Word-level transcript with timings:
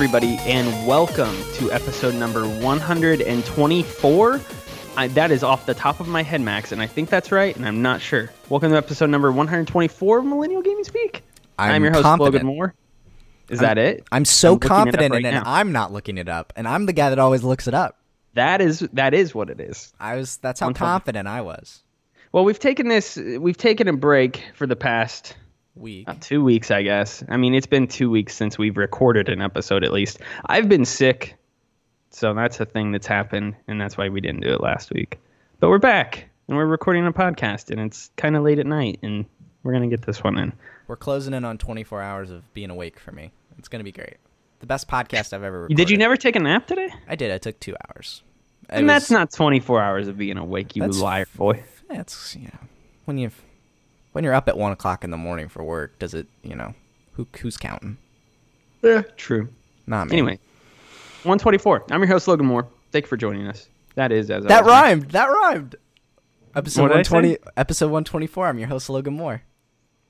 Everybody, 0.00 0.38
and 0.46 0.86
welcome 0.86 1.36
to 1.56 1.70
episode 1.70 2.14
number 2.14 2.48
124. 2.48 4.40
I, 4.96 5.08
that 5.08 5.30
is 5.30 5.42
off 5.42 5.66
the 5.66 5.74
top 5.74 6.00
of 6.00 6.08
my 6.08 6.22
head, 6.22 6.40
Max, 6.40 6.72
and 6.72 6.80
I 6.80 6.86
think 6.86 7.10
that's 7.10 7.30
right, 7.30 7.54
and 7.54 7.66
I'm 7.66 7.82
not 7.82 8.00
sure. 8.00 8.32
Welcome 8.48 8.70
to 8.70 8.78
episode 8.78 9.10
number 9.10 9.30
124 9.30 10.18
of 10.20 10.24
Millennial 10.24 10.62
Gaming 10.62 10.84
Speak. 10.84 11.22
I'm 11.58 11.82
your 11.82 11.92
host, 11.92 12.04
confident. 12.04 12.32
Logan 12.32 12.46
Moore. 12.46 12.74
Is 13.50 13.58
that 13.58 13.76
it? 13.76 14.06
I'm 14.10 14.24
so 14.24 14.54
it 14.54 14.64
up 14.64 14.68
confident 14.70 15.12
right 15.12 15.20
in 15.20 15.26
it, 15.26 15.32
now. 15.32 15.40
and 15.40 15.46
I'm 15.46 15.72
not 15.72 15.92
looking 15.92 16.16
it 16.16 16.30
up, 16.30 16.54
and 16.56 16.66
I'm 16.66 16.86
the 16.86 16.94
guy 16.94 17.10
that 17.10 17.18
always 17.18 17.42
looks 17.42 17.68
it 17.68 17.74
up. 17.74 17.98
That 18.32 18.62
is 18.62 18.78
that 18.94 19.12
is 19.12 19.34
what 19.34 19.50
it 19.50 19.60
is. 19.60 19.92
I 20.00 20.16
was. 20.16 20.38
That's 20.38 20.60
how 20.60 20.72
confident 20.72 21.28
I 21.28 21.42
was. 21.42 21.82
Well, 22.32 22.44
we've 22.44 22.58
taken 22.58 22.88
this. 22.88 23.16
We've 23.16 23.54
taken 23.54 23.86
a 23.86 23.92
break 23.92 24.42
for 24.54 24.66
the 24.66 24.76
past 24.76 25.36
Week. 25.76 26.08
uh, 26.08 26.14
two 26.20 26.42
weeks, 26.42 26.70
I 26.70 26.82
guess. 26.82 27.22
I 27.28 27.36
mean, 27.36 27.54
it's 27.54 27.66
been 27.66 27.86
two 27.86 28.10
weeks 28.10 28.34
since 28.34 28.58
we've 28.58 28.76
recorded 28.76 29.28
an 29.28 29.40
episode, 29.40 29.84
at 29.84 29.92
least. 29.92 30.18
I've 30.46 30.68
been 30.68 30.84
sick, 30.84 31.36
so 32.10 32.34
that's 32.34 32.60
a 32.60 32.64
thing 32.66 32.92
that's 32.92 33.06
happened, 33.06 33.54
and 33.68 33.80
that's 33.80 33.96
why 33.96 34.08
we 34.08 34.20
didn't 34.20 34.40
do 34.40 34.48
it 34.52 34.60
last 34.60 34.90
week. 34.92 35.18
But 35.60 35.68
we're 35.70 35.78
back, 35.78 36.28
and 36.48 36.56
we're 36.56 36.66
recording 36.66 37.06
a 37.06 37.12
podcast, 37.12 37.70
and 37.70 37.80
it's 37.80 38.10
kind 38.16 38.36
of 38.36 38.42
late 38.42 38.58
at 38.58 38.66
night, 38.66 38.98
and 39.02 39.24
we're 39.62 39.72
gonna 39.72 39.88
get 39.88 40.02
this 40.02 40.22
one 40.24 40.38
in. 40.38 40.52
We're 40.88 40.96
closing 40.96 41.34
in 41.34 41.44
on 41.44 41.56
24 41.56 42.02
hours 42.02 42.30
of 42.30 42.52
being 42.52 42.70
awake 42.70 42.98
for 42.98 43.12
me. 43.12 43.30
It's 43.58 43.68
gonna 43.68 43.84
be 43.84 43.92
great. 43.92 44.16
The 44.58 44.66
best 44.66 44.88
podcast 44.88 45.32
I've 45.32 45.42
ever. 45.44 45.62
Recorded. 45.62 45.76
Did 45.76 45.88
you 45.90 45.96
never 45.96 46.16
take 46.16 46.34
a 46.36 46.40
nap 46.40 46.66
today? 46.66 46.90
I 47.08 47.14
did. 47.14 47.30
I 47.30 47.38
took 47.38 47.58
two 47.60 47.74
hours. 47.88 48.22
It 48.64 48.74
And 48.80 48.88
that's 48.90 49.04
was- 49.06 49.10
not 49.12 49.32
24 49.32 49.80
hours 49.80 50.08
of 50.08 50.18
being 50.18 50.36
awake, 50.36 50.76
you 50.76 50.80
That's- 50.82 50.98
liar 51.00 51.26
boy. 51.36 51.62
That's 51.88 52.36
know, 52.36 52.50
when 53.04 53.18
you 53.18 53.30
when 54.12 54.24
you're 54.24 54.34
up 54.34 54.48
at 54.48 54.56
one 54.56 54.72
o'clock 54.72 55.04
in 55.04 55.10
the 55.10 55.16
morning 55.16 55.48
for 55.48 55.62
work. 55.64 55.98
Does 55.98 56.14
it? 56.14 56.26
You 56.42 56.54
know, 56.56 56.74
who 57.12 57.26
who's 57.40 57.56
counting? 57.56 57.96
Yeah, 58.82 59.02
true. 59.16 59.48
Not 59.86 60.08
me. 60.08 60.12
Anyway, 60.14 60.38
124. 61.24 61.84
I'm 61.90 62.00
your 62.00 62.08
host, 62.08 62.28
Logan 62.28 62.46
Moore. 62.46 62.66
Thank 62.92 63.04
you 63.04 63.08
for 63.08 63.16
joining 63.16 63.46
us. 63.46 63.68
That 63.94 64.12
is 64.12 64.30
as 64.30 64.44
that 64.44 64.62
always. 64.62 64.72
rhymed. 64.72 65.10
That 65.10 65.26
rhymed. 65.26 65.76
Episode 66.54 66.82
What 66.82 66.88
did 66.88 66.98
I 66.98 67.02
say? 67.02 67.14
120. 67.14 67.52
Episode 67.56 67.86
124. 67.86 68.46
I'm 68.48 68.58
your 68.58 68.68
host 68.68 68.88
Logan 68.90 69.14
Moore. 69.14 69.42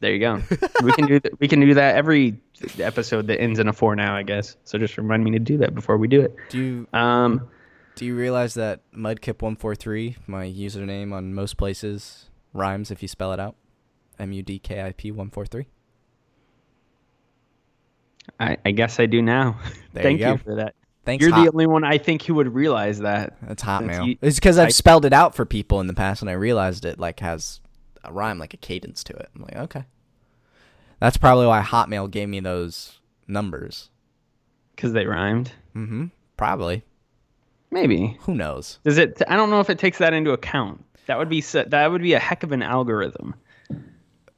There 0.01 0.13
you 0.13 0.19
go. 0.21 0.43
we 0.83 0.93
can 0.93 1.07
do 1.07 1.21
th- 1.21 1.35
we 1.41 1.49
can 1.49 1.61
do 1.61 1.75
that 1.75 1.97
every 1.97 2.41
episode 2.79 3.27
that 3.27 3.39
ends 3.41 3.59
in 3.59 3.69
a 3.69 3.73
four 3.73 3.95
now, 3.97 4.17
I 4.17 4.23
guess. 4.23 4.57
So 4.65 4.79
just 4.79 4.97
remind 4.97 5.25
me 5.25 5.33
to 5.33 5.39
do 5.39 5.59
that 5.59 5.75
before 5.75 5.99
we 5.99 6.09
do 6.09 6.23
it. 6.23 6.35
Do 6.49 6.59
you 6.59 6.99
Um, 6.99 7.49
Do 7.97 8.07
you 8.07 8.15
realize 8.17 8.55
that 8.55 8.81
Mudkip143, 8.97 10.17
my 10.27 10.47
username 10.47 11.13
on 11.13 11.35
most 11.35 11.59
places, 11.59 12.31
rhymes 12.55 12.91
if 12.91 13.03
you 13.03 13.09
spell 13.09 13.33
it 13.35 13.41
out? 13.41 13.57
M 14.21 14.33
U 14.33 14.43
D 14.43 14.59
K 14.59 14.83
I 14.83 14.93
P 14.93 15.11
143. 15.11 15.67
I, 18.39 18.57
I 18.65 18.71
guess 18.71 19.01
I 19.01 19.07
do 19.07 19.23
now. 19.23 19.59
There 19.93 20.03
Thank 20.05 20.21
you 20.21 20.27
go. 20.27 20.37
for 20.37 20.55
that. 20.57 20.75
Thanks, 21.05 21.23
You're 21.25 21.35
Hot- 21.35 21.45
the 21.47 21.51
only 21.53 21.67
one 21.67 21.83
I 21.83 21.99
think 21.99 22.23
who 22.23 22.35
would 22.35 22.55
realize 22.55 23.01
that. 23.01 23.37
That's 23.43 23.63
Hotmail. 23.63 24.07
you- 24.07 24.19
it's 24.23 24.37
because 24.39 24.57
I've 24.59 24.67
I- 24.69 24.71
spelled 24.71 25.05
it 25.05 25.13
out 25.13 25.35
for 25.35 25.45
people 25.45 25.81
in 25.81 25.87
the 25.89 25.95
past, 25.95 26.21
and 26.23 26.31
I 26.31 26.35
realized 26.35 26.85
it 26.85 26.99
like 26.99 27.19
has 27.21 27.61
a 28.05 28.13
rhyme, 28.13 28.39
like 28.39 28.55
a 28.55 28.59
cadence 28.59 29.03
to 29.05 29.15
it. 29.15 29.29
I'm 29.35 29.43
like, 29.43 29.57
okay. 29.57 29.85
That's 31.01 31.17
probably 31.17 31.47
why 31.47 31.61
Hotmail 31.63 32.11
gave 32.11 32.29
me 32.29 32.39
those 32.41 33.01
numbers. 33.27 33.91
Because 34.77 34.93
they 34.93 35.07
rhymed. 35.07 35.51
Mm-hmm. 35.75 36.07
Probably. 36.37 36.85
Maybe. 37.71 38.19
Who 38.23 38.35
knows? 38.35 38.79
Does 38.85 38.99
it? 38.99 39.23
I 39.27 39.37
don't 39.37 39.51
know 39.51 39.61
if 39.61 39.71
it 39.71 39.79
takes 39.79 39.99
that 39.99 40.13
into 40.13 40.33
account. 40.33 40.85
That 41.07 41.19
would 41.19 41.29
be 41.29 41.41
that 41.41 41.91
would 41.91 42.03
be 42.03 42.13
a 42.13 42.19
heck 42.21 42.43
of 42.45 42.53
an 42.53 42.63
algorithm. 42.63 43.35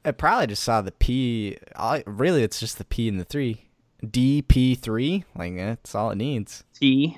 I 0.05 0.11
probably 0.11 0.47
just 0.47 0.63
saw 0.63 0.81
the 0.81 0.91
P. 0.91 1.57
I, 1.75 2.03
really, 2.05 2.43
it's 2.43 2.59
just 2.59 2.77
the 2.77 2.85
P 2.85 3.07
and 3.07 3.19
the 3.19 3.25
three. 3.25 3.65
DP3, 4.03 5.23
like 5.35 5.55
that's 5.55 5.95
all 5.95 6.11
it 6.11 6.17
needs. 6.17 6.63
T. 6.73 7.17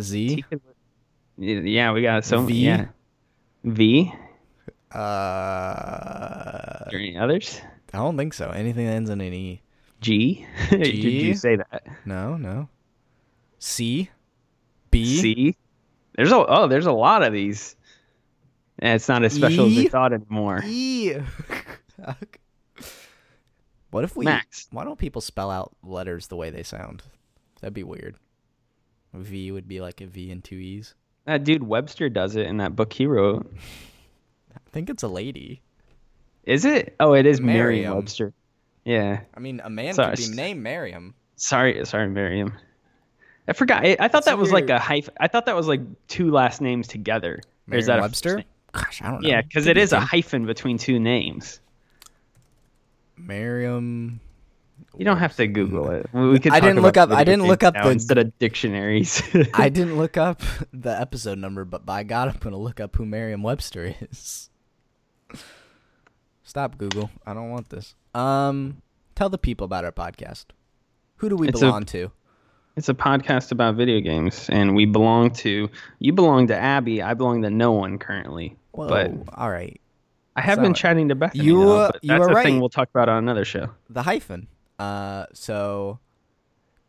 Z. 0.00 0.44
T 0.50 0.60
yeah, 1.40 1.92
we 1.92 2.02
got 2.02 2.24
so 2.24 2.42
V? 2.42 2.54
Yeah. 2.54 2.86
V. 3.64 4.12
Uh, 4.94 4.98
Are 4.98 6.86
there 6.90 7.00
any 7.00 7.16
others? 7.16 7.60
I 7.92 7.98
don't 7.98 8.16
think 8.16 8.34
so. 8.34 8.50
Anything 8.50 8.86
that 8.86 8.92
ends 8.92 9.10
in 9.10 9.20
an 9.20 9.32
E. 9.32 9.62
G. 10.00 10.46
Did 10.70 10.94
you 10.94 11.34
say 11.34 11.56
that? 11.56 11.84
No, 12.04 12.36
no. 12.36 12.68
C. 13.58 14.10
B. 14.90 15.20
C. 15.20 15.56
There's 16.14 16.32
a 16.32 16.36
oh, 16.36 16.66
there's 16.66 16.86
a 16.86 16.92
lot 16.92 17.22
of 17.22 17.32
these. 17.32 17.76
And 18.80 18.94
it's 18.94 19.08
not 19.08 19.22
as 19.22 19.34
special 19.34 19.66
as 19.66 19.72
E? 19.72 19.76
we 19.76 19.88
thought 19.88 20.12
anymore. 20.12 20.62
E. 20.64 21.12
what 23.90 24.04
if 24.04 24.16
we? 24.16 24.24
Max. 24.24 24.68
Why 24.72 24.84
don't 24.84 24.98
people 24.98 25.20
spell 25.20 25.50
out 25.50 25.76
letters 25.82 26.26
the 26.28 26.36
way 26.36 26.50
they 26.50 26.62
sound? 26.62 27.02
That'd 27.60 27.74
be 27.74 27.82
weird. 27.82 28.16
V 29.12 29.52
would 29.52 29.68
be 29.68 29.80
like 29.80 30.00
a 30.00 30.06
V 30.06 30.30
and 30.30 30.42
two 30.42 30.56
E's. 30.56 30.94
That 31.26 31.44
dude 31.44 31.62
Webster 31.62 32.08
does 32.08 32.36
it 32.36 32.46
in 32.46 32.56
that 32.56 32.74
book 32.74 32.92
he 32.92 33.06
wrote. 33.06 33.52
I 34.54 34.58
think 34.72 34.88
it's 34.88 35.02
a 35.02 35.08
lady. 35.08 35.60
Is 36.44 36.64
it? 36.64 36.96
Oh, 36.98 37.12
it 37.12 37.26
is 37.26 37.40
Merriam. 37.40 37.82
Merriam 37.82 37.96
Webster. 37.96 38.32
Yeah. 38.84 39.20
I 39.34 39.40
mean, 39.40 39.60
a 39.62 39.68
man 39.68 39.94
Sorry. 39.94 40.16
could 40.16 40.30
be 40.30 40.36
named 40.36 40.62
Miriam. 40.62 41.14
Sorry, 41.36 41.84
sorry, 41.84 42.08
Merriam. 42.08 42.54
I 43.46 43.52
forgot. 43.52 43.84
I, 43.84 43.96
I 44.00 44.08
thought 44.08 44.24
that 44.24 44.38
was 44.38 44.52
like 44.52 44.70
a 44.70 44.78
hyphen. 44.78 45.14
I 45.20 45.28
thought 45.28 45.46
that 45.46 45.56
was 45.56 45.66
like 45.66 45.80
two 46.08 46.30
last 46.30 46.60
names 46.60 46.86
together. 46.86 47.40
Or 47.70 47.76
is 47.76 47.86
that 47.86 47.98
a 47.98 48.02
Webster? 48.02 48.44
Name? 48.74 48.82
Gosh, 48.84 49.02
I 49.02 49.10
don't 49.10 49.22
know. 49.22 49.28
Yeah, 49.28 49.42
because 49.42 49.64
Could 49.64 49.70
it 49.72 49.74
be 49.76 49.80
is 49.82 49.92
a 49.92 50.00
hyphen 50.00 50.46
between 50.46 50.78
two 50.78 50.98
names. 50.98 51.60
Merriam. 53.16 54.20
You 54.98 55.04
don't 55.04 55.18
have 55.18 55.36
to 55.36 55.46
Google 55.46 55.90
it. 55.90 56.06
We 56.12 56.30
we 56.30 56.38
could. 56.40 56.52
I 56.52 56.60
didn't 56.60 56.80
look 56.82 56.96
up- 56.96 57.10
I 57.10 57.22
didn't 57.22 57.46
look 57.46 57.62
up 57.62 57.74
the- 57.74 57.90
instead 57.90 58.18
of 58.18 58.36
dictionaries. 58.38 59.22
I 59.54 59.68
didn't 59.68 59.96
look 59.96 60.16
up 60.16 60.42
the 60.72 60.98
episode 60.98 61.38
number, 61.38 61.64
but 61.64 61.84
by 61.86 62.02
God, 62.02 62.28
I'm 62.28 62.36
gonna 62.38 62.56
look 62.58 62.80
up 62.80 62.96
who 62.96 63.04
Merriam-Webster 63.06 63.94
is. 64.10 64.50
Stop 66.42 66.78
Google. 66.78 67.10
I 67.26 67.34
don't 67.34 67.50
want 67.50 67.68
this. 67.68 67.94
Um, 68.14 68.82
tell 69.14 69.28
the 69.28 69.38
people 69.38 69.64
about 69.66 69.84
our 69.84 69.92
podcast. 69.92 70.46
Who 71.16 71.28
do 71.28 71.36
we 71.36 71.48
It's 71.48 71.60
a- 71.60 71.66
belong 71.66 71.84
to? 71.86 72.10
It's 72.76 72.88
a 72.88 72.94
podcast 72.94 73.52
about 73.52 73.74
video 73.74 74.00
games, 74.00 74.48
and 74.48 74.74
we 74.74 74.86
belong 74.86 75.30
to. 75.32 75.68
You 75.98 76.12
belong 76.12 76.46
to 76.48 76.56
Abby. 76.56 77.02
I 77.02 77.14
belong 77.14 77.42
to 77.42 77.50
no 77.50 77.72
one 77.72 77.98
currently. 77.98 78.56
Whoa. 78.72 78.88
But 78.88 79.12
all 79.34 79.50
right. 79.50 79.80
I 80.36 80.40
have 80.42 80.56
So, 80.56 80.62
been 80.62 80.74
chatting 80.74 81.08
to 81.08 81.14
Bethany. 81.14 81.44
you, 81.44 81.64
though, 81.64 81.90
but 81.92 82.04
you 82.04 82.08
that's 82.08 82.26
are 82.26 82.38
a 82.38 82.42
thing 82.42 82.54
right. 82.54 82.60
we'll 82.60 82.68
talk 82.68 82.88
about 82.88 83.08
on 83.08 83.18
another 83.18 83.44
show. 83.44 83.70
The 83.90 84.04
hyphen. 84.04 84.46
Uh, 84.78 85.26
so 85.34 85.98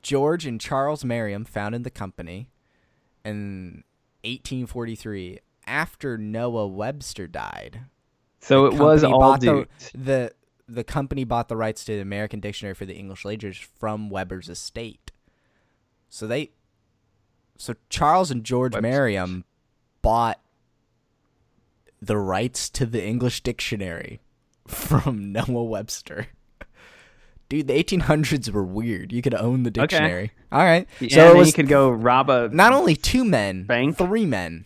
George 0.01 0.45
and 0.45 0.61
Charles 0.61 1.03
Merriam 1.03 1.43
founded 1.43 1.83
the 1.83 1.89
company 1.89 2.49
in 3.25 3.83
1843 4.23 5.39
after 5.67 6.17
Noah 6.17 6.67
Webster 6.67 7.27
died. 7.27 7.81
So 8.39 8.67
it 8.67 8.75
was 8.75 9.03
all 9.03 9.37
the, 9.37 9.67
the 9.93 10.31
the 10.67 10.83
company 10.83 11.23
bought 11.25 11.49
the 11.49 11.57
rights 11.57 11.83
to 11.85 11.95
the 11.95 12.01
American 12.01 12.39
Dictionary 12.39 12.73
for 12.75 12.85
the 12.85 12.95
English 12.95 13.25
language 13.25 13.67
from 13.77 14.09
Weber's 14.09 14.47
estate. 14.47 15.00
So 16.13 16.27
they 16.27 16.51
so 17.57 17.73
Charles 17.89 18.29
and 18.31 18.43
George. 18.43 18.75
Merriam 18.79 19.45
bought 20.01 20.39
the 22.01 22.17
rights 22.17 22.69
to 22.71 22.85
the 22.85 23.03
English 23.03 23.41
dictionary 23.41 24.19
from 24.67 25.31
Noah 25.31 25.63
Webster. 25.63 26.27
Dude, 27.47 27.67
the 27.67 27.83
1800s 27.83 28.49
were 28.51 28.63
weird. 28.63 29.11
You 29.13 29.21
could 29.21 29.33
own 29.35 29.63
the 29.63 29.71
dictionary. 29.71 30.31
All 30.51 30.63
right. 30.63 30.87
Yeah, 30.99 31.15
so 31.15 31.31
it 31.31 31.37
was 31.37 31.47
you 31.47 31.53
could 31.53 31.67
go 31.67 31.89
rob 31.89 32.29
a. 32.29 32.49
not 32.51 32.73
only 32.73 32.95
two 32.95 33.23
men, 33.25 33.63
Bank? 33.63 33.97
three 33.97 34.25
men. 34.25 34.65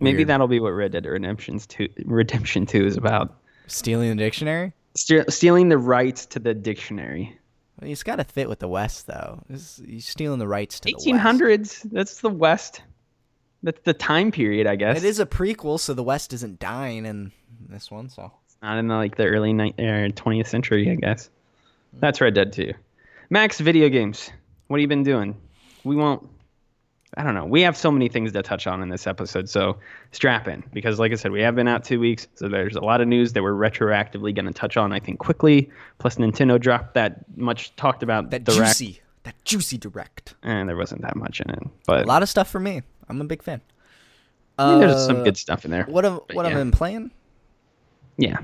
maybe 0.00 0.18
Weird. 0.18 0.28
that'll 0.28 0.48
be 0.48 0.60
what 0.60 0.70
Red 0.70 0.92
Dead 0.92 1.04
Redemption's 1.06 1.66
two, 1.66 1.88
Redemption 2.04 2.64
Two 2.66 2.86
is 2.86 2.96
about. 2.96 3.34
stealing 3.66 4.10
the 4.10 4.16
dictionary. 4.16 4.72
Ste- 4.94 5.28
stealing 5.30 5.68
the 5.68 5.78
rights 5.78 6.24
to 6.26 6.38
the 6.38 6.54
dictionary. 6.54 7.35
Well, 7.80 7.90
it's 7.90 8.02
got 8.02 8.16
to 8.16 8.24
fit 8.24 8.48
with 8.48 8.58
the 8.58 8.68
West, 8.68 9.06
though. 9.06 9.42
This, 9.48 9.80
you're 9.84 10.00
stealing 10.00 10.38
the 10.38 10.48
rights 10.48 10.80
to 10.80 10.88
the 10.88 11.12
West. 11.12 11.40
1800s. 11.40 11.90
That's 11.90 12.20
the 12.20 12.30
West. 12.30 12.82
That's 13.62 13.80
the 13.84 13.94
time 13.94 14.30
period, 14.30 14.66
I 14.66 14.76
guess. 14.76 14.98
It 14.98 15.04
is 15.04 15.20
a 15.20 15.26
prequel, 15.26 15.80
so 15.80 15.92
the 15.94 16.02
West 16.02 16.32
isn't 16.32 16.58
dying 16.58 17.04
in 17.06 17.32
this 17.68 17.90
one. 17.90 18.08
So 18.08 18.32
Not 18.62 18.78
in 18.78 18.88
the, 18.88 18.94
like 18.94 19.16
the 19.16 19.26
early 19.26 19.52
ni- 19.52 19.74
er, 19.78 20.08
20th 20.08 20.46
century, 20.46 20.90
I 20.90 20.94
guess. 20.94 21.30
That's 21.94 22.20
Red 22.20 22.34
Dead 22.34 22.52
2. 22.52 22.72
Max, 23.30 23.58
video 23.58 23.88
games. 23.88 24.30
What 24.68 24.78
have 24.78 24.82
you 24.82 24.88
been 24.88 25.02
doing? 25.02 25.36
We 25.84 25.96
won't. 25.96 26.28
I 27.18 27.22
don't 27.22 27.34
know. 27.34 27.46
We 27.46 27.62
have 27.62 27.76
so 27.78 27.90
many 27.90 28.08
things 28.08 28.32
to 28.32 28.42
touch 28.42 28.66
on 28.66 28.82
in 28.82 28.90
this 28.90 29.06
episode, 29.06 29.48
so 29.48 29.78
strap 30.12 30.46
in 30.48 30.62
because, 30.74 30.98
like 30.98 31.12
I 31.12 31.14
said, 31.14 31.32
we 31.32 31.40
have 31.40 31.54
been 31.54 31.66
out 31.66 31.82
two 31.82 31.98
weeks, 31.98 32.28
so 32.34 32.46
there's 32.48 32.76
a 32.76 32.80
lot 32.80 33.00
of 33.00 33.08
news 33.08 33.32
that 33.32 33.42
we're 33.42 33.54
retroactively 33.54 34.34
going 34.34 34.44
to 34.44 34.52
touch 34.52 34.76
on. 34.76 34.92
I 34.92 35.00
think 35.00 35.18
quickly. 35.18 35.70
Plus, 35.98 36.16
Nintendo 36.16 36.60
dropped 36.60 36.92
that 36.94 37.24
much 37.36 37.74
talked 37.76 38.02
about 38.02 38.30
that 38.30 38.44
direct, 38.44 38.78
juicy, 38.78 39.00
that 39.22 39.34
juicy 39.44 39.78
direct. 39.78 40.34
and 40.42 40.68
there 40.68 40.76
wasn't 40.76 41.00
that 41.02 41.16
much 41.16 41.40
in 41.40 41.48
it, 41.50 41.62
but 41.86 42.04
A 42.04 42.06
lot 42.06 42.22
of 42.22 42.28
stuff 42.28 42.48
for 42.50 42.60
me. 42.60 42.82
I'm 43.08 43.20
a 43.20 43.24
big 43.24 43.42
fan. 43.42 43.62
I 44.58 44.70
mean, 44.72 44.80
there's 44.80 45.06
some 45.06 45.20
Uh, 45.20 45.24
good 45.24 45.36
stuff 45.38 45.64
in 45.64 45.70
there. 45.70 45.84
What 45.84 46.04
have 46.04 46.14
what 46.32 46.34
yeah. 46.34 46.42
have 46.44 46.52
I 46.52 46.60
been 46.60 46.70
playing? 46.70 47.10
Yeah. 48.18 48.38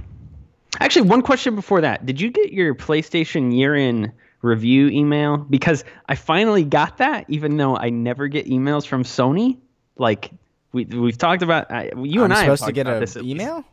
Actually, 0.81 1.09
one 1.09 1.21
question 1.23 1.55
before 1.55 1.83
that. 1.83 2.07
Did 2.07 2.21
you 2.21 2.31
get 2.31 2.53
your 2.53 2.75
PlayStation 2.75 3.55
year 3.55 3.75
in 3.77 4.13
review 4.43 4.89
email? 4.89 5.39
Because 5.39 5.85
I 6.09 6.15
finally 6.17 6.65
got 6.65 6.99
that, 6.99 7.25
even 7.29 7.57
though 7.57 7.77
I 7.77 7.91
never 7.91 8.29
get 8.29 8.47
emails 8.47 8.87
from 8.87 9.05
Sony. 9.05 9.59
Like 9.97 10.31
we 10.73 10.85
we've 10.85 11.19
talked 11.19 11.43
about, 11.43 11.71
I, 11.71 11.91
you 11.97 12.21
I'm 12.21 12.25
and 12.25 12.33
I 12.35 12.45
have 12.45 12.59
supposed 12.59 12.65
to 12.67 12.73
get 12.73 12.87
an 12.87 13.01
least. 13.01 13.17
email. 13.17 13.65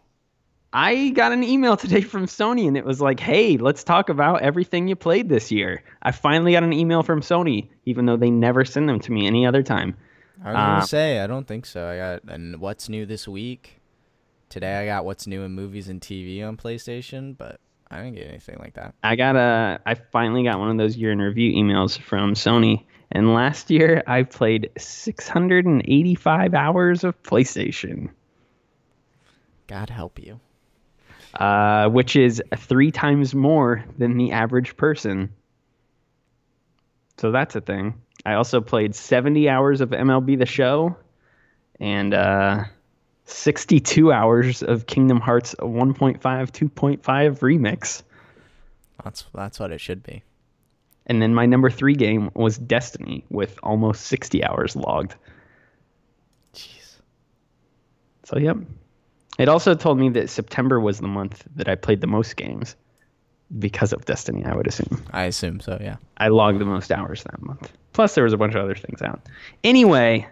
I 0.71 1.10
got 1.10 1.31
an 1.31 1.44
email 1.44 1.75
today 1.77 2.01
from 2.01 2.27
Sony 2.27 2.68
and 2.68 2.77
it 2.77 2.86
was 2.86 3.01
like, 3.01 3.19
hey, 3.19 3.57
let's 3.57 3.83
talk 3.83 4.10
about 4.10 4.42
everything 4.44 4.88
you 4.88 4.95
played 4.95 5.27
this 5.27 5.51
year. 5.51 5.83
I 6.04 6.12
finally 6.12 6.51
got 6.51 6.62
an 6.63 6.74
email 6.74 7.01
from 7.01 7.21
Sony, 7.21 7.69
even 7.86 8.06
though 8.06 8.18
they 8.18 8.30
never 8.30 8.63
send 8.66 8.88
them 8.88 9.00
to 9.00 9.12
me 9.12 9.25
any 9.25 9.48
other 9.48 9.63
time. 9.63 9.95
I 10.44 10.48
was 10.50 10.56
gonna 10.56 10.77
Uh, 10.77 10.81
say 10.81 11.19
I 11.21 11.27
don't 11.27 11.48
think 11.48 11.66
so. 11.66 11.88
I 11.88 11.98
got 11.98 12.24
and 12.33 12.60
what's 12.62 12.88
new 12.88 13.06
this 13.07 13.27
week. 13.27 13.81
Today 14.50 14.77
I 14.81 14.86
got 14.86 15.06
what's 15.06 15.25
new 15.25 15.42
in 15.44 15.54
movies 15.54 15.88
and 15.89 16.00
TV 16.01 16.48
on 16.48 16.56
PlayStation, 16.57 17.36
but 17.38 17.60
I 17.92 17.98
didn't 18.04 18.16
get 18.16 18.28
anything 18.28 18.58
like 18.60 18.76
that. 18.76 18.94
I 19.04 19.16
got 19.16 19.36
a, 19.36 19.80
I 19.86 19.96
finally 19.96 20.44
got 20.44 20.60
one 20.60 20.70
of 20.70 20.78
those 20.78 20.96
year 20.96 21.12
in 21.12 21.20
review 21.20 21.52
emails 21.54 22.00
from 22.00 22.34
Sony. 22.36 22.86
And 23.12 23.34
last 23.34 23.72
year 23.72 24.04
I 24.06 24.24
played 24.24 24.70
685 24.78 26.54
hours 26.54 27.04
of 27.04 27.22
PlayStation, 27.24 28.10
God 29.68 29.90
help 29.90 30.20
you. 30.20 30.40
uh, 31.34 31.90
which 31.90 32.16
is 32.16 32.42
three 32.58 32.92
times 32.92 33.34
more 33.34 33.84
than 33.98 34.18
the 34.18 34.32
average 34.34 34.78
person. 34.78 35.32
So 37.18 37.32
that's 37.32 37.56
a 37.56 37.62
thing. 37.62 38.02
I 38.26 38.34
also 38.34 38.62
played 38.62 38.94
70 38.96 39.50
hours 39.50 39.82
of 39.82 39.90
MLB 39.90 40.38
The 40.38 40.46
Show 40.46 40.96
and 41.80 42.14
uh, 42.14 42.66
62 43.30 44.12
hours 44.12 44.64
of 44.64 44.88
Kingdom 44.88 45.20
Hearts 45.20 45.56
1.5 45.60 46.20
2.5 46.20 47.00
remix. 47.40 48.04
That's 49.04 49.26
that's 49.34 49.60
what 49.60 49.72
it 49.72 49.80
should 49.80 50.04
be. 50.04 50.24
And 51.06 51.22
then 51.22 51.34
my 51.34 51.46
number 51.46 51.70
three 51.70 51.96
game 51.96 52.30
was 52.36 52.58
Destiny 52.58 53.26
with 53.30 53.58
almost 53.64 54.06
60 54.06 54.44
hours 54.44 54.76
logged. 54.76 55.16
Jeez. 56.54 57.00
So, 58.26 58.38
yep. 58.38 58.58
It 59.40 59.50
also 59.50 59.74
told 59.74 59.98
me 59.98 60.10
that 60.10 60.30
September 60.30 60.80
was 60.80 61.00
the 61.00 61.08
month 61.08 61.46
that 61.56 61.68
I 61.68 61.76
played 61.76 62.02
the 62.02 62.08
most 62.08 62.36
games 62.36 62.76
because 63.58 63.92
of 63.92 64.06
Destiny, 64.06 64.46
I 64.46 64.56
would 64.56 64.68
assume. 64.68 65.04
I 65.12 65.24
assume 65.24 65.60
so. 65.62 65.80
Yeah. 65.81 65.96
I 66.18 66.28
logged 66.28 66.60
the 66.60 66.66
most 66.66 66.92
hours 66.92 67.24
that 67.24 67.42
month. 67.42 67.72
Plus, 67.94 68.14
there 68.14 68.24
was 68.24 68.34
a 68.34 68.38
bunch 68.38 68.54
of 68.54 68.62
other 68.62 68.76
things 68.76 69.02
out. 69.02 69.22
Anyway, 69.64 70.28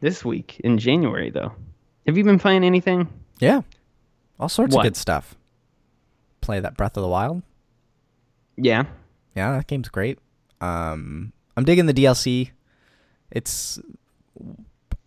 this 0.00 0.24
week 0.24 0.60
in 0.64 0.78
January, 0.78 1.30
though, 1.30 1.52
have 2.06 2.16
you 2.16 2.24
been 2.24 2.38
playing 2.38 2.64
anything? 2.64 3.08
Yeah. 3.40 3.62
All 4.38 4.48
sorts 4.48 4.74
What? 4.74 4.80
of 4.86 4.92
good 4.92 4.96
stuff. 4.96 5.34
Play 6.40 6.60
that 6.60 6.76
Breath 6.76 6.96
of 6.96 7.02
the 7.02 7.08
Wild. 7.08 7.42
Yeah. 8.56 8.84
Yeah, 9.34 9.52
that 9.56 9.66
game's 9.66 9.88
great. 9.88 10.18
Um, 10.60 11.32
I'm 11.56 11.64
digging 11.64 11.86
the 11.86 11.94
DLC. 11.94 12.50
It's 13.30 13.80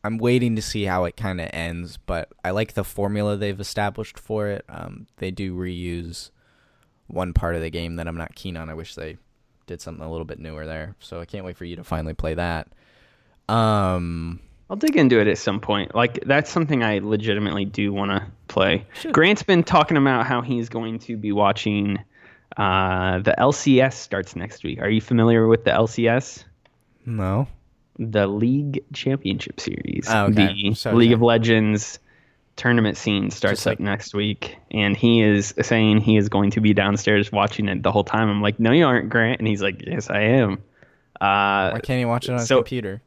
I'm 0.04 0.18
waiting 0.18 0.56
to 0.56 0.62
see 0.62 0.84
how 0.86 1.06
it 1.06 1.18
kind 1.18 1.42
of 1.42 1.50
ends, 1.54 1.98
but 1.98 2.30
I 2.44 2.52
like 2.52 2.74
the 2.74 2.84
formula 2.84 3.38
they've 3.38 3.60
established 3.60 4.20
for 4.20 4.48
it. 4.48 4.66
Um, 4.70 5.08
they 5.18 5.32
do 5.32 5.56
reuse 5.56 6.32
one 7.08 7.34
part 7.34 7.56
of 7.56 7.62
the 7.62 7.70
game 7.70 7.96
that 7.98 8.08
I'm 8.08 8.18
not 8.18 8.36
keen 8.36 8.56
on. 8.58 8.70
I 8.70 8.74
wish 8.76 8.96
they 8.96 9.18
did 9.68 9.82
something 9.82 10.04
a 10.06 10.10
little 10.12 10.26
bit 10.26 10.40
newer 10.40 10.66
there. 10.66 10.96
So 11.00 11.20
I 11.22 11.26
can't 11.26 11.46
wait 11.46 11.58
for 11.58 11.66
you 11.66 11.76
to 11.76 11.84
finally 11.84 12.14
play 12.14 12.34
that. 12.36 12.68
Um, 13.48 14.40
I'll 14.70 14.78
dig 14.78 14.96
into 14.96 15.20
it 15.20 15.28
at 15.28 15.38
some 15.38 15.60
point. 15.60 15.96
Like 15.96 16.24
that's 16.26 16.52
something 16.52 16.84
I 16.84 17.00
legitimately 17.00 17.66
do 17.66 17.92
want 17.92 18.12
to 18.12 18.24
play. 18.48 18.86
Should. 18.94 19.14
Grant's 19.14 19.44
been 19.44 19.64
talking 19.64 19.98
about 19.98 20.26
how 20.28 20.42
he's 20.42 20.70
going 20.70 21.00
to 21.00 21.18
be 21.18 21.32
watching 21.32 21.98
uh, 22.58 23.20
the 23.20 23.34
LCS 23.38 23.94
starts 23.94 24.36
next 24.36 24.64
week. 24.64 24.80
Are 24.82 24.90
you 24.90 25.02
familiar 25.02 25.48
with 25.48 25.64
the 25.66 25.72
LCS? 25.72 26.44
no. 27.06 27.48
The 28.02 28.28
League 28.28 28.82
Championship 28.94 29.60
Series. 29.60 30.06
Oh, 30.10 30.28
okay. 30.28 30.54
The 30.70 30.74
So, 30.74 30.94
League 30.94 31.10
yeah. 31.10 31.16
of 31.18 31.22
Legends 31.22 32.00
tournament 32.56 32.96
scene 32.96 33.30
starts 33.30 33.58
Just 33.60 33.66
like- 33.66 33.74
up 33.74 33.80
next 33.82 34.14
week, 34.14 34.56
and 34.72 34.96
he 34.96 35.22
is 35.22 35.54
saying 35.62 36.00
he 36.00 36.16
is 36.16 36.30
going 36.30 36.52
to 36.52 36.62
be 36.62 36.74
downstairs 36.74 37.30
watching 37.30 37.68
it 37.68 37.84
the 37.84 37.92
whole 37.92 38.06
time. 38.06 38.30
I'm 38.30 38.42
like, 38.42 38.58
no, 38.58 38.72
you 38.72 38.86
aren't, 38.86 39.10
Grant, 39.10 39.40
and 39.40 39.48
he's 39.50 39.62
like, 39.62 39.84
yes, 39.86 40.10
I 40.10 40.22
am. 40.22 40.54
Uh, 41.20 41.72
Why 41.72 41.80
can't 41.84 42.00
you 42.00 42.08
watch 42.08 42.30
it 42.30 42.32
on 42.32 42.38
his 42.40 42.48
so- 42.48 42.60
computer? 42.60 43.02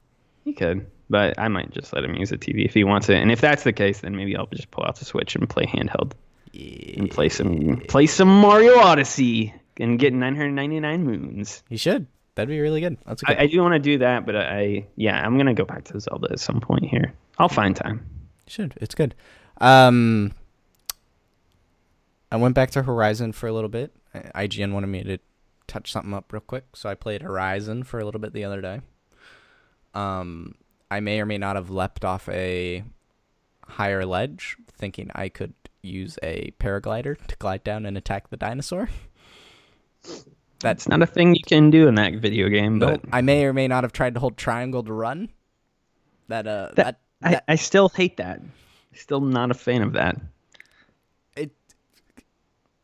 he 0.44 0.52
could, 0.52 0.84
but 1.10 1.38
I 1.38 1.48
might 1.48 1.70
just 1.70 1.92
let 1.92 2.04
him 2.04 2.14
use 2.14 2.32
a 2.32 2.38
TV 2.38 2.64
if 2.64 2.74
he 2.74 2.84
wants 2.84 3.08
it. 3.08 3.16
And 3.16 3.30
if 3.30 3.40
that's 3.40 3.64
the 3.64 3.72
case, 3.72 4.00
then 4.00 4.16
maybe 4.16 4.36
I'll 4.36 4.46
just 4.46 4.70
pull 4.70 4.84
out 4.84 4.96
the 4.96 5.04
Switch 5.04 5.34
and 5.34 5.48
play 5.48 5.66
handheld 5.66 6.12
and 6.54 7.10
play 7.10 7.28
some 7.28 7.82
play 7.88 8.06
some 8.06 8.28
Mario 8.28 8.78
Odyssey 8.78 9.54
and 9.78 9.98
get 9.98 10.12
999 10.12 11.04
moons. 11.04 11.62
You 11.68 11.78
should. 11.78 12.06
That'd 12.34 12.48
be 12.48 12.60
really 12.60 12.80
good. 12.80 12.96
That's 13.06 13.22
good. 13.22 13.36
I, 13.36 13.42
I 13.42 13.46
do 13.46 13.60
want 13.60 13.74
to 13.74 13.78
do 13.78 13.98
that, 13.98 14.24
but 14.24 14.36
I 14.36 14.86
yeah, 14.96 15.20
I'm 15.20 15.36
gonna 15.36 15.54
go 15.54 15.64
back 15.64 15.84
to 15.84 16.00
Zelda 16.00 16.28
at 16.32 16.40
some 16.40 16.60
point 16.60 16.84
here. 16.86 17.12
I'll 17.38 17.48
find 17.48 17.76
time. 17.76 18.06
should. 18.46 18.74
It's 18.80 18.94
good. 18.94 19.14
Um, 19.60 20.32
I 22.30 22.36
went 22.36 22.54
back 22.54 22.70
to 22.70 22.82
Horizon 22.82 23.32
for 23.32 23.46
a 23.46 23.52
little 23.52 23.68
bit. 23.68 23.92
IGN 24.14 24.72
wanted 24.72 24.88
me 24.88 25.04
to 25.04 25.18
touch 25.66 25.92
something 25.92 26.14
up 26.14 26.32
real 26.32 26.40
quick, 26.40 26.64
so 26.74 26.88
I 26.88 26.94
played 26.94 27.22
Horizon 27.22 27.82
for 27.82 28.00
a 28.00 28.04
little 28.04 28.20
bit 28.20 28.32
the 28.32 28.44
other 28.44 28.60
day. 28.60 28.80
Um, 29.94 30.54
I 30.92 31.00
may 31.00 31.22
or 31.22 31.26
may 31.26 31.38
not 31.38 31.56
have 31.56 31.70
leapt 31.70 32.04
off 32.04 32.28
a 32.28 32.84
higher 33.66 34.04
ledge, 34.04 34.58
thinking 34.70 35.10
I 35.14 35.30
could 35.30 35.54
use 35.80 36.18
a 36.22 36.52
paraglider 36.60 37.16
to 37.28 37.36
glide 37.36 37.64
down 37.64 37.86
and 37.86 37.96
attack 37.96 38.28
the 38.28 38.36
dinosaur. 38.36 38.90
That's 40.60 40.86
not 40.86 41.00
a 41.00 41.06
thing 41.06 41.34
you 41.34 41.42
can 41.46 41.70
do 41.70 41.88
in 41.88 41.94
that 41.94 42.16
video 42.16 42.50
game, 42.50 42.78
but 42.78 43.02
Nope. 43.02 43.08
I 43.10 43.22
may 43.22 43.46
or 43.46 43.54
may 43.54 43.68
not 43.68 43.84
have 43.84 43.94
tried 43.94 44.12
to 44.14 44.20
hold 44.20 44.36
triangle 44.36 44.82
to 44.84 44.92
run. 44.92 45.30
That 46.28 46.46
uh, 46.46 46.72
that, 46.74 46.76
that, 46.76 47.00
I, 47.22 47.30
that 47.30 47.44
I 47.48 47.54
still 47.54 47.88
hate 47.88 48.18
that. 48.18 48.42
Still 48.92 49.22
not 49.22 49.50
a 49.50 49.54
fan 49.54 49.80
of 49.80 49.94
that. 49.94 50.20
it. 51.34 51.52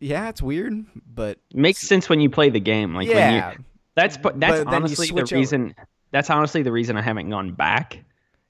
Yeah, 0.00 0.30
it's 0.30 0.40
weird, 0.40 0.86
but 1.14 1.38
makes 1.52 1.80
sense 1.80 2.08
when 2.08 2.20
you 2.20 2.30
play 2.30 2.48
the 2.48 2.58
game. 2.58 2.94
Like 2.94 3.06
when 3.06 3.16
yeah, 3.18 3.52
you 3.52 3.64
That's 3.94 4.16
that's 4.16 4.64
But 4.64 4.66
honestly 4.66 5.08
the 5.08 5.24
reason. 5.36 5.74
over. 5.78 5.88
That's 6.10 6.30
honestly 6.30 6.62
the 6.62 6.72
reason 6.72 6.96
I 6.96 7.02
haven't 7.02 7.28
gone 7.30 7.52
back 7.52 8.04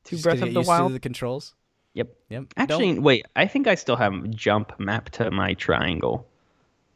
to 0.04 0.10
just 0.10 0.24
Breath 0.24 0.42
of 0.42 0.54
the 0.54 0.62
Wild. 0.62 0.90
to 0.90 0.92
the 0.94 1.00
controls. 1.00 1.54
Yep. 1.94 2.14
Yep. 2.28 2.44
Actually, 2.56 2.94
Don't- 2.94 3.02
wait. 3.02 3.26
I 3.34 3.46
think 3.46 3.66
I 3.66 3.74
still 3.74 3.96
have 3.96 4.30
jump 4.30 4.78
mapped 4.78 5.14
to 5.14 5.30
my 5.30 5.54
triangle. 5.54 6.26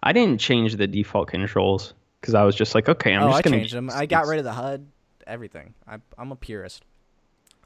I 0.02 0.12
didn't 0.12 0.38
change 0.38 0.76
the 0.76 0.86
default 0.86 1.28
controls 1.28 1.94
because 2.20 2.34
I 2.34 2.44
was 2.44 2.54
just 2.54 2.74
like, 2.74 2.88
okay, 2.88 3.12
I'm 3.12 3.24
oh, 3.24 3.28
just 3.28 3.38
I 3.38 3.42
gonna. 3.42 3.56
changed 3.58 3.74
them. 3.74 3.90
I 3.92 4.06
got 4.06 4.26
rid 4.26 4.38
of 4.38 4.44
the 4.44 4.52
HUD, 4.52 4.86
everything. 5.26 5.74
I, 5.86 5.98
I'm 6.18 6.32
a 6.32 6.36
purist. 6.36 6.84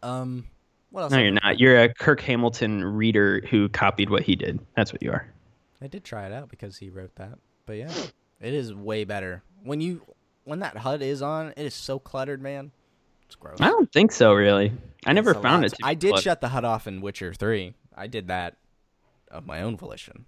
Um, 0.03 0.47
what 0.91 1.03
else? 1.03 1.13
No, 1.13 1.19
you're 1.19 1.33
not. 1.33 1.61
You're 1.61 1.83
a 1.83 1.93
Kirk 1.93 2.21
Hamilton 2.21 2.85
reader 2.85 3.43
who 3.51 3.69
copied 3.69 4.11
what 4.11 4.23
he 4.23 4.37
did. 4.37 4.61
That's 4.77 4.93
what 4.93 5.03
you 5.03 5.11
are. 5.13 5.27
I 5.81 5.89
did 5.89 6.05
try 6.05 6.27
it 6.27 6.33
out 6.33 6.49
because 6.49 6.79
he 6.79 6.91
wrote 6.91 7.15
that. 7.17 7.39
But 7.67 7.75
yeah, 7.75 7.93
it 8.41 8.55
is 8.55 8.73
way 8.75 9.05
better 9.05 9.43
when 9.63 9.81
you 9.81 10.03
when 10.45 10.61
that 10.61 10.77
HUD 10.77 11.03
is 11.03 11.23
on. 11.23 11.49
It 11.57 11.67
is 11.67 11.75
so 11.75 11.99
cluttered, 11.99 12.41
man. 12.41 12.71
It's 13.27 13.35
gross. 13.35 13.59
I 13.61 13.69
don't 13.69 13.91
think 13.93 14.13
so, 14.13 14.33
really. 14.33 14.73
I 15.05 15.13
never 15.13 15.33
It's 15.33 15.41
found 15.41 15.63
lot. 15.63 15.73
it. 15.73 15.79
I 15.83 15.95
did 15.95 16.09
cluttered. 16.09 16.25
shut 16.25 16.41
the 16.41 16.49
HUD 16.49 16.65
off 16.65 16.87
in 16.87 17.01
Witcher 17.01 17.33
Three. 17.35 17.75
I 17.97 18.07
did 18.07 18.29
that 18.29 18.57
of 19.31 19.47
my 19.47 19.63
own 19.63 19.77
volition. 19.77 20.27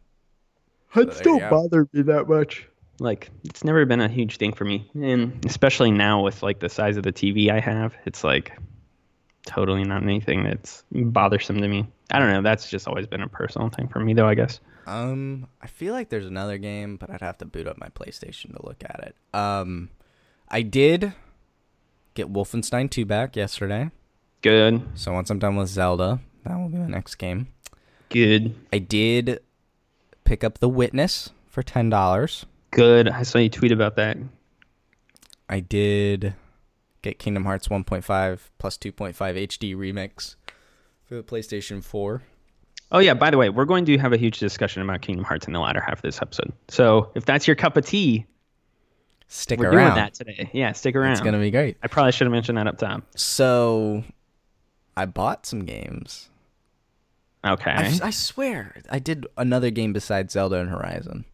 It 0.97 1.13
So 1.13 1.23
there 1.25 1.33
you 1.35 1.41
go. 1.41 1.51
bothered 1.51 1.89
me 1.93 2.03
that 2.03 2.29
much. 2.29 2.67
Like 3.01 3.31
it's 3.45 3.63
never 3.63 3.85
been 3.85 4.01
a 4.01 4.09
huge 4.09 4.39
thing 4.39 4.53
for 4.53 4.65
me, 4.65 4.91
and 4.95 5.45
especially 5.47 5.91
now 5.93 6.23
with 6.23 6.43
like 6.43 6.59
the 6.59 6.69
size 6.69 6.97
of 6.97 7.05
the 7.05 7.13
TV 7.13 7.51
I 7.51 7.61
have, 7.61 7.95
it's 8.07 8.25
like 8.25 8.59
totally 9.47 9.85
not 9.85 10.03
anything 10.03 10.43
that's 10.45 10.83
bothersome 10.91 11.61
to 11.61 11.69
me. 11.69 11.87
I 12.11 12.19
don't 12.19 12.31
know. 12.31 12.43
That's 12.43 12.69
just 12.69 12.89
always 12.89 13.07
been 13.07 13.23
a 13.23 13.29
personal 13.29 13.69
thing 13.69 13.87
for 13.89 14.01
me, 14.01 14.15
though. 14.15 14.27
I 14.27 14.35
guess. 14.35 14.61
Um, 14.87 15.47
I 15.61 15.67
feel 15.67 15.93
like 15.93 16.09
there's 16.09 16.27
another 16.27 16.57
game, 16.59 16.97
but 16.97 17.11
I'd 17.11 17.21
have 17.21 17.39
to 17.39 17.45
boot 17.45 17.67
up 17.69 17.79
my 17.79 17.89
PlayStation 17.91 18.57
to 18.57 18.67
look 18.67 18.83
at 18.83 19.01
it. 19.05 19.39
Um, 19.39 19.91
I 20.49 20.63
did 20.63 21.13
get 22.19 22.33
Wolfenstein 22.33 22.91
2 22.91 23.05
back 23.07 23.37
yesterday. 23.37 23.91
Good. 24.43 24.83
So 24.95 25.13
once 25.13 25.31
I'm 25.31 25.39
done 25.39 25.57
with 25.57 25.69
Zelda, 25.69 26.21
that 26.45 26.57
will 26.57 26.69
be 26.69 26.77
my 26.79 26.87
next 26.87 27.15
game. 27.17 27.49
Good. 28.09 28.55
I 28.73 28.79
did 28.79 29.41
pick 30.25 30.45
up 30.45 30.59
The 30.59 30.69
Witness 30.69 31.31
for 31.47 31.63
ten 31.63 31.91
dollars. 31.91 32.47
Good. 32.71 33.09
I 33.09 33.23
saw 33.23 33.39
you 33.39 33.49
tweet 33.49 33.73
about 33.73 33.97
that. 33.97 34.17
I 35.49 35.61
did 35.61 36.35
get 37.03 37.19
Kingdom 37.19 37.45
Hearts 37.45 37.69
1.5 37.69 38.39
plus 38.59 38.77
2.5 38.77 39.15
HD 39.15 39.75
remix 39.75 40.37
for 41.05 41.15
the 41.15 41.23
PlayStation 41.23 41.83
4. 41.83 42.23
Oh 42.93 42.99
yeah. 42.99 43.15
By 43.15 43.31
the 43.31 43.39
way, 43.39 43.49
we're 43.49 43.65
going 43.65 43.85
to 43.87 43.99
have 43.99 44.13
a 44.13 44.17
huge 44.17 44.39
discussion 44.39 44.83
about 44.83 45.03
Kingdom 45.03 45.25
Hearts 45.25 45.47
in 45.47 45.53
the 45.53 45.61
latter 45.61 45.81
half 45.81 45.99
of 45.99 46.03
this 46.03 46.21
episode. 46.21 46.53
So 46.69 47.11
if 47.15 47.25
that's 47.25 47.47
your 47.47 47.57
cup 47.57 47.77
of 47.77 47.87
tea, 47.87 48.27
Stick 49.29 49.61
we're 49.61 49.67
around. 49.71 49.95
doing 49.95 49.95
that 49.95 50.15
today. 50.15 50.51
Yeah, 50.53 50.73
stick 50.73 50.97
around. 50.97 51.13
It's 51.13 51.21
gonna 51.21 51.39
be 51.39 51.51
great. 51.51 51.77
I 51.83 51.87
probably 51.87 52.13
should 52.13 52.27
have 52.27 52.33
mentioned 52.33 52.59
that 52.59 52.67
up 52.67 52.79
top. 52.79 53.03
So, 53.15 54.03
I 54.97 55.05
bought 55.07 55.45
some 55.47 55.65
games 55.65 56.29
Okay. 57.45 57.71
I, 57.71 57.99
I 58.03 58.11
swear 58.11 58.75
I 58.91 58.99
did 58.99 59.27
another 59.37 59.71
game 59.71 59.93
besides 59.93 60.33
Zelda 60.33 60.57
and 60.57 60.69
Horizon, 60.69 61.25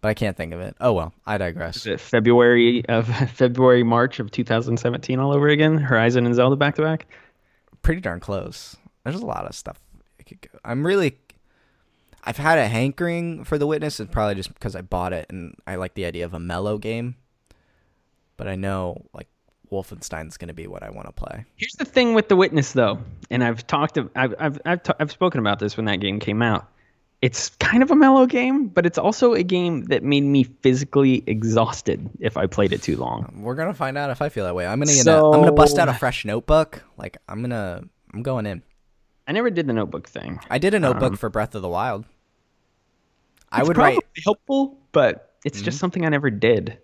but 0.00 0.08
I 0.08 0.14
can't 0.14 0.36
think 0.36 0.52
of 0.52 0.60
it. 0.60 0.76
Oh 0.80 0.92
well, 0.92 1.14
I 1.24 1.38
digress. 1.38 1.76
Is 1.76 1.86
it 1.86 2.00
February 2.00 2.84
of 2.88 3.06
February 3.30 3.84
March 3.84 4.18
of 4.18 4.30
2017 4.30 5.18
all 5.18 5.32
over 5.32 5.48
again? 5.48 5.78
Horizon 5.78 6.26
and 6.26 6.34
Zelda 6.34 6.56
back 6.56 6.74
to 6.76 6.82
back. 6.82 7.06
Pretty 7.82 8.00
darn 8.00 8.20
close. 8.20 8.76
There's 9.04 9.20
a 9.20 9.26
lot 9.26 9.46
of 9.46 9.54
stuff. 9.54 9.78
I 10.18 10.24
could 10.24 10.40
go. 10.40 10.58
I'm 10.64 10.84
really. 10.86 11.18
I've 12.24 12.36
had 12.36 12.58
a 12.58 12.68
hankering 12.68 13.42
for 13.44 13.58
The 13.58 13.66
Witness, 13.66 13.98
and 13.98 14.10
probably 14.10 14.36
just 14.36 14.54
because 14.54 14.76
I 14.76 14.80
bought 14.80 15.12
it 15.12 15.26
and 15.28 15.56
I 15.66 15.74
like 15.74 15.94
the 15.94 16.04
idea 16.04 16.24
of 16.24 16.34
a 16.34 16.38
mellow 16.38 16.78
game. 16.78 17.16
But 18.36 18.48
I 18.48 18.56
know 18.56 19.04
like 19.14 19.28
Wolfenstein's 19.72 20.36
going 20.36 20.48
to 20.48 20.54
be 20.54 20.68
what 20.68 20.82
I 20.82 20.90
want 20.90 21.06
to 21.06 21.12
play. 21.12 21.44
Here's 21.56 21.72
the 21.72 21.84
thing 21.84 22.14
with 22.14 22.28
The 22.28 22.36
Witness, 22.36 22.72
though, 22.72 22.98
and 23.30 23.42
I've 23.42 23.66
talked, 23.66 23.98
I've, 24.14 24.34
I've, 24.38 24.60
I've, 24.64 24.82
t- 24.82 24.92
I've 25.00 25.10
spoken 25.10 25.40
about 25.40 25.58
this 25.58 25.76
when 25.76 25.86
that 25.86 25.96
game 25.96 26.20
came 26.20 26.42
out. 26.42 26.68
It's 27.22 27.50
kind 27.60 27.82
of 27.82 27.90
a 27.90 27.96
mellow 27.96 28.26
game, 28.26 28.66
but 28.66 28.84
it's 28.84 28.98
also 28.98 29.32
a 29.32 29.44
game 29.44 29.84
that 29.84 30.02
made 30.02 30.24
me 30.24 30.42
physically 30.42 31.22
exhausted 31.26 32.10
if 32.20 32.36
I 32.36 32.46
played 32.46 32.72
it 32.72 32.82
too 32.82 32.96
long. 32.96 33.32
We're 33.42 33.54
gonna 33.54 33.74
find 33.74 33.96
out 33.96 34.10
if 34.10 34.20
I 34.20 34.28
feel 34.28 34.44
that 34.44 34.56
way. 34.56 34.66
I'm 34.66 34.80
gonna, 34.80 34.90
so, 34.90 35.32
I'm 35.32 35.38
gonna 35.38 35.52
bust 35.52 35.78
out 35.78 35.88
a 35.88 35.94
fresh 35.94 36.24
notebook. 36.24 36.82
Like 36.96 37.18
I'm 37.28 37.40
gonna, 37.40 37.84
I'm 38.12 38.24
going 38.24 38.46
in. 38.46 38.60
I 39.28 39.30
never 39.30 39.50
did 39.50 39.68
the 39.68 39.72
notebook 39.72 40.08
thing. 40.08 40.40
I 40.50 40.58
did 40.58 40.74
a 40.74 40.80
notebook 40.80 41.12
um, 41.12 41.16
for 41.16 41.30
Breath 41.30 41.54
of 41.54 41.62
the 41.62 41.68
Wild. 41.68 42.06
I 43.52 43.62
would 43.62 43.76
probably 43.76 43.94
write 43.94 44.24
helpful, 44.24 44.76
but 44.90 45.36
it's 45.44 45.58
mm-hmm. 45.58 45.66
just 45.66 45.78
something 45.78 46.04
I 46.04 46.08
never 46.08 46.28
did 46.28 46.78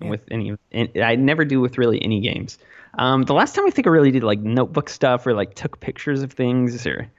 yeah. 0.00 0.10
with 0.10 0.20
any. 0.30 0.56
I 1.02 1.16
never 1.16 1.44
do 1.44 1.60
with 1.60 1.78
really 1.78 2.02
any 2.02 2.20
games. 2.20 2.58
Um, 2.98 3.22
the 3.22 3.34
last 3.34 3.54
time 3.54 3.66
I 3.66 3.70
think 3.70 3.86
I 3.86 3.90
really 3.90 4.10
did 4.10 4.22
like 4.22 4.40
notebook 4.40 4.88
stuff 4.88 5.26
or 5.26 5.34
like 5.34 5.54
took 5.54 5.80
pictures 5.80 6.22
of 6.22 6.32
things 6.32 6.86
or 6.86 7.10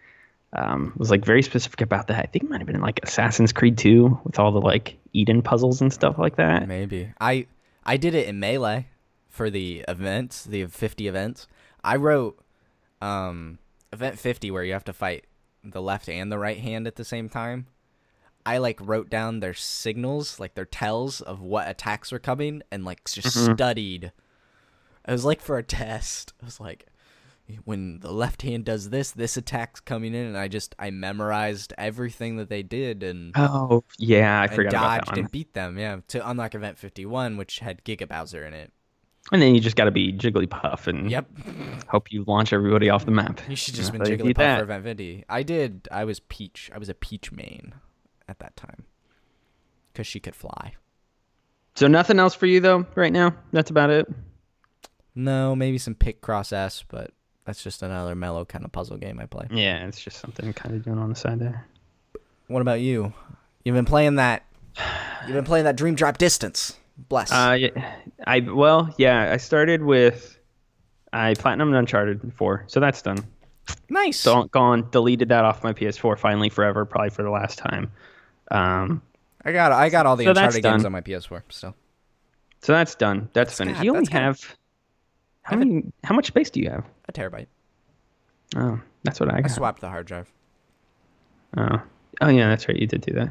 um, 0.53 0.93
was 0.97 1.11
like 1.11 1.25
very 1.25 1.41
specific 1.41 1.81
about 1.81 2.07
that. 2.07 2.23
I 2.23 2.27
think 2.27 2.45
it 2.45 2.49
might 2.49 2.59
have 2.59 2.67
been 2.67 2.81
like 2.81 3.01
Assassin's 3.03 3.51
Creed 3.51 3.77
2 3.77 4.21
with 4.23 4.39
all 4.39 4.51
the 4.51 4.61
like 4.61 4.97
Eden 5.13 5.41
puzzles 5.41 5.81
and 5.81 5.91
stuff 5.91 6.17
like 6.17 6.37
that. 6.37 6.67
Maybe 6.67 7.11
I 7.19 7.47
I 7.85 7.97
did 7.97 8.15
it 8.15 8.27
in 8.27 8.39
Melee 8.39 8.87
for 9.29 9.49
the 9.49 9.83
events, 9.87 10.45
the 10.45 10.65
50 10.65 11.07
events. 11.07 11.47
I 11.83 11.97
wrote 11.97 12.39
um, 13.01 13.59
event 13.91 14.17
50 14.17 14.49
where 14.51 14.63
you 14.63 14.73
have 14.73 14.85
to 14.85 14.93
fight 14.93 15.25
the 15.63 15.81
left 15.81 16.07
and 16.07 16.31
the 16.31 16.39
right 16.39 16.57
hand 16.57 16.87
at 16.87 16.95
the 16.95 17.03
same 17.03 17.27
time. 17.27 17.67
I 18.45 18.59
like 18.59 18.79
wrote 18.81 19.09
down 19.09 19.39
their 19.39 19.53
signals, 19.53 20.39
like 20.39 20.55
their 20.55 20.65
tells 20.65 21.21
of 21.21 21.41
what 21.41 21.67
attacks 21.67 22.11
were 22.11 22.19
coming, 22.19 22.61
and 22.71 22.85
like 22.85 23.03
just 23.05 23.35
mm-hmm. 23.35 23.53
studied. 23.53 24.11
It 25.07 25.11
was 25.11 25.25
like 25.25 25.41
for 25.41 25.57
a 25.57 25.63
test. 25.63 26.33
I 26.41 26.45
was 26.45 26.59
like, 26.59 26.85
when 27.63 27.99
the 27.99 28.11
left 28.11 28.43
hand 28.43 28.65
does 28.65 28.89
this, 28.89 29.11
this 29.11 29.35
attack's 29.35 29.79
coming 29.79 30.13
in, 30.13 30.27
and 30.27 30.37
I 30.37 30.47
just 30.47 30.75
I 30.77 30.91
memorized 30.91 31.73
everything 31.77 32.37
that 32.37 32.49
they 32.49 32.61
did, 32.61 33.01
and 33.01 33.31
oh 33.35 33.83
yeah, 33.97 34.41
I 34.41 34.47
forgot 34.47 34.71
dodged 34.71 34.75
about 34.75 35.05
that 35.05 35.11
one. 35.11 35.19
and 35.19 35.31
beat 35.31 35.53
them. 35.53 35.77
Yeah, 35.79 35.97
to 36.09 36.29
unlock 36.29 36.53
event 36.53 36.77
fifty 36.77 37.05
one, 37.05 37.37
which 37.37 37.59
had 37.59 37.83
Giga 37.83 38.07
Bowser 38.07 38.45
in 38.45 38.53
it. 38.53 38.71
And 39.31 39.41
then 39.41 39.55
you 39.55 39.61
just 39.61 39.75
got 39.75 39.85
to 39.85 39.91
be 39.91 40.13
Jigglypuff 40.13 40.85
and 40.85 41.09
yep. 41.09 41.27
hope 41.87 42.11
you 42.11 42.23
launch 42.27 42.53
everybody 42.53 42.91
off 42.91 43.05
the 43.05 43.11
map. 43.11 43.41
You 43.49 43.55
should 43.55 43.73
just 43.73 43.91
been 43.91 44.01
Jigglypuff 44.03 44.57
for 44.59 44.63
Event 44.65 44.83
50. 44.83 45.25
I 45.27 45.41
did. 45.41 45.87
I 45.91 46.05
was 46.05 46.19
Peach. 46.19 46.69
I 46.71 46.77
was 46.77 46.89
a 46.89 46.93
Peach 46.93 47.31
main 47.31 47.73
at 48.27 48.39
that 48.39 48.55
time 48.55 48.85
because 49.91 50.07
she 50.07 50.19
could 50.19 50.35
fly. 50.35 50.73
So 51.75 51.87
nothing 51.87 52.19
else 52.19 52.33
for 52.33 52.45
you 52.45 52.59
though 52.59 52.85
right 52.95 53.11
now. 53.11 53.35
That's 53.51 53.69
about 53.69 53.89
it. 53.89 54.07
No, 55.13 55.55
maybe 55.55 55.77
some 55.77 55.95
Picross 55.95 56.51
S, 56.51 56.83
but 56.87 57.11
that's 57.45 57.63
just 57.63 57.83
another 57.83 58.15
mellow 58.15 58.43
kind 58.43 58.65
of 58.65 58.71
puzzle 58.71 58.97
game 58.97 59.19
I 59.19 59.25
play. 59.25 59.47
Yeah, 59.51 59.85
it's 59.87 60.01
just 60.01 60.19
something 60.19 60.51
kind 60.53 60.75
of 60.75 60.83
doing 60.83 60.97
on 60.97 61.09
the 61.09 61.15
side 61.15 61.39
there. 61.39 61.65
What 62.47 62.61
about 62.61 62.81
you? 62.81 63.13
You've 63.63 63.75
been 63.75 63.85
playing 63.85 64.15
that. 64.15 64.45
You've 65.25 65.35
been 65.35 65.45
playing 65.45 65.65
that 65.65 65.77
Dream 65.77 65.95
Drop 65.95 66.17
Distance. 66.17 66.77
Bless. 66.97 67.31
Uh, 67.31 67.57
yeah, 67.59 67.95
I 68.25 68.39
well, 68.41 68.93
yeah, 68.97 69.31
I 69.31 69.37
started 69.37 69.83
with 69.83 70.37
I 71.11 71.33
platinumed 71.33 71.77
Uncharted 71.77 72.33
4, 72.35 72.65
so 72.67 72.79
that's 72.79 73.01
done. 73.01 73.25
Nice. 73.89 74.19
So 74.19 74.43
gone, 74.45 74.89
deleted 74.91 75.29
that 75.29 75.45
off 75.45 75.63
my 75.63 75.73
PS4 75.73 76.19
finally 76.19 76.49
forever, 76.49 76.85
probably 76.85 77.09
for 77.09 77.23
the 77.23 77.29
last 77.29 77.57
time. 77.57 77.91
Um, 78.51 79.01
I 79.43 79.51
got 79.51 79.71
I 79.71 79.89
got 79.89 80.05
all 80.05 80.15
the 80.15 80.25
so 80.25 80.31
Uncharted 80.31 80.63
games 80.63 80.85
on 80.85 80.91
my 80.91 81.01
PS4 81.01 81.43
still. 81.49 81.75
So 82.61 82.73
that's 82.73 82.95
done. 82.95 83.29
That's, 83.33 83.49
that's 83.49 83.57
finished. 83.57 83.77
God, 83.77 83.85
you 83.85 83.95
only 83.95 84.11
have 84.11 84.55
how 85.43 85.57
many? 85.57 85.83
How 86.03 86.15
much 86.15 86.27
space 86.27 86.49
do 86.49 86.59
you 86.59 86.69
have? 86.71 86.85
A 87.07 87.13
terabyte. 87.13 87.45
Oh, 88.55 88.79
that's 89.03 89.19
what 89.19 89.29
I 89.29 89.41
got. 89.41 89.51
I 89.51 89.53
swapped 89.53 89.81
the 89.81 89.89
hard 89.89 90.07
drive. 90.07 90.31
Oh, 91.55 91.81
oh 92.21 92.27
yeah, 92.29 92.49
that's 92.49 92.67
right. 92.67 92.75
You 92.77 92.87
did 92.87 93.01
do 93.01 93.13
that. 93.13 93.29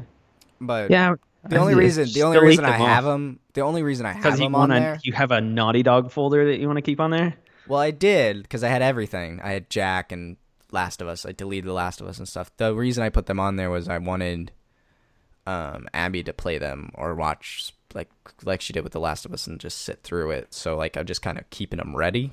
But 0.61 0.89
yeah, 0.89 1.15
the 1.43 1.57
only 1.57 1.75
reason 1.75 2.07
the 2.13 2.23
only 2.23 2.39
reason 2.39 2.63
I 2.63 2.71
have 2.71 3.03
them 3.03 3.39
the 3.53 3.61
only 3.61 3.83
reason 3.83 4.05
I 4.05 4.13
have 4.13 4.37
them 4.37 4.55
on 4.55 4.69
there 4.69 4.99
you 5.03 5.11
have 5.11 5.31
a 5.31 5.41
Naughty 5.41 5.83
Dog 5.83 6.11
folder 6.11 6.45
that 6.45 6.59
you 6.59 6.67
want 6.67 6.77
to 6.77 6.81
keep 6.81 7.01
on 7.01 7.11
there. 7.11 7.35
Well, 7.67 7.79
I 7.79 7.91
did 7.91 8.43
because 8.43 8.63
I 8.63 8.69
had 8.69 8.81
everything. 8.81 9.41
I 9.43 9.51
had 9.51 9.69
Jack 9.69 10.13
and 10.13 10.37
Last 10.71 11.01
of 11.01 11.07
Us. 11.07 11.25
I 11.25 11.33
deleted 11.33 11.67
The 11.67 11.73
Last 11.73 11.99
of 11.99 12.07
Us 12.07 12.17
and 12.17 12.27
stuff. 12.27 12.55
The 12.57 12.73
reason 12.73 13.03
I 13.03 13.09
put 13.09 13.25
them 13.25 13.39
on 13.39 13.57
there 13.57 13.69
was 13.69 13.89
I 13.89 13.97
wanted 13.97 14.51
um, 15.45 15.87
Abby 15.93 16.23
to 16.23 16.33
play 16.33 16.57
them 16.57 16.91
or 16.95 17.15
watch 17.15 17.73
like 17.93 18.09
like 18.43 18.61
she 18.61 18.73
did 18.73 18.83
with 18.83 18.93
The 18.93 18.99
Last 18.99 19.25
of 19.25 19.33
Us 19.33 19.47
and 19.47 19.59
just 19.59 19.79
sit 19.79 20.03
through 20.03 20.31
it. 20.31 20.53
So 20.53 20.75
like 20.75 20.97
I'm 20.97 21.05
just 21.05 21.21
kind 21.21 21.37
of 21.37 21.49
keeping 21.49 21.77
them 21.77 21.95
ready 21.95 22.31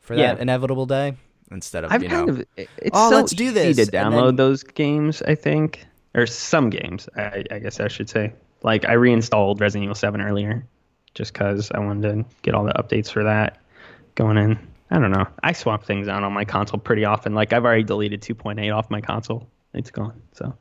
for 0.00 0.16
that 0.16 0.38
inevitable 0.38 0.86
day 0.86 1.16
instead 1.50 1.84
of 1.84 1.92
I've 1.92 2.02
you 2.02 2.08
kind 2.08 2.26
know, 2.26 2.32
of 2.34 2.46
it's 2.56 2.90
oh 2.92 3.10
so 3.10 3.16
let's 3.16 3.32
do 3.32 3.50
this 3.52 3.76
to 3.76 3.86
download 3.90 4.28
then, 4.28 4.36
those 4.36 4.62
games. 4.62 5.22
I 5.22 5.34
think 5.34 5.86
or 6.14 6.26
some 6.26 6.70
games. 6.70 7.08
I, 7.16 7.44
I 7.50 7.58
guess 7.58 7.80
I 7.80 7.88
should 7.88 8.08
say. 8.08 8.32
Like 8.62 8.86
I 8.86 8.94
reinstalled 8.94 9.60
Resident 9.60 9.84
Evil 9.84 9.94
Seven 9.94 10.20
earlier, 10.20 10.66
just 11.14 11.32
because 11.32 11.70
I 11.72 11.80
wanted 11.80 12.08
to 12.10 12.24
get 12.42 12.54
all 12.54 12.64
the 12.64 12.72
updates 12.72 13.10
for 13.10 13.24
that 13.24 13.60
going 14.14 14.38
in. 14.38 14.58
I 14.90 14.98
don't 14.98 15.10
know. 15.10 15.26
I 15.42 15.52
swap 15.52 15.84
things 15.84 16.08
out 16.08 16.22
on 16.22 16.32
my 16.32 16.44
console 16.44 16.78
pretty 16.78 17.04
often. 17.04 17.34
Like 17.34 17.52
I've 17.52 17.64
already 17.64 17.82
deleted 17.82 18.22
2.8 18.22 18.74
off 18.74 18.90
my 18.90 19.00
console. 19.00 19.48
It's 19.72 19.90
gone. 19.90 20.22
So 20.32 20.54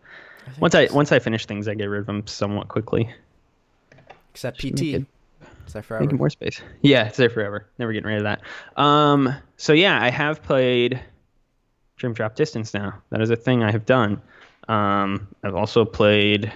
I 0.46 0.52
once 0.60 0.76
I 0.76 0.88
once 0.92 1.12
I 1.12 1.20
finish 1.20 1.46
things, 1.46 1.68
I 1.68 1.74
get 1.74 1.86
rid 1.86 2.02
of 2.02 2.06
them 2.06 2.26
somewhat 2.28 2.68
quickly. 2.68 3.14
Except 4.32 4.60
PT. 4.60 4.82
It, 4.82 5.06
it's 5.64 5.74
there 5.74 5.84
forever. 5.84 6.04
Making 6.04 6.18
more 6.18 6.30
space. 6.30 6.62
Yeah, 6.82 7.08
it's 7.08 7.18
there 7.18 7.30
forever. 7.30 7.68
Never 7.78 7.94
getting 7.94 8.08
rid 8.08 8.18
of 8.18 8.24
that. 8.24 8.82
Um. 8.82 9.34
So 9.58 9.74
yeah, 9.74 10.02
I 10.02 10.10
have 10.10 10.44
played 10.44 11.02
Dream 11.98 12.14
Drop 12.14 12.36
Distance 12.36 12.74
now. 12.74 13.02
That 13.10 13.22
is 13.22 13.30
a 13.30 13.36
thing 13.36 13.64
I 13.64 13.72
have 13.72 13.86
done. 13.86 14.22
Um. 14.68 15.28
I've 15.44 15.56
also 15.56 15.86
played. 15.86 16.52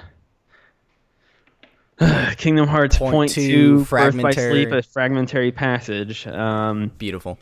Kingdom 2.37 2.67
Hearts 2.67 2.97
point, 2.97 3.11
point 3.11 3.31
two, 3.31 3.83
Birth 3.85 4.21
by 4.21 4.31
Sleep, 4.31 4.71
a 4.71 4.83
fragmentary 4.83 5.51
passage. 5.51 6.27
Um, 6.27 6.91
Beautiful. 6.99 7.39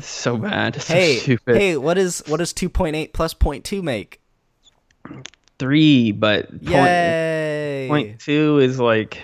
So 0.00 0.36
bad. 0.36 0.80
So 0.82 0.92
hey, 0.92 1.16
stupid. 1.16 1.56
hey, 1.56 1.76
what 1.76 1.96
is 1.96 2.22
what 2.26 2.38
does 2.38 2.52
two 2.52 2.68
point 2.68 2.94
eight 2.94 3.12
plus 3.12 3.32
point 3.34 3.64
two 3.64 3.82
make? 3.82 4.17
Three, 5.58 6.12
but 6.12 6.64
point 6.64 8.20
two 8.20 8.58
is 8.58 8.78
like 8.78 9.18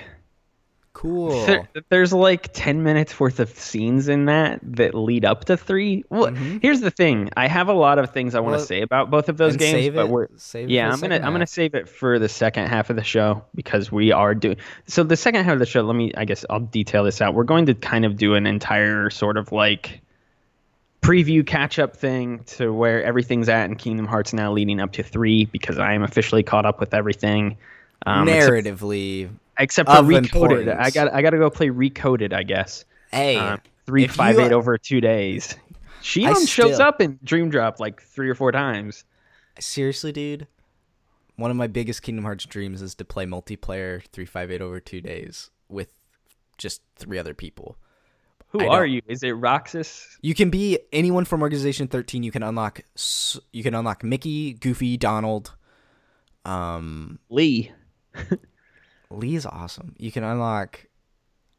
cool. 0.93 1.45
There, 1.47 1.69
there's 1.91 2.13
like 2.13 2.53
ten 2.53 2.83
minutes 2.83 3.21
worth 3.21 3.39
of 3.39 3.51
scenes 3.51 4.09
in 4.09 4.25
that 4.25 4.61
that 4.63 4.95
lead 4.95 5.25
up 5.25 5.45
to 5.45 5.57
three. 5.57 6.05
Well, 6.09 6.33
mm-hmm. 6.33 6.59
here's 6.61 6.81
the 6.81 6.91
thing. 6.91 7.31
I 7.37 7.47
have 7.47 7.69
a 7.69 7.73
lot 7.73 7.99
of 7.99 8.11
things 8.11 8.35
I 8.35 8.41
want 8.41 8.55
to 8.55 8.59
well, 8.59 8.67
say 8.67 8.83
about 8.83 9.11
both 9.11 9.29
of 9.29 9.37
those 9.37 9.57
games, 9.57 9.95
but 9.95 10.09
we're 10.09 10.29
yeah. 10.55 10.91
I'm 10.91 11.01
gonna 11.01 11.17
half. 11.17 11.25
I'm 11.25 11.33
gonna 11.33 11.47
save 11.47 11.75
it 11.75 11.89
for 11.89 12.19
the 12.19 12.29
second 12.29 12.67
half 12.67 12.91
of 12.91 12.97
the 12.97 13.05
show 13.05 13.45
because 13.55 13.93
we 13.93 14.13
are 14.13 14.35
doing. 14.35 14.57
So 14.87 15.05
the 15.05 15.17
second 15.17 15.45
half 15.45 15.53
of 15.55 15.59
the 15.61 15.67
show, 15.67 15.83
let 15.83 15.95
me. 15.95 16.13
I 16.17 16.25
guess 16.25 16.45
I'll 16.51 16.61
detail 16.61 17.05
this 17.05 17.21
out. 17.21 17.35
We're 17.35 17.45
going 17.45 17.67
to 17.67 17.75
kind 17.75 18.05
of 18.05 18.17
do 18.17 18.35
an 18.35 18.47
entire 18.47 19.11
sort 19.11 19.37
of 19.37 19.53
like 19.53 20.01
preview 21.05 21.47
catch 21.47 21.79
up 21.79 21.97
thing 21.97 22.43
to 22.45 22.73
where 22.73 23.03
everything's 23.05 23.49
at 23.49 23.67
in 23.67 23.77
Kingdom 23.77 24.07
Hearts 24.07 24.33
now 24.33 24.51
leading 24.53 24.81
up 24.81 24.93
to 24.93 25.03
three 25.03 25.45
because 25.47 25.79
I 25.79 25.93
am 25.93 26.03
officially 26.03 26.43
caught 26.43 26.65
up 26.65 26.81
with 26.81 26.95
everything. 26.95 27.59
Um, 28.07 28.27
Narratively, 28.27 29.29
except, 29.59 29.89
except 29.89 29.91
for 29.91 29.97
Recoded, 29.97 30.25
importance. 30.25 30.77
I 30.79 30.91
got 30.91 31.13
I 31.13 31.23
got 31.23 31.31
to 31.31 31.39
go 31.39 31.51
play 31.51 31.69
Recoded. 31.69 32.33
I 32.33 32.43
guess. 32.43 32.85
Hey, 33.11 33.37
um, 33.37 33.61
three 33.87 34.07
five 34.07 34.39
eight 34.39 34.53
over 34.53 34.79
two 34.79 35.01
days. 35.01 35.57
Xion 36.03 36.49
shows 36.49 36.81
up 36.81 37.01
in 37.01 37.19
Dream 37.23 37.51
Drop 37.51 37.81
like 37.81 38.03
three 38.03 38.29
or 38.29 38.35
four 38.35 38.53
times. 38.53 39.05
Seriously, 39.59 40.13
dude. 40.13 40.47
One 41.37 41.51
of 41.51 41.57
my 41.57 41.67
biggest 41.67 42.03
Kingdom 42.03 42.25
Hearts 42.25 42.45
dreams 42.45 42.81
is 42.81 42.95
to 42.97 43.05
play 43.05 43.27
multiplayer 43.27 44.03
358 44.13 44.61
over 44.63 44.79
2 44.79 45.01
days 45.01 45.51
with 45.69 45.89
just 46.59 46.83
three 46.95 47.19
other 47.19 47.35
people. 47.35 47.77
Who 48.55 48.69
are 48.69 48.87
you? 48.87 49.03
Is 49.09 49.23
it 49.23 49.33
Roxas? 49.33 50.07
You 50.23 50.35
can 50.35 50.49
be 50.49 50.79
anyone 50.93 51.25
from 51.25 51.43
Organization 51.43 51.89
13. 51.89 52.23
You 52.23 52.31
can 52.31 52.43
unlock 52.43 52.81
you 53.53 53.63
can 53.63 53.75
unlock 53.75 54.05
Mickey, 54.05 54.53
Goofy, 54.55 54.97
Donald, 54.97 55.53
um 56.45 57.19
Lee. 57.29 57.73
Lee 59.11 59.35
is 59.35 59.47
awesome. 59.47 59.95
You 59.99 60.13
can 60.13 60.23
unlock 60.25 60.87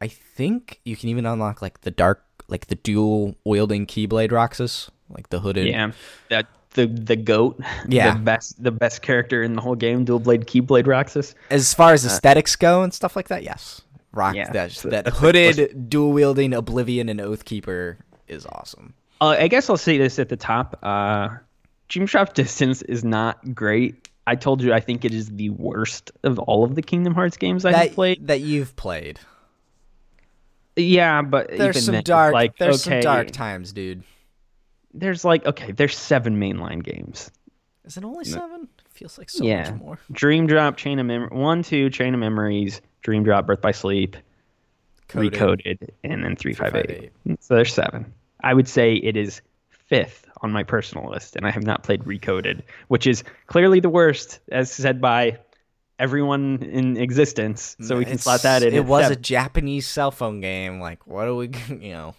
I 0.00 0.08
think 0.08 0.80
you 0.84 0.96
can 0.96 1.08
even 1.08 1.26
unlock 1.26 1.62
like 1.62 1.82
the 1.82 1.90
dark 1.90 2.24
like 2.48 2.66
the 2.68 2.76
dual 2.76 3.34
wielding 3.44 3.86
keyblade 3.86 4.30
Roxas, 4.30 4.90
like 5.10 5.28
the 5.30 5.40
hooded. 5.40 5.66
Yeah. 5.66 5.92
That 6.30 6.46
the 6.70 6.86
the 6.86 7.16
goat, 7.16 7.60
Yeah. 7.88 8.14
the 8.14 8.20
best 8.20 8.62
the 8.62 8.70
best 8.70 9.02
character 9.02 9.42
in 9.42 9.54
the 9.54 9.60
whole 9.62 9.74
game, 9.74 10.04
dual 10.04 10.20
blade 10.20 10.46
keyblade 10.46 10.86
Roxas. 10.86 11.34
As 11.50 11.74
far 11.74 11.92
as 11.92 12.04
aesthetics 12.04 12.56
go 12.56 12.82
and 12.82 12.92
stuff 12.94 13.16
like 13.16 13.28
that, 13.28 13.42
yes. 13.42 13.82
Rock 14.16 14.34
Yeah, 14.34 14.50
that 14.52 14.72
that 14.84 15.08
hooded 15.08 15.88
dual 15.90 16.12
wielding 16.12 16.52
Oblivion 16.54 17.08
and 17.08 17.20
Oathkeeper 17.20 17.96
is 18.28 18.46
awesome. 18.46 18.94
Uh, 19.20 19.36
I 19.38 19.48
guess 19.48 19.70
I'll 19.70 19.76
say 19.76 19.98
this 19.98 20.18
at 20.18 20.28
the 20.28 20.36
top. 20.36 20.78
Uh, 20.82 21.28
Dream 21.88 22.06
Drop 22.06 22.34
Distance 22.34 22.82
is 22.82 23.04
not 23.04 23.54
great. 23.54 24.08
I 24.26 24.34
told 24.34 24.60
you 24.60 24.72
I 24.72 24.80
think 24.80 25.04
it 25.04 25.14
is 25.14 25.28
the 25.28 25.50
worst 25.50 26.10
of 26.24 26.38
all 26.40 26.64
of 26.64 26.74
the 26.74 26.82
Kingdom 26.82 27.14
Hearts 27.14 27.36
games 27.36 27.64
I 27.64 27.72
have 27.72 27.92
played. 27.94 28.26
that 28.26 28.40
you've 28.40 28.74
played. 28.74 29.20
Yeah, 30.74 31.22
but 31.22 31.48
There's 31.48 31.76
even 31.76 31.82
some 31.82 31.94
then, 31.94 32.04
dark 32.04 32.34
like 32.34 32.58
there's 32.58 32.86
okay, 32.86 33.00
some 33.00 33.12
dark 33.12 33.30
times, 33.30 33.72
dude. 33.72 34.02
There's 34.92 35.24
like 35.24 35.46
okay, 35.46 35.72
there's 35.72 35.96
seven 35.96 36.38
mainline 36.38 36.82
games. 36.82 37.30
Is 37.84 37.96
it 37.96 38.04
only 38.04 38.24
seven? 38.24 38.68
Feels 38.90 39.16
like 39.18 39.30
so 39.30 39.44
yeah, 39.44 39.70
much 39.70 39.80
more. 39.80 39.98
Dream 40.10 40.46
Drop, 40.46 40.76
Chain 40.76 40.98
of 40.98 41.06
Mem- 41.06 41.28
one, 41.30 41.62
two, 41.62 41.88
Chain 41.90 42.14
of 42.14 42.20
Memories, 42.20 42.80
Dream 43.06 43.22
Drop, 43.22 43.46
Birth 43.46 43.60
by 43.60 43.70
Sleep, 43.70 44.16
Coded. 45.06 45.32
Recoded, 45.32 45.88
and 46.02 46.24
then 46.24 46.34
three 46.34 46.52
five 46.54 46.74
eight. 46.74 47.12
358. 47.24 47.42
So 47.44 47.54
there's 47.54 47.72
seven. 47.72 48.12
I 48.42 48.52
would 48.52 48.66
say 48.66 48.94
it 48.94 49.16
is 49.16 49.40
fifth 49.70 50.26
on 50.42 50.50
my 50.50 50.64
personal 50.64 51.08
list, 51.08 51.36
and 51.36 51.46
I 51.46 51.52
have 51.52 51.62
not 51.62 51.84
played 51.84 52.02
Recoded, 52.02 52.62
which 52.88 53.06
is 53.06 53.22
clearly 53.46 53.78
the 53.78 53.88
worst, 53.88 54.40
as 54.50 54.72
said 54.72 55.00
by 55.00 55.38
everyone 56.00 56.64
in 56.64 56.96
existence. 56.96 57.76
So 57.80 57.96
we 57.96 58.02
can 58.04 58.14
It's- 58.14 58.24
slot 58.24 58.42
that 58.42 58.64
in. 58.64 58.74
It 58.74 58.84
was 58.86 59.08
a. 59.08 59.14
Japanese 59.14 59.86
cell 59.86 60.10
phone 60.10 60.40
game. 60.40 60.80
Like, 60.80 61.06
what 61.06 61.28
are 61.28 61.34
we, 61.36 61.50
you 61.68 61.92
know? 61.92 62.16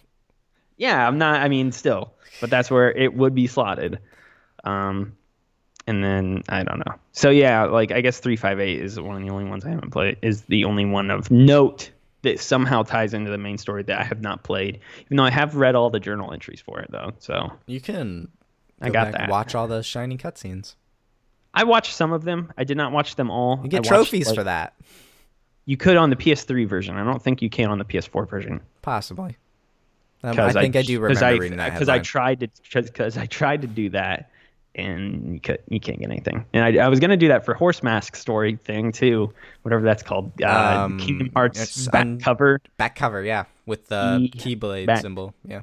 yeah. 0.78 1.06
I'm 1.06 1.18
not. 1.18 1.42
I 1.42 1.48
mean, 1.48 1.70
still, 1.70 2.14
but 2.40 2.48
that's 2.48 2.70
where 2.70 2.90
it 2.90 3.12
would 3.12 3.34
be 3.34 3.46
slotted. 3.46 3.98
Um, 4.64 5.17
and 5.88 6.04
then 6.04 6.42
I 6.50 6.62
don't 6.62 6.78
know. 6.78 6.94
So 7.12 7.30
yeah, 7.30 7.64
like 7.64 7.90
I 7.90 8.02
guess 8.02 8.20
three 8.20 8.36
five 8.36 8.60
eight 8.60 8.80
is 8.80 9.00
one 9.00 9.16
of 9.16 9.22
the 9.22 9.30
only 9.30 9.44
ones 9.44 9.64
I 9.64 9.70
haven't 9.70 9.90
played. 9.90 10.18
Is 10.22 10.42
the 10.42 10.64
only 10.64 10.84
one 10.84 11.10
of 11.10 11.30
note 11.30 11.90
that 12.22 12.38
somehow 12.38 12.82
ties 12.82 13.14
into 13.14 13.30
the 13.30 13.38
main 13.38 13.56
story 13.56 13.82
that 13.84 13.98
I 13.98 14.04
have 14.04 14.20
not 14.20 14.42
played. 14.44 14.80
Even 15.06 15.16
though 15.16 15.24
I 15.24 15.30
have 15.30 15.56
read 15.56 15.74
all 15.74 15.88
the 15.88 16.00
journal 16.00 16.32
entries 16.32 16.60
for 16.60 16.78
it 16.80 16.90
though. 16.90 17.12
So 17.18 17.50
You 17.66 17.80
can. 17.80 18.28
I 18.80 18.90
got 18.90 19.12
that. 19.12 19.30
Watch 19.30 19.54
all 19.54 19.66
the 19.66 19.82
shiny 19.82 20.18
cutscenes. 20.18 20.74
I 21.54 21.64
watched 21.64 21.94
some 21.94 22.12
of 22.12 22.22
them. 22.24 22.52
I 22.58 22.64
did 22.64 22.76
not 22.76 22.92
watch 22.92 23.16
them 23.16 23.30
all. 23.30 23.60
You 23.62 23.70
get 23.70 23.78
I 23.78 23.78
watched, 23.78 23.88
trophies 23.88 24.26
like- 24.26 24.36
for 24.36 24.44
that, 24.44 24.74
You 25.64 25.76
could 25.76 25.96
on 25.96 26.10
the 26.10 26.16
PS3 26.16 26.68
version. 26.68 26.96
I 26.96 27.04
don't 27.04 27.22
think 27.22 27.40
you 27.40 27.48
can 27.50 27.70
on 27.70 27.78
the 27.78 27.84
PS4 27.84 28.28
version. 28.28 28.60
possibly. 28.82 29.36
Um, 30.22 30.38
I 30.38 30.52
think 30.52 30.74
I, 30.74 30.82
do 30.82 30.98
remember 31.00 31.24
I, 31.24 31.30
reading 31.30 31.58
that. 31.58 31.72
Because 31.72 31.88
I 31.88 32.00
tried 32.00 32.40
to 32.40 32.48
because 32.82 33.16
I 33.16 33.26
tried 33.26 33.62
to 33.62 33.68
do 33.68 33.90
that, 33.90 34.30
and 34.78 35.34
you 35.34 35.40
could 35.40 35.58
you 35.68 35.80
can't 35.80 35.98
get 35.98 36.10
anything. 36.10 36.44
And 36.52 36.64
I, 36.64 36.84
I 36.84 36.88
was 36.88 37.00
gonna 37.00 37.16
do 37.16 37.28
that 37.28 37.44
for 37.44 37.54
Horse 37.54 37.82
Mask 37.82 38.16
story 38.16 38.56
thing 38.64 38.92
too, 38.92 39.32
whatever 39.62 39.82
that's 39.82 40.02
called. 40.02 40.32
Uh, 40.42 40.84
Um, 40.84 40.98
Kingdom 40.98 41.30
Hearts 41.34 41.88
back 41.88 42.00
un- 42.02 42.18
cover. 42.20 42.60
back 42.76 42.94
cover, 42.96 43.22
yeah, 43.22 43.44
with 43.66 43.86
the 43.88 44.28
Key- 44.32 44.56
keyblade 44.56 44.86
back- 44.86 45.00
symbol. 45.02 45.34
Yeah. 45.44 45.62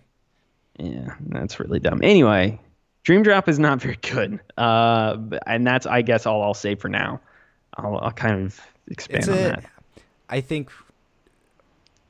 Yeah, 0.77 1.15
that's 1.29 1.59
really 1.59 1.79
dumb. 1.79 2.01
Anyway, 2.03 2.59
Dream 3.03 3.23
Drop 3.23 3.47
is 3.47 3.57
not 3.59 3.81
very 3.81 3.97
good. 4.01 4.39
Uh, 4.57 5.17
and 5.47 5.65
that's 5.65 5.85
I 5.85 6.01
guess 6.01 6.25
all 6.25 6.43
I'll 6.43 6.53
say 6.53 6.75
for 6.75 6.89
now. 6.89 7.21
I'll, 7.77 7.97
I'll 7.97 8.11
kind 8.11 8.43
of 8.45 8.59
expand 8.87 9.19
It's 9.19 9.27
on 9.29 9.35
a- 9.37 9.41
that. 9.41 9.63
I 10.29 10.41
think 10.41 10.69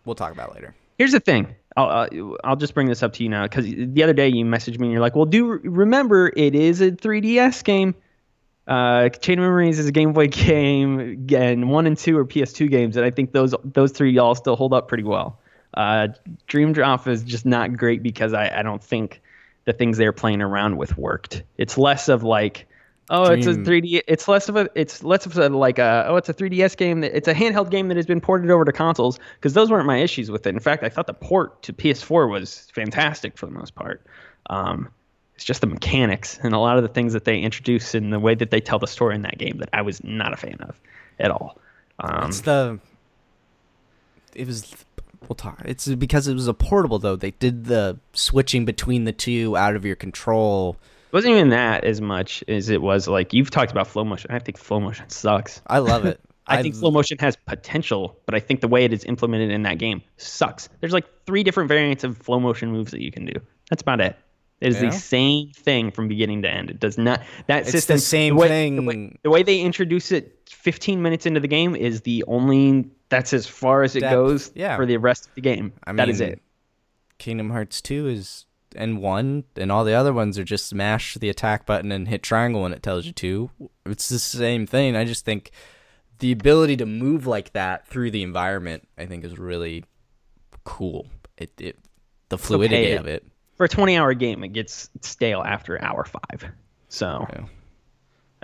we'll 0.05 0.15
talk 0.15 0.31
about 0.31 0.49
it 0.51 0.55
later. 0.55 0.75
Here's 0.97 1.11
the 1.11 1.19
thing. 1.19 1.53
I'll, 1.77 1.89
uh, 1.89 2.38
I'll 2.43 2.55
just 2.55 2.73
bring 2.73 2.88
this 2.88 3.03
up 3.03 3.13
to 3.13 3.23
you 3.23 3.29
now 3.29 3.43
because 3.43 3.65
the 3.65 4.03
other 4.03 4.13
day 4.13 4.29
you 4.29 4.45
messaged 4.45 4.79
me 4.79 4.88
and 4.88 4.91
you're 4.93 5.01
like, 5.01 5.15
well, 5.15 5.25
do 5.25 5.45
remember 5.45 6.31
it 6.35 6.55
is 6.55 6.81
a 6.81 6.91
3DS 6.91 7.63
game. 7.63 7.95
Uh, 8.67 9.09
Chain 9.09 9.38
of 9.39 9.43
Memories 9.43 9.77
is 9.77 9.88
a 9.88 9.91
Game 9.91 10.13
Boy 10.13 10.27
game, 10.29 11.27
and 11.33 11.69
one 11.69 11.85
and 11.85 11.97
two 11.97 12.17
are 12.17 12.25
PS2 12.25 12.69
games, 12.69 12.97
and 12.97 13.05
I 13.05 13.11
think 13.11 13.31
those 13.31 13.53
those 13.63 13.91
three 13.91 14.11
y'all 14.11 14.35
still 14.35 14.55
hold 14.55 14.73
up 14.73 14.88
pretty 14.88 15.03
well. 15.03 15.39
Uh, 15.75 16.07
Dream 16.47 16.73
Drop 16.73 17.07
is 17.07 17.21
just 17.23 17.45
not 17.45 17.75
great 17.75 18.01
because 18.01 18.33
I, 18.33 18.59
I 18.59 18.63
don't 18.63 18.83
think 18.83 19.21
the 19.65 19.73
things 19.73 19.97
they're 19.97 20.13
playing 20.13 20.41
around 20.41 20.77
with 20.77 20.97
worked. 20.97 21.43
It's 21.57 21.77
less 21.77 22.07
of 22.07 22.23
like, 22.23 22.67
oh, 23.09 23.31
it's 23.31 23.47
a 23.47 23.53
3D. 23.53 24.01
It's 24.07 24.27
less 24.27 24.49
of 24.49 24.55
a. 24.55 24.69
It's 24.75 25.03
less 25.03 25.25
of 25.25 25.37
a 25.37 25.49
like 25.49 25.79
a. 25.79 26.05
Oh, 26.07 26.15
it's 26.15 26.29
a 26.29 26.33
3DS 26.33 26.77
game. 26.77 27.01
That, 27.01 27.15
it's 27.15 27.27
a 27.27 27.33
handheld 27.33 27.69
game 27.69 27.87
that 27.89 27.97
has 27.97 28.05
been 28.05 28.21
ported 28.21 28.49
over 28.51 28.65
to 28.65 28.71
consoles 28.71 29.19
because 29.35 29.53
those 29.53 29.69
weren't 29.69 29.85
my 29.85 29.97
issues 29.97 30.31
with 30.31 30.45
it. 30.47 30.49
In 30.49 30.59
fact, 30.59 30.83
I 30.83 30.89
thought 30.89 31.07
the 31.07 31.13
port 31.13 31.61
to 31.63 31.73
PS4 31.73 32.29
was 32.29 32.67
fantastic 32.73 33.37
for 33.37 33.45
the 33.45 33.51
most 33.51 33.75
part. 33.75 34.05
Um, 34.49 34.89
it's 35.35 35.43
just 35.43 35.61
the 35.61 35.67
mechanics 35.67 36.39
and 36.41 36.53
a 36.53 36.59
lot 36.59 36.77
of 36.77 36.83
the 36.83 36.89
things 36.89 37.13
that 37.13 37.25
they 37.25 37.39
introduce 37.39 37.93
and 37.93 38.11
the 38.11 38.19
way 38.19 38.35
that 38.35 38.51
they 38.51 38.61
tell 38.61 38.79
the 38.79 38.87
story 38.87 39.15
in 39.15 39.21
that 39.23 39.37
game 39.37 39.57
that 39.57 39.69
I 39.73 39.81
was 39.81 40.03
not 40.03 40.33
a 40.33 40.37
fan 40.37 40.57
of 40.61 40.79
at 41.19 41.29
all. 41.29 41.59
Um, 41.99 42.29
it's 42.29 42.41
the. 42.41 42.79
It 44.33 44.47
was. 44.47 44.73
We'll 45.27 45.35
talk. 45.35 45.61
It's 45.65 45.87
because 45.87 46.27
it 46.27 46.33
was 46.33 46.47
a 46.47 46.53
portable 46.53 46.99
though. 46.99 47.15
They 47.15 47.31
did 47.31 47.65
the 47.65 47.97
switching 48.13 48.63
between 48.63 49.05
the 49.05 49.11
two 49.11 49.57
out 49.57 49.75
of 49.75 49.83
your 49.83 49.95
control. 49.95 50.77
It 51.07 51.13
wasn't 51.13 51.33
even 51.35 51.49
that 51.49 51.83
as 51.83 52.01
much 52.01 52.43
as 52.47 52.69
it 52.69 52.81
was 52.81 53.07
like 53.07 53.33
you've 53.33 53.51
talked 53.51 53.71
about 53.71 53.87
flow 53.87 54.03
motion. 54.03 54.31
I 54.31 54.39
think 54.39 54.57
flow 54.57 54.79
motion 54.79 55.09
sucks. 55.09 55.61
I 55.67 55.79
love 55.79 56.05
it. 56.05 56.19
I 56.47 56.61
think 56.61 56.75
flow 56.75 56.91
motion 56.91 57.17
has 57.19 57.35
potential, 57.35 58.19
but 58.27 58.35
I 58.35 58.39
think 58.39 58.61
the 58.61 58.67
way 58.67 58.85
it 58.85 58.93
is 58.93 59.03
implemented 59.05 59.49
in 59.49 59.63
that 59.63 59.79
game 59.79 60.03
sucks. 60.17 60.69
There's 60.79 60.93
like 60.93 61.05
three 61.25 61.43
different 61.43 61.69
variants 61.69 62.03
of 62.03 62.17
flow 62.17 62.39
motion 62.39 62.71
moves 62.71 62.91
that 62.91 63.01
you 63.01 63.11
can 63.11 63.25
do. 63.25 63.33
That's 63.69 63.81
about 63.81 63.99
it. 63.99 64.15
It 64.61 64.69
is 64.69 64.81
Yeah? 64.81 64.89
the 64.89 64.95
same 64.95 65.51
thing 65.51 65.91
from 65.91 66.07
beginning 66.07 66.43
to 66.43 66.49
end. 66.49 66.69
It 66.69 66.79
does 66.79 66.97
not 66.97 67.21
that 67.47 67.63
It's 67.63 67.71
system 67.71 67.95
the 67.95 68.01
same 68.01 68.35
way, 68.35 68.47
thing. 68.47 68.75
The 68.75 68.81
way, 68.83 69.17
the 69.23 69.29
way 69.31 69.43
they 69.43 69.59
introduce 69.59 70.11
it 70.11 70.37
15 70.49 71.01
minutes 71.01 71.25
into 71.25 71.39
the 71.39 71.47
game 71.47 71.75
is 71.75 72.01
the 72.01 72.23
only 72.27 72.89
that's 73.09 73.33
as 73.33 73.47
far 73.47 73.83
as 73.83 73.95
it 73.95 74.01
goes 74.01 74.51
yeah. 74.55 74.75
for 74.75 74.85
the 74.85 74.97
rest 74.97 75.27
of 75.27 75.35
the 75.35 75.41
game. 75.41 75.73
I 75.83 75.93
that 75.93 76.09
is 76.09 76.19
mean, 76.19 76.29
it. 76.29 76.41
Kingdom 77.17 77.49
Hearts 77.49 77.81
2 77.81 78.07
is 78.07 78.45
and 78.75 78.99
1 78.99 79.43
and 79.55 79.71
all 79.71 79.83
the 79.83 79.93
other 79.93 80.13
ones 80.13 80.38
are 80.38 80.43
just 80.43 80.67
smash 80.67 81.15
the 81.15 81.29
attack 81.29 81.65
button 81.65 81.91
and 81.91 82.07
hit 82.07 82.23
triangle 82.23 82.61
when 82.61 82.73
it 82.73 82.83
tells 82.83 83.05
you 83.05 83.11
to. 83.13 83.49
It's 83.85 84.09
the 84.09 84.19
same 84.19 84.65
thing. 84.65 84.95
I 84.95 85.05
just 85.05 85.25
think 85.25 85.51
the 86.19 86.31
ability 86.31 86.77
to 86.77 86.85
move 86.85 87.27
like 87.27 87.53
that 87.53 87.88
through 87.88 88.11
the 88.11 88.23
environment 88.23 88.88
I 88.97 89.05
think 89.05 89.23
is 89.23 89.38
really 89.38 89.85
cool. 90.63 91.07
It, 91.38 91.51
it 91.59 91.77
the 92.29 92.38
fluidity 92.38 92.93
of 92.93 93.07
it. 93.07 93.25
For 93.57 93.65
a 93.65 93.69
20 93.69 93.97
hour 93.97 94.13
game, 94.13 94.43
it 94.43 94.49
gets 94.49 94.89
stale 95.01 95.41
after 95.41 95.81
hour 95.81 96.05
five. 96.05 96.51
So. 96.89 97.25
Yeah. 97.29 97.45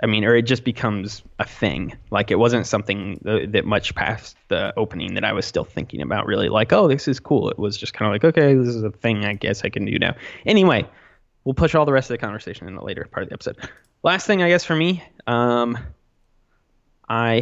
I 0.02 0.06
mean, 0.06 0.24
or 0.24 0.34
it 0.34 0.42
just 0.42 0.64
becomes 0.64 1.22
a 1.38 1.46
thing. 1.46 1.96
Like 2.10 2.30
it 2.30 2.34
wasn't 2.36 2.66
something 2.66 3.20
that, 3.22 3.64
much 3.64 3.94
past 3.94 4.36
the 4.48 4.74
opening 4.76 5.14
that 5.14 5.24
I 5.24 5.32
was 5.32 5.46
still 5.46 5.64
thinking 5.64 6.02
about. 6.02 6.26
Really, 6.26 6.48
like, 6.48 6.72
oh, 6.72 6.88
this 6.88 7.06
is 7.06 7.20
cool. 7.20 7.48
It 7.48 7.58
was 7.58 7.76
just 7.76 7.94
kind 7.94 8.08
of 8.08 8.12
like, 8.12 8.24
okay, 8.24 8.54
this 8.54 8.68
is 8.68 8.82
a 8.82 8.90
thing. 8.90 9.24
I 9.24 9.34
guess 9.34 9.64
I 9.64 9.68
can 9.68 9.84
do 9.84 9.98
now. 9.98 10.14
Anyway, 10.44 10.88
we'll 11.44 11.54
push 11.54 11.74
all 11.74 11.84
the 11.84 11.92
rest 11.92 12.10
of 12.10 12.14
the 12.14 12.18
conversation 12.18 12.66
in 12.66 12.74
the 12.74 12.82
later 12.82 13.06
part 13.10 13.22
of 13.22 13.28
the 13.28 13.34
episode. 13.34 13.56
Last 14.02 14.26
thing, 14.26 14.42
I 14.42 14.48
guess, 14.48 14.64
for 14.64 14.74
me, 14.74 15.04
um, 15.28 15.78
I 17.08 17.34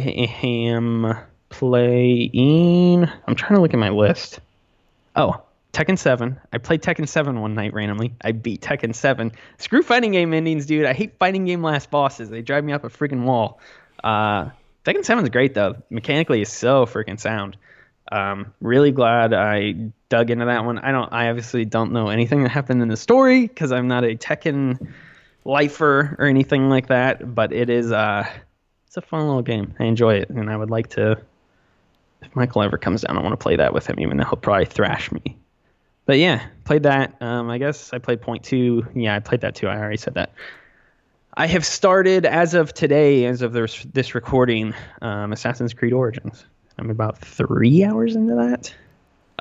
am 0.43 1.15
playing. 1.49 3.05
I'm 3.27 3.35
trying 3.35 3.55
to 3.55 3.61
look 3.61 3.73
at 3.73 3.79
my 3.79 3.89
list. 3.89 4.39
Oh, 5.15 5.41
Tekken 5.73 5.97
7. 5.97 6.39
I 6.51 6.57
played 6.57 6.81
Tekken 6.81 7.07
7 7.07 7.39
one 7.39 7.55
night 7.55 7.73
randomly. 7.73 8.13
I 8.21 8.33
beat 8.33 8.61
Tekken 8.61 8.93
7. 8.93 9.31
Screw 9.57 9.81
fighting 9.83 10.11
game 10.11 10.33
endings, 10.33 10.65
dude. 10.65 10.85
I 10.85 10.93
hate 10.93 11.17
fighting 11.17 11.45
game 11.45 11.63
last 11.63 11.89
bosses. 11.89 12.29
They 12.29 12.41
drive 12.41 12.63
me 12.63 12.73
up 12.73 12.83
a 12.83 12.89
freaking 12.89 13.23
wall. 13.23 13.59
Uh, 14.03 14.49
Tekken 14.85 15.05
7 15.05 15.23
is 15.23 15.29
great, 15.29 15.53
though. 15.53 15.75
Mechanically, 15.89 16.41
it's 16.41 16.51
so 16.51 16.85
freaking 16.85 17.19
sound. 17.19 17.55
Um, 18.11 18.53
really 18.59 18.91
glad 18.91 19.33
I 19.33 19.75
dug 20.09 20.29
into 20.29 20.45
that 20.45 20.65
one. 20.65 20.79
I 20.79 20.91
don't. 20.91 21.11
I 21.13 21.29
obviously 21.29 21.63
don't 21.63 21.93
know 21.93 22.09
anything 22.09 22.43
that 22.43 22.49
happened 22.49 22.81
in 22.81 22.89
the 22.89 22.97
story 22.97 23.47
because 23.47 23.71
I'm 23.71 23.87
not 23.87 24.03
a 24.03 24.17
Tekken 24.17 24.91
lifer 25.45 26.17
or 26.19 26.25
anything 26.25 26.69
like 26.69 26.87
that. 26.87 27.33
But 27.33 27.53
it 27.53 27.69
is. 27.69 27.91
Uh, 27.91 28.25
it's 28.87 28.97
a 28.97 29.01
fun 29.01 29.21
little 29.21 29.41
game. 29.41 29.73
I 29.79 29.85
enjoy 29.85 30.15
it, 30.15 30.29
and 30.29 30.49
I 30.49 30.57
would 30.57 30.69
like 30.69 30.89
to. 30.89 31.17
If 32.21 32.35
Michael 32.35 32.63
ever 32.63 32.77
comes 32.77 33.01
down, 33.01 33.17
I 33.17 33.21
want 33.21 33.33
to 33.33 33.41
play 33.41 33.55
that 33.55 33.73
with 33.73 33.87
him, 33.87 33.99
even 33.99 34.17
though 34.17 34.25
he'll 34.25 34.35
probably 34.35 34.65
thrash 34.65 35.11
me. 35.11 35.37
But 36.11 36.19
yeah, 36.19 36.45
played 36.65 36.83
that. 36.83 37.15
Um, 37.21 37.49
I 37.49 37.57
guess 37.57 37.93
I 37.93 37.97
played 37.97 38.21
point 38.21 38.43
two. 38.43 38.85
Yeah, 38.93 39.15
I 39.15 39.19
played 39.19 39.39
that 39.39 39.55
too. 39.55 39.69
I 39.69 39.77
already 39.77 39.95
said 39.95 40.15
that. 40.15 40.33
I 41.37 41.47
have 41.47 41.65
started 41.65 42.25
as 42.25 42.53
of 42.53 42.73
today, 42.73 43.23
as 43.23 43.41
of 43.41 43.53
this, 43.53 43.87
this 43.93 44.13
recording, 44.13 44.73
um, 45.01 45.31
Assassin's 45.31 45.73
Creed 45.73 45.93
Origins. 45.93 46.43
I'm 46.77 46.89
about 46.89 47.17
three 47.19 47.85
hours 47.85 48.17
into 48.17 48.35
that. 48.35 48.75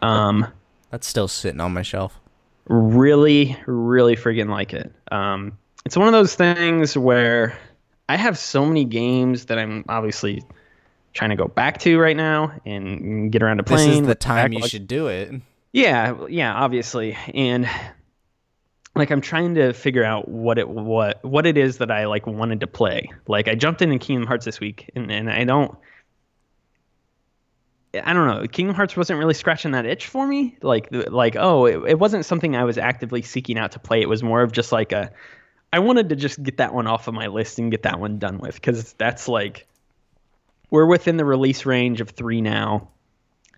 Um, 0.01 0.47
That's 0.91 1.09
still 1.09 1.27
sitting 1.27 1.61
on 1.61 1.73
my 1.73 1.83
shelf. 1.83 2.21
really, 2.69 3.57
really 3.67 4.15
friggin' 4.15 4.49
like 4.49 4.73
it. 4.73 4.93
Um, 5.11 5.59
it's 5.85 5.97
one 5.97 6.07
of 6.07 6.13
those 6.13 6.37
things 6.37 6.97
where 6.97 7.59
I 8.09 8.17
have 8.17 8.39
so 8.39 8.65
many 8.65 8.85
games 8.85 9.47
that 9.47 9.59
I'm 9.59 9.85
obviously 9.89 10.45
trying 11.15 11.31
to 11.31 11.37
go 11.37 11.49
back 11.49 11.79
to 11.79 11.99
right 11.99 12.17
now 12.17 12.53
and 12.65 13.33
get 13.33 13.43
around 13.43 13.57
to 13.57 13.65
playing. 13.65 13.89
This 13.89 14.01
is 14.03 14.07
the 14.07 14.15
time 14.15 14.53
you 14.53 14.69
should 14.69 14.87
do 14.87 15.09
it. 15.09 15.33
Yeah, 15.73 16.27
yeah, 16.29 16.53
obviously. 16.55 17.17
And 17.35 17.69
like 18.95 19.11
I'm 19.11 19.21
trying 19.21 19.55
to 19.55 19.73
figure 19.73 20.05
out 20.05 20.29
what 20.29 20.59
it 20.59 20.69
what 20.69 21.25
what 21.25 21.47
it 21.47 21.57
is 21.57 21.79
that 21.79 21.91
I 21.91 22.07
like 22.07 22.27
wanted 22.27 22.61
to 22.61 22.67
play. 22.67 23.11
Like 23.27 23.49
I 23.49 23.55
jumped 23.55 23.83
into 23.83 23.99
Kingdom 23.99 24.27
Hearts 24.27 24.45
this 24.45 24.61
week, 24.61 24.91
and 24.95 25.11
and 25.11 25.31
I 25.31 25.45
don't. 25.45 25.77
I 27.93 28.13
don't 28.13 28.29
know. 28.29 28.47
Kingdom 28.47 28.77
Hearts 28.77 28.97
wasn't 28.97 29.19
really 29.19 29.35
scratching 29.35 29.73
that 29.73 29.85
itch 29.85 30.07
for 30.07 30.25
me. 30.25 30.57
Like, 30.63 30.91
like, 30.93 31.35
oh, 31.37 31.67
it, 31.67 31.91
it 31.91 31.99
wasn't 31.99 32.25
something 32.25 32.55
I 32.55 32.63
was 32.63 32.79
actively 32.79 33.23
seeking 33.23 33.59
out 33.59 33.73
to 33.73 33.81
play. 33.81 34.01
It 34.01 34.09
was 34.09 34.23
more 34.23 34.43
of 34.43 34.53
just 34.53 34.71
like 34.71 34.93
a, 34.93 35.11
I 35.73 35.81
wanted 35.81 36.11
to 36.11 36.15
just 36.15 36.41
get 36.41 36.59
that 36.59 36.73
one 36.73 36.87
off 36.87 37.09
of 37.09 37.15
my 37.15 37.27
list 37.27 37.59
and 37.59 37.69
get 37.69 37.83
that 37.83 37.99
one 37.99 38.21
done 38.21 38.39
with 38.39 38.55
because 38.55 38.93
that's 38.93 39.27
like, 39.27 39.67
we're 40.71 40.87
within 40.87 41.17
the 41.17 41.25
release 41.25 41.67
range 41.67 42.01
of 42.01 42.11
three 42.11 42.41
now. 42.41 42.91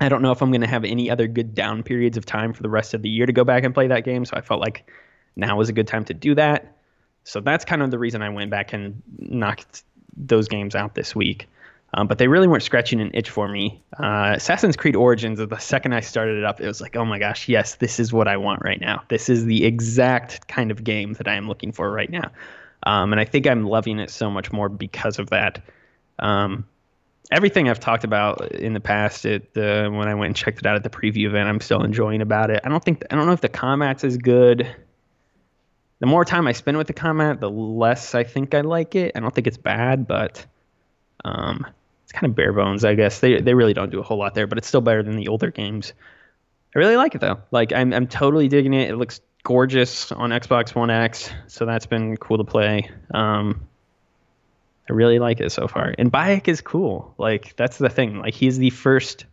I 0.00 0.08
don't 0.08 0.22
know 0.22 0.32
if 0.32 0.42
I'm 0.42 0.50
going 0.50 0.62
to 0.62 0.66
have 0.66 0.84
any 0.84 1.10
other 1.10 1.26
good 1.26 1.54
down 1.54 1.82
periods 1.82 2.16
of 2.16 2.26
time 2.26 2.52
for 2.52 2.62
the 2.62 2.68
rest 2.68 2.94
of 2.94 3.02
the 3.02 3.08
year 3.08 3.26
to 3.26 3.32
go 3.32 3.44
back 3.44 3.64
and 3.64 3.74
play 3.74 3.86
that 3.88 4.04
game. 4.04 4.24
So 4.24 4.36
I 4.36 4.40
felt 4.40 4.60
like 4.60 4.90
now 5.36 5.56
was 5.56 5.68
a 5.68 5.72
good 5.72 5.86
time 5.86 6.04
to 6.06 6.14
do 6.14 6.34
that. 6.34 6.76
So 7.24 7.40
that's 7.40 7.64
kind 7.64 7.82
of 7.82 7.90
the 7.90 7.98
reason 7.98 8.22
I 8.22 8.28
went 8.30 8.50
back 8.50 8.72
and 8.72 9.00
knocked 9.18 9.84
those 10.16 10.48
games 10.48 10.74
out 10.74 10.94
this 10.94 11.14
week. 11.14 11.48
Um, 11.94 12.06
but 12.06 12.18
they 12.18 12.26
really 12.26 12.48
weren't 12.48 12.62
scratching 12.62 13.00
an 13.00 13.10
itch 13.12 13.28
for 13.28 13.48
me. 13.48 13.82
Uh, 13.98 14.32
Assassin's 14.36 14.76
Creed 14.76 14.96
Origins, 14.96 15.38
the 15.38 15.58
second 15.58 15.92
I 15.92 16.00
started 16.00 16.38
it 16.38 16.44
up, 16.44 16.60
it 16.60 16.66
was 16.66 16.80
like, 16.80 16.96
oh 16.96 17.04
my 17.04 17.18
gosh, 17.18 17.48
yes, 17.48 17.74
this 17.76 18.00
is 18.00 18.12
what 18.12 18.28
I 18.28 18.38
want 18.38 18.62
right 18.64 18.80
now. 18.80 19.02
This 19.08 19.28
is 19.28 19.44
the 19.44 19.66
exact 19.66 20.48
kind 20.48 20.70
of 20.70 20.84
game 20.84 21.12
that 21.14 21.28
I 21.28 21.34
am 21.34 21.48
looking 21.48 21.70
for 21.70 21.90
right 21.90 22.10
now. 22.10 22.30
Um, 22.84 23.12
and 23.12 23.20
I 23.20 23.26
think 23.26 23.46
I'm 23.46 23.64
loving 23.64 23.98
it 23.98 24.10
so 24.10 24.30
much 24.30 24.50
more 24.52 24.70
because 24.70 25.18
of 25.18 25.30
that. 25.30 25.62
Um, 26.18 26.66
everything 27.30 27.68
I've 27.68 27.80
talked 27.80 28.04
about 28.04 28.52
in 28.52 28.72
the 28.72 28.80
past, 28.80 29.24
it 29.24 29.56
uh, 29.56 29.88
when 29.90 30.08
I 30.08 30.14
went 30.14 30.28
and 30.28 30.36
checked 30.36 30.58
it 30.58 30.66
out 30.66 30.76
at 30.76 30.82
the 30.82 30.90
preview 30.90 31.26
event, 31.26 31.48
I'm 31.48 31.60
still 31.60 31.82
enjoying 31.82 32.20
about 32.20 32.50
it. 32.50 32.60
I 32.64 32.68
don't 32.68 32.82
think 32.82 33.04
I 33.10 33.16
don't 33.16 33.26
know 33.26 33.32
if 33.32 33.40
the 33.40 33.48
combat's 33.48 34.04
as 34.04 34.16
good. 34.16 34.74
The 36.00 36.06
more 36.06 36.24
time 36.24 36.48
I 36.48 36.52
spend 36.52 36.76
with 36.78 36.88
the 36.88 36.92
combat, 36.92 37.40
the 37.40 37.50
less 37.50 38.14
I 38.14 38.24
think 38.24 38.54
I 38.54 38.62
like 38.62 38.94
it. 38.94 39.12
I 39.14 39.20
don't 39.20 39.34
think 39.34 39.46
it's 39.46 39.56
bad, 39.56 40.06
but 40.08 40.44
um, 41.24 41.64
it's 42.02 42.12
kind 42.12 42.28
of 42.28 42.34
bare 42.34 42.52
bones, 42.52 42.84
I 42.84 42.94
guess. 42.94 43.20
They 43.20 43.40
they 43.40 43.54
really 43.54 43.74
don't 43.74 43.90
do 43.90 44.00
a 44.00 44.02
whole 44.02 44.18
lot 44.18 44.34
there, 44.34 44.46
but 44.46 44.58
it's 44.58 44.66
still 44.66 44.80
better 44.80 45.02
than 45.02 45.16
the 45.16 45.28
older 45.28 45.50
games. 45.50 45.92
I 46.74 46.78
really 46.78 46.96
like 46.96 47.14
it 47.14 47.20
though. 47.20 47.40
Like 47.50 47.72
I'm 47.72 47.92
I'm 47.92 48.06
totally 48.06 48.48
digging 48.48 48.74
it. 48.74 48.90
It 48.90 48.96
looks 48.96 49.20
gorgeous 49.44 50.12
on 50.12 50.30
Xbox 50.30 50.74
One 50.74 50.90
X, 50.90 51.30
so 51.46 51.66
that's 51.66 51.86
been 51.86 52.16
cool 52.16 52.38
to 52.38 52.44
play. 52.44 52.90
Um, 53.12 53.68
I 54.92 54.94
really 54.94 55.18
like 55.18 55.40
it 55.40 55.50
so 55.50 55.68
far. 55.68 55.94
And 55.96 56.12
Bayek 56.12 56.48
is 56.48 56.60
cool. 56.60 57.14
Like 57.16 57.56
that's 57.56 57.78
the 57.78 57.88
thing. 57.88 58.18
Like 58.18 58.34
he's 58.34 58.58
the 58.58 58.68
first 58.68 59.24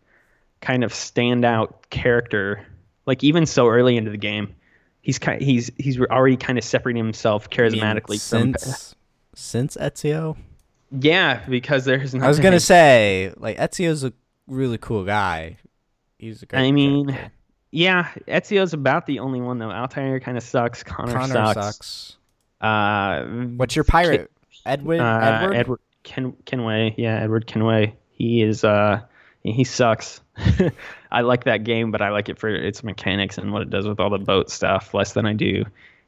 kind 0.62 0.82
of 0.82 0.92
standout 0.92 1.74
character. 1.90 2.66
Like 3.04 3.22
even 3.22 3.44
so 3.44 3.68
early 3.68 3.98
into 3.98 4.10
the 4.10 4.16
game, 4.16 4.54
he's 5.02 5.18
kind 5.18 5.42
he's 5.42 5.70
he's 5.76 6.00
already 6.00 6.38
kind 6.38 6.56
of 6.56 6.64
separating 6.64 7.04
himself 7.04 7.50
charismatically 7.50 8.18
since, 8.18 8.64
from 8.64 8.98
since 9.34 9.76
Ezio. 9.76 10.38
Yeah, 10.98 11.46
because 11.46 11.84
there's. 11.84 12.14
I 12.14 12.26
was 12.26 12.40
gonna 12.40 12.58
say 12.60 13.34
like 13.36 13.58
Ezio's 13.58 14.02
a 14.02 14.14
really 14.46 14.78
cool 14.78 15.04
guy. 15.04 15.58
He's 16.18 16.42
a 16.42 16.46
great. 16.46 16.60
I 16.60 16.72
mean, 16.72 17.08
character. 17.08 17.32
yeah, 17.70 18.08
Ezio's 18.26 18.72
about 18.72 19.04
the 19.04 19.18
only 19.18 19.42
one 19.42 19.58
though. 19.58 19.70
Altair 19.70 20.20
kind 20.20 20.38
of 20.38 20.42
sucks. 20.42 20.82
Connor, 20.82 21.12
Connor 21.12 21.34
sucks. 21.34 21.54
sucks. 21.54 22.16
Uh, 22.62 23.24
What's 23.56 23.76
your 23.76 23.84
pirate? 23.84 24.30
Edwin. 24.66 25.00
uh, 25.00 25.20
Edward. 25.42 25.54
Edward 25.56 25.80
Ken, 26.02 26.32
Kenway. 26.44 26.94
Yeah, 26.96 27.16
Edward 27.20 27.46
Kenway. 27.46 27.96
He 28.10 28.42
is. 28.42 28.64
Uh, 28.64 29.02
he 29.42 29.64
sucks. 29.64 30.20
I 31.10 31.22
like 31.22 31.44
that 31.44 31.64
game, 31.64 31.90
but 31.90 32.02
I 32.02 32.10
like 32.10 32.28
it 32.28 32.38
for 32.38 32.48
its 32.48 32.82
mechanics 32.84 33.38
and 33.38 33.52
what 33.52 33.62
it 33.62 33.70
does 33.70 33.86
with 33.86 34.00
all 34.00 34.10
the 34.10 34.18
boat 34.18 34.50
stuff 34.50 34.92
less 34.94 35.12
than 35.14 35.26
I 35.26 35.32
do 35.32 35.64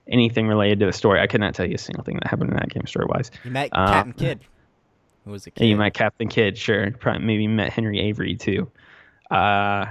anything 0.06 0.48
related 0.48 0.80
to 0.80 0.86
the 0.86 0.92
story. 0.92 1.20
I 1.20 1.26
could 1.26 1.40
not 1.40 1.54
tell 1.54 1.66
you 1.66 1.74
a 1.76 1.78
single 1.78 2.04
thing 2.04 2.16
that 2.16 2.26
happened 2.26 2.50
in 2.50 2.56
that 2.56 2.68
game 2.68 2.86
story 2.86 3.06
wise. 3.08 3.30
You 3.44 3.50
met 3.52 3.70
Uh, 3.72 3.86
Captain 3.86 4.12
Kidd. 4.14 4.40
Who 5.24 5.30
was 5.30 5.46
a 5.46 5.50
kid? 5.50 5.66
You 5.66 5.76
met 5.76 5.94
Captain 5.94 6.28
Kidd, 6.28 6.58
sure. 6.58 6.90
Probably 6.92 7.24
maybe 7.24 7.46
met 7.46 7.72
Henry 7.72 8.00
Avery 8.00 8.34
too. 8.36 8.70
Uh, 9.30 9.86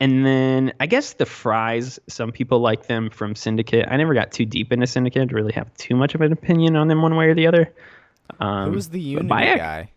and 0.00 0.24
then 0.24 0.72
I 0.80 0.86
guess 0.86 1.12
the 1.12 1.26
Fryes. 1.26 1.98
Some 2.08 2.32
people 2.32 2.60
like 2.60 2.86
them 2.86 3.10
from 3.10 3.34
Syndicate. 3.34 3.86
I 3.88 3.96
never 3.96 4.14
got 4.14 4.32
too 4.32 4.46
deep 4.46 4.72
into 4.72 4.86
Syndicate 4.86 5.28
to 5.28 5.34
really 5.34 5.52
have 5.52 5.72
too 5.74 5.94
much 5.94 6.14
of 6.14 6.22
an 6.22 6.32
opinion 6.32 6.76
on 6.76 6.88
them 6.88 7.02
one 7.02 7.16
way 7.16 7.26
or 7.26 7.34
the 7.34 7.46
other. 7.46 7.72
Um, 8.38 8.70
Who 8.70 8.74
was 8.74 8.88
the 8.88 9.00
Unity 9.00 9.28
Bayek, 9.28 9.56
guy? 9.56 9.90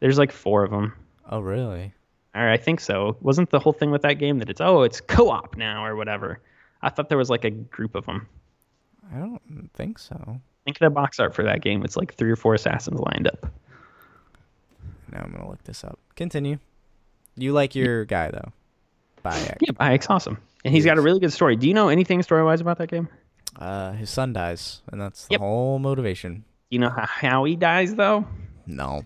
There's 0.00 0.18
like 0.18 0.32
four 0.32 0.64
of 0.64 0.70
them. 0.70 0.94
Oh, 1.30 1.40
really? 1.40 1.94
Or 2.34 2.48
I 2.48 2.56
think 2.56 2.80
so. 2.80 3.16
Wasn't 3.20 3.50
the 3.50 3.60
whole 3.60 3.72
thing 3.72 3.90
with 3.90 4.02
that 4.02 4.14
game 4.14 4.38
that 4.38 4.50
it's 4.50 4.60
oh 4.60 4.82
it's 4.82 5.00
co-op 5.00 5.56
now 5.56 5.84
or 5.84 5.94
whatever? 5.94 6.40
I 6.82 6.88
thought 6.90 7.08
there 7.08 7.18
was 7.18 7.30
like 7.30 7.44
a 7.44 7.50
group 7.50 7.94
of 7.94 8.06
them. 8.06 8.26
I 9.14 9.18
don't 9.18 9.70
think 9.74 9.98
so. 9.98 10.40
Think 10.64 10.76
of 10.80 10.86
the 10.86 10.90
box 10.90 11.20
art 11.20 11.34
for 11.34 11.44
that 11.44 11.60
game. 11.60 11.84
It's 11.84 11.96
like 11.96 12.14
three 12.14 12.30
or 12.30 12.36
four 12.36 12.54
assassins 12.54 12.98
lined 12.98 13.26
up. 13.26 13.46
Now 15.12 15.22
I'm 15.24 15.32
gonna 15.32 15.48
look 15.48 15.62
this 15.64 15.84
up. 15.84 15.98
Continue. 16.16 16.58
You 17.36 17.52
like 17.52 17.74
your 17.74 18.04
guy 18.04 18.30
though, 18.30 18.52
Bayek. 19.24 19.56
Yeah, 19.60 19.70
Bayek's 19.72 20.08
awesome, 20.10 20.38
and 20.64 20.74
he's 20.74 20.84
got 20.84 20.98
a 20.98 21.00
really 21.00 21.20
good 21.20 21.32
story. 21.32 21.56
Do 21.56 21.68
you 21.68 21.74
know 21.74 21.88
anything 21.88 22.22
story-wise 22.22 22.60
about 22.60 22.78
that 22.78 22.88
game? 22.90 23.08
Uh, 23.58 23.92
his 23.92 24.10
son 24.10 24.32
dies, 24.32 24.80
and 24.90 25.00
that's 25.00 25.26
the 25.26 25.32
Yep. 25.32 25.40
whole 25.40 25.78
motivation. 25.78 26.44
You 26.70 26.78
know 26.78 26.88
how, 26.90 27.06
how 27.06 27.44
he 27.44 27.56
dies 27.56 27.94
though? 27.94 28.26
No. 28.66 29.04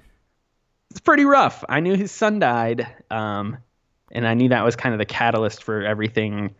It's 0.90 1.00
pretty 1.00 1.24
rough. 1.24 1.64
I 1.68 1.80
knew 1.80 1.94
his 1.94 2.12
son 2.12 2.38
died, 2.38 2.86
um, 3.10 3.58
and 4.12 4.26
I 4.26 4.34
knew 4.34 4.48
that 4.50 4.64
was 4.64 4.76
kind 4.76 4.94
of 4.94 4.98
the 4.98 5.04
catalyst 5.04 5.62
for 5.64 5.82
everything 5.82 6.54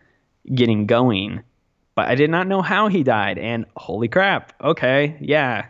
getting 0.53 0.87
going. 0.87 1.43
But 1.95 2.09
I 2.09 2.15
did 2.17 2.29
not 2.29 2.47
know 2.47 2.61
how 2.61 2.89
he 2.89 3.03
died, 3.03 3.39
and 3.39 3.65
holy 3.77 4.09
crap! 4.09 4.53
Okay, 4.63 5.17
yeah, 5.21 5.67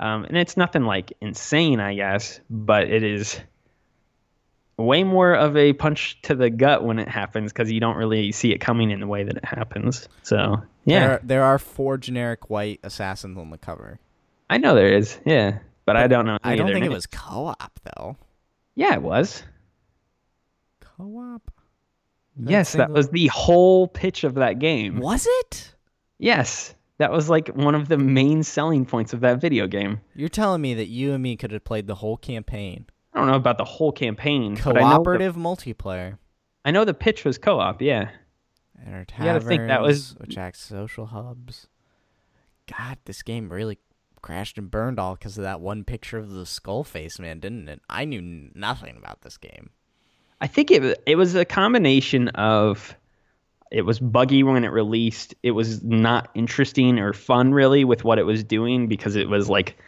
um, 0.00 0.24
and 0.24 0.36
it's 0.36 0.56
nothing 0.56 0.84
like 0.84 1.12
insane, 1.20 1.80
I 1.80 1.94
guess, 1.94 2.40
but 2.48 2.84
it 2.88 3.02
is 3.02 3.38
way 4.78 5.04
more 5.04 5.34
of 5.34 5.56
a 5.56 5.72
punch 5.72 6.20
to 6.22 6.34
the 6.34 6.50
gut 6.50 6.84
when 6.84 6.98
it 6.98 7.08
happens 7.08 7.52
because 7.52 7.70
you 7.72 7.80
don't 7.80 7.96
really 7.96 8.32
see 8.32 8.52
it 8.52 8.58
coming 8.58 8.90
in 8.90 9.00
the 9.00 9.06
way 9.06 9.24
that 9.24 9.36
it 9.36 9.44
happens. 9.44 10.08
So 10.22 10.62
yeah, 10.84 11.06
There, 11.06 11.20
there 11.22 11.44
are 11.44 11.58
four 11.58 11.96
generic 11.98 12.50
white 12.50 12.80
assassins 12.82 13.38
on 13.38 13.50
the 13.50 13.58
cover. 13.58 13.98
I 14.50 14.58
know 14.58 14.74
there 14.74 14.92
is. 14.92 15.18
Yeah, 15.24 15.58
but 15.86 15.96
I 15.96 16.06
don't 16.06 16.26
know. 16.26 16.38
I 16.42 16.56
don't 16.56 16.72
think 16.72 16.84
it 16.84 16.90
was 16.90 17.06
co-op 17.06 17.80
though. 17.96 18.16
Yeah, 18.74 18.94
it 18.94 19.02
was. 19.02 19.42
Co-op? 20.80 21.50
Yes, 22.38 22.74
that 22.74 22.90
was 22.90 23.08
the 23.08 23.28
whole 23.28 23.88
pitch 23.88 24.24
of 24.24 24.34
that 24.34 24.58
game. 24.58 24.98
Was 24.98 25.26
it? 25.40 25.74
Yes, 26.18 26.74
that 26.98 27.10
was 27.10 27.30
like 27.30 27.48
one 27.48 27.74
of 27.74 27.88
the 27.88 27.96
main 27.96 28.42
selling 28.42 28.84
points 28.84 29.12
of 29.14 29.20
that 29.20 29.40
video 29.40 29.66
game. 29.66 30.00
You're 30.14 30.28
telling 30.28 30.60
me 30.60 30.74
that 30.74 30.88
you 30.88 31.12
and 31.14 31.22
me 31.22 31.36
could 31.36 31.50
have 31.52 31.64
played 31.64 31.86
the 31.86 31.94
whole 31.94 32.16
campaign, 32.18 32.86
I 33.16 33.20
don't 33.20 33.28
know 33.28 33.36
about 33.36 33.56
the 33.56 33.64
whole 33.64 33.92
campaign, 33.92 34.56
but 34.62 34.76
I 34.76 34.80
the, 34.80 34.80
cooperative 34.80 35.36
multiplayer. 35.36 36.18
I 36.66 36.70
know 36.70 36.84
the 36.84 36.92
pitch 36.92 37.24
was 37.24 37.38
co-op. 37.38 37.80
Yeah, 37.80 38.10
Enter 38.84 39.06
You 39.18 39.24
gotta 39.24 39.40
think 39.40 39.68
that 39.68 39.80
was- 39.80 40.10
taverns, 40.10 40.20
which 40.28 40.38
act 40.38 40.58
social 40.58 41.06
hubs. 41.06 41.66
God, 42.66 42.98
this 43.06 43.22
game 43.22 43.50
really 43.50 43.78
crashed 44.20 44.58
and 44.58 44.70
burned 44.70 44.98
all 44.98 45.14
because 45.14 45.38
of 45.38 45.44
that 45.44 45.60
one 45.62 45.82
picture 45.82 46.18
of 46.18 46.30
the 46.30 46.44
skull 46.44 46.84
face, 46.84 47.18
man, 47.18 47.40
didn't 47.40 47.68
it? 47.70 47.80
I 47.88 48.04
knew 48.04 48.50
nothing 48.54 48.96
about 48.98 49.22
this 49.22 49.38
game. 49.38 49.70
I 50.42 50.46
think 50.46 50.70
it 50.70 51.00
it 51.06 51.16
was 51.16 51.34
a 51.34 51.46
combination 51.46 52.28
of 52.28 52.94
it 53.70 53.82
was 53.82 53.98
buggy 53.98 54.42
when 54.42 54.62
it 54.62 54.68
released. 54.68 55.34
It 55.42 55.52
was 55.52 55.82
not 55.82 56.28
interesting 56.34 56.98
or 56.98 57.14
fun 57.14 57.54
really 57.54 57.84
with 57.84 58.04
what 58.04 58.18
it 58.18 58.24
was 58.24 58.44
doing 58.44 58.88
because 58.88 59.16
it 59.16 59.30
was 59.30 59.48
like 59.48 59.78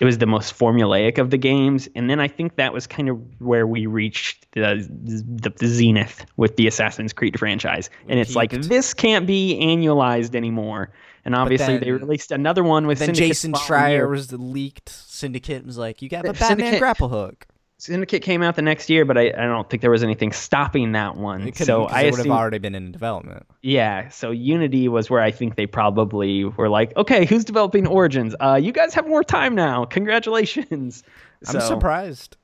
it 0.00 0.04
was 0.04 0.18
the 0.18 0.26
most 0.26 0.56
formulaic 0.58 1.18
of 1.18 1.30
the 1.30 1.38
games. 1.38 1.88
And 1.94 2.10
then 2.10 2.20
I 2.20 2.28
think 2.28 2.56
that 2.56 2.72
was 2.72 2.86
kind 2.86 3.08
of 3.08 3.18
where 3.40 3.66
we 3.66 3.86
reached 3.86 4.46
the 4.52 4.86
the, 5.04 5.50
the 5.50 5.66
zenith 5.66 6.24
with 6.36 6.56
the 6.56 6.66
Assassin's 6.66 7.12
Creed 7.12 7.38
franchise. 7.38 7.88
And 8.08 8.20
it's 8.20 8.36
like 8.36 8.50
this 8.50 8.92
can't 8.94 9.26
be 9.26 9.58
annualized 9.60 10.34
anymore. 10.34 10.90
And 11.24 11.34
obviously 11.34 11.78
they 11.78 11.90
released 11.90 12.30
another 12.30 12.62
one 12.62 12.86
with 12.86 13.00
then 13.00 13.06
Syndicate 13.08 13.28
Jason 13.28 13.52
Schreier 13.54 14.08
was 14.08 14.28
the 14.28 14.38
leaked 14.38 14.88
syndicate 14.88 15.56
and 15.56 15.66
was 15.66 15.78
like, 15.78 16.00
"You 16.00 16.08
got 16.08 16.24
a 16.24 16.32
Batman 16.32 16.48
Syndicate- 16.58 16.78
grapple 16.78 17.08
hook." 17.08 17.46
Syndicate 17.78 18.22
came 18.22 18.42
out 18.42 18.56
the 18.56 18.62
next 18.62 18.88
year, 18.88 19.04
but 19.04 19.18
I, 19.18 19.28
I 19.28 19.44
don't 19.44 19.68
think 19.68 19.82
there 19.82 19.90
was 19.90 20.02
anything 20.02 20.32
stopping 20.32 20.92
that 20.92 21.16
one. 21.16 21.48
It 21.48 21.56
so 21.56 21.84
I 21.84 22.02
it 22.02 22.12
would 22.12 22.18
have 22.18 22.30
already 22.30 22.56
been 22.58 22.74
in 22.74 22.90
development. 22.90 23.46
Yeah, 23.60 24.08
so 24.08 24.30
Unity 24.30 24.88
was 24.88 25.10
where 25.10 25.20
I 25.20 25.30
think 25.30 25.56
they 25.56 25.66
probably 25.66 26.44
were 26.44 26.70
like, 26.70 26.96
okay, 26.96 27.26
who's 27.26 27.44
developing 27.44 27.86
Origins? 27.86 28.34
Uh, 28.40 28.54
you 28.54 28.72
guys 28.72 28.94
have 28.94 29.06
more 29.06 29.22
time 29.22 29.54
now. 29.54 29.84
Congratulations. 29.84 31.02
I'm 31.46 31.60
surprised. 31.60 32.38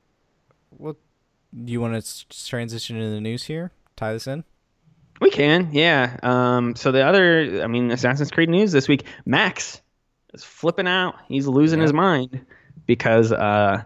What? 0.69 0.97
Do 1.63 1.71
you 1.71 1.81
want 1.81 2.03
to 2.03 2.27
transition 2.29 2.99
to 2.99 3.09
the 3.09 3.21
news 3.21 3.43
here? 3.43 3.71
Tie 3.95 4.13
this 4.13 4.27
in. 4.27 4.43
We 5.19 5.31
can, 5.31 5.69
yeah. 5.71 6.17
Um, 6.21 6.75
so 6.75 6.91
the 6.91 7.01
other, 7.01 7.63
I 7.63 7.67
mean, 7.67 7.89
Assassin's 7.91 8.29
Creed 8.29 8.49
news 8.49 8.71
this 8.71 8.87
week, 8.87 9.05
Max 9.25 9.81
is 10.33 10.43
flipping 10.43 10.87
out. 10.87 11.15
He's 11.27 11.47
losing 11.47 11.79
his 11.79 11.93
mind 11.93 12.45
because 12.85 13.31
uh, 13.31 13.83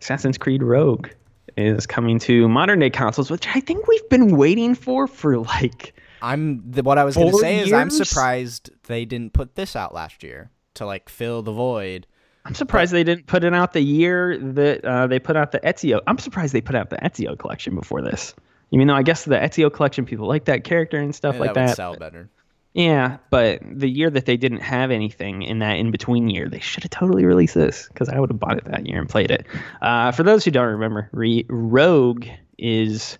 Assassin's 0.00 0.38
Creed 0.38 0.62
Rogue 0.62 1.08
is 1.56 1.86
coming 1.86 2.18
to 2.20 2.48
modern 2.48 2.78
day 2.78 2.90
consoles, 2.90 3.30
which 3.30 3.46
I 3.48 3.60
think 3.60 3.86
we've 3.86 4.08
been 4.08 4.36
waiting 4.36 4.74
for 4.74 5.06
for 5.06 5.38
like 5.38 5.94
I'm 6.22 6.70
the, 6.70 6.82
what 6.82 6.98
I 6.98 7.04
was 7.04 7.16
going 7.16 7.30
to 7.30 7.38
say 7.38 7.60
is 7.60 7.72
I'm 7.72 7.90
surprised 7.90 8.70
they 8.84 9.04
didn't 9.04 9.32
put 9.32 9.54
this 9.54 9.76
out 9.76 9.94
last 9.94 10.22
year 10.22 10.50
to 10.74 10.86
like 10.86 11.08
fill 11.08 11.42
the 11.42 11.52
void. 11.52 12.06
I'm 12.44 12.54
surprised 12.54 12.92
they 12.92 13.04
didn't 13.04 13.26
put 13.26 13.44
it 13.44 13.52
out 13.52 13.74
the 13.74 13.82
year 13.82 14.38
that 14.38 14.84
uh, 14.84 15.06
they 15.06 15.18
put 15.18 15.36
out 15.36 15.52
the 15.52 15.60
Ezio. 15.60 16.00
I'm 16.06 16.18
surprised 16.18 16.54
they 16.54 16.62
put 16.62 16.74
out 16.74 16.88
the 16.90 16.96
Ezio 16.96 17.38
collection 17.38 17.74
before 17.74 18.00
this. 18.00 18.34
Even 18.70 18.86
though 18.86 18.94
I 18.94 19.02
guess 19.02 19.24
the 19.24 19.36
Ezio 19.36 19.72
collection 19.72 20.06
people 20.06 20.26
like 20.26 20.46
that 20.46 20.64
character 20.64 20.98
and 20.98 21.14
stuff 21.14 21.34
Yeah, 21.34 21.40
like 21.40 21.54
that 21.54 21.66
would 21.68 21.76
sell 21.76 21.96
better. 21.96 22.30
Yeah, 22.72 23.16
but 23.30 23.60
the 23.68 23.88
year 23.88 24.10
that 24.10 24.26
they 24.26 24.36
didn't 24.36 24.60
have 24.60 24.90
anything 24.92 25.42
in 25.42 25.58
that 25.58 25.78
in 25.78 25.90
between 25.90 26.30
year, 26.30 26.48
they 26.48 26.60
should 26.60 26.84
have 26.84 26.90
totally 26.90 27.24
released 27.24 27.54
this 27.54 27.88
because 27.88 28.08
I 28.08 28.20
would 28.20 28.30
have 28.30 28.38
bought 28.38 28.58
it 28.58 28.64
that 28.66 28.86
year 28.86 29.00
and 29.00 29.08
played 29.08 29.30
it. 29.32 29.44
Uh, 29.82 30.12
for 30.12 30.22
those 30.22 30.44
who 30.44 30.52
don't 30.52 30.68
remember, 30.68 31.08
Re- 31.12 31.46
Rogue 31.48 32.26
is 32.58 33.18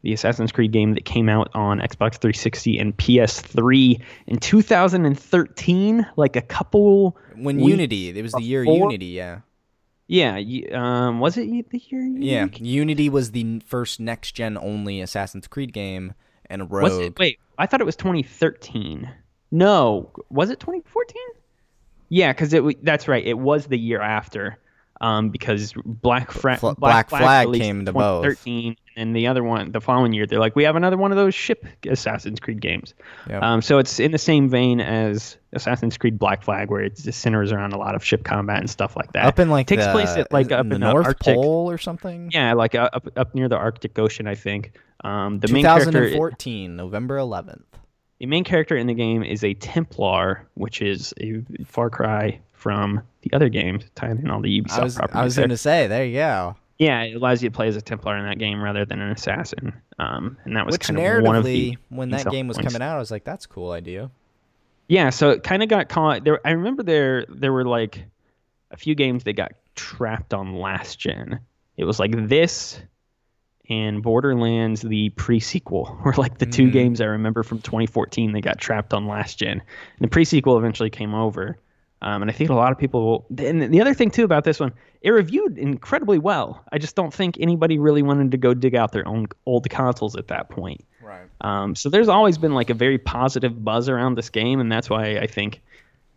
the 0.00 0.14
Assassin's 0.14 0.50
Creed 0.52 0.72
game 0.72 0.94
that 0.94 1.04
came 1.04 1.28
out 1.28 1.50
on 1.52 1.78
Xbox 1.80 2.14
360 2.14 2.78
and 2.78 2.96
PS3 2.96 4.00
in 4.28 4.38
2013, 4.38 6.06
like 6.16 6.36
a 6.36 6.42
couple. 6.42 7.16
When 7.34 7.56
weeks 7.56 7.70
Unity, 7.70 8.08
it 8.18 8.22
was 8.22 8.32
the 8.32 8.42
year 8.42 8.62
before- 8.64 8.90
Unity, 8.90 9.06
yeah. 9.06 9.40
Yeah, 10.08 10.38
um, 10.72 11.18
was 11.18 11.36
it 11.36 11.68
the 11.70 11.82
year? 11.90 12.00
Unity? 12.00 12.26
Yeah, 12.26 12.40
Unity? 12.42 12.64
Unity 12.64 13.08
was 13.08 13.32
the 13.32 13.58
first 13.66 13.98
next 13.98 14.32
gen 14.32 14.56
only 14.56 15.00
Assassin's 15.00 15.48
Creed 15.48 15.72
game, 15.72 16.14
and 16.50 16.70
Rogue. 16.70 16.82
Was 16.82 16.98
it? 16.98 17.18
Wait, 17.18 17.38
I 17.58 17.66
thought 17.66 17.80
it 17.80 17.84
was 17.84 17.96
2013. 17.96 19.10
No, 19.50 20.10
was 20.30 20.50
it 20.50 20.60
2014? 20.60 21.22
Yeah, 22.08 22.32
because 22.32 22.52
it. 22.52 22.84
That's 22.84 23.08
right. 23.08 23.24
It 23.26 23.38
was 23.38 23.66
the 23.66 23.78
year 23.78 24.00
after, 24.00 24.58
um, 25.00 25.30
because 25.30 25.74
Black, 25.84 26.30
Fra- 26.30 26.56
Fl- 26.56 26.72
Black 26.72 27.10
Flag 27.10 27.46
released 27.46 27.62
came 27.62 27.80
in 27.80 27.86
to 27.86 27.92
both. 27.92 28.24
2013, 28.24 28.76
and 28.96 29.14
the 29.14 29.26
other 29.26 29.44
one, 29.44 29.72
the 29.72 29.80
following 29.80 30.12
year, 30.12 30.26
they're 30.26 30.38
like, 30.38 30.56
we 30.56 30.64
have 30.64 30.74
another 30.74 30.96
one 30.96 31.12
of 31.12 31.16
those 31.16 31.34
ship 31.34 31.66
Assassin's 31.86 32.40
Creed 32.40 32.60
games. 32.60 32.94
Yep. 33.28 33.42
Um, 33.42 33.62
so 33.62 33.78
it's 33.78 34.00
in 34.00 34.10
the 34.10 34.18
same 34.18 34.48
vein 34.48 34.80
as 34.80 35.36
Assassin's 35.52 35.98
Creed 35.98 36.18
Black 36.18 36.42
Flag, 36.42 36.70
where 36.70 36.80
it 36.80 36.96
just 36.96 37.20
centers 37.20 37.52
around 37.52 37.74
a 37.74 37.78
lot 37.78 37.94
of 37.94 38.02
ship 38.02 38.24
combat 38.24 38.60
and 38.60 38.70
stuff 38.70 38.96
like 38.96 39.12
that. 39.12 39.26
up 39.26 39.38
in 39.38 39.50
like 39.50 39.66
takes 39.66 39.84
the, 39.84 39.92
place 39.92 40.08
at 40.10 40.32
like 40.32 40.50
up 40.50 40.68
the 40.68 40.76
in 40.76 40.80
North 40.80 41.04
the 41.04 41.08
Arctic. 41.08 41.34
Pole 41.34 41.70
or 41.70 41.78
something. 41.78 42.30
Yeah, 42.32 42.54
like 42.54 42.74
uh, 42.74 42.88
up 42.92 43.08
up 43.16 43.34
near 43.34 43.48
the 43.48 43.56
Arctic 43.56 43.98
Ocean, 43.98 44.26
I 44.26 44.34
think. 44.34 44.72
Um, 45.04 45.40
the 45.40 45.52
main 45.52 45.64
character. 45.64 45.90
2014, 45.90 46.74
November 46.74 47.18
11th. 47.18 47.62
The 48.18 48.26
main 48.26 48.44
character 48.44 48.76
in 48.76 48.86
the 48.86 48.94
game 48.94 49.22
is 49.22 49.44
a 49.44 49.52
Templar, 49.52 50.48
which 50.54 50.80
is 50.80 51.12
a 51.20 51.42
far 51.66 51.90
cry 51.90 52.40
from 52.66 53.00
the 53.22 53.32
other 53.32 53.48
games, 53.48 53.84
tying 53.94 54.18
in 54.18 54.28
all 54.28 54.40
the 54.42 54.60
Ubisoft 54.60 54.78
I 54.80 54.82
was 54.82 54.96
properties. 54.96 55.16
I 55.20 55.22
was 55.22 55.36
going 55.36 55.48
to 55.50 55.56
say, 55.56 55.86
there 55.86 56.04
you 56.04 56.14
go. 56.14 56.56
Yeah, 56.80 57.02
it 57.02 57.14
allows 57.14 57.40
you 57.40 57.48
to 57.48 57.54
play 57.54 57.68
as 57.68 57.76
a 57.76 57.80
Templar 57.80 58.16
in 58.18 58.24
that 58.26 58.40
game 58.40 58.60
rather 58.60 58.84
than 58.84 59.00
an 59.00 59.12
assassin. 59.12 59.72
Um, 60.00 60.36
and 60.44 60.56
that 60.56 60.66
was 60.66 60.72
Which 60.72 60.82
kind 60.88 60.98
of 60.98 61.22
one 61.24 61.36
of 61.36 61.44
the 61.44 61.70
narratively, 61.72 61.78
when 61.90 62.10
that 62.10 62.28
game 62.28 62.48
was 62.48 62.56
points. 62.56 62.72
coming 62.72 62.84
out, 62.84 62.96
I 62.96 62.98
was 62.98 63.12
like, 63.12 63.22
that's 63.22 63.44
a 63.44 63.48
cool 63.48 63.70
idea. 63.70 64.10
Yeah, 64.88 65.10
so 65.10 65.30
it 65.30 65.44
kind 65.44 65.62
of 65.62 65.68
got 65.68 65.88
caught. 65.88 66.24
There, 66.24 66.44
I 66.44 66.50
remember 66.50 66.82
there 66.82 67.24
there 67.28 67.52
were 67.52 67.64
like 67.64 68.04
a 68.72 68.76
few 68.76 68.96
games 68.96 69.22
that 69.24 69.34
got 69.34 69.52
trapped 69.76 70.34
on 70.34 70.56
last 70.58 70.98
gen. 70.98 71.38
It 71.76 71.84
was 71.84 72.00
like 72.00 72.10
this 72.28 72.82
and 73.68 74.02
Borderlands, 74.02 74.82
the 74.82 75.10
pre-sequel, 75.10 76.00
were 76.04 76.14
like 76.16 76.38
the 76.38 76.46
two 76.46 76.68
Mhm. 76.68 76.72
games 76.72 77.00
I 77.00 77.06
remember 77.06 77.42
from 77.44 77.60
2014 77.60 78.32
that 78.32 78.40
got 78.42 78.58
trapped 78.58 78.92
on 78.92 79.06
last 79.06 79.38
gen. 79.38 79.60
And 79.60 79.60
the 80.00 80.08
pre-sequel 80.08 80.58
eventually 80.58 80.90
came 80.90 81.14
over, 81.14 81.58
um, 82.02 82.22
and 82.22 82.30
I 82.30 82.34
think 82.34 82.50
a 82.50 82.54
lot 82.54 82.72
of 82.72 82.78
people. 82.78 83.26
Will, 83.30 83.46
And 83.46 83.72
the 83.72 83.80
other 83.80 83.94
thing 83.94 84.10
too 84.10 84.24
about 84.24 84.44
this 84.44 84.60
one, 84.60 84.72
it 85.02 85.10
reviewed 85.10 85.58
incredibly 85.58 86.18
well. 86.18 86.62
I 86.72 86.78
just 86.78 86.94
don't 86.96 87.12
think 87.12 87.36
anybody 87.40 87.78
really 87.78 88.02
wanted 88.02 88.30
to 88.32 88.36
go 88.38 88.54
dig 88.54 88.74
out 88.74 88.92
their 88.92 89.06
own 89.08 89.26
old 89.46 89.68
consoles 89.70 90.16
at 90.16 90.28
that 90.28 90.48
point. 90.50 90.84
Right. 91.02 91.26
Um, 91.40 91.74
so 91.74 91.88
there's 91.88 92.08
always 92.08 92.36
been 92.38 92.54
like 92.54 92.68
a 92.70 92.74
very 92.74 92.98
positive 92.98 93.64
buzz 93.64 93.88
around 93.88 94.16
this 94.16 94.28
game, 94.30 94.60
and 94.60 94.70
that's 94.70 94.90
why 94.90 95.16
I 95.18 95.26
think 95.26 95.62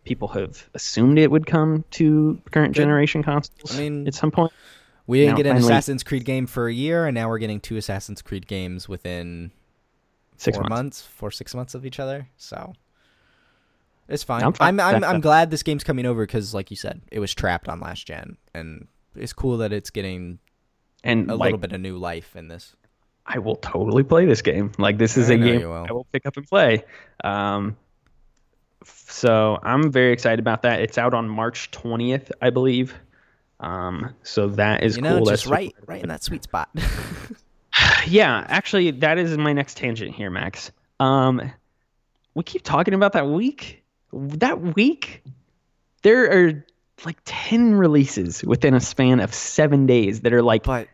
people 0.04 0.28
have 0.28 0.68
assumed 0.74 1.18
it 1.18 1.30
would 1.30 1.46
come 1.46 1.84
to 1.92 2.40
current 2.50 2.74
generation 2.74 3.22
consoles 3.22 3.74
I 3.76 3.78
mean, 3.80 4.06
at 4.06 4.14
some 4.14 4.30
point. 4.30 4.52
We 5.06 5.18
didn't 5.18 5.30
Now, 5.32 5.36
get 5.38 5.46
an 5.46 5.52
finally- 5.56 5.72
Assassin's 5.72 6.02
Creed 6.02 6.24
game 6.24 6.46
for 6.46 6.68
a 6.68 6.72
year, 6.72 7.06
and 7.06 7.14
now 7.14 7.28
we're 7.28 7.38
getting 7.38 7.58
two 7.60 7.76
Assassin's 7.76 8.22
Creed 8.22 8.46
games 8.46 8.88
within 8.88 9.50
Six 10.36 10.56
four 10.56 10.62
months. 10.62 10.70
months, 10.70 11.02
four 11.02 11.30
six 11.30 11.54
months 11.54 11.74
of 11.74 11.84
each 11.84 11.98
other. 12.00 12.28
So 12.36 12.72
it's 14.10 14.24
fine. 14.24 14.42
I'm 14.42 14.54
I'm 14.60 14.80
I'm, 14.80 15.04
I'm, 15.04 15.20
glad 15.20 15.50
this 15.50 15.62
game's 15.62 15.84
coming 15.84 16.06
over 16.06 16.26
because, 16.26 16.54
like 16.54 16.70
you 16.70 16.76
said, 16.76 17.00
it 17.10 17.20
was 17.20 17.34
trapped 17.34 17.68
on 17.68 17.80
last 17.80 18.06
gen, 18.06 18.36
and 18.54 18.86
it's 19.14 19.32
cool 19.32 19.58
that 19.58 19.72
it's 19.72 19.90
getting 19.90 20.38
And 21.04 21.30
a 21.30 21.34
like, 21.34 21.48
little 21.48 21.58
bit 21.58 21.72
of 21.72 21.80
new 21.80 21.96
life 21.96 22.36
in 22.36 22.48
this. 22.48 22.74
I 23.26 23.38
will 23.38 23.56
totally 23.56 24.02
play 24.02 24.26
this 24.26 24.42
game. 24.42 24.72
Like 24.78 24.98
this 24.98 25.16
is 25.16 25.30
I 25.30 25.34
a 25.34 25.38
game 25.38 25.68
will. 25.68 25.86
I 25.88 25.92
will 25.92 26.06
pick 26.12 26.26
up 26.26 26.36
and 26.36 26.46
play. 26.46 26.84
Um, 27.22 27.76
so 28.84 29.58
I'm 29.62 29.92
very 29.92 30.12
excited 30.12 30.40
about 30.40 30.62
that. 30.62 30.80
It's 30.80 30.98
out 30.98 31.14
on 31.14 31.28
March 31.28 31.70
20th, 31.70 32.30
I 32.40 32.50
believe. 32.50 32.94
Um, 33.60 34.14
so 34.22 34.48
that 34.48 34.82
is 34.82 34.96
you 34.96 35.02
know, 35.02 35.18
cool. 35.18 35.26
just 35.26 35.44
That's 35.44 35.46
right, 35.46 35.74
right 35.86 36.02
in 36.02 36.08
that 36.08 36.24
sweet 36.24 36.42
spot. 36.42 36.70
yeah, 38.06 38.44
actually, 38.48 38.90
that 38.92 39.18
is 39.18 39.36
my 39.36 39.52
next 39.52 39.76
tangent 39.76 40.14
here, 40.14 40.30
Max. 40.30 40.72
Um, 40.98 41.52
we 42.34 42.42
keep 42.42 42.62
talking 42.62 42.94
about 42.94 43.12
that 43.12 43.28
week. 43.28 43.82
That 44.12 44.60
week, 44.74 45.22
there 46.02 46.30
are 46.48 46.64
like 47.04 47.18
ten 47.24 47.74
releases 47.74 48.42
within 48.44 48.74
a 48.74 48.80
span 48.80 49.20
of 49.20 49.32
seven 49.34 49.86
days 49.86 50.20
that 50.22 50.32
are 50.32 50.42
like 50.42 50.64
but 50.64 50.88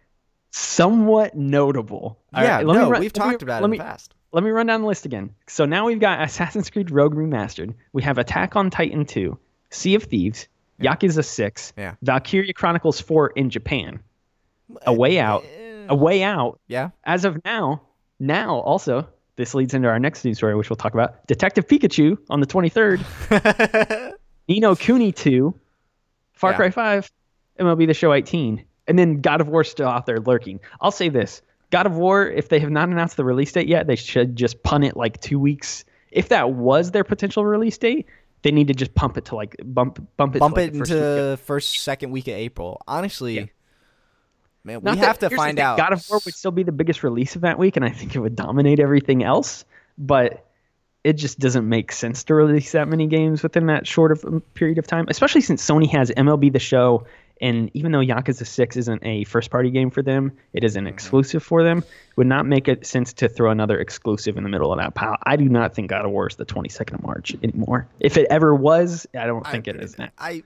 somewhat 0.50 1.34
notable. 1.36 2.18
Yeah, 2.32 2.56
right, 2.56 2.66
let 2.66 2.74
me 2.74 2.80
no, 2.82 2.90
run- 2.90 3.00
we've 3.00 3.12
let 3.16 3.24
me- 3.26 3.30
talked 3.32 3.42
about 3.42 3.58
it 3.58 3.62
let 3.62 3.64
in 3.66 3.70
me, 3.72 3.78
the 3.78 3.84
past. 3.84 4.14
Let 4.32 4.44
me 4.44 4.50
run 4.50 4.66
down 4.66 4.82
the 4.82 4.86
list 4.86 5.06
again. 5.06 5.34
So 5.46 5.64
now 5.64 5.86
we've 5.86 6.00
got 6.00 6.20
Assassin's 6.22 6.68
Creed 6.68 6.90
Rogue 6.90 7.14
Remastered. 7.14 7.74
We 7.92 8.02
have 8.02 8.18
Attack 8.18 8.54
on 8.56 8.68
Titan 8.70 9.06
2, 9.06 9.38
Sea 9.70 9.94
of 9.94 10.02
Thieves, 10.04 10.48
Yakuza 10.80 11.24
6, 11.24 11.72
Yeah. 11.76 11.94
Valkyria 12.02 12.52
Chronicles 12.52 13.00
4 13.00 13.28
in 13.28 13.48
Japan. 13.50 14.00
A 14.86 14.90
eh, 14.90 14.92
Way 14.92 15.18
Out. 15.20 15.44
A 15.44 15.92
eh. 15.92 15.94
Way 15.94 16.22
Out 16.22 16.60
Yeah. 16.68 16.90
as 17.04 17.24
of 17.24 17.42
now, 17.44 17.82
now 18.20 18.56
also, 18.56 19.08
this 19.36 19.54
leads 19.54 19.74
into 19.74 19.88
our 19.88 19.98
next 19.98 20.24
news 20.24 20.38
story, 20.38 20.54
which 20.56 20.70
we'll 20.70 20.76
talk 20.76 20.94
about. 20.94 21.26
Detective 21.26 21.66
Pikachu 21.66 22.18
on 22.30 22.40
the 22.40 22.46
23rd, 22.46 24.14
Ni 24.48 24.60
no 24.60 24.74
Kuni 24.74 25.12
2, 25.12 25.54
Far 26.32 26.50
Yeah. 26.52 26.56
Cry 26.56 26.70
5, 26.70 27.10
MLB 27.60 27.86
The 27.86 27.94
Show 27.94 28.12
18, 28.12 28.64
and 28.86 28.98
then 28.98 29.20
God 29.20 29.40
of 29.40 29.48
War 29.48 29.64
still 29.64 29.88
out 29.88 30.06
there 30.06 30.18
lurking. 30.20 30.60
I'll 30.80 30.90
say 30.90 31.08
this 31.08 31.42
God 31.70 31.86
of 31.86 31.96
War, 31.96 32.26
if 32.26 32.48
they 32.48 32.60
have 32.60 32.70
not 32.70 32.88
announced 32.88 33.16
the 33.16 33.24
release 33.24 33.52
date 33.52 33.68
yet, 33.68 33.86
they 33.86 33.96
should 33.96 34.36
just 34.36 34.62
punt 34.62 34.84
it 34.84 34.96
like 34.96 35.20
two 35.20 35.38
weeks. 35.38 35.84
If 36.10 36.28
that 36.28 36.52
was 36.52 36.92
their 36.92 37.04
potential 37.04 37.44
release 37.44 37.76
date, 37.76 38.06
they 38.42 38.52
need 38.52 38.68
to 38.68 38.74
just 38.74 38.94
pump 38.94 39.16
it 39.18 39.24
to 39.26 39.34
like 39.34 39.56
bump 39.64 39.98
bump 40.16 40.36
it 40.36 40.38
Bump 40.38 40.54
to 40.54 40.60
like 40.60 40.68
it 40.70 40.78
the 40.78 40.78
first 40.78 40.90
week 40.90 41.00
of- 41.00 41.26
into 41.32 41.36
first, 41.44 41.78
second 41.80 42.10
week 42.12 42.28
of 42.28 42.34
April. 42.34 42.80
Honestly, 42.86 43.34
Yeah. 43.34 43.44
Man, 44.66 44.80
we 44.82 44.90
that- 44.90 44.98
have 44.98 45.18
to 45.20 45.30
find 45.30 45.58
out. 45.58 45.78
God 45.78 45.92
of 45.92 46.04
War 46.10 46.20
would 46.24 46.34
still 46.34 46.50
be 46.50 46.62
the 46.62 46.72
biggest 46.72 47.02
release 47.02 47.36
of 47.36 47.42
that 47.42 47.58
week, 47.58 47.76
and 47.76 47.84
I 47.84 47.90
think 47.90 48.14
it 48.14 48.18
would 48.18 48.36
dominate 48.36 48.80
everything 48.80 49.22
else. 49.22 49.64
But 49.96 50.44
it 51.04 51.14
just 51.14 51.38
doesn't 51.38 51.68
make 51.68 51.92
sense 51.92 52.24
to 52.24 52.34
release 52.34 52.72
that 52.72 52.88
many 52.88 53.06
games 53.06 53.42
within 53.42 53.66
that 53.66 53.86
short 53.86 54.10
of 54.10 54.24
a 54.24 54.40
period 54.40 54.78
of 54.78 54.86
time, 54.86 55.06
especially 55.08 55.40
since 55.40 55.64
Sony 55.64 55.88
has 55.90 56.10
MLB 56.10 56.52
The 56.52 56.58
Show. 56.58 57.06
And 57.40 57.70
even 57.74 57.92
though 57.92 58.00
Yakuza 58.00 58.46
6 58.46 58.76
isn't 58.76 59.04
a 59.04 59.22
first 59.24 59.50
party 59.50 59.70
game 59.70 59.90
for 59.90 60.02
them, 60.02 60.32
it 60.52 60.64
is 60.64 60.74
an 60.74 60.84
mm-hmm. 60.84 60.94
exclusive 60.94 61.42
for 61.42 61.62
them. 61.62 61.78
It 61.78 62.16
would 62.16 62.26
not 62.26 62.46
make 62.46 62.66
it 62.66 62.86
sense 62.86 63.12
to 63.14 63.28
throw 63.28 63.50
another 63.50 63.78
exclusive 63.78 64.36
in 64.36 64.42
the 64.42 64.48
middle 64.48 64.72
of 64.72 64.78
that 64.80 64.94
pile. 64.94 65.16
I 65.22 65.36
do 65.36 65.48
not 65.48 65.74
think 65.74 65.90
God 65.90 66.04
of 66.04 66.10
War 66.10 66.26
is 66.26 66.36
the 66.36 66.46
22nd 66.46 66.94
of 66.94 67.02
March 67.02 67.36
anymore. 67.42 67.86
If 68.00 68.16
it 68.16 68.26
ever 68.28 68.54
was, 68.54 69.06
I 69.14 69.26
don't 69.26 69.46
think 69.46 69.68
it 69.68 69.76
is 69.76 69.98
now. 69.98 70.08
I 70.18 70.42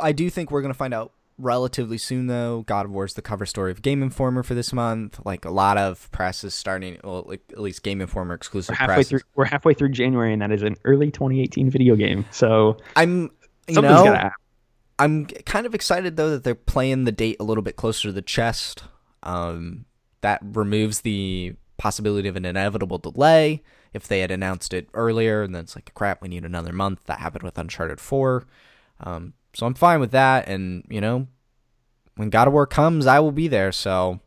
I 0.00 0.12
do 0.12 0.30
think 0.30 0.50
we're 0.50 0.62
gonna 0.62 0.74
find 0.74 0.94
out 0.94 1.12
relatively 1.40 1.98
soon 1.98 2.26
though. 2.26 2.62
God 2.66 2.86
of 2.86 2.92
War 2.92 3.04
is 3.04 3.14
the 3.14 3.22
cover 3.22 3.46
story 3.46 3.70
of 3.70 3.82
Game 3.82 4.02
Informer 4.02 4.42
for 4.42 4.54
this 4.54 4.72
month. 4.72 5.20
Like 5.24 5.44
a 5.44 5.50
lot 5.50 5.78
of 5.78 6.10
press 6.12 6.44
is 6.44 6.54
starting, 6.54 6.98
well, 7.02 7.24
like 7.26 7.42
at 7.50 7.60
least 7.60 7.82
Game 7.82 8.00
Informer 8.00 8.34
exclusive 8.34 8.74
We're 8.74 8.76
halfway 8.76 8.94
press. 8.94 9.08
through. 9.08 9.20
We're 9.34 9.44
halfway 9.46 9.74
through 9.74 9.90
January, 9.90 10.32
and 10.32 10.42
that 10.42 10.52
is 10.52 10.62
an 10.62 10.76
early 10.84 11.10
2018 11.10 11.70
video 11.70 11.96
game. 11.96 12.24
So 12.30 12.76
I'm 12.96 13.30
you 13.68 13.74
something's 13.74 14.04
know. 14.04 14.30
I'm 14.98 15.24
kind 15.26 15.64
of 15.64 15.74
excited 15.74 16.16
though 16.16 16.30
that 16.30 16.44
they're 16.44 16.54
playing 16.54 17.04
the 17.04 17.12
date 17.12 17.36
a 17.40 17.44
little 17.44 17.62
bit 17.62 17.76
closer 17.76 18.08
to 18.08 18.12
the 18.12 18.22
chest. 18.22 18.84
Um, 19.22 19.86
that 20.20 20.40
removes 20.42 21.00
the 21.00 21.54
possibility 21.78 22.28
of 22.28 22.36
an 22.36 22.44
inevitable 22.44 22.98
delay. 22.98 23.62
If 23.92 24.06
they 24.06 24.20
had 24.20 24.30
announced 24.30 24.72
it 24.72 24.88
earlier, 24.94 25.42
and 25.42 25.54
then 25.54 25.64
it's 25.64 25.74
like, 25.74 25.92
crap, 25.94 26.22
we 26.22 26.28
need 26.28 26.44
another 26.44 26.72
month. 26.72 27.04
That 27.06 27.18
happened 27.18 27.42
with 27.42 27.58
Uncharted 27.58 28.00
Four. 28.00 28.46
Um, 29.00 29.32
so 29.54 29.66
I'm 29.66 29.74
fine 29.74 30.00
with 30.00 30.12
that. 30.12 30.48
And 30.48 30.84
you 30.88 31.00
know, 31.00 31.26
when 32.16 32.30
God 32.30 32.46
of 32.48 32.52
War 32.54 32.66
comes, 32.66 33.06
I 33.06 33.20
will 33.20 33.32
be 33.32 33.48
there. 33.48 33.72
So 33.72 34.20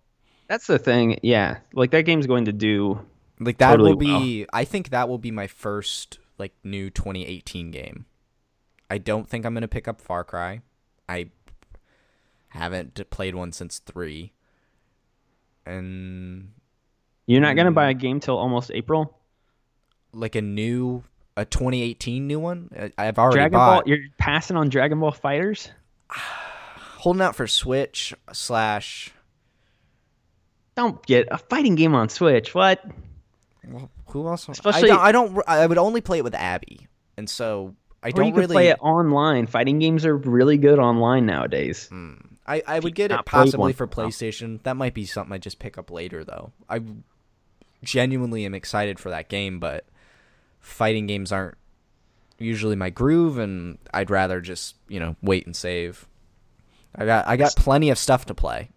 That's 0.48 0.68
the 0.68 0.80
thing. 0.80 1.20
Yeah, 1.24 1.58
like 1.74 1.92
that 1.92 2.02
game's 2.04 2.28
going 2.28 2.46
to 2.46 2.54
do. 2.54 3.00
like 3.40 3.58
that 3.58 3.72
Totally 3.72 3.92
will 3.92 3.98
be. 3.98 4.46
I 4.54 4.64
think 4.66 4.90
that 4.90 5.08
will 5.10 5.18
be 5.18 5.32
my 5.32 5.48
first 5.48 6.20
like 6.38 6.54
new 6.64 6.90
2018 6.90 7.72
game. 7.72 8.06
I 8.90 8.98
don't 8.98 9.28
think 9.30 9.46
I'm 9.46 9.54
gonna 9.54 9.68
pick 9.68 9.88
up 9.88 10.00
Far 10.02 10.24
Cry. 10.24 10.62
I 11.10 11.30
haven't 12.50 13.10
played 13.10 13.34
one 13.36 13.52
since 13.52 13.80
three. 13.80 14.32
And 15.66 16.52
You're 17.26 17.42
not 17.42 17.56
going 17.56 17.66
to 17.66 17.72
Mm. 17.72 17.76
buy 17.76 17.90
a 17.90 17.94
game 17.94 18.20
till 18.20 18.38
almost 18.38 18.70
April. 18.72 19.18
like 20.16 20.36
a 20.36 20.42
new 20.42 21.04
a 21.36 21.46
2018 21.46 22.28
new 22.28 22.40
one. 22.40 22.70
I- 22.98 23.08
I've 23.08 23.18
already 23.20 23.36
Dragon 23.38 23.58
bought. 23.58 23.86
Ball. 23.86 23.94
You're 23.96 24.06
passing 24.18 24.58
on 24.58 24.70
Dragon 24.70 25.00
Ball 25.00 25.12
FighterZ. 25.12 25.70
Holding 26.10 27.22
out 27.22 27.36
for 27.36 27.48
Switch 27.48 28.14
slash. 28.32 29.12
Don't 30.76 31.06
get 31.06 31.28
a 31.32 31.38
fighting 31.38 31.76
game 31.76 31.94
on 31.96 32.10
Switch. 32.10 32.56
What? 32.56 32.84
Well, 33.68 33.90
who 34.08 34.28
else? 34.28 34.48
Especially- 34.50 34.90
I 34.92 35.12
don't, 35.12 35.36
I 35.36 35.36
don't. 35.36 35.44
I 35.50 35.66
would 35.68 35.78
only 35.78 36.02
play 36.02 36.18
it 36.20 36.24
with 36.24 36.34
Abby, 36.36 36.88
and 37.18 37.30
so 37.30 37.76
I 38.02 38.12
don't 38.12 38.28
you 38.30 38.34
really. 38.34 38.54
play 38.54 38.68
it 38.70 38.78
online. 38.82 39.48
Fighting 39.48 39.80
games 39.80 40.06
are 40.06 40.16
really 40.16 40.58
good 40.58 40.80
online 40.80 41.26
nowadays. 41.26 41.88
Hmm. 41.88 42.14
I, 42.46 42.62
I 42.68 42.80
would 42.80 42.94
get 42.96 43.12
it 43.12 43.20
possibly 43.26 43.72
for. 43.72 43.88
PlayStation. 43.88 44.62
That 44.64 44.76
might 44.76 44.94
be 44.94 45.06
something 45.06 45.34
I 45.34 45.38
just 45.38 45.60
pick 45.60 45.78
up 45.78 45.90
later, 45.92 46.24
though. 46.26 46.52
I 46.70 46.82
genuinely 47.84 48.46
am 48.46 48.54
excited 48.54 49.00
for 49.00 49.10
that 49.12 49.30
game, 49.30 49.60
but 49.60 49.86
fighting 50.64 51.06
games 51.06 51.32
aren't 51.32 51.56
usually 52.40 52.76
my 52.76 52.90
groove, 52.90 53.38
and 53.38 53.78
I'd 53.94 54.10
rather 54.10 54.42
just 54.42 54.76
you 54.88 55.00
know 55.00 55.16
wait 55.22 55.46
and 55.46 55.56
save. 55.56 56.08
I 56.96 57.06
got 57.06 57.28
I 57.28 57.38
got 57.38 57.56
plenty 57.56 57.92
of 57.92 57.98
stuff 58.00 58.26
to 58.26 58.34
play. 58.34 58.70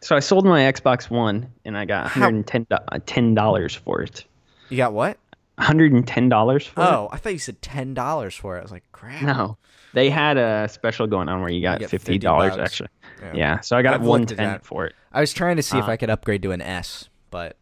So 0.00 0.14
I 0.14 0.20
sold 0.20 0.44
my 0.44 0.60
Xbox 0.60 1.10
One 1.10 1.50
and 1.64 1.76
I 1.76 1.84
got 1.86 2.06
How- 2.08 2.30
$110 2.30 3.76
for 3.78 4.02
it. 4.02 4.24
You 4.68 4.76
got 4.76 4.92
what? 4.92 5.18
$110 5.58 6.68
for 6.68 6.80
it. 6.80 6.84
Oh, 6.84 7.08
I 7.10 7.16
thought 7.16 7.32
you 7.32 7.38
said 7.38 7.60
ten 7.62 7.94
dollars 7.94 8.34
for 8.34 8.56
it. 8.56 8.60
I 8.60 8.62
was 8.62 8.70
like, 8.70 8.84
crap. 8.92 9.22
No. 9.22 9.56
They 9.94 10.10
had 10.10 10.36
a 10.36 10.68
special 10.68 11.06
going 11.06 11.28
on 11.28 11.40
where 11.40 11.50
you 11.50 11.62
got 11.62 11.80
get 11.80 11.88
$50 11.90 11.90
50 11.90 12.18
bucks. 12.20 12.56
extra. 12.58 12.88
Yeah. 13.22 13.32
Yeah. 13.34 13.60
So 13.60 13.76
I 13.76 13.82
got 13.82 13.94
I've 13.94 14.02
110 14.02 14.36
that. 14.46 14.64
for 14.66 14.86
it. 14.86 14.94
I 15.12 15.20
was 15.20 15.32
trying 15.32 15.56
to 15.56 15.62
see 15.62 15.78
if 15.78 15.84
Uh, 15.86 15.92
I 15.92 15.96
could 15.96 16.10
upgrade 16.10 16.42
to 16.42 16.52
an 16.52 16.60
S, 16.60 17.08
but 17.30 17.56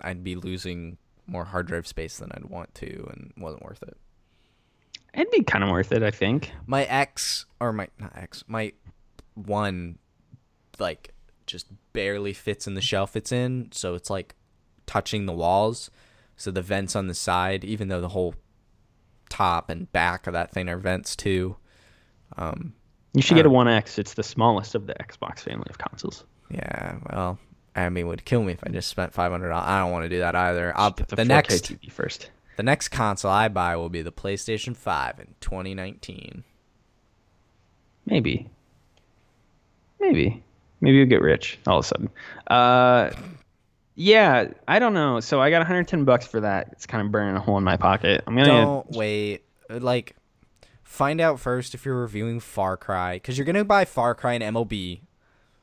I'd 0.00 0.22
be 0.22 0.36
losing 0.36 0.96
more 1.30 1.44
hard 1.44 1.66
drive 1.66 1.86
space 1.86 2.18
than 2.18 2.30
I'd 2.32 2.44
want 2.46 2.74
to, 2.76 3.06
and 3.10 3.32
wasn't 3.36 3.64
worth 3.64 3.82
it. 3.82 3.96
It'd 5.14 5.30
be 5.30 5.42
kind 5.42 5.64
of 5.64 5.70
worth 5.70 5.92
it, 5.92 6.02
I 6.02 6.10
think. 6.10 6.52
My 6.66 6.84
X 6.84 7.46
or 7.60 7.72
my 7.72 7.88
not 7.98 8.16
X, 8.16 8.44
my 8.46 8.72
one, 9.34 9.98
like 10.78 11.14
just 11.46 11.66
barely 11.92 12.32
fits 12.32 12.66
in 12.66 12.74
the 12.74 12.80
shelf 12.80 13.16
it's 13.16 13.32
in, 13.32 13.68
so 13.72 13.94
it's 13.94 14.10
like 14.10 14.34
touching 14.86 15.26
the 15.26 15.32
walls. 15.32 15.90
So 16.36 16.50
the 16.50 16.62
vents 16.62 16.94
on 16.96 17.06
the 17.06 17.14
side, 17.14 17.64
even 17.64 17.88
though 17.88 18.00
the 18.00 18.08
whole 18.08 18.34
top 19.28 19.68
and 19.68 19.90
back 19.92 20.26
of 20.26 20.32
that 20.32 20.52
thing 20.52 20.68
are 20.68 20.78
vents 20.78 21.14
too. 21.16 21.56
Um, 22.36 22.74
You 23.14 23.22
should 23.22 23.34
get 23.36 23.46
a 23.46 23.50
Uh, 23.50 23.52
1X. 23.52 23.98
It's 23.98 24.14
the 24.14 24.22
smallest 24.22 24.74
of 24.74 24.86
the 24.86 24.94
Xbox 24.94 25.40
family 25.40 25.66
of 25.68 25.78
consoles. 25.78 26.24
yeah, 26.50 26.98
well, 27.12 27.38
Abby 27.74 28.02
would 28.04 28.24
kill 28.24 28.42
me 28.42 28.52
if 28.52 28.60
I 28.64 28.70
just 28.70 28.88
spent 28.88 29.12
five 29.12 29.30
hundred. 29.30 29.52
I 29.52 29.80
don't 29.80 29.92
want 29.92 30.04
to 30.04 30.08
do 30.08 30.18
that 30.18 30.34
either. 30.34 30.72
I'll, 30.76 30.90
the, 30.90 31.04
4K 31.04 31.26
next 31.26 31.64
TV 31.64 31.90
first. 31.90 32.30
The 32.56 32.62
next 32.62 32.88
console 32.88 33.30
I 33.30 33.48
buy 33.48 33.76
will 33.76 33.88
be 33.88 34.02
the 34.02 34.12
PlayStation 34.12 34.76
5 34.76 35.20
in 35.20 35.28
2019. 35.40 36.44
Maybe. 38.06 38.50
Maybe. 39.98 40.42
Maybe 40.80 40.96
you'll 40.98 41.06
get 41.06 41.22
rich 41.22 41.58
all 41.66 41.78
of 41.78 41.84
a 41.84 41.88
sudden. 41.88 42.10
Uh, 42.48 43.10
yeah, 43.94 44.48
I 44.66 44.78
don't 44.78 44.94
know. 44.94 45.20
So 45.20 45.40
I 45.40 45.50
got 45.50 45.58
110 45.58 46.04
bucks 46.04 46.26
for 46.26 46.40
that. 46.40 46.68
It's 46.72 46.86
kind 46.86 47.04
of 47.06 47.12
burning 47.12 47.36
a 47.36 47.40
hole 47.40 47.56
in 47.58 47.64
my 47.64 47.76
pocket. 47.76 48.24
I'm 48.26 48.34
gonna. 48.34 48.46
Don't 48.46 48.90
wait. 48.90 49.42
Uh, 49.70 49.78
Like, 49.80 50.16
find 50.82 51.20
out 51.20 51.38
first 51.38 51.74
if 51.74 51.84
you're 51.84 52.00
reviewing 52.00 52.40
Far 52.40 52.76
Cry, 52.76 53.16
because 53.16 53.38
you're 53.38 53.44
gonna 53.44 53.64
buy 53.64 53.84
Far 53.84 54.14
Cry 54.14 54.34
and 54.34 54.56
MLB. 54.56 55.00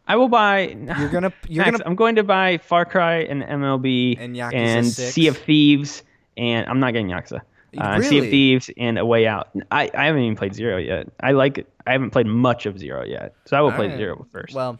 I 0.07 0.15
will 0.15 0.29
buy. 0.29 0.69
You're 0.69 1.09
gonna 1.11 1.33
you're 1.47 1.65
Max, 1.65 1.77
gonna 1.77 1.89
I'm 1.89 1.95
going 1.95 2.15
to 2.15 2.23
buy 2.23 2.57
Far 2.57 2.85
Cry 2.85 3.17
and 3.23 3.43
MLB 3.43 4.17
And 4.19 4.35
Yakuza 4.35 4.53
and 4.53 4.87
6. 4.87 5.13
Sea 5.13 5.27
of 5.27 5.37
Thieves, 5.37 6.03
and 6.37 6.67
I'm 6.67 6.79
not 6.79 6.93
getting 6.93 7.09
Yakuza. 7.09 7.41
Uh, 7.77 8.01
Sea 8.01 8.19
of 8.19 8.25
Thieves 8.25 8.69
and 8.77 8.97
A 8.97 9.05
Way 9.05 9.27
Out. 9.27 9.49
I, 9.69 9.91
I 9.93 10.05
haven't 10.05 10.21
even 10.21 10.37
played 10.37 10.55
Zero 10.55 10.77
yet. 10.77 11.09
I 11.19 11.33
like. 11.33 11.59
it. 11.59 11.67
I 11.85 11.91
haven't 11.91 12.11
played 12.11 12.25
much 12.25 12.65
of 12.65 12.79
Zero 12.79 13.03
yet, 13.03 13.35
so 13.45 13.57
I 13.57 13.61
will 13.61 13.71
play 13.71 13.85
Alright. 13.85 13.97
Zero 13.97 14.25
first. 14.31 14.53
well. 14.55 14.79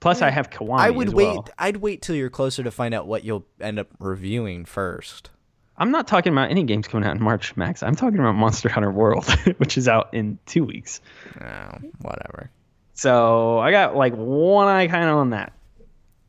Plus, 0.00 0.20
I 0.20 0.30
have 0.30 0.50
Kiwami 0.50 0.80
I 0.80 0.90
would 0.90 1.14
wait. 1.14 1.38
I'd 1.58 1.78
wait 1.78 2.02
till 2.02 2.14
you're 2.14 2.28
closer 2.28 2.62
to 2.62 2.70
find 2.70 2.92
out 2.92 3.06
what 3.06 3.24
you'll 3.24 3.46
end 3.60 3.78
up 3.78 3.88
reviewing 3.98 4.64
first. 4.66 5.30
I'm 5.78 5.90
not 5.90 6.06
talking 6.06 6.32
about 6.32 6.50
any 6.50 6.62
games 6.64 6.86
coming 6.88 7.08
out 7.08 7.16
in 7.16 7.22
March, 7.22 7.56
Max. 7.56 7.82
I'm 7.82 7.96
talking 7.96 8.18
about 8.18 8.34
Monster 8.34 8.68
Hunter 8.68 8.90
World, 8.90 9.24
which 9.58 9.78
is 9.78 9.88
out 9.88 10.12
in 10.12 10.38
two 10.46 10.64
weeks. 10.64 11.00
Oh, 11.40 11.70
whatever. 12.00 12.50
So 12.94 13.58
I 13.58 13.70
got 13.70 13.96
like 13.96 14.14
one 14.14 14.68
eye 14.68 14.86
kind 14.86 15.08
of 15.08 15.16
on 15.16 15.30
that. 15.30 15.52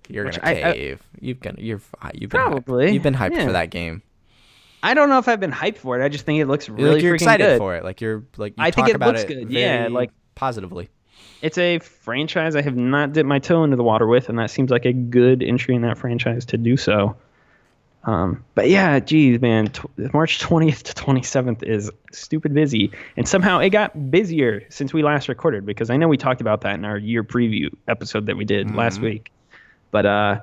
You're 0.08 0.25
gonna 0.25 0.39
I- 0.43 0.51
I- 0.69 0.73
cave. 0.73 1.01
you've 1.19 1.39
gonna. 1.39 1.58
You're. 1.60 1.82
You've 2.13 2.30
been 2.30 2.39
Probably, 2.41 2.88
Hyped. 2.88 2.93
You've 2.93 3.04
been 3.04 3.15
hyped 3.15 3.34
yeah. 3.36 3.45
for 3.45 3.51
that 3.54 3.69
game. 3.69 4.01
I 4.84 4.93
don't 4.93 5.10
know 5.10 5.17
if 5.17 5.28
I've 5.28 5.39
been 5.39 5.51
hyped 5.51 5.78
for 5.78 5.99
it. 5.99 6.06
I 6.06 6.10
just 6.10 6.25
think 6.25 6.39
it 6.39 6.45
looks 6.45 6.69
really 6.69 6.95
like 6.95 7.01
you're 7.04 7.15
excited 7.15 7.43
good. 7.43 7.58
for 7.58 7.75
it. 7.75 7.84
Like 7.84 8.01
you're 8.01 8.23
like 8.38 8.54
you 8.58 8.63
I 8.63 8.69
think 8.71 8.86
talk 8.86 8.89
it 8.89 8.95
about 8.95 9.15
looks 9.15 9.23
it 9.23 9.28
good, 9.28 9.49
yeah, 9.51 9.88
like- 9.89 10.12
positively. 10.36 10.89
It's 11.41 11.58
a 11.58 11.80
franchise 11.80 12.56
I 12.56 12.62
have 12.62 12.75
not 12.75 13.13
dipped 13.13 13.28
my 13.28 13.39
toe 13.39 13.63
into 13.63 13.75
the 13.78 13.84
water 13.84 14.06
with, 14.08 14.30
and 14.30 14.38
that 14.39 14.51
seems 14.51 14.69
like 14.71 14.86
a 14.86 14.93
good 14.93 15.41
entry 15.43 15.75
in 15.75 15.82
that 15.84 15.97
franchise 15.97 16.45
to 16.45 16.58
do 16.58 16.75
so. 16.78 17.15
Um, 18.06 18.44
but 18.54 18.70
yeah, 18.70 19.00
geez, 19.00 19.41
man, 19.41 19.68
tw- 19.68 20.13
March 20.13 20.39
20th 20.39 20.84
to 20.84 20.94
27th 20.94 21.63
is 21.63 21.89
stupid 22.12 22.54
busy, 22.54 22.91
and 23.18 23.28
somehow 23.28 23.60
it 23.60 23.72
got 23.72 24.12
busier 24.12 24.62
since 24.70 24.94
we 24.94 25.02
last 25.02 25.28
recorded 25.28 25.65
because 25.65 25.89
I 25.89 25.98
know 25.98 26.08
we 26.08 26.18
talked 26.18 26.39
about 26.39 26.62
that 26.62 26.76
in 26.76 26.86
our 26.86 26.98
year 27.00 27.24
preview 27.24 27.74
episode 27.88 28.28
that 28.28 28.38
we 28.38 28.46
did 28.46 28.76
last 28.76 29.02
week. 29.02 29.32
But 29.89 30.06
uh, 30.06 30.41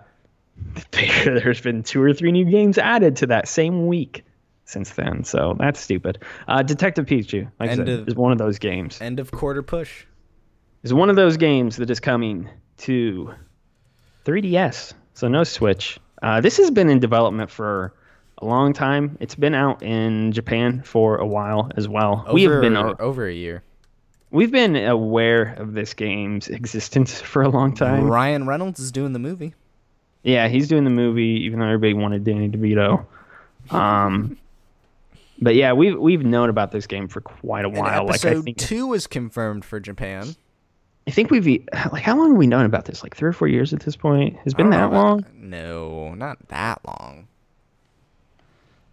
there's 1.24 1.60
been 1.60 1.84
two 1.84 2.02
or 2.02 2.12
three 2.12 2.32
new 2.32 2.44
games 2.44 2.78
added 2.78 3.16
to 3.16 3.26
that 3.28 3.46
same 3.46 3.86
week 3.86 4.24
since 4.64 4.90
then, 4.90 5.22
so 5.22 5.54
that's 5.58 5.78
stupid. 5.78 6.18
Uh, 6.48 6.62
Detective 6.62 7.06
Pikachu, 7.06 7.48
like 7.60 7.70
I 7.70 7.76
said, 7.76 7.88
of- 7.88 8.08
is 8.08 8.14
one 8.16 8.32
of 8.32 8.38
those 8.38 8.58
games 8.58 9.00
End 9.00 9.20
of 9.20 9.30
quarter 9.30 9.62
push. 9.62 10.04
is 10.82 10.92
one 10.92 11.10
of 11.10 11.16
those 11.16 11.36
games 11.36 11.76
that 11.76 11.90
is 11.90 12.00
coming 12.00 12.48
to 12.78 13.32
3DS, 14.24 14.94
so 15.14 15.28
no 15.28 15.44
Switch. 15.44 15.98
Uh, 16.22 16.40
this 16.40 16.56
has 16.56 16.70
been 16.70 16.88
in 16.88 17.00
development 17.00 17.50
for 17.50 17.92
a 18.38 18.46
long 18.46 18.72
time. 18.72 19.16
It's 19.20 19.34
been 19.34 19.54
out 19.54 19.82
in 19.82 20.32
Japan 20.32 20.82
for 20.82 21.16
a 21.18 21.26
while 21.26 21.70
as 21.76 21.88
well. 21.88 22.26
we 22.32 22.44
have 22.44 22.60
been 22.60 22.76
Over- 22.76 23.02
over 23.02 23.26
a 23.28 23.34
year. 23.34 23.62
we've 24.30 24.50
been 24.52 24.76
aware 24.76 25.54
of 25.58 25.74
this 25.74 25.94
game's 25.94 26.48
existence 26.48 27.20
for 27.20 27.42
a 27.42 27.48
long 27.48 27.74
time. 27.74 28.08
Ryan 28.08 28.46
Reynolds 28.46 28.80
is 28.80 28.92
doing 28.92 29.12
the 29.12 29.18
movie. 29.18 29.54
Yeah, 30.22 30.46
he's 30.48 30.68
doing 30.68 30.84
the 30.84 30.90
movie, 30.90 31.42
even 31.44 31.58
though 31.58 31.66
everybody 31.66 31.94
wanted 31.94 32.24
Danny 32.24 32.48
DeVito. 32.48 33.04
Um, 33.70 34.36
but 35.40 35.54
yeah, 35.54 35.72
we've 35.72 35.96
we've 35.96 36.24
known 36.24 36.50
about 36.50 36.72
this 36.72 36.88
game 36.88 37.06
for 37.06 37.20
quite 37.20 37.64
a 37.64 37.68
And 37.68 37.76
while. 37.78 38.06
Like 38.06 38.24
I 38.24 38.30
episode 38.30 38.44
think 38.44 38.56
two 38.58 38.92
is 38.92 39.06
confirmed 39.06 39.64
for 39.64 39.78
Japan. 39.78 40.34
I 41.06 41.10
think 41.10 41.30
we've 41.30 41.46
like 41.46 42.02
how 42.02 42.16
long 42.16 42.30
have 42.30 42.36
we 42.38 42.46
known 42.46 42.64
about 42.64 42.84
this? 42.84 43.02
Like 43.02 43.16
three 43.16 43.28
or 43.28 43.32
four 43.32 43.48
years 43.48 43.72
at 43.72 43.80
this 43.80 43.96
point. 43.96 44.36
Has 44.44 44.54
been 44.54 44.70
that 44.70 44.92
long? 44.92 45.24
No, 45.34 46.14
not 46.14 46.38
that 46.48 46.80
long. 46.86 47.26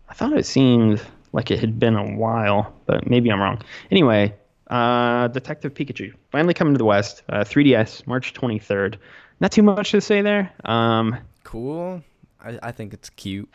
I 0.09 0.13
thought 0.13 0.33
it 0.33 0.45
seemed 0.45 1.01
like 1.33 1.51
it 1.51 1.59
had 1.59 1.79
been 1.79 1.95
a 1.95 2.15
while, 2.15 2.73
but 2.87 3.07
maybe 3.07 3.31
I'm 3.31 3.39
wrong. 3.39 3.61
Anyway, 3.91 4.33
uh, 4.69 5.27
Detective 5.27 5.73
Pikachu 5.75 6.13
finally 6.31 6.55
coming 6.55 6.73
to 6.73 6.77
the 6.79 6.85
West. 6.85 7.21
Uh, 7.29 7.43
3DS, 7.43 8.07
March 8.07 8.33
23rd. 8.33 8.95
Not 9.39 9.51
too 9.51 9.61
much 9.63 9.91
to 9.91 10.01
say 10.01 10.21
there. 10.21 10.51
Um, 10.65 11.15
Cool. 11.43 12.03
I, 12.43 12.59
I 12.63 12.71
think 12.71 12.93
it's 12.93 13.09
cute. 13.11 13.49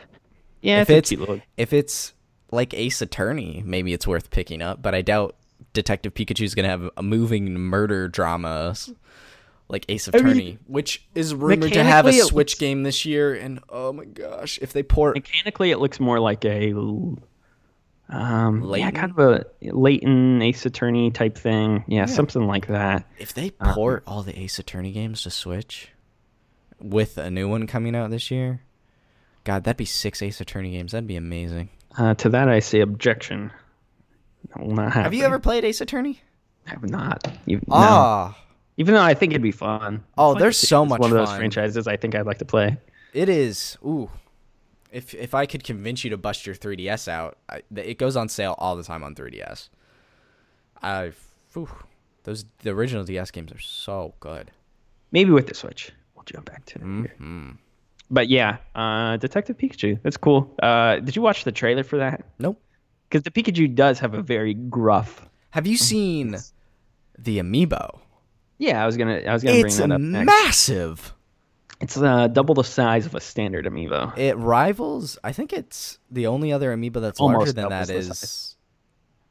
yeah, 0.61 0.81
if 0.81 0.89
it's, 0.89 1.11
it's 1.11 1.41
if 1.57 1.73
it's 1.73 2.13
like 2.51 2.73
Ace 2.73 3.01
Attorney, 3.01 3.63
maybe 3.65 3.93
it's 3.93 4.07
worth 4.07 4.29
picking 4.29 4.61
up. 4.61 4.81
But 4.81 4.95
I 4.95 5.01
doubt 5.01 5.35
Detective 5.73 6.13
Pikachu's 6.13 6.55
gonna 6.55 6.69
have 6.69 6.89
a 6.97 7.03
moving 7.03 7.53
murder 7.55 8.07
drama 8.07 8.75
like 9.67 9.85
Ace 9.89 10.07
mean, 10.11 10.15
Attorney, 10.25 10.57
which 10.67 11.05
is 11.15 11.33
rumored 11.33 11.73
to 11.73 11.83
have 11.83 12.05
a 12.05 12.13
Switch 12.13 12.31
looks- 12.33 12.55
game 12.55 12.83
this 12.83 13.03
year. 13.05 13.33
And 13.33 13.59
oh 13.69 13.91
my 13.93 14.05
gosh, 14.05 14.59
if 14.61 14.73
they 14.73 14.83
port 14.83 15.15
Mechanically, 15.15 15.71
it 15.71 15.79
looks 15.79 15.99
more 15.99 16.19
like 16.19 16.45
a, 16.45 16.71
um, 18.09 18.63
yeah, 18.75 18.91
kind 18.91 19.11
of 19.11 19.19
a 19.19 19.45
Layton 19.61 20.41
Ace 20.41 20.65
Attorney 20.65 21.09
type 21.11 21.37
thing. 21.37 21.83
Yeah, 21.87 22.05
something 22.05 22.45
like 22.45 22.67
that. 22.67 23.05
if 23.17 23.33
they 23.33 23.51
Uh-huh. 23.59 23.73
port 23.73 24.03
all 24.05 24.21
the 24.21 24.37
Ace 24.39 24.59
Attorney 24.59 24.91
games 24.91 25.23
to 25.23 25.31
Switch 25.31 25.89
with 26.79 27.17
a 27.17 27.31
new 27.31 27.49
one 27.49 27.65
coming 27.65 27.95
out 27.95 28.11
this 28.11 28.29
year, 28.29 28.61
God, 29.43 29.63
that'd 29.63 29.77
be 29.77 29.85
six 29.85 30.21
Ace 30.21 30.39
Attorney 30.39 30.71
games. 30.71 30.91
That'd 30.91 31.07
be 31.07 31.15
amazing. 31.15 31.69
Uh, 31.97 32.13
to 32.15 32.29
that, 32.29 32.47
I 32.49 32.59
say 32.59 32.81
objection. 32.81 33.51
That 34.53 34.63
will 34.65 34.75
not 34.75 34.87
happen. 34.93 35.03
Have 35.03 35.13
you 35.13 35.23
ever 35.25 35.39
played 35.39 35.63
Ace 35.63 35.81
Attorney? 35.81 36.19
I 36.67 36.71
have 36.71 36.89
not. 36.89 37.27
You, 37.45 37.57
no. 37.57 37.63
Ah, 37.71 38.37
Even 38.77 38.95
though 38.95 39.01
I 39.01 39.13
think 39.13 39.31
it'd 39.33 39.41
be 39.41 39.51
fun. 39.51 40.03
Oh, 40.17 40.31
It's 40.33 40.39
there's 40.41 40.59
it's 40.61 40.69
so 40.69 40.85
much 40.85 40.99
one 40.99 41.11
of 41.11 41.17
those 41.17 41.29
fun. 41.29 41.37
franchises 41.37 41.87
I 41.87 41.97
think 41.97 42.15
I'd 42.15 42.25
like 42.25 42.39
to 42.39 42.45
play. 42.45 42.77
It 43.13 43.29
is. 43.29 43.77
Ooh. 43.85 44.09
If 44.91 45.13
if 45.13 45.33
I 45.33 45.45
could 45.45 45.63
convince 45.63 46.03
you 46.03 46.09
to 46.11 46.17
bust 46.17 46.45
your 46.45 46.55
3DS 46.55 47.07
out, 47.07 47.37
I, 47.49 47.61
it 47.75 47.97
goes 47.97 48.15
on 48.15 48.29
sale 48.29 48.55
all 48.57 48.75
the 48.75 48.83
time 48.83 49.03
on 49.03 49.13
3DS. 49.13 49.69
I 50.81 51.11
whew, 51.53 51.69
those 52.23 52.45
the 52.59 52.69
original 52.71 53.03
DS 53.03 53.31
games 53.31 53.51
are 53.51 53.59
so 53.59 54.13
good. 54.19 54.51
Maybe 55.11 55.31
with 55.31 55.47
the 55.47 55.53
Switch. 55.53 55.91
We'll 56.15 56.23
jump 56.23 56.45
back 56.45 56.65
to 56.65 56.79
it. 56.79 56.81
here. 56.85 57.15
hmm 57.17 57.51
but 58.11 58.29
yeah, 58.29 58.57
uh, 58.75 59.17
Detective 59.17 59.57
Pikachu. 59.57 59.99
That's 60.03 60.15
cool. 60.15 60.53
Uh, 60.61 60.97
did 60.99 61.15
you 61.15 61.23
watch 61.23 61.43
the 61.43 61.51
trailer 61.51 61.83
for 61.83 61.97
that? 61.97 62.23
Nope. 62.37 62.61
Because 63.15 63.23
the 63.23 63.31
Pikachu 63.31 63.73
does 63.73 63.99
have 63.99 64.13
a 64.13 64.21
very 64.21 64.53
gruff. 64.53 65.25
Have 65.51 65.65
you 65.65 65.77
seen 65.77 66.35
the 67.17 67.37
amiibo? 67.39 68.01
Yeah, 68.57 68.83
I 68.83 68.85
was 68.85 68.97
gonna. 68.97 69.21
I 69.25 69.31
was 69.31 69.41
gonna 69.41 69.53
bring 69.61 69.67
It's 69.67 69.77
that 69.77 69.89
up 69.89 70.01
next. 70.01 70.25
massive. 70.25 71.13
It's 71.79 71.95
uh, 71.95 72.27
double 72.27 72.55
the 72.55 72.65
size 72.65 73.05
of 73.05 73.15
a 73.15 73.21
standard 73.21 73.63
amiibo. 73.67 74.17
It 74.17 74.35
rivals. 74.35 75.17
I 75.23 75.31
think 75.31 75.53
it's 75.53 75.97
the 76.11 76.27
only 76.27 76.51
other 76.51 76.75
amiibo 76.75 76.99
that's 76.99 77.21
Almost 77.21 77.37
larger 77.37 77.51
than 77.53 77.69
that 77.69 77.89
is 77.89 78.07
size. 78.07 78.55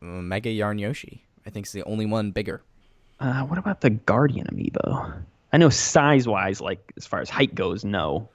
uh, 0.01 0.07
Mega 0.07 0.49
Yarn 0.49 0.78
Yoshi. 0.78 1.26
I 1.47 1.51
think 1.51 1.66
it's 1.66 1.72
the 1.72 1.85
only 1.85 2.07
one 2.07 2.30
bigger. 2.30 2.62
Uh, 3.20 3.43
what 3.43 3.59
about 3.59 3.82
the 3.82 3.91
Guardian 3.91 4.47
amiibo? 4.47 5.24
I 5.53 5.59
know 5.59 5.68
size 5.68 6.26
wise, 6.26 6.59
like 6.62 6.91
as 6.97 7.07
far 7.07 7.20
as 7.20 7.28
height 7.28 7.55
goes, 7.55 7.85
no. 7.85 8.30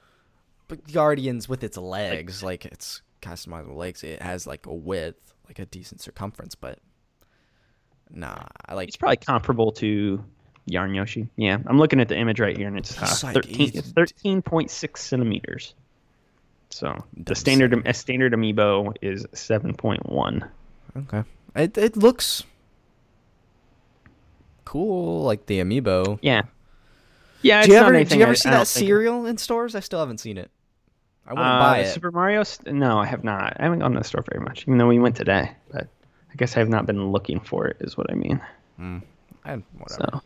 But 0.67 0.91
Guardians 0.93 1.49
with 1.49 1.63
its 1.63 1.75
legs, 1.75 2.43
like 2.43 2.65
it's 2.65 3.01
customizable 3.23 3.75
legs, 3.75 4.03
it 4.03 4.21
has 4.21 4.45
like 4.45 4.67
a 4.67 4.73
width, 4.73 5.33
like 5.49 5.59
a 5.59 5.65
decent 5.65 5.99
circumference, 5.99 6.55
but 6.55 6.79
nah, 8.09 8.37
I 8.65 8.75
like 8.75 8.87
It's 8.87 8.95
probably 8.97 9.17
comparable 9.17 9.71
to 9.73 10.23
Yarn 10.67 10.93
Yoshi. 10.93 11.27
Yeah, 11.35 11.57
I'm 11.65 11.77
looking 11.79 11.99
at 11.99 12.07
the 12.07 12.17
image 12.17 12.39
right 12.39 12.55
here, 12.55 12.67
and 12.67 12.77
it's 12.77 12.97
uh, 12.97 13.05
It's 13.09 13.23
like 13.23 13.33
13, 13.33 13.71
13.6 13.71 14.97
centimeters. 14.97 15.73
So 16.69 16.95
the 17.17 17.33
standard 17.35 17.81
a 17.87 17.93
standard 17.95 18.33
amiibo 18.33 18.93
is 19.01 19.25
7.1. 19.33 20.47
okay. 20.97 21.23
It 21.55 21.77
it 21.77 21.97
looks 21.97 22.43
cool, 24.65 25.23
like 25.23 25.47
the 25.47 25.59
amiibo. 25.59 26.19
Yeah. 26.21 26.43
Yeah, 27.41 27.63
Do 27.63 27.71
you 27.71 27.77
ever 27.77 28.03
do 28.03 28.15
you 28.17 28.21
I- 28.21 28.27
ever 28.27 28.35
see 28.35 28.49
I 28.49 28.51
that 28.51 28.67
think- 28.67 28.87
cereal 28.87 29.25
in 29.25 29.37
stores? 29.37 29.73
I 29.73 29.79
still 29.79 29.99
haven't 29.99 30.19
seen 30.19 30.37
it. 30.37 30.51
I 31.29 31.33
wouldn't 31.33 31.47
Uh, 31.47 31.59
buy 31.59 31.77
it. 31.79 31.93
Super 31.93 32.11
Mario? 32.11 32.43
St- 32.43 32.75
no, 32.75 32.97
I 32.97 33.05
have 33.05 33.23
not. 33.23 33.57
I 33.59 33.63
haven't 33.63 33.79
gone 33.79 33.91
to 33.93 33.99
the 33.99 34.03
store 34.03 34.23
very 34.31 34.43
much, 34.43 34.63
even 34.63 34.77
though 34.79 34.87
we 34.87 34.97
went 34.99 35.15
today. 35.15 35.51
But 35.71 35.87
I 36.31 36.35
guess 36.35 36.55
I 36.57 36.59
have 36.59 36.69
not 36.69 36.85
been 36.87 37.11
looking 37.11 37.39
for 37.39 37.67
it. 37.67 37.77
Is 37.81 37.95
what 37.95 38.09
I 38.11 38.15
mean. 38.15 38.41
I, 39.45 39.51
whatever. 39.77 40.09
So 40.11 40.21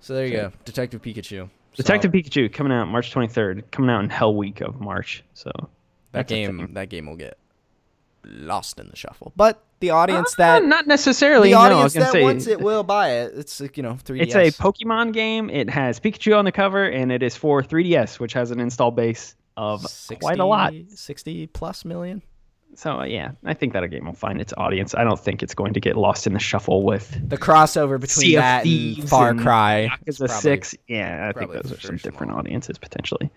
So 0.00 0.14
there 0.14 0.26
you 0.26 0.32
go, 0.32 0.52
Detective 0.64 1.00
Pikachu. 1.02 1.48
Detective 1.74 2.10
So, 2.12 2.18
Pikachu 2.18 2.52
coming 2.52 2.72
out 2.72 2.86
March 2.88 3.12
23rd, 3.12 3.70
coming 3.70 3.90
out 3.90 4.02
in 4.04 4.10
Hell 4.10 4.34
Week 4.34 4.60
of 4.60 4.80
March. 4.80 5.22
So 5.34 5.50
that 6.12 6.26
game 6.28 6.70
that 6.74 6.88
game 6.88 7.06
will 7.06 7.16
get 7.16 7.38
lost 8.24 8.78
in 8.80 8.88
the 8.88 8.96
shuffle. 8.96 9.32
But 9.36 9.62
the 9.80 9.90
audience 9.90 10.32
Uh, 10.34 10.36
that 10.38 10.64
not 10.64 10.86
necessarily. 10.86 11.50
the 11.50 11.54
no, 11.54 11.60
I 11.60 11.68
was 11.68 11.74
audience 11.74 11.94
gonna 11.94 12.04
that 12.06 12.12
say, 12.12 12.22
wants 12.22 12.46
it 12.46 12.60
will 12.68 12.82
buy 12.82 13.10
it. 13.10 13.32
It's 13.36 13.60
like, 13.60 13.76
you 13.76 13.82
know, 13.82 13.94
3DS. 14.04 14.22
It's 14.22 14.34
a 14.34 14.62
Pokemon 14.62 15.12
game. 15.12 15.48
It 15.50 15.70
has 15.70 16.00
Pikachu 16.00 16.36
on 16.38 16.44
the 16.44 16.52
cover, 16.52 16.84
and 16.84 17.12
it 17.12 17.22
is 17.22 17.36
for 17.36 17.62
3DS, 17.62 18.18
which 18.18 18.32
has 18.32 18.50
an 18.50 18.58
install 18.60 18.90
base 18.90 19.34
of 19.56 19.80
60, 19.82 20.16
quite 20.16 20.38
a 20.38 20.44
lot. 20.44 20.72
60 20.88 21.46
plus 21.48 21.84
million. 21.84 22.22
So 22.74 23.00
uh, 23.00 23.04
yeah, 23.04 23.30
I 23.44 23.54
think 23.54 23.72
that 23.72 23.82
a 23.84 23.88
game 23.88 24.04
will 24.06 24.12
find 24.12 24.40
its 24.40 24.52
audience. 24.56 24.94
I 24.94 25.04
don't 25.04 25.18
think 25.18 25.42
it's 25.42 25.54
going 25.54 25.74
to 25.74 25.80
get 25.80 25.96
lost 25.96 26.26
in 26.26 26.32
the 26.34 26.38
shuffle 26.38 26.82
with 26.82 27.16
The 27.28 27.38
crossover 27.38 27.98
between 27.98 28.08
Sea 28.26 28.36
of 28.36 28.42
that 28.42 28.66
and 28.66 29.08
Far 29.08 29.30
and 29.30 29.40
Cry. 29.40 29.88
is 30.06 30.18
Yakuza 30.18 30.26
probably- 30.26 30.40
Six. 30.40 30.74
Yeah, 30.88 31.32
I 31.34 31.38
think 31.38 31.52
those 31.52 31.72
are 31.72 31.80
some 31.80 31.96
different 31.96 32.30
small. 32.32 32.38
audiences 32.40 32.76
potentially. 32.78 33.30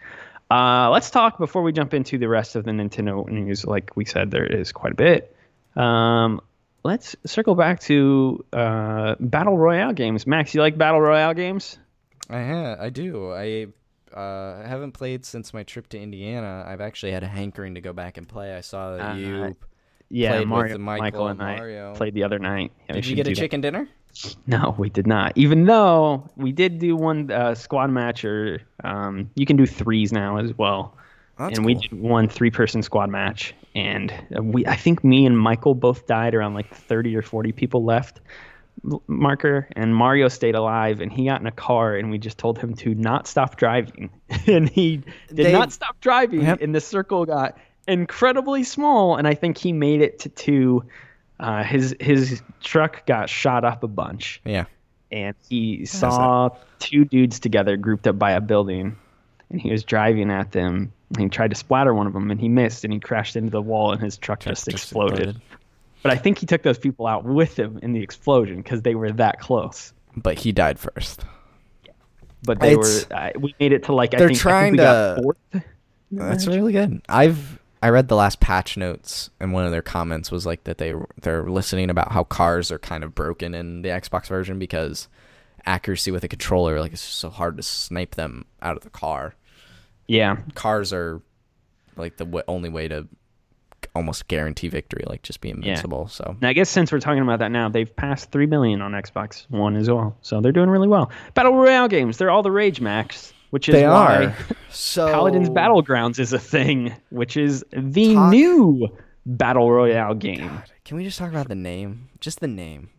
Uh, 0.52 0.90
let's 0.90 1.10
talk 1.12 1.38
before 1.38 1.62
we 1.62 1.72
jump 1.72 1.94
into 1.94 2.18
the 2.18 2.28
rest 2.28 2.56
of 2.56 2.66
the 2.66 2.72
Nintendo 2.72 3.26
news. 3.30 3.66
Like 3.66 3.96
we 3.96 4.04
said, 4.04 4.32
there 4.32 4.46
is 4.46 4.72
quite 4.72 4.94
a 4.94 4.96
bit. 4.96 5.36
Um, 5.76 6.42
let's 6.84 7.16
circle 7.26 7.54
back 7.56 7.80
to 7.82 8.44
uh, 8.52 9.16
battle 9.20 9.58
royale 9.58 9.94
games. 9.94 10.26
Max, 10.26 10.54
you 10.56 10.62
like 10.62 10.78
battle 10.78 11.00
royale 11.00 11.36
games? 11.36 11.78
I 12.30 12.44
ha- 12.44 12.76
I 12.80 12.90
do. 12.90 13.32
I 13.32 13.68
uh, 14.16 14.62
I 14.64 14.68
haven't 14.68 14.92
played 14.94 15.26
since 15.26 15.54
my 15.54 15.64
trip 15.64 15.88
to 15.90 16.00
Indiana. 16.00 16.66
I've 16.68 16.82
actually 16.82 17.12
had 17.12 17.24
a 17.24 17.28
hankering 17.28 17.76
to 17.76 17.82
go 17.82 17.94
back 17.94 18.18
and 18.18 18.28
play. 18.28 18.56
I 18.56 18.62
saw 18.62 18.96
that 18.96 19.12
Uh, 19.12 19.14
you 19.16 19.56
Yeah, 20.10 20.32
Played 20.32 20.40
with 20.40 20.48
Mario, 20.50 20.78
Michael 20.80 21.02
Michael 21.04 21.28
and 21.28 21.42
and 21.42 21.50
I 21.50 21.56
Mario. 21.58 21.96
played 21.96 22.14
the 22.16 22.24
other 22.24 22.40
night. 22.40 22.72
Yeah, 22.88 22.96
did 22.96 23.06
you 23.08 23.16
get 23.16 23.28
a 23.28 23.30
do 23.30 23.36
that. 23.36 23.42
chicken 23.42 23.62
dinner? 23.62 23.88
No, 24.48 24.76
we 24.78 24.90
did 24.90 25.06
not. 25.06 25.34
Even 25.36 25.66
though 25.66 26.28
we 26.36 26.52
did 26.52 26.80
do 26.80 26.96
one 26.96 27.30
uh, 27.32 27.54
squad 27.54 27.92
match, 27.92 28.26
or 28.26 28.60
um, 28.84 29.30
you 29.36 29.46
can 29.46 29.56
do 29.56 29.68
threes 29.68 30.12
now 30.12 30.38
as 30.38 30.58
well. 30.58 30.98
That's 31.38 31.58
and 31.58 31.66
we 31.66 31.76
cool. 31.76 31.82
did 31.84 31.94
one 32.02 32.28
three-person 32.28 32.82
squad 32.82 33.10
match, 33.12 33.54
and 33.76 34.12
uh, 34.36 34.42
we 34.42 34.66
I 34.66 34.76
think 34.76 35.04
me 35.04 35.26
and 35.28 35.38
Michael 35.40 35.76
both 35.76 36.08
died 36.08 36.34
around 36.34 36.56
like 36.56 36.74
30 36.74 37.16
or 37.16 37.22
40 37.22 37.52
people 37.52 37.86
left 37.86 38.20
marker, 39.08 39.68
and 39.76 39.96
Mario 39.96 40.28
stayed 40.28 40.56
alive, 40.56 41.02
and 41.02 41.12
he 41.12 41.26
got 41.26 41.42
in 41.42 41.48
a 41.48 41.52
car, 41.52 41.96
and 41.96 42.10
we 42.10 42.18
just 42.18 42.38
told 42.38 42.58
him 42.58 42.74
to 42.76 42.96
not 42.96 43.28
stop 43.28 43.56
driving, 43.58 44.10
and 44.48 44.70
he 44.70 44.98
did 45.28 45.48
They- 45.48 45.52
not 45.52 45.72
stop 45.72 46.00
driving, 46.02 46.42
Yep. 46.42 46.62
and 46.62 46.74
the 46.74 46.82
circle 46.82 47.26
got 47.26 47.58
incredibly 47.88 48.64
small, 48.64 49.16
and 49.18 49.28
I 49.28 49.34
think 49.34 49.58
he 49.58 49.74
made 49.74 50.02
it 50.02 50.20
to 50.20 50.30
two. 50.30 50.84
Uh, 51.40 51.64
his 51.64 51.96
his 52.02 52.42
truck 52.62 53.06
got 53.06 53.30
shot 53.30 53.64
up 53.64 53.82
a 53.84 53.88
bunch, 53.88 54.42
Yeah. 54.44 54.66
and 55.12 55.36
he 55.48 55.86
saw 55.86 56.50
two 56.80 57.06
dudes 57.06 57.40
together 57.40 57.78
grouped 57.78 58.08
up 58.08 58.20
by 58.20 58.32
a 58.32 58.42
building 58.42 58.98
and 59.50 59.60
he 59.62 59.72
was 59.72 59.84
driving 59.84 60.30
at 60.32 60.52
them 60.52 60.92
and 61.16 61.24
he 61.24 61.30
tried 61.30 61.50
to 61.50 61.56
splatter 61.56 61.94
one 61.94 62.06
of 62.08 62.14
them 62.14 62.30
and 62.30 62.40
he 62.40 62.48
missed 62.50 62.84
and 62.84 62.94
he 62.94 63.00
crashed 63.00 63.36
into 63.36 63.50
the 63.50 63.62
wall 63.62 63.92
and 63.92 64.02
his 64.02 64.18
truck 64.18 64.42
just, 64.42 64.68
exploded. 64.68 65.42
But 66.04 66.12
i 66.12 66.16
think 66.18 66.38
he 66.38 66.46
took 66.46 66.64
those 66.64 66.78
people 66.78 67.06
out 67.08 67.24
with 67.26 67.58
him 67.58 67.80
in 67.82 67.94
the 67.94 68.02
explosion 68.02 68.58
because 68.58 68.82
they 68.82 68.96
were 68.96 69.12
that 69.12 69.40
close 69.40 69.94
But 70.16 70.40
he 70.40 70.52
died 70.52 70.80
first. 70.80 71.24
but 72.44 72.60
they 72.60 72.74
it's, 72.76 73.08
were. 73.10 73.16
Uh, 73.16 73.32
we 73.40 73.56
made 73.60 73.74
it 73.74 73.84
to 73.84 73.94
like. 73.94 74.12
They're 74.12 74.20
think, 74.20 74.32
I 74.32 74.34
think 74.34 74.40
trying 74.42 74.72
we 74.74 74.78
got 74.78 75.16
to- 75.16 75.22
fourth 75.22 75.38
That's 76.12 76.48
really 76.48 76.72
good. 76.74 77.02
I've 77.10 77.60
I 77.82 77.90
read 77.90 78.08
the 78.10 78.16
last 78.16 78.40
patch 78.42 78.76
notes 78.76 79.30
and 79.40 79.54
one 79.54 79.66
of 79.66 79.72
their 79.72 79.82
comments 79.82 80.32
was 80.32 80.46
like 80.46 80.64
that 80.66 80.78
they 80.80 80.94
they're 81.22 81.44
listening 81.50 81.90
about 81.90 82.12
how 82.12 82.24
cars 82.24 82.72
are 82.72 82.80
kind 82.80 83.04
of 83.04 83.14
broken 83.16 83.54
in 83.54 83.84
the 83.84 83.90
Xbox 83.90 84.28
version 84.28 84.60
because 84.60 85.08
accuracy 85.66 86.12
with 86.12 86.24
a 86.24 86.28
controller 86.28 86.80
like 86.80 86.92
it's 86.94 87.02
so 87.02 87.30
hard 87.30 87.56
to 87.58 87.64
snipe 87.64 88.16
them 88.16 88.46
out 88.62 88.76
of 88.78 88.84
the 88.84 88.90
car. 88.90 89.36
yeah 90.08 90.38
Cars 90.56 90.92
are 90.92 91.22
like 91.96 92.18
the 92.18 92.26
w- 92.26 92.44
only 92.48 92.70
way 92.70 92.88
to 92.88 93.08
almost 93.96 94.28
guarantee 94.28 94.68
victory, 94.68 95.04
like 95.08 95.24
just 95.24 95.42
be 95.42 95.50
invincible. 95.50 96.08
So 96.08 96.36
and 96.40 96.48
i 96.48 96.54
guess 96.54 96.70
since 96.70 96.92
we're 96.92 97.00
talking 97.00 97.22
about 97.22 97.40
that 97.40 97.52
now 97.52 97.70
they've 97.70 97.94
passed 97.96 98.32
3 98.32 98.46
million 98.46 98.82
on 98.82 98.92
xbox 98.94 99.46
one 99.50 99.76
as 99.76 99.90
well 99.90 100.18
so 100.22 100.42
they're 100.42 100.52
doing 100.52 100.70
really 100.70 100.88
well 100.88 101.12
battle 101.34 101.54
royale 101.56 101.88
games 101.88 102.18
they're 102.18 102.32
all 102.32 102.44
the 102.44 102.52
rage 102.52 102.82
max 102.82 103.34
which 103.50 103.68
is 103.70 103.74
they 103.74 103.88
why 103.88 104.26
are. 104.26 104.36
So 104.70 105.12
Paladins 105.12 105.50
Battlegrounds 105.50 106.20
is 106.20 106.32
a 106.32 106.38
thing, 106.40 106.96
which 107.10 107.36
is 107.36 107.66
the 107.72 108.14
Talk- 108.14 108.32
new 108.32 108.88
battle 109.26 109.72
royale 109.72 110.14
game. 110.14 110.62
Can 110.86 110.98
we 110.98 111.04
just 111.04 111.18
talk 111.18 111.30
about 111.32 111.48
the 111.48 111.56
name? 111.56 112.10
Just 112.20 112.40
the 112.40 112.48
name. 112.48 112.90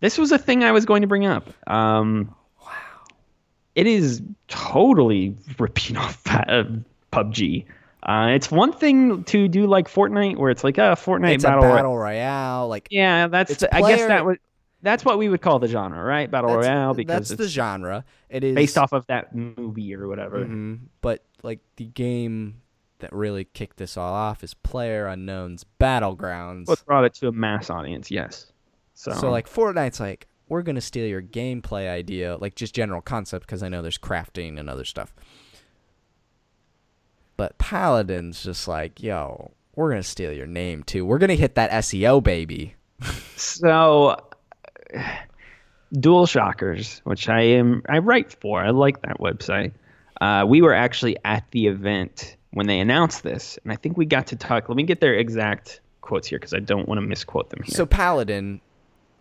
This 0.00 0.16
was 0.16 0.32
a 0.32 0.38
thing 0.38 0.64
I 0.64 0.72
was 0.72 0.86
going 0.86 1.02
to 1.02 1.06
bring 1.06 1.26
up. 1.26 1.50
Um, 1.70 2.34
wow, 2.62 2.72
it 3.74 3.86
is 3.86 4.22
totally 4.48 5.36
ripping 5.58 5.96
off 5.98 6.26
uh, 6.26 6.64
PUBG. 7.12 7.66
Uh, 8.02 8.28
it's 8.34 8.50
one 8.50 8.72
thing 8.72 9.24
to 9.24 9.46
do 9.48 9.66
like 9.66 9.88
Fortnite, 9.88 10.36
where 10.36 10.50
it's 10.50 10.64
like 10.64 10.78
a 10.78 10.96
Fortnite 10.96 11.34
It's 11.34 11.44
battle. 11.44 11.64
a 11.64 11.66
royale. 11.66 11.76
battle 11.76 11.98
royale. 11.98 12.68
Like 12.68 12.88
Yeah, 12.90 13.26
that's. 13.28 13.56
The, 13.58 13.74
I 13.74 13.80
guess 13.82 14.06
that 14.08 14.24
was. 14.24 14.38
That's 14.82 15.04
what 15.04 15.18
we 15.18 15.28
would 15.28 15.42
call 15.42 15.58
the 15.58 15.68
genre, 15.68 16.02
right? 16.02 16.30
Battle 16.30 16.54
royale, 16.56 16.94
because 16.94 17.28
that's 17.28 17.38
the 17.38 17.48
genre. 17.48 18.04
It 18.30 18.42
is 18.44 18.54
based 18.54 18.78
off 18.78 18.92
of 18.92 19.06
that 19.08 19.34
movie 19.34 19.94
or 19.94 20.08
whatever. 20.08 20.38
Mhm. 20.46 20.78
But 21.02 21.22
like 21.42 21.60
the 21.76 21.84
game 21.84 22.62
that 23.00 23.12
really 23.12 23.44
kicked 23.44 23.76
this 23.76 23.98
all 23.98 24.14
off 24.14 24.42
is 24.42 24.54
Player 24.54 25.06
Unknown's 25.06 25.66
Battlegrounds. 25.78 26.66
What 26.68 26.84
brought 26.86 27.04
it 27.04 27.12
to 27.14 27.28
a 27.28 27.32
mass 27.32 27.68
audience? 27.68 28.10
Yes. 28.10 28.52
So, 28.94 29.12
So 29.12 29.30
like 29.30 29.46
Fortnite's 29.48 30.00
like 30.00 30.26
we're 30.48 30.62
gonna 30.62 30.80
steal 30.80 31.06
your 31.06 31.22
gameplay 31.22 31.88
idea, 31.90 32.38
like 32.38 32.54
just 32.54 32.74
general 32.74 33.02
concept, 33.02 33.46
because 33.46 33.62
I 33.62 33.68
know 33.68 33.82
there's 33.82 33.98
crafting 33.98 34.58
and 34.58 34.70
other 34.70 34.84
stuff. 34.86 35.14
But 37.40 37.56
Paladin's 37.56 38.42
just 38.42 38.68
like, 38.68 39.02
yo, 39.02 39.52
we're 39.74 39.88
gonna 39.88 40.02
steal 40.02 40.30
your 40.30 40.46
name 40.46 40.82
too. 40.82 41.06
We're 41.06 41.16
gonna 41.16 41.36
hit 41.36 41.54
that 41.54 41.70
SEO 41.70 42.22
baby. 42.22 42.74
So, 43.34 44.18
DualShockers, 45.94 47.00
which 47.04 47.30
I 47.30 47.40
am, 47.40 47.82
I 47.88 47.96
write 48.00 48.30
for. 48.30 48.62
I 48.62 48.68
like 48.68 49.00
that 49.00 49.20
website. 49.20 49.72
Uh, 50.20 50.44
we 50.46 50.60
were 50.60 50.74
actually 50.74 51.16
at 51.24 51.50
the 51.52 51.68
event 51.68 52.36
when 52.50 52.66
they 52.66 52.78
announced 52.78 53.22
this, 53.22 53.58
and 53.64 53.72
I 53.72 53.76
think 53.76 53.96
we 53.96 54.04
got 54.04 54.26
to 54.26 54.36
talk. 54.36 54.68
Let 54.68 54.76
me 54.76 54.82
get 54.82 55.00
their 55.00 55.14
exact 55.14 55.80
quotes 56.02 56.28
here 56.28 56.38
because 56.38 56.52
I 56.52 56.60
don't 56.60 56.86
want 56.86 56.98
to 56.98 57.06
misquote 57.06 57.48
them 57.48 57.62
here. 57.64 57.74
So 57.74 57.86
Paladin, 57.86 58.60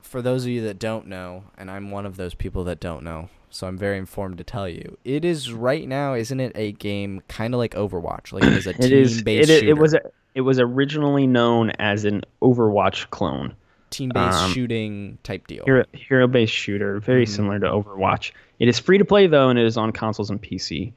for 0.02 0.22
those 0.22 0.44
of 0.44 0.50
you 0.50 0.64
that 0.64 0.78
don't 0.78 1.08
know, 1.08 1.46
and 1.58 1.72
I'm 1.72 1.90
one 1.90 2.06
of 2.06 2.18
those 2.18 2.34
people 2.34 2.66
that 2.66 2.82
don't 2.82 3.06
know, 3.06 3.30
so 3.50 3.68
I'm 3.68 3.78
very 3.78 3.97
informed 3.97 4.38
to 4.39 4.43
tell 4.43 4.68
you, 4.70 4.97
it 5.04 5.26
is 5.26 5.52
right 5.54 5.88
now, 5.88 6.14
isn't 6.14 6.39
it, 6.39 6.52
a 6.56 6.72
game 6.74 7.22
kind 7.28 7.54
of 7.54 7.58
like 7.58 7.74
Overwatch? 7.74 8.32
Like 8.32 8.43
it 8.43 8.54
is 8.54 8.68
a 8.68 8.70
it 8.84 8.91
is. 8.91 9.16
team-based 9.18 9.50
It, 9.50 9.60
shooter. 9.62 9.70
it 9.70 9.78
was. 9.78 9.93
A, 9.93 10.02
it 10.36 10.41
was 10.41 10.60
originally 10.60 11.26
known 11.28 11.72
as 11.80 12.06
an 12.06 12.22
Overwatch 12.41 13.10
clone. 13.10 13.56
team-based 13.89 14.38
um, 14.38 14.52
shooting 14.52 15.18
type 15.24 15.47
deal. 15.47 15.64
hero 15.66 15.84
hero 15.93 16.28
based 16.28 16.54
shooter, 16.54 17.00
very 17.00 17.26
Mm-hmm. 17.26 17.34
similar 17.36 17.60
to 17.60 17.66
Overwatch. 17.68 18.32
It 18.60 18.68
is 18.68 18.78
free 18.80 19.00
to 19.00 19.06
play 19.06 19.28
though, 19.28 19.50
and 19.50 19.58
it 19.58 19.66
is 19.66 19.76
on 19.78 19.91
consoles 19.91 20.30
and 20.30 20.41
PC. 20.41 20.93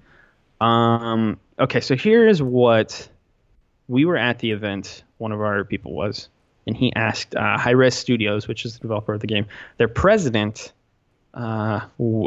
Um, 0.61 1.39
okay, 1.59 1.81
so 1.81 1.97
here 1.97 2.29
is 2.29 2.43
what 2.43 3.09
we 3.89 4.05
were 4.05 4.17
at 4.17 4.39
the 4.39 4.51
event. 4.53 5.03
One 5.19 5.33
of 5.33 5.41
our 5.41 5.65
people 5.65 5.93
was, 5.95 6.29
and 6.67 6.77
he 6.77 6.93
asked 6.95 7.35
uh, 7.35 7.57
Hi-Rez 7.59 7.95
Studios, 7.95 8.47
which 8.49 8.65
is 8.65 8.75
the 8.75 8.81
developer 8.81 9.15
of 9.15 9.21
the 9.21 9.27
game, 9.27 9.47
their 9.79 9.89
president 9.89 10.73
uh, 11.35 11.81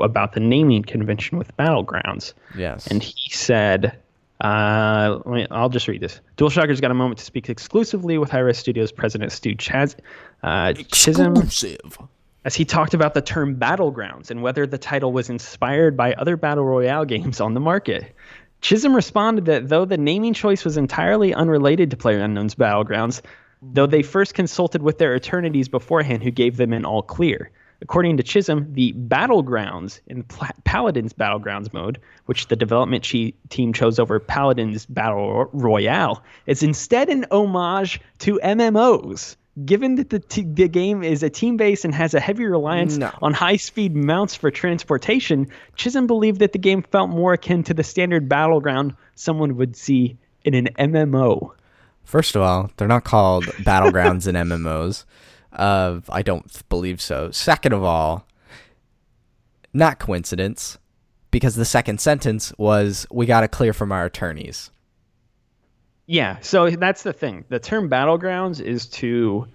about 0.04 0.34
the 0.34 0.40
naming 0.40 0.84
convention 0.84 1.38
with 1.38 1.56
Battlegrounds. 1.58 2.34
Yes. 2.58 2.88
And 2.88 3.04
he 3.04 3.30
said, 3.30 3.98
uh, 4.42 5.20
me, 5.26 5.48
I'll 5.52 5.70
just 5.70 5.88
read 5.88 6.02
this. 6.02 6.20
DualShockers 6.38 6.82
got 6.82 6.92
a 6.92 6.96
moment 6.96 7.20
to 7.20 7.26
speak 7.26 7.50
exclusively 7.50 8.18
with 8.18 8.30
Hi-Rez 8.32 8.58
Studios 8.58 8.92
president 8.92 9.32
Stu 9.32 9.56
Chaz, 9.56 9.96
uh, 10.44 10.74
Chisam 10.76 11.42
Exclusive. 11.44 11.98
as 12.44 12.56
he 12.56 12.66
talked 12.66 12.94
about 12.94 13.14
the 13.14 13.22
term 13.22 13.56
Battlegrounds 13.56 14.32
and 14.32 14.42
whether 14.42 14.68
the 14.68 14.78
title 14.78 15.14
was 15.14 15.30
inspired 15.30 15.96
by 15.96 16.14
other 16.14 16.36
Battle 16.36 16.66
Royale 16.66 17.06
games 17.06 17.40
on 17.40 17.54
the 17.54 17.60
market. 17.60 18.14
Chisam 18.62 18.96
responded 18.96 19.46
that 19.46 19.70
though 19.70 19.86
the 19.86 19.98
naming 19.98 20.34
choice 20.34 20.66
was 20.66 20.76
entirely 20.76 21.34
unrelated 21.34 21.92
to 21.92 21.98
PlayerUnknown's 21.98 22.56
Battlegrounds, 22.56 23.22
though 23.62 23.86
they 23.86 24.02
first 24.02 24.34
consulted 24.34 24.82
with 24.82 24.98
their 24.98 25.14
attorneys 25.14 25.70
beforehand 25.70 26.24
who 26.24 26.32
gave 26.32 26.58
them 26.58 26.74
an 26.74 26.84
all 26.84 27.04
clear. 27.04 27.52
According 27.82 28.18
to 28.18 28.24
Chisam, 28.24 28.74
the 28.74 28.94
Battlegrounds 28.94 30.00
in 30.08 30.24
Paladin's 30.64 31.14
Battlegrounds 31.14 31.74
mode, 31.74 32.00
which 32.26 32.48
the 32.48 32.56
development 32.56 33.08
chi- 33.10 33.34
team 33.50 33.74
chose 33.74 34.00
over 34.00 34.20
Paladin's 34.20 34.86
Battle 34.86 35.50
Royale, 35.52 36.24
is 36.46 36.64
instead 36.64 37.10
an 37.10 37.26
homage 37.32 38.00
to 38.20 38.40
MMOs. 38.44 39.36
Given 39.66 39.96
that 39.96 40.10
the, 40.10 40.20
t- 40.20 40.44
the 40.44 40.68
game 40.68 41.02
is 41.04 41.24
a 41.24 41.30
team 41.30 41.56
based 41.56 41.86
and 41.86 41.96
has 41.96 42.14
a 42.14 42.20
heavy 42.20 42.46
reliance 42.46 42.98
No. 42.98 43.12
on 43.22 43.34
high 43.34 43.56
speed 43.56 43.96
mounts 43.96 44.36
for 44.36 44.52
transportation, 44.52 45.48
Chisam 45.78 46.08
believed 46.08 46.40
that 46.40 46.52
the 46.52 46.60
game 46.60 46.82
felt 46.82 47.10
more 47.10 47.34
akin 47.34 47.64
to 47.64 47.74
the 47.74 47.84
standard 47.84 48.28
battleground 48.28 48.96
someone 49.16 49.56
would 49.56 49.78
see 49.78 50.18
in 50.44 50.54
an 50.56 50.68
MMO. 50.78 51.52
First 52.04 52.36
of 52.36 52.42
all, 52.42 52.70
they're 52.78 52.88
not 52.88 53.06
called 53.06 53.46
battlegrounds 53.64 54.28
in 54.28 54.36
MMOs. 54.36 55.06
Uh, 55.56 56.02
I 56.10 56.22
don't 56.22 56.68
believe 56.70 57.02
so. 57.02 57.32
Second 57.32 57.74
of 57.74 57.84
all, 57.84 58.28
not 59.74 60.00
coincidence, 60.00 60.78
because 61.32 61.56
the 61.56 61.66
second 61.66 62.00
sentence 62.00 62.54
was, 62.58 63.06
"We 63.12 63.26
got 63.26 63.42
to 63.42 63.48
clear 63.48 63.74
from 63.74 63.92
our 63.92 64.06
attorneys." 64.06 64.72
Yeah, 66.08 66.38
so 66.42 66.70
that's 66.70 67.04
the 67.04 67.14
thing. 67.14 67.46
The 67.50 67.60
term 67.60 67.90
battlegrounds 67.90 68.62
is 68.62 68.86
to 68.88 69.48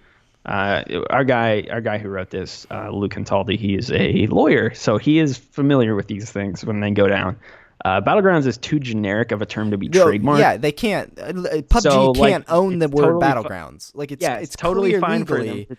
uh, 0.45 0.83
our 1.09 1.23
guy, 1.23 1.65
our 1.71 1.81
guy 1.81 1.97
who 1.97 2.09
wrote 2.09 2.29
this, 2.29 2.67
uh, 2.71 2.89
Luke 2.89 3.13
Cantaldi. 3.13 3.57
He 3.57 3.75
is 3.75 3.91
a 3.91 4.27
lawyer, 4.27 4.73
so 4.73 4.97
he 4.97 5.19
is 5.19 5.37
familiar 5.37 5.95
with 5.95 6.07
these 6.07 6.29
things 6.29 6.65
when 6.65 6.79
they 6.81 6.91
go 6.91 7.07
down. 7.07 7.37
Uh, 7.85 7.99
battlegrounds 8.01 8.45
is 8.45 8.57
too 8.59 8.79
generic 8.79 9.31
of 9.31 9.41
a 9.41 9.45
term 9.45 9.71
to 9.71 9.77
be 9.77 9.87
No, 9.89 10.05
trademarked. 10.05 10.37
Yeah, 10.39 10.57
they 10.57 10.71
can't. 10.71 11.17
uh, 11.19 11.31
PUBG 11.33 11.81
So, 11.81 12.11
like, 12.11 12.31
can't 12.31 12.45
own 12.47 12.77
the 12.77 12.87
word 12.89 13.01
totally 13.03 13.21
fi- 13.21 13.33
battlegrounds. 13.33 13.91
like 13.95 14.11
it's 14.11 14.21
yeah, 14.21 14.35
it's, 14.35 14.53
it's 14.53 14.55
totally 14.55 14.99
fine 14.99 15.25
for 15.25 15.39
legally. 15.39 15.63
them. 15.65 15.77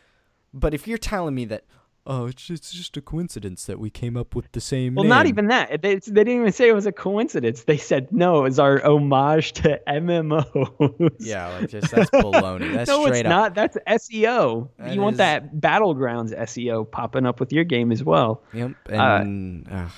But 0.54 0.74
if 0.74 0.86
you're 0.86 0.98
telling 0.98 1.34
me 1.34 1.44
that, 1.46 1.64
oh, 2.06 2.26
it's 2.26 2.42
just, 2.42 2.64
it's 2.64 2.72
just 2.72 2.96
a 2.96 3.00
coincidence 3.00 3.64
that 3.66 3.78
we 3.78 3.88
came 3.88 4.16
up 4.16 4.34
with 4.34 4.50
the 4.52 4.60
same. 4.60 4.94
Well, 4.96 5.04
not 5.04 5.26
even 5.26 5.46
that. 5.46 5.80
They, 5.82 5.94
they 5.96 6.24
didn't 6.24 6.40
even 6.40 6.52
say 6.52 6.68
it 6.68 6.74
was 6.74 6.86
a 6.86 6.92
coincidence. 6.92 7.62
They 7.64 7.76
said 7.78 8.08
no, 8.12 8.40
it 8.40 8.42
was 8.42 8.58
our 8.58 8.84
homage 8.84 9.52
to 9.54 9.80
MMOs. 9.88 11.10
Yeah, 11.20 11.48
like 11.58 11.70
just 11.70 11.90
that's 11.90 12.10
baloney. 12.10 12.72
That's 12.74 12.88
no, 12.88 13.04
straight 13.06 13.20
it's 13.20 13.26
up. 13.26 13.30
not. 13.30 13.54
That's 13.54 13.76
SEO. 14.08 14.68
That 14.78 14.94
you 14.94 15.00
want 15.00 15.14
is- 15.14 15.18
that 15.18 15.54
battlegrounds 15.56 16.36
SEO 16.38 16.90
popping 16.90 17.26
up 17.26 17.40
with 17.40 17.52
your 17.52 17.64
game 17.64 17.92
as 17.92 18.02
well. 18.04 18.42
Yep. 18.52 18.72
Uh, 18.90 18.94
and 18.94 19.68
ugh. 19.70 19.90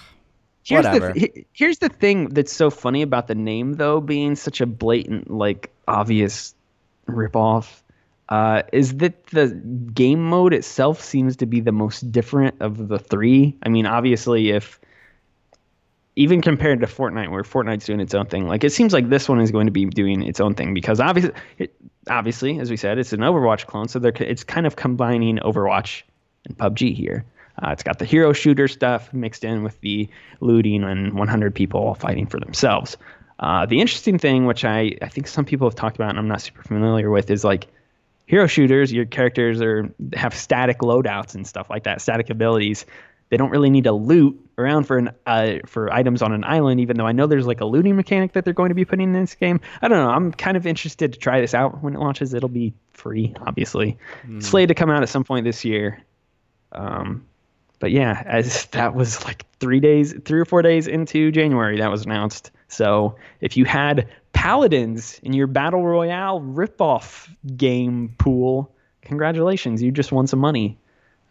Here's 0.67 0.85
Whatever. 0.87 1.13
the 1.13 1.21
he- 1.21 1.47
here's 1.53 1.79
the 1.79 1.89
thing 1.91 2.29
that's 2.31 2.53
so 2.53 2.71
funny 2.71 3.03
about 3.03 3.27
the 3.27 3.35
name 3.35 3.75
though 3.75 4.01
being 4.01 4.35
such 4.35 4.61
a 4.63 4.67
blatant 4.67 5.31
like 5.31 5.71
obvious 5.89 6.55
ripoff 7.07 7.83
uh, 8.29 8.63
is 8.73 8.97
that 8.99 9.27
the 9.27 9.49
game 9.93 10.29
mode 10.29 10.55
itself 10.55 11.03
seems 11.03 11.37
to 11.37 11.47
be 11.47 11.61
the 11.61 11.73
most 11.73 12.11
different 12.11 12.55
of 12.61 12.89
the 12.89 12.99
three. 12.99 13.57
I 13.63 13.69
mean, 13.69 13.87
obviously, 13.87 14.51
if 14.51 14.81
even 16.17 16.41
compared 16.41 16.81
to 16.81 16.87
Fortnite, 16.87 17.31
where 17.31 17.43
Fortnite's 17.43 17.87
doing 17.87 18.01
its 18.01 18.15
own 18.15 18.27
thing, 18.27 18.47
like 18.47 18.65
it 18.65 18.73
seems 18.73 18.93
like 18.93 19.11
this 19.11 19.29
one 19.29 19.41
is 19.41 19.51
going 19.51 19.67
to 19.67 19.73
be 19.73 19.85
doing 19.87 20.23
its 20.23 20.41
own 20.41 20.55
thing 20.55 20.73
because 20.73 21.01
obviously, 21.01 21.33
it, 21.59 21.75
obviously, 22.09 22.59
as 22.61 22.71
we 22.71 22.77
said, 22.77 22.99
it's 22.99 23.13
an 23.13 23.21
Overwatch 23.21 23.67
clone, 23.67 23.89
so 23.89 24.01
it's 24.03 24.45
kind 24.45 24.67
of 24.67 24.77
combining 24.77 25.39
Overwatch 25.39 26.03
and 26.47 26.57
PUBG 26.57 26.95
here. 26.95 27.25
Uh, 27.63 27.71
it's 27.71 27.83
got 27.83 27.99
the 27.99 28.05
hero 28.05 28.33
shooter 28.33 28.67
stuff 28.67 29.13
mixed 29.13 29.45
in 29.45 29.63
with 29.63 29.81
the 29.81 30.09
looting 30.41 30.83
and 30.83 31.15
100 31.15 31.55
people 31.55 31.81
all 31.81 31.95
fighting 31.95 32.27
for 32.27 32.41
themselves. 32.41 32.97
Uh, 33.39 33.67
the 33.67 33.81
interesting 33.81 34.19
thing, 34.19 34.47
which 34.47 34.65
I, 34.65 34.97
I 35.03 35.09
think 35.09 35.27
some 35.27 35.45
people 35.45 35.69
have 35.69 35.75
talked 35.75 35.97
about 35.97 36.11
and 36.11 36.19
I'm 36.19 36.29
not 36.29 36.41
super 36.41 36.63
familiar 36.63 37.11
with, 37.11 37.31
is 37.31 37.45
like 37.45 37.69
hero 38.27 38.47
shooters. 38.47 38.93
Your 38.93 39.05
characters 39.05 39.61
are 39.61 39.93
have 40.15 40.35
static 40.35 40.79
loadouts 40.79 41.35
and 41.35 41.47
stuff 41.47 41.71
like 41.71 41.85
that, 41.85 42.01
static 42.01 42.31
abilities. 42.31 42.87
They 43.31 43.37
don't 43.37 43.51
really 43.51 43.71
need 43.71 43.85
to 43.85 43.93
loot 43.93 44.39
around 44.59 44.85
for 44.85 44.99
an 44.99 45.11
uh, 45.27 45.59
for 45.67 45.93
items 45.93 46.23
on 46.23 46.33
an 46.33 46.45
island, 46.45 46.81
even 46.81 46.97
though 46.97 47.07
I 47.07 47.13
know 47.13 47.27
there's 47.27 47.47
like 47.47 47.61
a 47.61 47.65
looting 47.65 47.97
mechanic 47.97 48.33
that 48.33 48.45
they're 48.45 48.55
going 48.55 48.69
to 48.69 48.75
be 48.75 48.85
putting 48.85 49.15
in 49.15 49.21
this 49.21 49.35
game. 49.35 49.61
I 49.83 49.89
don't 49.89 49.99
know. 49.99 50.11
I'm 50.11 50.33
kind 50.33 50.57
of 50.57 50.67
interested 50.67 51.13
to 51.13 51.19
try 51.19 51.41
this 51.41 51.55
out 51.55 51.83
when 51.83 51.95
it 51.95 51.99
launches. 51.99 52.35
It'll 52.35 52.49
be 52.49 52.75
free, 52.93 53.35
obviously. 53.47 53.99
Slated 54.41 54.69
to 54.69 54.75
come 54.75 54.91
out 54.91 55.03
at 55.03 55.09
some 55.09 55.25
point 55.25 55.45
this 55.45 55.65
year. 55.65 56.03
Um, 56.73 57.27
but 57.81 57.91
yeah, 57.91 58.23
as 58.25 58.67
that 58.73 58.95
was 58.95 59.25
like 59.25 59.45
three 59.59 59.81
days, 59.81 60.15
three 60.25 60.41
or 60.41 60.45
four 60.45 60.63
days 60.63 60.87
into 60.87 61.31
January, 61.31 61.79
that 61.79 61.91
was 61.91 62.05
announced. 62.05 62.51
So 62.69 63.17
if 63.41 63.57
you 63.57 63.65
had 63.65 64.09
paladins 64.35 65.19
in 65.23 65.33
your 65.33 65.47
battle 65.47 65.85
royale 65.85 66.41
ripoff 66.41 67.29
game 67.57 68.15
pool, 68.19 68.71
congratulations, 69.03 69.83
you 69.83 69.91
just 69.91 70.13
won 70.13 70.27
some 70.27 70.39
money. 70.39 70.77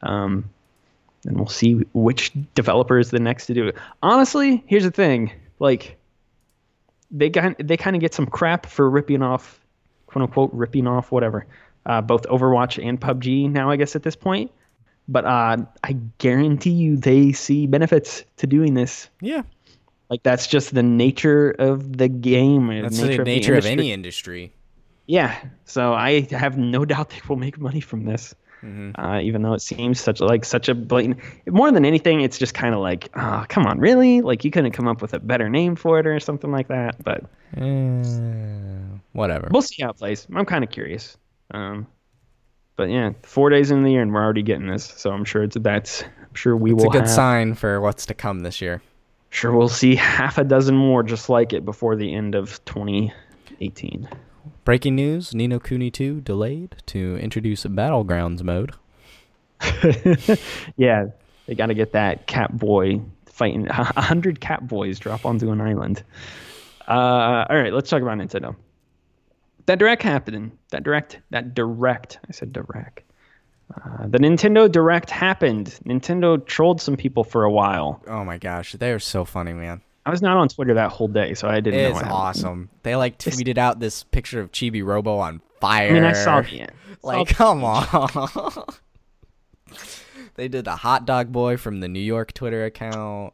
Um, 0.01 0.49
and 1.25 1.37
we'll 1.37 1.47
see 1.47 1.73
which 1.93 2.31
developer 2.55 2.97
is 2.97 3.11
the 3.11 3.19
next 3.19 3.45
to 3.45 3.53
do 3.53 3.67
it. 3.67 3.75
Honestly, 4.01 4.63
here's 4.67 4.83
the 4.83 4.91
thing: 4.91 5.31
like 5.59 5.97
they 7.11 7.29
got 7.29 7.55
they 7.59 7.77
kind 7.77 7.95
of 7.95 8.01
get 8.01 8.13
some 8.13 8.25
crap 8.25 8.65
for 8.65 8.89
ripping 8.89 9.21
off, 9.21 9.61
quote 10.07 10.23
unquote, 10.23 10.51
ripping 10.53 10.87
off 10.87 11.11
whatever, 11.11 11.45
uh, 11.85 12.01
both 12.01 12.23
Overwatch 12.23 12.85
and 12.85 12.99
PUBG 12.99 13.49
now. 13.49 13.69
I 13.69 13.77
guess 13.77 13.95
at 13.95 14.03
this 14.03 14.15
point, 14.15 14.51
but 15.07 15.23
uh, 15.25 15.57
I 15.83 15.93
guarantee 16.17 16.71
you 16.71 16.97
they 16.97 17.31
see 17.31 17.67
benefits 17.67 18.25
to 18.37 18.47
doing 18.47 18.73
this. 18.73 19.09
yeah, 19.21 19.43
Like 20.13 20.21
that's 20.21 20.45
just 20.45 20.75
the 20.75 20.83
nature 20.83 21.55
of 21.57 21.97
the 21.97 22.07
game. 22.07 22.67
that's 22.67 22.99
nature 22.99 23.07
the 23.07 23.13
of 23.21 23.25
the 23.25 23.31
nature 23.35 23.55
of 23.55 23.65
any 23.65 23.91
industry. 23.91 24.53
Yeah, 25.07 25.35
so 25.65 25.93
I 25.95 26.27
have 26.29 26.55
no 26.55 26.85
doubt 26.93 27.09
they 27.09 27.19
will 27.27 27.35
make 27.35 27.57
money 27.59 27.79
from 27.81 28.05
this. 28.05 28.35
Uh, 28.95 29.19
even 29.23 29.41
though 29.41 29.53
it 29.53 29.61
seems 29.63 29.99
such 29.99 30.19
like 30.21 30.45
such 30.45 30.69
a 30.69 30.75
blatant. 30.75 31.17
More 31.47 31.71
than 31.71 31.83
anything, 31.83 32.21
it's 32.21 32.37
just 32.37 32.53
kind 32.53 32.75
of 32.75 32.79
like, 32.79 33.09
oh, 33.15 33.43
come 33.49 33.65
on, 33.65 33.79
really? 33.79 34.21
Like 34.21 34.45
you 34.45 34.51
couldn't 34.51 34.71
come 34.73 34.87
up 34.87 35.01
with 35.01 35.15
a 35.15 35.19
better 35.19 35.49
name 35.49 35.75
for 35.75 35.97
it 35.99 36.05
or 36.05 36.19
something 36.19 36.51
like 36.51 36.67
that. 36.67 37.03
But 37.03 37.23
Eh, 37.57 38.03
whatever. 39.13 39.47
we'll 39.51 39.63
see 39.63 39.81
how 39.81 39.89
it 39.89 39.97
plays. 39.97 40.27
I'm 40.35 40.45
kind 40.45 40.63
of 40.63 40.69
curious. 40.69 41.17
Um, 41.51 41.87
but 42.75 42.89
yeah, 42.91 43.13
four 43.23 43.49
days 43.49 43.71
in 43.71 43.81
the 43.83 43.91
year 43.91 44.01
and 44.03 44.13
we're 44.13 44.23
already 44.23 44.43
getting 44.43 44.67
this, 44.67 44.85
so 44.85 45.09
I'm 45.11 45.25
sure 45.25 45.41
it's 45.43 45.57
that's. 45.59 46.03
I'm 46.03 46.35
sure 46.35 46.55
we 46.55 46.71
It's 46.71 46.83
will. 46.83 46.89
a 46.89 46.93
good 46.93 47.01
have, 47.01 47.09
sign 47.09 47.55
for 47.55 47.81
what's 47.81 48.05
to 48.07 48.13
come 48.13 48.41
this 48.41 48.61
year. 48.61 48.81
Sure, 49.33 49.51
we'll 49.51 49.67
see 49.67 49.95
half 50.19 50.37
a 50.37 50.43
dozen 50.43 50.75
more 50.75 51.01
just 51.01 51.27
like 51.27 51.53
it 51.53 51.65
before 51.65 51.95
the 51.95 52.13
end 52.13 52.35
of 52.35 52.63
2018. 52.65 54.07
Breaking 54.63 54.95
news: 54.95 55.33
Ni 55.33 55.47
no 55.47 55.59
Kuni 55.59 55.89
2 55.89 56.21
delayed 56.21 56.75
to 56.85 57.17
introduce 57.17 57.65
a 57.65 57.69
battlegrounds 57.69 58.43
mode. 58.43 58.73
yeah, 60.77 61.07
they 61.47 61.55
got 61.55 61.65
to 61.65 61.73
get 61.73 61.93
that 61.93 62.27
cat 62.27 62.55
boy 62.55 63.01
fighting. 63.25 63.67
A 63.71 64.01
hundred 64.01 64.39
cat 64.39 64.67
boys 64.67 64.99
drop 64.99 65.25
onto 65.25 65.49
an 65.51 65.59
island. 65.59 66.03
Uh, 66.87 67.45
all 67.49 67.57
right, 67.57 67.73
let's 67.73 67.89
talk 67.89 68.03
about 68.03 68.19
Nintendo. 68.19 68.55
That 69.65 69.79
direct 69.79 70.03
happening. 70.03 70.51
That 70.69 70.83
direct. 70.83 71.19
That 71.31 71.55
direct. 71.55 72.19
I 72.29 72.33
said 72.33 72.53
direct. 72.53 73.01
Uh, 73.73 74.07
the 74.07 74.17
Nintendo 74.19 74.71
Direct 74.71 75.09
happened. 75.09 75.79
Nintendo 75.85 76.43
trolled 76.45 76.81
some 76.81 76.95
people 76.95 77.23
for 77.23 77.43
a 77.43 77.51
while. 77.51 78.01
Oh 78.07 78.23
my 78.23 78.37
gosh, 78.37 78.73
they 78.73 78.91
are 78.91 78.99
so 78.99 79.25
funny, 79.25 79.53
man. 79.53 79.81
I 80.05 80.11
was 80.11 80.21
not 80.21 80.35
on 80.37 80.49
Twitter 80.49 80.73
that 80.73 80.91
whole 80.91 81.07
day, 81.07 81.33
so 81.33 81.47
I 81.47 81.59
didn't 81.61 81.79
know. 81.93 81.97
It's 81.99 82.07
awesome. 82.07 82.69
They 82.83 82.95
like 82.95 83.17
tweeted 83.17 83.57
out 83.57 83.79
this 83.79 84.03
picture 84.03 84.41
of 84.41 84.51
Chibi 84.51 84.83
Robo 84.85 85.17
on 85.17 85.41
fire. 85.61 85.89
I 85.89 85.93
mean, 85.93 86.03
I 86.03 86.13
saw 86.13 86.41
the 86.41 86.67
Like, 87.03 87.29
saw- 87.29 87.35
come 87.35 87.63
on. 87.63 88.65
they 90.35 90.47
did 90.49 90.65
the 90.65 90.75
hot 90.75 91.05
dog 91.05 91.31
boy 91.31 91.57
from 91.57 91.79
the 91.79 91.87
New 91.87 91.99
York 92.01 92.33
Twitter 92.33 92.65
account. 92.65 93.33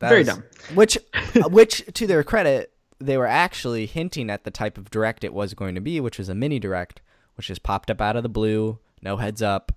That 0.00 0.10
Very 0.10 0.20
was- 0.20 0.28
dumb. 0.28 0.44
Which, 0.74 0.98
which 1.48 1.84
to 1.94 2.06
their 2.06 2.22
credit, 2.22 2.72
they 2.98 3.16
were 3.16 3.26
actually 3.26 3.86
hinting 3.86 4.28
at 4.30 4.44
the 4.44 4.50
type 4.50 4.76
of 4.78 4.90
direct 4.90 5.24
it 5.24 5.32
was 5.32 5.54
going 5.54 5.74
to 5.74 5.80
be, 5.80 6.00
which 6.00 6.18
was 6.18 6.28
a 6.28 6.34
mini 6.34 6.58
direct, 6.58 7.00
which 7.36 7.48
just 7.48 7.62
popped 7.62 7.90
up 7.90 8.00
out 8.00 8.16
of 8.16 8.22
the 8.22 8.28
blue, 8.28 8.78
no 9.02 9.16
heads 9.16 9.42
up, 9.42 9.72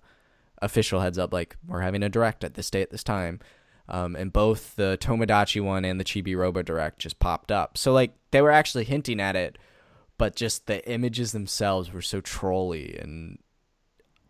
official 0.62 1.02
heads 1.02 1.18
up, 1.18 1.34
like 1.34 1.56
we're 1.68 1.82
having 1.82 2.04
a 2.04 2.10
direct 2.10 2.44
at 2.44 2.54
this 2.56 2.70
day 2.70 2.82
at 2.82 2.92
this 2.92 3.04
time. 3.04 3.40
Um, 3.88 4.16
and 4.16 4.32
both 4.32 4.76
the 4.76 4.98
Tomodachi 5.02 5.64
one 5.64 5.84
and 5.84 6.00
the 6.00 6.04
Chibi 6.04 6.38
Robo 6.38 6.62
Direct 6.62 7.00
just 7.00 7.20
popped 7.20 7.52
up. 7.52 7.78
So 7.78 7.92
like 7.92 8.14
they 8.32 8.42
were 8.42 8.52
actually 8.52 8.84
hinting 8.84 9.20
at 9.20 9.36
it, 9.36 9.58
but 10.18 10.36
just 10.36 10.68
the 10.68 10.88
images 10.88 11.32
themselves 11.32 11.92
were 11.92 12.02
so 12.02 12.22
trolly 12.22 12.98
and 13.00 13.40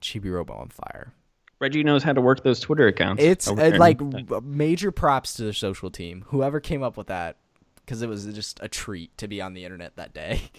Chibi 0.01 0.31
Robo 0.31 0.53
on 0.53 0.69
fire. 0.69 1.13
Reggie 1.59 1.83
knows 1.83 2.03
how 2.03 2.13
to 2.13 2.21
work 2.21 2.43
those 2.43 2.61
Twitter 2.61 2.87
accounts. 2.87 3.21
It's 3.21 3.47
uh, 3.49 3.73
like 3.77 3.99
major 4.43 4.91
props 4.91 5.33
to 5.33 5.43
the 5.43 5.53
social 5.53 5.91
team, 5.91 6.23
whoever 6.27 6.61
came 6.61 6.83
up 6.83 6.95
with 6.95 7.07
that, 7.07 7.35
because 7.75 8.01
it 8.01 8.07
was 8.07 8.25
just 8.27 8.61
a 8.63 8.69
treat 8.69 9.17
to 9.17 9.27
be 9.27 9.41
on 9.41 9.53
the 9.53 9.65
internet 9.65 9.97
that 9.97 10.13
day. 10.13 10.41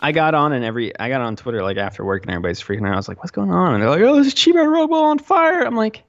I 0.00 0.12
got 0.12 0.34
on 0.34 0.52
and 0.52 0.64
every 0.64 0.98
I 0.98 1.08
got 1.08 1.20
on 1.20 1.36
Twitter 1.36 1.62
like 1.62 1.76
after 1.76 2.04
work 2.04 2.22
and 2.22 2.30
everybody's 2.30 2.60
freaking 2.60 2.86
out. 2.86 2.94
I 2.94 2.96
was 2.96 3.08
like, 3.08 3.18
"What's 3.18 3.30
going 3.30 3.50
on?" 3.50 3.74
And 3.74 3.82
they're 3.82 3.90
like, 3.90 4.02
"Oh, 4.02 4.22
this 4.22 4.34
Chibi 4.34 4.64
Robo 4.64 4.94
on 4.94 5.18
fire!" 5.18 5.62
I'm 5.62 5.74
like, 5.76 6.02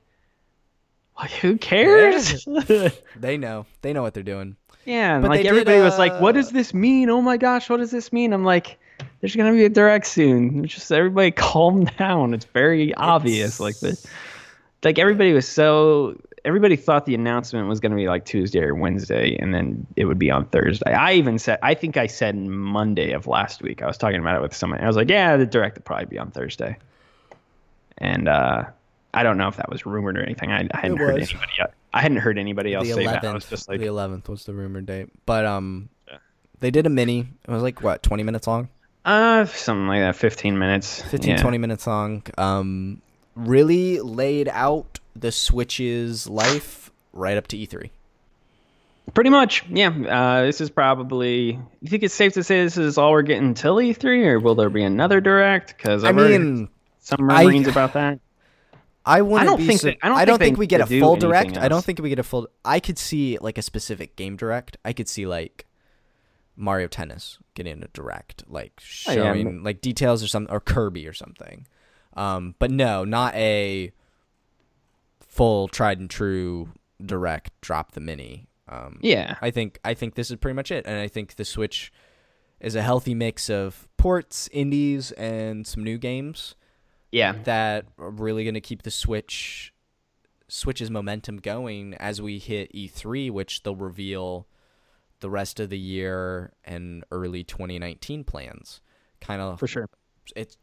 like 1.20 1.32
who 1.32 1.57
cares? 1.57 2.45
They 3.15 3.38
know. 3.38 3.65
They 3.82 3.93
know 3.93 4.03
what 4.03 4.13
they're 4.13 4.24
doing. 4.24 4.55
Yeah, 4.86 5.15
and 5.15 5.24
but 5.24 5.30
like 5.30 5.45
everybody 5.45 5.78
did, 5.78 5.82
uh... 5.82 5.86
was 5.86 5.97
like, 5.97 6.22
"What 6.22 6.34
does 6.34 6.51
this 6.51 6.74
mean? 6.74 7.09
Oh 7.09 7.22
my 7.22 7.38
gosh, 7.38 7.70
what 7.70 7.78
does 7.78 7.91
this 7.91 8.13
mean?" 8.13 8.34
I'm 8.34 8.45
like, 8.45 8.78
"There's 9.20 9.36
gonna 9.36 9.53
be 9.53 9.65
a 9.65 9.70
direct 9.70 10.05
soon. 10.07 10.65
Just 10.65 10.91
everybody 10.91 11.32
calm 11.51 11.86
down. 11.86 12.34
It's 12.34 12.45
very 12.45 12.93
obvious. 12.93 13.59
It's... 13.59 13.59
Like 13.59 13.80
the, 13.80 14.07
like 14.84 14.99
everybody 14.99 15.34
was 15.34 15.47
so 15.47 16.18
everybody 16.47 16.77
thought 16.77 17.05
the 17.05 17.13
announcement 17.13 17.67
was 17.67 17.81
going 17.81 17.91
to 17.91 17.95
be 17.97 18.07
like 18.07 18.23
Tuesday 18.23 18.61
or 18.61 18.73
Wednesday, 18.73 19.35
and 19.37 19.53
then 19.53 19.85
it 19.97 20.05
would 20.05 20.17
be 20.17 20.31
on 20.31 20.45
Thursday. 20.45 20.93
I 20.93 21.13
even 21.13 21.37
said, 21.37 21.59
I 21.61 21.73
think 21.73 21.97
I 21.97 22.07
said 22.07 22.37
Monday 22.37 23.11
of 23.11 23.27
last 23.27 23.61
week. 23.61 23.83
I 23.83 23.85
was 23.85 23.97
talking 23.97 24.21
about 24.21 24.37
it 24.37 24.41
with 24.41 24.55
someone. 24.55 24.79
I 24.79 24.87
was 24.87 24.95
like, 24.95 25.09
yeah, 25.09 25.35
the 25.35 25.45
direct 25.45 25.75
would 25.75 25.83
probably 25.83 26.05
be 26.05 26.17
on 26.17 26.31
Thursday. 26.31 26.77
And 27.97 28.29
uh, 28.29 28.63
I 29.13 29.23
don't 29.23 29.37
know 29.37 29.49
if 29.49 29.57
that 29.57 29.69
was 29.69 29.85
rumored 29.85 30.17
or 30.17 30.23
anything. 30.23 30.53
I, 30.53 30.69
I 30.73 30.77
hadn't 30.79 30.97
heard 30.97 31.21
anybody. 31.21 31.51
Yet. 31.57 31.73
I 31.93 32.01
hadn't 32.01 32.19
heard 32.19 32.37
anybody 32.37 32.73
else 32.73 32.87
the 32.87 32.93
say 32.93 33.03
11th, 33.03 33.21
that. 33.21 33.25
I 33.25 33.33
was 33.33 33.45
just 33.45 33.67
like 33.67 33.81
the 33.81 33.87
11th 33.87 34.29
was 34.29 34.45
the 34.45 34.53
rumored 34.53 34.85
date, 34.85 35.09
but 35.25 35.45
um, 35.45 35.89
yeah. 36.07 36.19
they 36.61 36.71
did 36.71 36.85
a 36.85 36.89
mini. 36.89 37.27
It 37.45 37.51
was 37.51 37.61
like 37.61 37.81
what 37.83 38.03
20 38.03 38.23
minutes 38.23 38.47
long. 38.47 38.69
Uh, 39.03 39.45
something 39.45 39.87
like 39.87 39.99
that. 39.99 40.15
15 40.15 40.57
minutes. 40.57 41.01
15, 41.01 41.29
yeah. 41.29 41.37
20 41.37 41.57
minutes 41.57 41.87
long. 41.87 42.23
Um, 42.37 43.01
really 43.35 43.99
laid 43.99 44.47
out 44.47 44.99
the 45.22 45.32
Switch's 45.32 46.28
life 46.30 46.91
right 47.13 47.38
up 47.38 47.47
to 47.47 47.57
E3. 47.57 47.89
Pretty 49.13 49.30
much, 49.30 49.65
yeah. 49.70 49.89
Uh, 49.89 50.43
this 50.43 50.59
is 50.59 50.70
probably. 50.70 51.59
You 51.82 51.89
think 51.89 52.03
it's 52.03 52.13
safe 52.13 52.34
to 52.34 52.43
say 52.43 52.63
this 52.63 52.78
is 52.78 52.97
all 52.97 53.11
we're 53.11 53.22
getting 53.22 53.53
till 53.53 53.78
E3, 53.78 54.26
or 54.26 54.39
will 54.39 54.55
there 54.55 54.70
be 54.70 54.84
another 54.84 55.22
direct? 55.22 55.76
Because 55.78 56.03
I 56.03 56.11
mean, 56.11 56.68
some 56.99 57.28
rumblings 57.28 57.68
about 57.68 57.93
that. 57.93 58.20
I 59.05 59.22
wouldn't. 59.22 59.49
I 59.49 59.55
don't 59.55 59.65
think. 59.65 59.80
So, 59.80 59.88
that, 59.88 59.97
I 60.01 60.09
don't. 60.09 60.18
I 60.18 60.26
don't 60.26 60.38
think, 60.38 60.47
think 60.47 60.59
we 60.59 60.68
get 60.68 60.82
a 60.82 60.86
full 60.86 61.15
direct. 61.15 61.55
Else. 61.55 61.65
I 61.65 61.70
don't 61.70 61.84
think 61.84 61.99
we 61.99 62.09
get 62.09 62.20
a 62.20 62.24
full. 62.24 62.49
I 62.65 62.82
could 62.82 62.99
see 62.99 63.38
like 63.39 63.57
a 63.57 63.61
specific 63.61 64.18
game 64.18 64.36
direct. 64.36 64.76
I 64.84 64.91
could 64.91 65.07
see 65.07 65.26
like 65.26 65.65
Mario 66.57 66.88
Tennis 66.88 67.38
getting 67.53 67.82
a 67.82 67.88
direct, 67.93 68.43
like 68.49 68.74
showing 68.82 69.47
oh, 69.47 69.51
yeah, 69.51 69.59
like 69.61 69.80
details 69.80 70.22
or 70.22 70.28
something, 70.28 70.53
or 70.53 70.59
Kirby 70.59 71.07
or 71.07 71.13
something. 71.13 71.65
Um, 72.18 72.55
but 72.59 72.72
no, 72.72 73.05
not 73.05 73.34
a 73.36 73.93
full 75.38 75.67
tried 75.67 75.99
and 75.99 76.09
true 76.09 76.69
direct 77.03 77.51
drop 77.61 77.91
the 77.91 78.01
mini. 78.01 78.47
Um, 78.67 78.99
yeah, 79.01 79.35
I 79.41 79.51
think 79.51 79.79
I 79.85 79.93
think 79.93 80.15
this 80.15 80.29
is 80.29 80.38
pretty 80.38 80.55
much 80.55 80.71
it, 80.71 80.85
and 80.85 80.99
I 80.99 81.07
think 81.07 81.35
the 81.35 81.45
Switch 81.45 81.93
is 82.59 82.75
a 82.75 82.81
healthy 82.81 83.13
mix 83.13 83.49
of 83.49 83.88
ports, 83.97 84.49
indies, 84.51 85.11
and 85.13 85.65
some 85.65 85.83
new 85.83 85.97
games. 85.97 86.55
Yeah, 87.11 87.33
that 87.43 87.85
are 87.97 88.09
really 88.09 88.43
going 88.43 88.55
to 88.55 88.61
keep 88.61 88.81
the 88.81 88.91
Switch 88.91 89.73
Switch's 90.49 90.91
momentum 90.91 91.38
going 91.38 91.93
as 91.93 92.21
we 92.21 92.39
hit 92.39 92.73
E3, 92.73 93.31
which 93.31 93.63
they'll 93.63 93.75
reveal 93.75 94.47
the 95.19 95.29
rest 95.29 95.59
of 95.59 95.69
the 95.69 95.79
year 95.79 96.53
and 96.65 97.03
early 97.11 97.43
2019 97.43 98.23
plans. 98.23 98.81
Kind 99.21 99.41
of 99.41 99.59
for 99.59 99.67
sure. 99.67 99.89
It's 100.35 100.57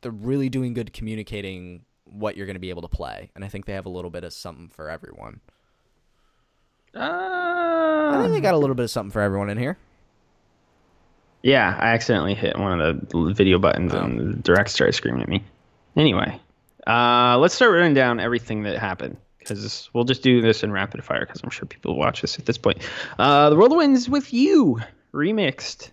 they're 0.00 0.10
really 0.10 0.48
doing 0.48 0.74
good 0.74 0.92
communicating 0.92 1.84
what 2.06 2.36
you're 2.36 2.46
going 2.46 2.54
to 2.54 2.60
be 2.60 2.70
able 2.70 2.82
to 2.82 2.88
play, 2.88 3.30
and 3.34 3.44
I 3.44 3.48
think 3.48 3.66
they 3.66 3.74
have 3.74 3.86
a 3.86 3.90
little 3.90 4.10
bit 4.10 4.24
of 4.24 4.32
something 4.32 4.68
for 4.68 4.88
everyone. 4.88 5.40
Uh, 6.94 7.00
I 7.00 8.18
think 8.22 8.32
they 8.32 8.40
got 8.40 8.54
a 8.54 8.58
little 8.58 8.74
bit 8.74 8.84
of 8.84 8.90
something 8.90 9.10
for 9.10 9.20
everyone 9.20 9.50
in 9.50 9.58
here. 9.58 9.76
Yeah, 11.42 11.76
I 11.78 11.88
accidentally 11.88 12.34
hit 12.34 12.58
one 12.58 12.80
of 12.80 13.08
the 13.08 13.34
video 13.34 13.58
buttons 13.58 13.94
oh. 13.94 13.98
and 13.98 14.18
the 14.18 14.42
direct 14.42 14.70
started 14.70 14.94
screaming 14.94 15.22
at 15.22 15.28
me. 15.28 15.44
Anyway, 15.94 16.40
uh, 16.86 17.38
let's 17.38 17.54
start 17.54 17.72
running 17.72 17.94
down 17.94 18.18
everything 18.20 18.62
that 18.64 18.78
happened 18.78 19.16
because 19.38 19.88
we'll 19.92 20.04
just 20.04 20.22
do 20.22 20.40
this 20.40 20.62
in 20.62 20.72
rapid 20.72 21.04
fire 21.04 21.20
because 21.20 21.42
I'm 21.42 21.50
sure 21.50 21.66
people 21.66 21.96
watch 21.96 22.20
this 22.20 22.38
at 22.38 22.46
this 22.46 22.58
point. 22.58 22.78
Uh, 23.18 23.50
the 23.50 23.56
World 23.56 23.80
Ends 23.82 24.08
with 24.08 24.32
You 24.32 24.80
remixed 25.12 25.90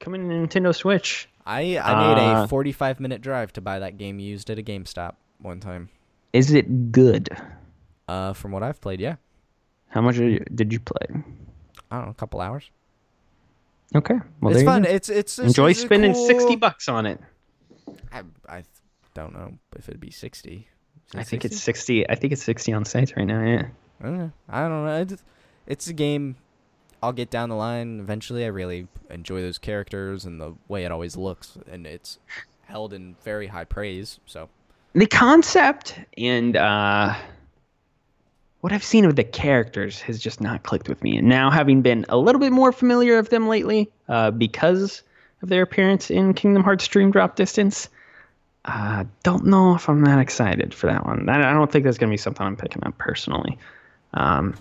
coming 0.00 0.28
to 0.28 0.34
Nintendo 0.34 0.74
Switch. 0.74 1.28
I 1.44 1.78
I 1.78 2.14
made 2.14 2.20
uh, 2.20 2.44
a 2.44 2.48
45 2.48 3.00
minute 3.00 3.20
drive 3.20 3.52
to 3.54 3.60
buy 3.60 3.80
that 3.80 3.98
game 3.98 4.18
used 4.18 4.50
at 4.50 4.58
a 4.58 4.62
GameStop 4.62 5.14
one 5.40 5.60
time. 5.60 5.88
Is 6.32 6.52
it 6.52 6.92
good? 6.92 7.28
Uh, 8.08 8.32
from 8.32 8.52
what 8.52 8.62
I've 8.62 8.80
played, 8.80 9.00
yeah. 9.00 9.16
How 9.88 10.00
much 10.00 10.16
did 10.16 10.72
you 10.72 10.80
play? 10.80 11.22
I 11.90 11.96
don't 11.96 12.06
know, 12.06 12.10
a 12.10 12.14
couple 12.14 12.40
hours. 12.40 12.70
Okay, 13.94 14.16
well, 14.40 14.54
it's 14.54 14.64
fun. 14.64 14.84
It's, 14.84 15.08
it's, 15.08 15.38
it's 15.38 15.48
enjoy 15.48 15.72
spending 15.72 16.12
cool... 16.12 16.26
sixty 16.26 16.56
bucks 16.56 16.88
on 16.88 17.06
it. 17.06 17.20
I 18.12 18.22
I 18.48 18.64
don't 19.14 19.32
know 19.32 19.54
if 19.76 19.88
it'd 19.88 20.00
be 20.00 20.10
sixty. 20.10 20.68
I 21.14 21.22
think 21.22 21.44
it's 21.44 21.60
sixty. 21.60 22.08
I 22.08 22.16
think 22.16 22.32
it's 22.32 22.42
sixty 22.42 22.72
on 22.72 22.84
sites 22.84 23.16
right 23.16 23.26
now. 23.26 23.44
Yeah. 23.44 23.68
I 24.00 24.04
don't 24.04 24.18
know. 24.18 24.32
I 24.48 24.68
don't 24.68 24.84
know. 24.84 25.00
It's, 25.00 25.22
it's 25.66 25.88
a 25.88 25.92
game. 25.92 26.36
I'll 27.02 27.12
get 27.12 27.30
down 27.30 27.48
the 27.48 27.54
line 27.54 28.00
eventually. 28.00 28.44
I 28.44 28.48
really 28.48 28.88
enjoy 29.08 29.40
those 29.40 29.58
characters 29.58 30.24
and 30.24 30.40
the 30.40 30.54
way 30.66 30.84
it 30.84 30.90
always 30.90 31.16
looks, 31.16 31.56
and 31.70 31.86
it's 31.86 32.18
held 32.64 32.92
in 32.92 33.14
very 33.22 33.46
high 33.46 33.64
praise. 33.64 34.18
So 34.26 34.48
the 34.96 35.06
concept 35.06 36.00
and 36.16 36.56
uh, 36.56 37.14
what 38.62 38.72
I've 38.72 38.82
seen 38.82 39.04
of 39.04 39.14
the 39.14 39.24
characters 39.24 40.00
has 40.00 40.18
just 40.18 40.40
not 40.40 40.62
clicked 40.62 40.88
with 40.88 41.02
me. 41.02 41.18
And 41.18 41.28
now, 41.28 41.50
having 41.50 41.82
been 41.82 42.06
a 42.08 42.16
little 42.16 42.40
bit 42.40 42.50
more 42.50 42.72
familiar 42.72 43.18
of 43.18 43.28
them 43.28 43.46
lately, 43.46 43.90
uh, 44.08 44.30
because 44.30 45.02
of 45.42 45.50
their 45.50 45.62
appearance 45.62 46.10
in 46.10 46.32
Kingdom 46.32 46.64
Hearts 46.64 46.88
Dream 46.88 47.10
Drop 47.10 47.36
Distance, 47.36 47.90
uh, 48.64 49.04
don't 49.22 49.44
know 49.44 49.74
if 49.74 49.86
I'm 49.88 50.02
that 50.04 50.18
excited 50.18 50.72
for 50.72 50.86
that 50.86 51.04
one. 51.04 51.28
I 51.28 51.52
don't 51.52 51.70
think 51.70 51.84
that's 51.84 51.98
going 51.98 52.08
to 52.08 52.14
be 52.14 52.16
something 52.16 52.44
I'm 52.44 52.56
picking 52.56 52.82
up 52.84 52.96
personally. 52.96 53.58
Um, 54.14 54.56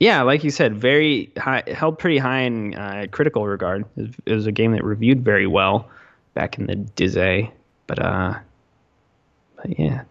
yeah, 0.00 0.22
like 0.22 0.42
you 0.42 0.50
said, 0.50 0.76
very 0.76 1.30
high, 1.38 1.62
held 1.68 1.98
pretty 1.98 2.18
high 2.18 2.40
in 2.40 2.74
uh, 2.74 3.06
critical 3.12 3.46
regard. 3.46 3.84
It 3.96 4.34
was, 4.34 4.46
a 4.46 4.52
game 4.52 4.72
that 4.72 4.84
reviewed 4.84 5.24
very 5.24 5.46
well 5.46 5.88
back 6.34 6.58
in 6.58 6.66
the 6.66 6.74
Dizay, 6.74 7.50
but 7.86 7.98
uh, 8.00 8.34
but 8.34 8.45
yeah, 9.78 10.02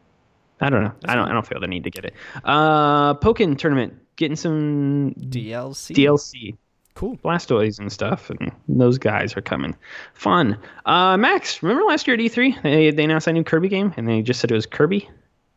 I 0.61 0.69
don't 0.69 0.83
know. 0.83 0.93
I 1.05 1.15
don't. 1.15 1.27
I 1.29 1.33
don't 1.33 1.45
feel 1.45 1.59
the 1.59 1.67
need 1.67 1.83
to 1.83 1.91
get 1.91 2.05
it. 2.05 2.13
Uh, 2.43 3.13
Pokken 3.15 3.57
tournament 3.57 3.93
getting 4.15 4.35
some 4.35 5.13
DLC. 5.19 5.95
DLC. 5.95 6.57
Cool. 6.95 7.17
Blastoise 7.17 7.77
and 7.77 7.91
stuff, 7.91 8.29
and 8.29 8.51
those 8.69 8.97
guys 8.97 9.35
are 9.35 9.41
coming. 9.41 9.75
Fun. 10.13 10.57
Uh, 10.85 11.17
Max, 11.17 11.61
remember 11.61 11.83
last 11.83 12.07
year 12.07 12.13
at 12.15 12.21
E3 12.21 12.61
they 12.63 12.91
they 12.91 13.03
announced 13.03 13.25
that 13.25 13.33
new 13.33 13.43
Kirby 13.43 13.67
game, 13.67 13.93
and 13.97 14.07
they 14.07 14.21
just 14.21 14.39
said 14.39 14.49
it 14.49 14.55
was 14.55 14.65
Kirby. 14.65 15.09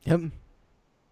Yep. 0.05 0.21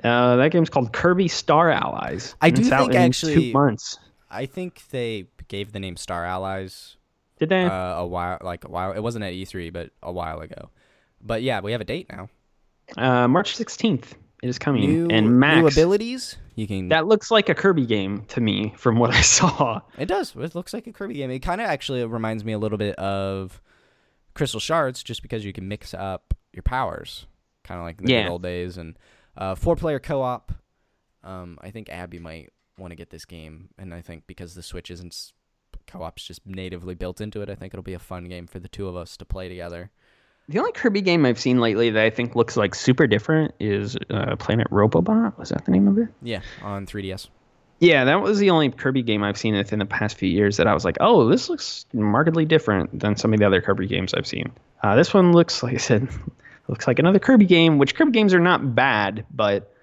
Uh, 0.02 0.36
that 0.36 0.50
game's 0.50 0.68
called 0.68 0.92
Kirby 0.92 1.28
Star 1.28 1.70
Allies. 1.70 2.34
I 2.40 2.50
do 2.50 2.62
think 2.62 2.94
actually 2.94 3.34
two 3.34 3.52
months. 3.52 3.98
I 4.30 4.46
think 4.46 4.82
they 4.90 5.26
gave 5.48 5.72
the 5.72 5.80
name 5.80 5.96
Star 5.96 6.24
Allies. 6.24 6.96
Did 7.38 7.48
they? 7.50 7.64
Uh, 7.64 8.00
a 8.00 8.06
while, 8.06 8.38
like 8.42 8.64
a 8.64 8.68
while. 8.68 8.92
It 8.92 9.00
wasn't 9.00 9.24
at 9.24 9.32
E3, 9.32 9.72
but 9.72 9.90
a 10.02 10.12
while 10.12 10.40
ago. 10.40 10.70
But 11.22 11.42
yeah, 11.42 11.60
we 11.60 11.72
have 11.72 11.80
a 11.80 11.84
date 11.84 12.08
now. 12.10 12.28
Uh, 12.96 13.28
March 13.28 13.56
16th 13.56 14.14
it 14.42 14.48
is 14.48 14.58
coming. 14.58 14.82
New, 14.82 15.08
and 15.08 15.40
Max, 15.40 15.60
new 15.60 15.66
abilities. 15.66 16.36
You 16.54 16.66
can. 16.66 16.88
That 16.88 17.06
looks 17.06 17.30
like 17.30 17.48
a 17.48 17.54
Kirby 17.54 17.86
game 17.86 18.24
to 18.28 18.40
me 18.40 18.74
from 18.76 18.98
what 18.98 19.10
I 19.10 19.20
saw. 19.22 19.80
It 19.98 20.06
does. 20.06 20.34
It 20.36 20.54
looks 20.54 20.74
like 20.74 20.86
a 20.86 20.92
Kirby 20.92 21.14
game. 21.14 21.30
It 21.30 21.40
kind 21.40 21.60
of 21.60 21.66
actually 21.66 22.04
reminds 22.04 22.44
me 22.44 22.52
a 22.52 22.58
little 22.58 22.78
bit 22.78 22.94
of 22.96 23.60
Crystal 24.34 24.60
Shards, 24.60 25.02
just 25.02 25.22
because 25.22 25.44
you 25.44 25.52
can 25.52 25.68
mix 25.68 25.94
up 25.94 26.34
your 26.52 26.62
powers, 26.62 27.26
kind 27.64 27.80
of 27.80 27.84
like 27.84 27.98
in 28.00 28.06
the 28.06 28.12
yeah. 28.12 28.28
old 28.28 28.42
days. 28.42 28.76
And 28.76 28.98
uh, 29.36 29.54
four-player 29.54 29.98
co-op. 29.98 30.52
Um, 31.24 31.58
I 31.60 31.70
think 31.70 31.88
Abby 31.88 32.18
might 32.18 32.52
want 32.78 32.92
to 32.92 32.96
get 32.96 33.10
this 33.10 33.24
game, 33.24 33.70
and 33.78 33.92
I 33.92 34.00
think 34.00 34.26
because 34.26 34.54
the 34.54 34.62
Switch 34.62 34.90
isn't 34.90 35.32
co-op's 35.86 36.24
just 36.24 36.46
natively 36.46 36.94
built 36.94 37.20
into 37.20 37.40
it, 37.42 37.48
I 37.50 37.54
think 37.54 37.72
it'll 37.74 37.82
be 37.82 37.94
a 37.94 37.98
fun 37.98 38.26
game 38.26 38.46
for 38.46 38.58
the 38.58 38.68
two 38.68 38.86
of 38.86 38.96
us 38.96 39.16
to 39.16 39.24
play 39.24 39.48
together. 39.48 39.90
The 40.48 40.58
only 40.60 40.72
Kirby 40.72 41.00
game 41.00 41.26
I've 41.26 41.40
seen 41.40 41.58
lately 41.60 41.90
that 41.90 42.04
I 42.04 42.10
think 42.10 42.36
looks 42.36 42.56
like 42.56 42.74
super 42.74 43.06
different 43.06 43.54
is 43.58 43.96
uh, 44.10 44.36
Planet 44.36 44.68
Robobot. 44.70 45.36
Was 45.38 45.48
that 45.48 45.64
the 45.64 45.72
name 45.72 45.88
of 45.88 45.98
it? 45.98 46.08
Yeah, 46.22 46.40
on 46.62 46.86
3DS. 46.86 47.28
Yeah, 47.80 48.04
that 48.04 48.22
was 48.22 48.38
the 48.38 48.50
only 48.50 48.70
Kirby 48.70 49.02
game 49.02 49.22
I've 49.22 49.36
seen 49.36 49.54
within 49.54 49.80
the 49.80 49.86
past 49.86 50.16
few 50.16 50.28
years 50.28 50.56
that 50.56 50.66
I 50.66 50.72
was 50.72 50.84
like, 50.84 50.96
oh, 51.00 51.28
this 51.28 51.48
looks 51.48 51.84
markedly 51.92 52.44
different 52.44 53.00
than 53.00 53.16
some 53.16 53.34
of 53.34 53.40
the 53.40 53.46
other 53.46 53.60
Kirby 53.60 53.86
games 53.86 54.14
I've 54.14 54.26
seen. 54.26 54.50
Uh, 54.82 54.94
this 54.96 55.12
one 55.12 55.32
looks, 55.32 55.62
like 55.62 55.74
I 55.74 55.78
said, 55.78 56.08
looks 56.68 56.86
like 56.86 56.98
another 56.98 57.18
Kirby 57.18 57.44
game, 57.46 57.78
which 57.78 57.94
Kirby 57.94 58.12
games 58.12 58.32
are 58.32 58.40
not 58.40 58.74
bad, 58.74 59.26
but 59.30 59.74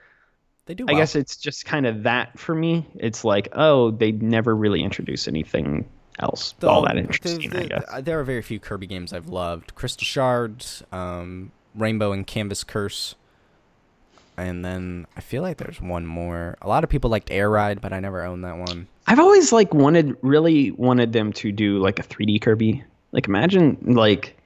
They 0.65 0.73
do. 0.75 0.85
I 0.87 0.93
guess 0.93 1.15
it's 1.15 1.35
just 1.37 1.65
kind 1.65 1.85
of 1.85 2.03
that 2.03 2.39
for 2.39 2.55
me. 2.55 2.87
It's 2.95 3.23
like, 3.23 3.49
oh, 3.51 3.91
they 3.91 4.11
never 4.11 4.55
really 4.55 4.81
introduce 4.81 5.27
anything 5.27 5.87
else 6.19 6.53
Though, 6.59 6.69
all 6.69 6.81
that 6.83 6.93
the- 6.95 7.01
interesting. 7.01 7.55
I 7.55 7.65
guess. 7.65 7.83
there 8.01 8.19
are 8.19 8.23
very 8.23 8.41
few 8.41 8.59
Kirby 8.59 8.87
games 8.87 9.13
I've 9.13 9.27
loved. 9.29 9.75
Crystal 9.75 10.05
Shards, 10.05 10.83
um, 10.91 11.51
Rainbow 11.75 12.11
and 12.11 12.25
Canvas 12.25 12.63
Curse, 12.63 13.15
and 14.37 14.63
then 14.65 15.05
I 15.17 15.21
feel 15.21 15.41
like 15.41 15.57
there's 15.57 15.81
one 15.81 16.05
more. 16.05 16.57
A 16.61 16.67
lot 16.67 16.83
of 16.83 16.89
people 16.89 17.09
liked 17.09 17.29
Air 17.31 17.49
Ride, 17.49 17.81
but 17.81 17.93
I 17.93 17.99
never 17.99 18.23
owned 18.23 18.43
that 18.43 18.57
one. 18.57 18.87
I've 19.07 19.19
always 19.19 19.51
like 19.51 19.73
wanted, 19.73 20.15
really 20.21 20.71
wanted 20.71 21.13
them 21.13 21.33
to 21.33 21.51
do 21.51 21.77
like 21.79 21.99
a 21.99 22.03
3D 22.03 22.41
Kirby. 22.41 22.83
Like 23.11 23.27
imagine 23.27 23.77
like 23.81 24.37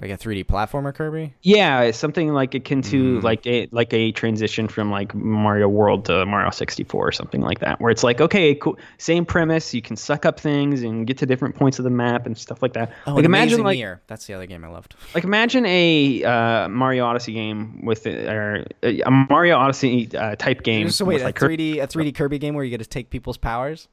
Like 0.00 0.10
a 0.10 0.16
3D 0.16 0.44
platformer 0.46 0.94
Kirby. 0.94 1.34
yeah, 1.42 1.90
something 1.90 2.32
like 2.32 2.54
akin 2.54 2.80
to 2.82 3.18
Mm. 3.18 3.22
like 3.22 3.46
a 3.46 3.68
like 3.70 3.92
a 3.92 4.12
transition 4.12 4.66
from 4.66 4.90
like 4.90 5.14
Mario 5.14 5.68
World 5.68 6.06
to 6.06 6.24
Mario 6.24 6.48
64 6.50 7.08
or 7.08 7.12
something 7.12 7.42
like 7.42 7.58
that, 7.58 7.80
where 7.82 7.90
it's 7.90 8.02
like 8.02 8.20
okay, 8.20 8.54
cool, 8.54 8.78
same 8.96 9.26
premise, 9.26 9.74
you 9.74 9.82
can 9.82 9.96
suck 9.96 10.24
up 10.24 10.40
things 10.40 10.82
and 10.82 11.06
get 11.06 11.18
to 11.18 11.26
different 11.26 11.54
points 11.54 11.78
of 11.78 11.84
the 11.84 11.90
map 11.90 12.24
and 12.24 12.38
stuff 12.38 12.62
like 12.62 12.72
that. 12.72 12.92
Oh, 13.06 13.14
like 13.14 13.24
imagine 13.26 13.60
Amazing 13.60 13.64
like 13.64 13.78
Mirror. 13.78 14.00
That's 14.06 14.26
the 14.26 14.32
other 14.34 14.46
game 14.46 14.64
I 14.64 14.68
loved. 14.68 14.94
like 15.14 15.24
imagine 15.24 15.66
a 15.66 16.24
uh, 16.24 16.68
Mario 16.70 17.04
Odyssey 17.04 17.34
game 17.34 17.84
with 17.84 18.06
or 18.06 18.64
a 18.82 19.00
a 19.02 19.10
Mario 19.10 19.56
Odyssey 19.58 20.08
uh, 20.16 20.34
type 20.36 20.62
game. 20.62 20.88
So 20.88 21.04
wait, 21.04 21.14
with, 21.16 21.22
a 21.22 21.26
like, 21.26 21.34
Kirby- 21.34 21.74
3D 21.74 21.82
a 21.82 21.86
3D 21.86 22.14
Kirby 22.14 22.38
game 22.38 22.54
where 22.54 22.64
you 22.64 22.70
get 22.70 22.78
to 22.82 22.88
take 22.88 23.10
people's 23.10 23.36
powers. 23.36 23.86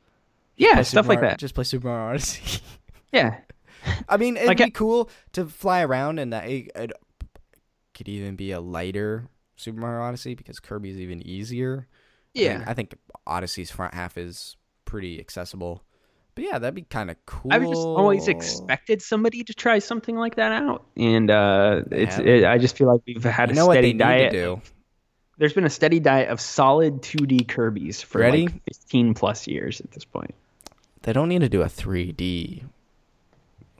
yeah, 0.55 0.81
stuff 0.83 1.03
Super 1.03 1.07
like 1.09 1.17
Mario- 1.17 1.29
that. 1.31 1.39
Just 1.39 1.53
play 1.53 1.65
Super 1.65 1.87
Mario 1.89 2.11
Odyssey. 2.11 2.61
Yeah, 3.13 3.37
I 4.09 4.17
mean, 4.17 4.35
it'd 4.37 4.47
Like, 4.47 4.57
be 4.57 4.71
cool 4.71 5.09
to 5.33 5.45
fly 5.45 5.81
around, 5.81 6.19
and 6.19 6.33
that 6.33 6.47
it, 6.49 6.71
it 6.75 6.91
could 7.93 8.07
even 8.07 8.35
be 8.35 8.51
a 8.51 8.59
lighter 8.59 9.27
Super 9.55 9.79
Mario 9.79 10.03
Odyssey 10.03 10.35
because 10.35 10.59
Kirby's 10.59 10.99
even 10.99 11.25
easier. 11.25 11.87
I 12.35 12.39
yeah. 12.39 12.63
I 12.67 12.73
think 12.75 12.95
Odyssey's 13.25 13.71
front 13.71 13.93
half 13.95 14.17
is 14.17 14.55
pretty 14.85 15.19
accessible. 15.19 15.83
But 16.35 16.43
yeah, 16.43 16.59
that'd 16.59 16.75
be 16.75 16.83
kind 16.83 17.09
of 17.09 17.17
cool. 17.25 17.51
I've 17.51 17.63
just 17.63 17.73
always 17.75 18.27
expected 18.27 19.01
somebody 19.01 19.43
to 19.43 19.53
try 19.55 19.79
something 19.79 20.15
like 20.15 20.35
that 20.35 20.51
out, 20.51 20.85
and 20.95 21.31
uh, 21.31 21.81
it's. 21.91 22.19
It, 22.19 22.45
I 22.45 22.59
just 22.59 22.77
feel 22.77 22.87
like 22.87 23.01
we've 23.07 23.23
had 23.23 23.49
You 23.49 23.53
a 23.53 23.55
know 23.55 23.65
what 23.65 23.73
steady 23.73 23.93
diet. 23.93 24.33
need 24.33 24.39
to 24.39 24.45
do? 24.57 24.61
There's 25.39 25.53
been 25.53 25.65
a 25.65 25.69
steady 25.69 25.99
diet 25.99 26.29
of 26.29 26.39
solid 26.39 27.01
2D 27.01 27.47
Kirby's 27.47 28.01
for 28.03 28.19
Ready? 28.19 28.45
like 28.47 28.63
15 28.65 29.13
plus 29.15 29.47
years 29.47 29.81
at 29.81 29.89
this 29.91 30.05
point. 30.05 30.35
They 31.01 31.13
don't 31.13 31.29
need 31.29 31.41
to 31.41 31.49
do 31.49 31.61
a 31.63 31.65
3D 31.67 32.63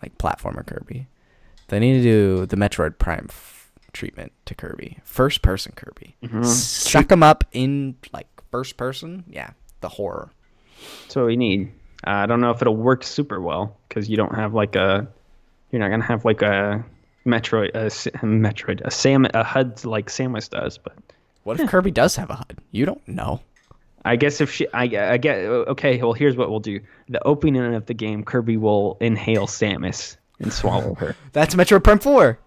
like 0.02 0.18
platformer 0.18 0.66
Kirby. 0.66 1.08
They 1.70 1.80
need 1.80 1.98
to 1.98 2.04
do 2.04 2.46
the 2.46 2.56
Metroid 2.56 2.98
Prime 2.98 3.28
f- 3.30 3.72
treatment 3.94 4.32
to 4.46 4.56
Kirby, 4.56 5.00
first 5.04 5.42
person 5.42 5.74
Kirby. 5.76 6.16
Mhm. 6.24 6.46
Suck 6.46 7.08
them 7.10 7.24
up 7.24 7.44
in 7.52 7.96
like 8.14 8.28
first 8.52 8.78
person. 8.78 9.24
Yeah, 9.30 9.52
the 9.82 9.90
horror. 9.90 10.32
That's 11.04 11.16
what 11.16 11.26
we 11.26 11.36
need. 11.36 11.72
Uh, 12.06 12.12
I 12.12 12.26
don't 12.28 12.40
know 12.42 12.52
if 12.52 12.62
it'll 12.62 12.76
work 12.76 13.04
super 13.04 13.42
well 13.42 13.76
because 13.90 14.10
you 14.10 14.16
don't 14.18 14.36
have 14.36 14.54
like 14.54 14.76
a. 14.76 15.08
You're 15.72 15.82
not 15.82 15.90
gonna 15.90 16.04
have 16.06 16.24
like 16.24 16.42
a 16.42 16.86
Metroid, 17.26 17.72
a 17.76 17.86
S- 17.86 18.08
Metroid, 18.24 18.82
a 18.86 18.92
Sam, 18.92 19.26
a 19.34 19.44
HUD 19.44 19.84
like 19.84 20.08
Samus 20.08 20.50
does, 20.50 20.78
but. 20.78 20.94
What 21.44 21.60
if 21.60 21.70
Kirby 21.70 21.92
does 21.92 22.16
have 22.18 22.30
a 22.30 22.36
HUD? 22.36 22.58
You 22.72 22.86
don't 22.86 23.06
know. 23.08 23.42
I 24.08 24.16
guess 24.16 24.42
if 24.42 24.52
she, 24.52 24.68
I, 24.74 24.84
I 24.84 25.18
get 25.18 25.38
okay. 25.38 26.02
Well, 26.02 26.14
here's 26.14 26.36
what 26.36 26.50
we'll 26.50 26.60
do: 26.60 26.80
the 27.10 27.22
opening 27.24 27.76
of 27.76 27.86
the 27.86 27.94
game, 27.94 28.24
Kirby 28.24 28.58
will 28.58 28.98
inhale 29.00 29.48
Samus 29.48 30.18
and 30.40 30.52
swallow 30.52 30.96
her, 30.96 31.16
That's 31.34 31.56
Metroid 31.56 31.84
Prime 31.84 32.00
4. 32.00 32.40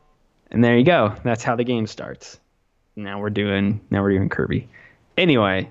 and 0.50 0.64
there 0.64 0.76
you 0.78 0.84
go. 0.84 1.14
That's 1.24 1.42
how 1.42 1.56
the 1.56 1.64
game 1.64 1.86
starts. 1.86 2.38
Now 2.96 3.20
we're 3.20 3.30
doing, 3.30 3.80
now 3.90 4.02
we're 4.02 4.12
doing 4.12 4.28
Kirby. 4.28 4.68
Anyway, 5.16 5.70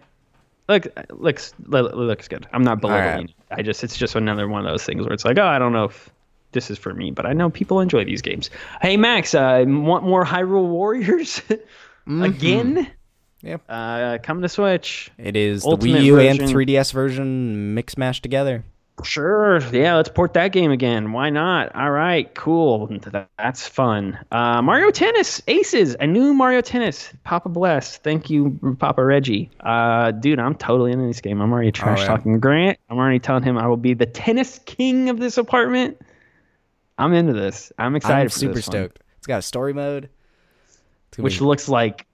look, 0.68 0.88
looks 1.12 1.54
looks 1.68 2.28
good. 2.28 2.48
I'm 2.54 2.64
not 2.64 2.82
belittling. 2.82 3.04
right. 3.04 3.30
it. 3.30 3.36
I 3.52 3.62
just, 3.62 3.84
it's 3.84 3.98
just 3.98 4.16
another 4.16 4.48
one 4.48 4.66
of 4.66 4.72
those 4.72 4.84
things 4.84 5.04
where 5.04 5.14
it's 5.14 5.26
like, 5.26 5.38
oh, 5.38 5.46
I 5.46 5.60
don't 5.60 5.74
know 5.74 5.86
if 5.86 6.10
this 6.52 6.72
is 6.72 6.78
for 6.78 6.94
me, 6.94 7.12
but 7.12 7.26
I 7.26 7.34
know 7.34 7.50
people 7.50 7.80
enjoy 7.80 8.06
these 8.06 8.22
games. 8.22 8.50
Hey, 8.82 8.98
Max, 8.98 9.34
uh, 9.34 9.64
want 9.68 10.04
more 10.04 10.26
Hyrule 10.26 10.68
Warriors 10.68 11.42
again? 12.08 12.90
Yep. 13.42 13.62
Uh, 13.70 14.18
come 14.22 14.42
to 14.42 14.50
Switch. 14.50 15.12
It 15.18 15.36
is 15.36 15.64
Ultimate 15.64 15.94
the 15.94 16.00
Wii 16.00 16.06
U 16.06 16.20
and 16.20 16.40
3DS 16.40 16.92
version 16.92 17.74
mix 17.74 17.98
mashed 17.98 18.24
together. 18.24 18.64
Sure. 19.04 19.60
Yeah, 19.72 19.96
let's 19.96 20.10
port 20.10 20.34
that 20.34 20.52
game 20.52 20.72
again. 20.72 21.12
Why 21.12 21.30
not? 21.30 21.74
All 21.76 21.92
right, 21.92 22.34
cool. 22.36 22.90
That's 23.38 23.68
fun. 23.68 24.20
Uh, 24.32 24.62
Mario 24.62 24.92
Tennis 24.92 25.42
Aces, 25.48 25.96
a 26.00 26.08
new 26.08 26.34
Mario 26.34 26.62
Tennis. 26.62 27.14
Papa 27.24 27.50
bless. 27.50 27.98
Thank 27.98 28.30
you, 28.30 28.60
Papa 28.80 29.04
Reggie. 29.04 29.50
Uh, 29.62 30.12
dude, 30.12 30.40
I'm 30.40 30.56
totally 30.56 30.92
into 30.92 31.08
this 31.08 31.22
game. 31.22 31.42
I'm 31.42 31.52
already 31.52 31.72
trash 31.72 32.00
yeah. 32.00 32.08
talking 32.08 32.40
Grant. 32.40 32.78
I'm 32.90 32.98
already 32.98 33.20
telling 33.20 33.44
him 33.44 33.58
I 33.58 33.68
will 33.68 33.78
be 33.78 33.94
the 33.94 34.06
tennis 34.06 34.60
king 34.66 35.10
of 35.10 35.20
this 35.20 35.38
apartment. 35.38 36.02
I'm 36.98 37.14
into 37.14 37.34
this. 37.34 37.72
I'm 37.78 37.96
excited. 37.96 38.24
I'm 38.24 38.30
for 38.30 38.40
super 38.40 38.56
this 38.56 38.68
one, 38.68 38.74
stoked. 38.74 39.00
It's 39.18 39.28
got 39.28 39.40
a 39.40 39.44
story 39.44 39.74
mode. 39.74 40.10
Which 41.18 41.40
be- 41.40 41.46
looks 41.46 41.70
like 41.70 42.06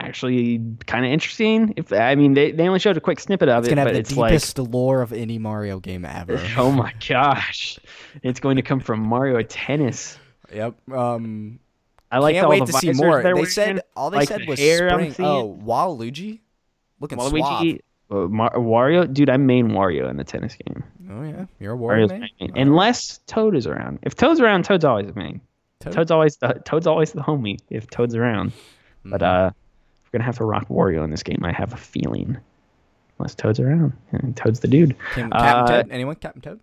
actually 0.00 0.60
kind 0.86 1.04
of 1.04 1.12
interesting. 1.12 1.74
If 1.76 1.92
I 1.92 2.14
mean, 2.14 2.34
they, 2.34 2.50
they 2.52 2.66
only 2.66 2.78
showed 2.80 2.96
a 2.96 3.00
quick 3.00 3.20
snippet 3.20 3.48
of 3.48 3.58
it's 3.64 3.68
it, 3.68 3.70
gonna 3.72 3.80
have 3.82 3.88
but 3.88 3.92
the 3.94 4.00
it's 4.00 4.16
like 4.16 4.32
deepest 4.32 4.58
lore 4.58 5.02
of 5.02 5.12
any 5.12 5.38
Mario 5.38 5.80
game 5.80 6.04
ever. 6.04 6.40
Oh 6.56 6.70
my 6.72 6.92
gosh. 7.08 7.78
It's 8.22 8.40
going 8.40 8.56
to 8.56 8.62
come 8.62 8.80
from 8.80 9.00
Mario 9.00 9.42
Tennis. 9.42 10.18
yep. 10.52 10.74
Um, 10.90 11.60
I 12.10 12.18
like 12.18 12.34
can't 12.34 12.44
all 12.46 12.50
wait 12.50 12.60
the 12.66 12.72
to 12.72 12.78
see 12.78 12.92
more. 12.92 13.22
They 13.22 13.44
said 13.44 13.82
all 13.94 14.10
they 14.10 14.18
like 14.18 14.28
said 14.28 14.40
the 14.40 14.46
was 14.46 14.58
spring. 14.58 15.14
Oh, 15.20 15.56
Waluigi, 15.64 16.40
looking. 16.98 17.18
Waluigi, 17.18 17.80
uh, 18.10 18.14
Mar- 18.26 18.54
Wario. 18.56 19.12
Dude, 19.12 19.30
I'm 19.30 19.46
main 19.46 19.68
Wario 19.68 20.10
in 20.10 20.16
the 20.16 20.24
tennis 20.24 20.56
game. 20.56 20.82
Oh 21.08 21.22
yeah, 21.22 21.46
you're 21.60 21.74
a 21.74 21.78
Wario 21.78 22.08
main. 22.10 22.20
Right. 22.40 22.50
Unless 22.56 23.18
Toad 23.28 23.54
is 23.54 23.66
around. 23.68 24.00
If 24.02 24.16
Toad's 24.16 24.40
around, 24.40 24.64
Toad's 24.64 24.84
always 24.84 25.06
the 25.06 25.14
main. 25.14 25.40
Toad? 25.78 25.92
Toad's 25.92 26.10
always 26.10 26.36
the 26.38 26.60
Toad's 26.64 26.86
always 26.88 27.12
the 27.12 27.22
homie 27.22 27.58
if 27.70 27.88
Toad's 27.90 28.14
around. 28.16 28.52
But 29.04 29.20
Mm-hmm. 29.20 29.46
uh, 29.46 29.50
we're 30.12 30.18
gonna 30.18 30.24
have 30.26 30.38
to 30.38 30.44
rock 30.44 30.68
Wario 30.68 31.04
in 31.04 31.10
this 31.10 31.22
game. 31.22 31.40
I 31.44 31.52
have 31.52 31.72
a 31.72 31.76
feeling. 31.76 32.36
Unless 33.18 33.34
Toad's 33.34 33.60
around, 33.60 33.92
and 34.12 34.34
Toad's 34.36 34.60
the 34.60 34.68
dude. 34.68 34.96
Captain 35.14 35.32
uh, 35.32 35.66
Toad. 35.66 35.88
Anyone? 35.90 36.16
Captain 36.16 36.40
Toad. 36.40 36.60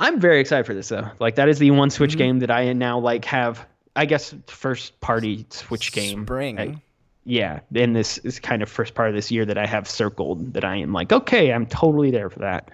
I'm 0.00 0.18
very 0.18 0.40
excited 0.40 0.64
for 0.66 0.74
this 0.74 0.88
though. 0.88 1.08
Like 1.20 1.36
that 1.36 1.48
is 1.48 1.58
the 1.58 1.70
one 1.72 1.90
Switch 1.90 2.12
Mm-hmm. 2.12 2.18
game 2.18 2.38
that 2.40 2.50
I 2.50 2.72
now 2.72 2.98
like 2.98 3.24
have. 3.26 3.66
I 3.96 4.06
guess 4.06 4.34
first 4.48 4.98
party 5.00 5.46
Switch 5.50 5.92
game. 5.92 6.24
Spring. 6.24 6.58
I- 6.58 6.80
yeah, 7.26 7.60
in 7.74 7.94
this 7.94 8.18
is 8.18 8.38
kind 8.38 8.62
of 8.62 8.68
first 8.68 8.94
part 8.94 9.08
of 9.08 9.14
this 9.14 9.30
year 9.30 9.46
that 9.46 9.56
I 9.56 9.64
have 9.64 9.88
circled 9.88 10.52
that 10.54 10.64
I 10.64 10.76
am 10.76 10.92
like, 10.92 11.10
okay, 11.10 11.52
I'm 11.54 11.64
totally 11.64 12.10
there 12.10 12.28
for 12.28 12.40
that. 12.40 12.70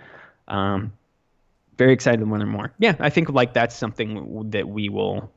Um, 0.49 0.93
very 1.79 1.93
excited 1.93 2.19
to 2.19 2.27
learn 2.27 2.49
more. 2.49 2.73
Yeah, 2.81 2.97
I 2.99 3.11
think 3.11 3.29
like 3.29 3.53
that's 3.55 3.77
something 3.77 4.51
that 4.51 4.69
we 4.69 4.89
will. 4.89 5.31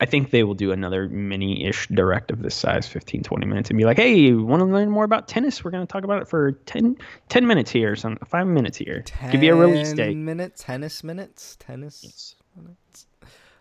I 0.00 0.06
think 0.06 0.30
they 0.30 0.44
will 0.44 0.54
do 0.54 0.70
another 0.70 1.08
mini-ish 1.08 1.88
direct 1.88 2.30
of 2.30 2.42
this 2.42 2.54
size, 2.54 2.86
15, 2.86 3.22
20 3.22 3.46
minutes, 3.46 3.68
and 3.68 3.76
be 3.76 3.84
like, 3.84 3.96
hey, 3.96 4.32
want 4.32 4.60
to 4.60 4.66
learn 4.66 4.90
more 4.90 5.04
about 5.04 5.26
tennis? 5.26 5.64
We're 5.64 5.72
going 5.72 5.84
to 5.84 5.90
talk 5.90 6.04
about 6.04 6.22
it 6.22 6.28
for 6.28 6.52
10, 6.52 6.96
10 7.28 7.46
minutes 7.46 7.70
here, 7.70 7.96
some 7.96 8.16
five 8.26 8.46
minutes 8.46 8.78
here. 8.78 9.04
Give 9.32 9.42
you 9.42 9.54
a 9.54 9.56
release 9.56 9.92
date. 9.92 10.12
Ten 10.12 10.24
minutes. 10.24 10.62
Tennis 10.62 11.02
minutes. 11.02 11.56
Tennis 11.58 12.36
minutes. 12.56 13.06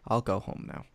I'll 0.07 0.21
go 0.21 0.39
home 0.39 0.69
now. 0.71 0.85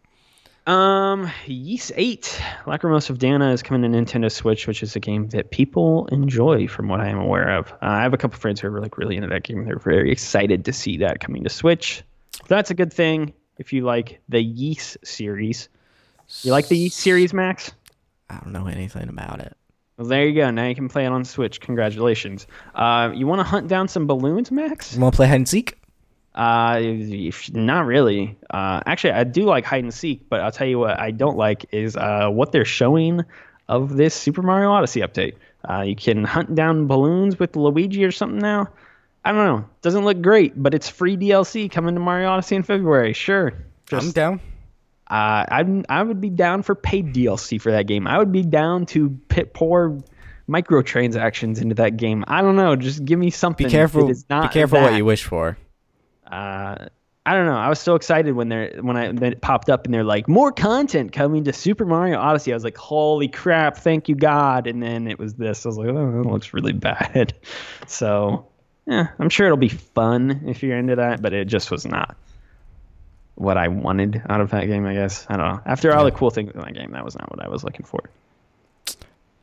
Um, 0.65 1.29
Ys 1.49 1.91
8, 1.97 2.41
Lacrimosa 2.67 3.11
of 3.11 3.19
Dana 3.19 3.51
is 3.51 3.65
coming 3.65 3.83
to 3.83 3.99
Nintendo 3.99 4.31
Switch, 4.31 4.69
which 4.69 4.85
is 4.85 4.95
a 4.95 5.01
game 5.01 5.29
that 5.31 5.51
people 5.51 6.07
enjoy 6.13 6.69
from 6.69 6.87
what 6.87 7.01
I 7.01 7.09
am 7.09 7.19
aware 7.19 7.59
of. 7.59 7.73
Uh, 7.73 7.77
I 7.81 8.03
have 8.03 8.15
a 8.15 8.17
couple 8.17 8.39
friends 8.39 8.61
who 8.61 8.69
are 8.69 8.81
like 8.81 8.97
really 8.97 9.17
into 9.17 9.27
that 9.27 9.43
game. 9.43 9.65
They're 9.65 9.81
very 9.81 10.13
excited 10.13 10.65
to 10.67 10.73
see 10.73 10.99
that 10.99 11.19
coming 11.19 11.43
to 11.43 11.51
Switch. 11.51 12.05
That's 12.47 12.71
a 12.71 12.75
good 12.75 12.93
thing 12.93 13.35
if 13.59 13.73
you 13.73 13.83
like 13.83 14.21
the 14.29 14.43
Ys 14.43 14.97
series. 15.05 15.69
You 16.43 16.53
like 16.53 16.69
the 16.69 16.79
Ys 16.79 16.95
series, 16.95 17.33
Max? 17.35 17.73
I 18.31 18.39
don't 18.39 18.53
know 18.53 18.67
anything 18.67 19.09
about 19.09 19.41
it. 19.41 19.57
Well, 19.97 20.07
there 20.07 20.27
you 20.27 20.35
go. 20.35 20.51
Now 20.51 20.67
you 20.67 20.75
can 20.75 20.89
play 20.89 21.05
it 21.05 21.09
on 21.13 21.25
Switch. 21.25 21.61
Congratulations. 21.61 22.47
Uh, 22.75 23.11
you 23.15 23.27
want 23.27 23.41
to 23.41 23.45
hunt 23.45 23.69
down 23.69 23.89
some 23.89 24.07
balloons, 24.07 24.51
Max? 24.51 24.95
You 24.95 25.01
want 25.01 25.15
to 25.15 25.17
play 25.17 25.27
hide 25.29 25.37
and 25.37 25.49
seek? 25.49 25.79
Uh, 26.35 26.79
if- 26.81 27.53
not 27.55 27.85
really. 27.85 28.39
Uh, 28.49 28.81
actually, 28.87 29.13
I 29.13 29.25
do 29.25 29.45
like 29.45 29.65
hide 29.67 29.85
and 29.85 29.93
seek, 29.93 30.29
but 30.31 30.41
I'll 30.41 30.51
tell 30.51 30.67
you 30.67 30.79
what 30.79 30.99
I 30.99 31.11
don't 31.11 31.37
like 31.37 31.67
is 31.73 31.95
uh, 31.97 32.29
what 32.31 32.53
they're 32.53 32.65
showing 32.65 33.23
of 33.69 33.97
this 33.97 34.15
Super 34.15 34.41
Mario 34.43 34.71
Odyssey 34.71 35.01
update. 35.01 35.35
Uh, 35.69 35.83
you 35.83 35.95
can 35.95 36.25
hunt 36.25 36.55
down 36.55 36.87
balloons 36.87 37.39
with 37.39 37.55
Luigi 37.55 38.03
or 38.05 38.11
something 38.11 38.39
now. 38.39 38.69
I 39.25 39.33
don't 39.33 39.45
know. 39.47 39.65
Doesn't 39.83 40.05
look 40.05 40.21
great, 40.21 40.61
but 40.61 40.75
it's 40.75 40.89
free 40.89 41.17
DLC 41.17 41.71
coming 41.71 41.95
to 41.95 42.01
Mario 42.01 42.29
Odyssey 42.29 42.57
in 42.57 42.63
February. 42.63 43.13
Sure. 43.13 43.53
I'm 43.93 44.11
down. 44.11 44.41
uh, 45.09 45.45
I 45.49 45.83
I 45.89 46.03
would 46.03 46.21
be 46.21 46.31
down 46.31 46.63
for 46.63 46.75
paid 46.75 47.15
DLC 47.15 47.61
for 47.61 47.73
that 47.73 47.87
game. 47.87 48.07
I 48.07 48.19
would 48.19 48.33
be 48.33 48.43
down 48.43 48.87
to 48.87 49.11
pit 49.29 49.55
pour 49.55 49.99
microtransactions 50.49 51.61
into 51.61 51.75
that 51.77 51.97
game. 51.97 52.25
I 52.27 52.43
don't 52.43 52.57
know. 52.57 52.77
Just 52.77 53.05
give 53.05 53.19
me 53.19 53.31
something. 53.31 53.67
Be 53.67 53.71
careful. 53.71 54.07
that 54.07 54.13
is 54.13 54.25
not 54.29 54.51
Be 54.51 54.55
careful 54.55 54.81
what 54.81 54.95
you 54.95 55.05
wish 55.05 55.25
for. 55.25 55.57
Uh, 56.27 56.87
I 57.25 57.35
don't 57.35 57.47
know. 57.47 57.57
I 57.57 57.69
was 57.69 57.79
so 57.79 57.95
excited 57.95 58.35
when 58.35 58.49
they're 58.49 58.73
when 58.81 58.97
I 58.97 59.09
when 59.09 59.33
it 59.33 59.41
popped 59.41 59.71
up 59.71 59.85
and 59.85 59.95
they're 59.95 60.03
like 60.03 60.29
more 60.29 60.51
content 60.51 61.13
coming 61.13 61.45
to 61.45 61.53
Super 61.53 61.85
Mario 61.85 62.19
Odyssey. 62.19 62.53
I 62.53 62.57
was 62.57 62.65
like, 62.65 62.77
holy 62.77 63.29
crap, 63.29 63.77
thank 63.77 64.09
you 64.09 64.17
God. 64.17 64.67
And 64.67 64.83
then 64.83 65.07
it 65.07 65.19
was 65.19 65.35
this. 65.35 65.65
I 65.65 65.69
was 65.69 65.79
like, 65.79 65.89
oh, 65.89 66.11
that 66.23 66.29
looks 66.29 66.53
really 66.53 66.73
bad. 66.73 67.35
So 67.87 68.47
yeah, 68.87 69.09
I'm 69.19 69.29
sure 69.29 69.47
it'll 69.47 69.57
be 69.57 69.69
fun 69.69 70.43
if 70.47 70.63
you're 70.63 70.77
into 70.79 70.97
that, 70.97 71.23
but 71.23 71.33
it 71.33 71.47
just 71.47 71.71
was 71.71 71.87
not 71.87 72.17
what 73.35 73.57
I 73.57 73.69
wanted 73.69 74.23
out 74.29 74.41
of 74.41 74.51
that 74.51 74.67
game. 74.67 74.87
I 74.87 74.95
guess 74.95 75.27
I 75.29 75.37
don't 75.37 75.47
know. 75.47 75.61
After 75.67 75.95
all 75.95 76.05
the 76.05 76.11
cool 76.11 76.31
things 76.31 76.51
in 76.53 76.61
that 76.61 76.75
game, 76.75 76.93
that 76.93 77.05
was 77.05 77.15
not 77.17 77.31
what 77.31 77.45
I 77.45 77.49
was 77.49 77.65
looking 77.65 77.85
for. 77.87 78.01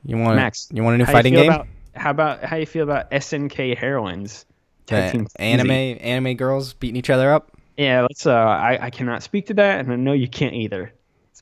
You 0.06 0.18
want 0.18 0.36
Max, 0.38 0.70
You 0.72 0.84
want 0.84 0.96
a 0.96 0.98
new 0.98 1.06
fighting 1.06 1.34
game? 1.34 1.52
About, 1.52 1.68
how 1.96 2.12
about 2.12 2.44
how 2.44 2.56
you 2.56 2.66
feel 2.66 2.84
about 2.84 3.12
SNK 3.12 3.78
Heroines? 3.78 4.46
Anime 4.92 5.72
anime 5.72 6.36
girls 6.36 6.74
beating 6.74 6.96
each 6.96 7.10
other 7.12 7.32
up. 7.32 7.52
Yeah, 7.78 8.02
let's. 8.02 8.26
Uh, 8.26 8.34
I 8.34 8.86
I 8.88 8.90
cannot 8.90 9.24
speak 9.24 9.48
to 9.48 9.54
that, 9.56 9.80
and 9.80 9.92
I 9.92 9.96
know 9.96 10.14
you 10.14 10.28
can't 10.28 10.56
either. 10.56 10.92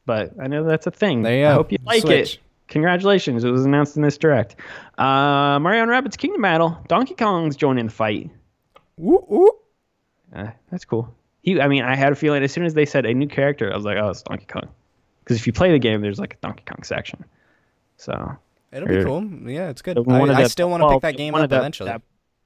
But 0.06 0.34
I 0.42 0.48
know 0.48 0.64
that's 0.64 0.88
a 0.88 0.92
thing. 0.92 1.22
There 1.24 1.36
you 1.38 1.46
I 1.46 1.50
go. 1.50 1.56
hope 1.56 1.72
you 1.72 1.78
like 1.86 2.02
Switch. 2.02 2.36
it. 2.36 2.40
Congratulations! 2.68 3.44
It 3.44 3.50
was 3.50 3.66
announced 3.66 3.96
in 3.96 4.02
this 4.04 4.18
direct. 4.18 4.56
Uh, 4.98 5.58
Mario 5.60 5.84
and 5.84 5.92
Rabbids 5.92 6.18
Kingdom 6.18 6.42
Battle. 6.42 6.78
Donkey 6.88 7.14
Kong's 7.16 7.56
joining 7.56 7.86
the 7.86 7.92
fight. 7.92 8.30
Ooh, 9.00 9.24
ooh. 9.32 9.52
Uh, 10.36 10.52
that's 10.72 10.84
cool. 10.86 11.14
He, 11.42 11.62
I 11.62 11.68
mean, 11.70 11.84
I 11.84 11.96
had 11.96 12.12
a 12.12 12.16
feeling 12.16 12.44
as 12.44 12.52
soon 12.52 12.66
as 12.66 12.74
they 12.74 12.86
said 12.86 13.06
a 13.06 13.14
new 13.14 13.28
character, 13.28 13.72
I 13.72 13.76
was 13.76 13.86
like, 13.86 13.98
oh, 13.98 14.10
it's 14.10 14.22
Donkey 14.24 14.46
Kong. 14.48 14.68
Because 15.24 15.38
if 15.38 15.48
you 15.48 15.54
play 15.54 15.72
the 15.72 15.80
game, 15.80 16.02
there's 16.02 16.20
like 16.20 16.34
a 16.34 16.38
Donkey 16.46 16.64
Kong 16.66 16.84
section. 16.84 17.24
So 17.98 18.38
It'll 18.72 18.88
be 18.88 19.04
cool. 19.04 19.24
Yeah, 19.50 19.70
it's 19.70 19.82
good. 19.82 19.98
I, 19.98 20.02
of 20.02 20.30
I 20.30 20.44
the- 20.44 20.50
still 20.50 20.70
want 20.70 20.82
to 20.82 20.86
well, 20.88 20.96
pick 20.96 21.02
that 21.04 21.18
game 21.18 21.36
up 21.36 21.44
of 21.44 21.50
the- 21.50 21.58
eventually. 21.58 21.90
That, 21.90 22.02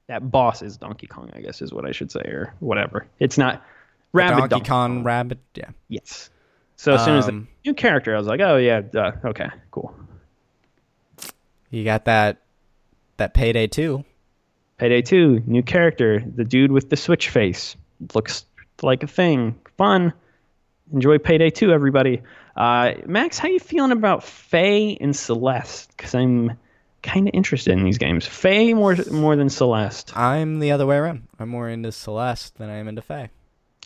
that 0.06 0.30
boss 0.30 0.62
is 0.62 0.76
Donkey 0.76 1.06
Kong, 1.08 1.30
I 1.34 1.40
guess 1.40 1.62
is 1.62 1.72
what 1.72 1.84
I 1.84 1.90
should 1.92 2.12
say, 2.12 2.20
or 2.20 2.54
whatever. 2.60 3.06
It's 3.18 3.38
not 3.38 3.64
Rabbid 4.12 4.50
Donkey 4.50 4.68
Kong 4.68 5.02
Rabbid. 5.04 5.38
Yeah. 5.54 5.70
Yes. 5.88 6.30
So 6.76 6.94
as 6.94 7.04
soon 7.04 7.16
as 7.16 7.26
the 7.26 7.32
Um, 7.32 7.48
new 7.64 7.74
character, 7.74 8.14
I 8.14 8.18
was 8.18 8.26
like, 8.26 8.40
oh 8.40 8.56
yeah, 8.56 8.82
uh, 8.94 9.12
okay, 9.24 9.48
cool. 9.70 9.94
You 11.72 11.82
got 11.84 12.04
that 12.04 12.42
that 13.16 13.34
payday 13.34 13.66
two. 13.66 14.04
Payday 14.82 15.02
2, 15.02 15.44
new 15.46 15.62
character, 15.62 16.24
the 16.34 16.42
dude 16.42 16.72
with 16.72 16.90
the 16.90 16.96
switch 16.96 17.30
face. 17.30 17.76
Looks 18.14 18.46
like 18.82 19.04
a 19.04 19.06
thing. 19.06 19.54
Fun. 19.78 20.12
Enjoy 20.92 21.18
Payday 21.18 21.50
2, 21.50 21.70
everybody. 21.70 22.20
Uh, 22.56 22.94
Max, 23.06 23.38
how 23.38 23.46
you 23.46 23.60
feeling 23.60 23.92
about 23.92 24.24
Fe 24.24 24.98
and 25.00 25.14
Celeste? 25.14 25.96
Because 25.96 26.16
I'm 26.16 26.58
kind 27.04 27.28
of 27.28 27.34
interested 27.34 27.78
in 27.78 27.84
these 27.84 27.98
games. 27.98 28.26
Fe 28.26 28.74
more 28.74 28.96
more 29.12 29.36
than 29.36 29.50
Celeste. 29.50 30.16
I'm 30.16 30.58
the 30.58 30.72
other 30.72 30.84
way 30.84 30.96
around. 30.96 31.28
I'm 31.38 31.50
more 31.50 31.68
into 31.68 31.92
Celeste 31.92 32.58
than 32.58 32.68
I 32.68 32.78
am 32.78 32.88
into 32.88 33.02
Fe. 33.02 33.30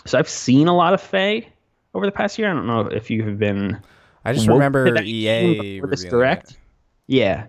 So 0.07 0.19
I've 0.19 0.31
seen 0.31 0.67
a 0.67 0.75
lot 0.75 0.95
of 0.95 1.03
Fe 1.03 1.47
over 1.93 2.07
the 2.07 2.13
past 2.13 2.39
year. 2.39 2.51
I 2.51 2.55
don't 2.55 2.67
know 2.67 2.87
if 2.87 3.11
you 3.11 3.23
have 3.25 3.39
been. 3.39 3.83
I 4.25 4.33
just 4.33 4.49
remember 4.49 4.97
EA 5.03 5.81
this 5.81 6.05
direct. 6.05 6.53
it. 6.53 6.57
Yeah, 7.07 7.49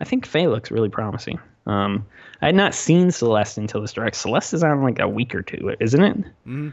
I 0.00 0.04
think 0.04 0.26
Fe 0.26 0.46
looks 0.48 0.70
really 0.70 0.88
promising. 0.88 1.38
Um, 1.66 2.06
I 2.42 2.46
had 2.46 2.54
not 2.54 2.74
seen 2.74 3.10
Celeste 3.10 3.58
until 3.58 3.80
this 3.80 3.92
direct. 3.92 4.16
Celeste 4.16 4.54
is 4.54 4.62
on 4.62 4.82
like 4.82 4.98
a 4.98 5.08
week 5.08 5.34
or 5.34 5.42
two, 5.42 5.74
isn't 5.80 6.02
it? 6.02 6.16
Mhm. 6.46 6.72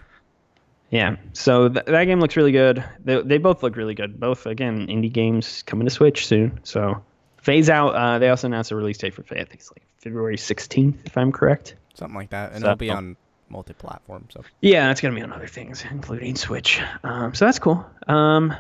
Yeah. 0.92 1.16
So 1.34 1.70
th- 1.70 1.86
that 1.86 2.04
game 2.06 2.20
looks 2.20 2.36
really 2.38 2.52
good. 2.52 2.84
They, 3.04 3.22
they 3.22 3.38
both 3.40 3.64
look 3.64 3.76
really 3.76 3.96
good. 3.96 4.20
Both 4.20 4.46
again 4.46 4.88
indie 4.88 5.12
games 5.12 5.64
coming 5.64 5.86
to 5.88 5.92
Switch 5.92 6.28
soon. 6.28 6.60
So 6.64 7.02
Fe's 7.42 7.70
out. 7.70 7.96
Uh, 7.96 8.20
they 8.20 8.30
also 8.30 8.48
announced 8.48 8.72
a 8.72 8.76
release 8.76 8.98
date 9.00 9.14
for 9.14 9.24
Fe. 9.24 9.36
I 9.38 9.46
think 9.46 9.56
it's 9.56 9.72
like 9.72 9.84
February 9.98 10.38
16th, 10.38 10.96
if 11.06 11.18
I'm 11.18 11.32
correct. 11.32 11.76
Something 11.96 12.16
like 12.16 12.30
that, 12.30 12.52
and 12.52 12.62
So- 12.62 12.68
it'll 12.68 12.78
be 12.78 12.90
on 12.90 13.16
multi-platform. 13.50 14.26
So 14.30 14.42
Yeah, 14.62 14.92
it's 14.92 15.00
gonna 15.02 15.16
be 15.16 15.22
on 15.22 15.32
other 15.34 15.48
things, 15.48 15.84
including 15.90 16.36
Switch. 16.36 16.82
Um, 17.04 17.34
so 17.34 17.46
that's 17.46 17.60
cool. 17.60 17.86
Um, 18.08 18.54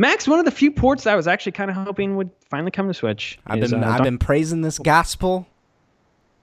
Max, 0.00 0.26
one 0.26 0.38
of 0.38 0.46
the 0.46 0.50
few 0.50 0.72
ports 0.72 1.04
that 1.04 1.12
I 1.12 1.16
was 1.16 1.28
actually 1.28 1.52
kind 1.52 1.70
of 1.70 1.76
hoping 1.76 2.16
would 2.16 2.30
finally 2.48 2.70
come 2.70 2.88
to 2.88 2.94
Switch. 2.94 3.38
I've 3.46 3.62
is, 3.62 3.70
been 3.70 3.84
uh, 3.84 3.86
I've 3.86 3.98
Don- 3.98 4.04
been 4.04 4.18
praising 4.18 4.62
this 4.62 4.78
gospel 4.78 5.46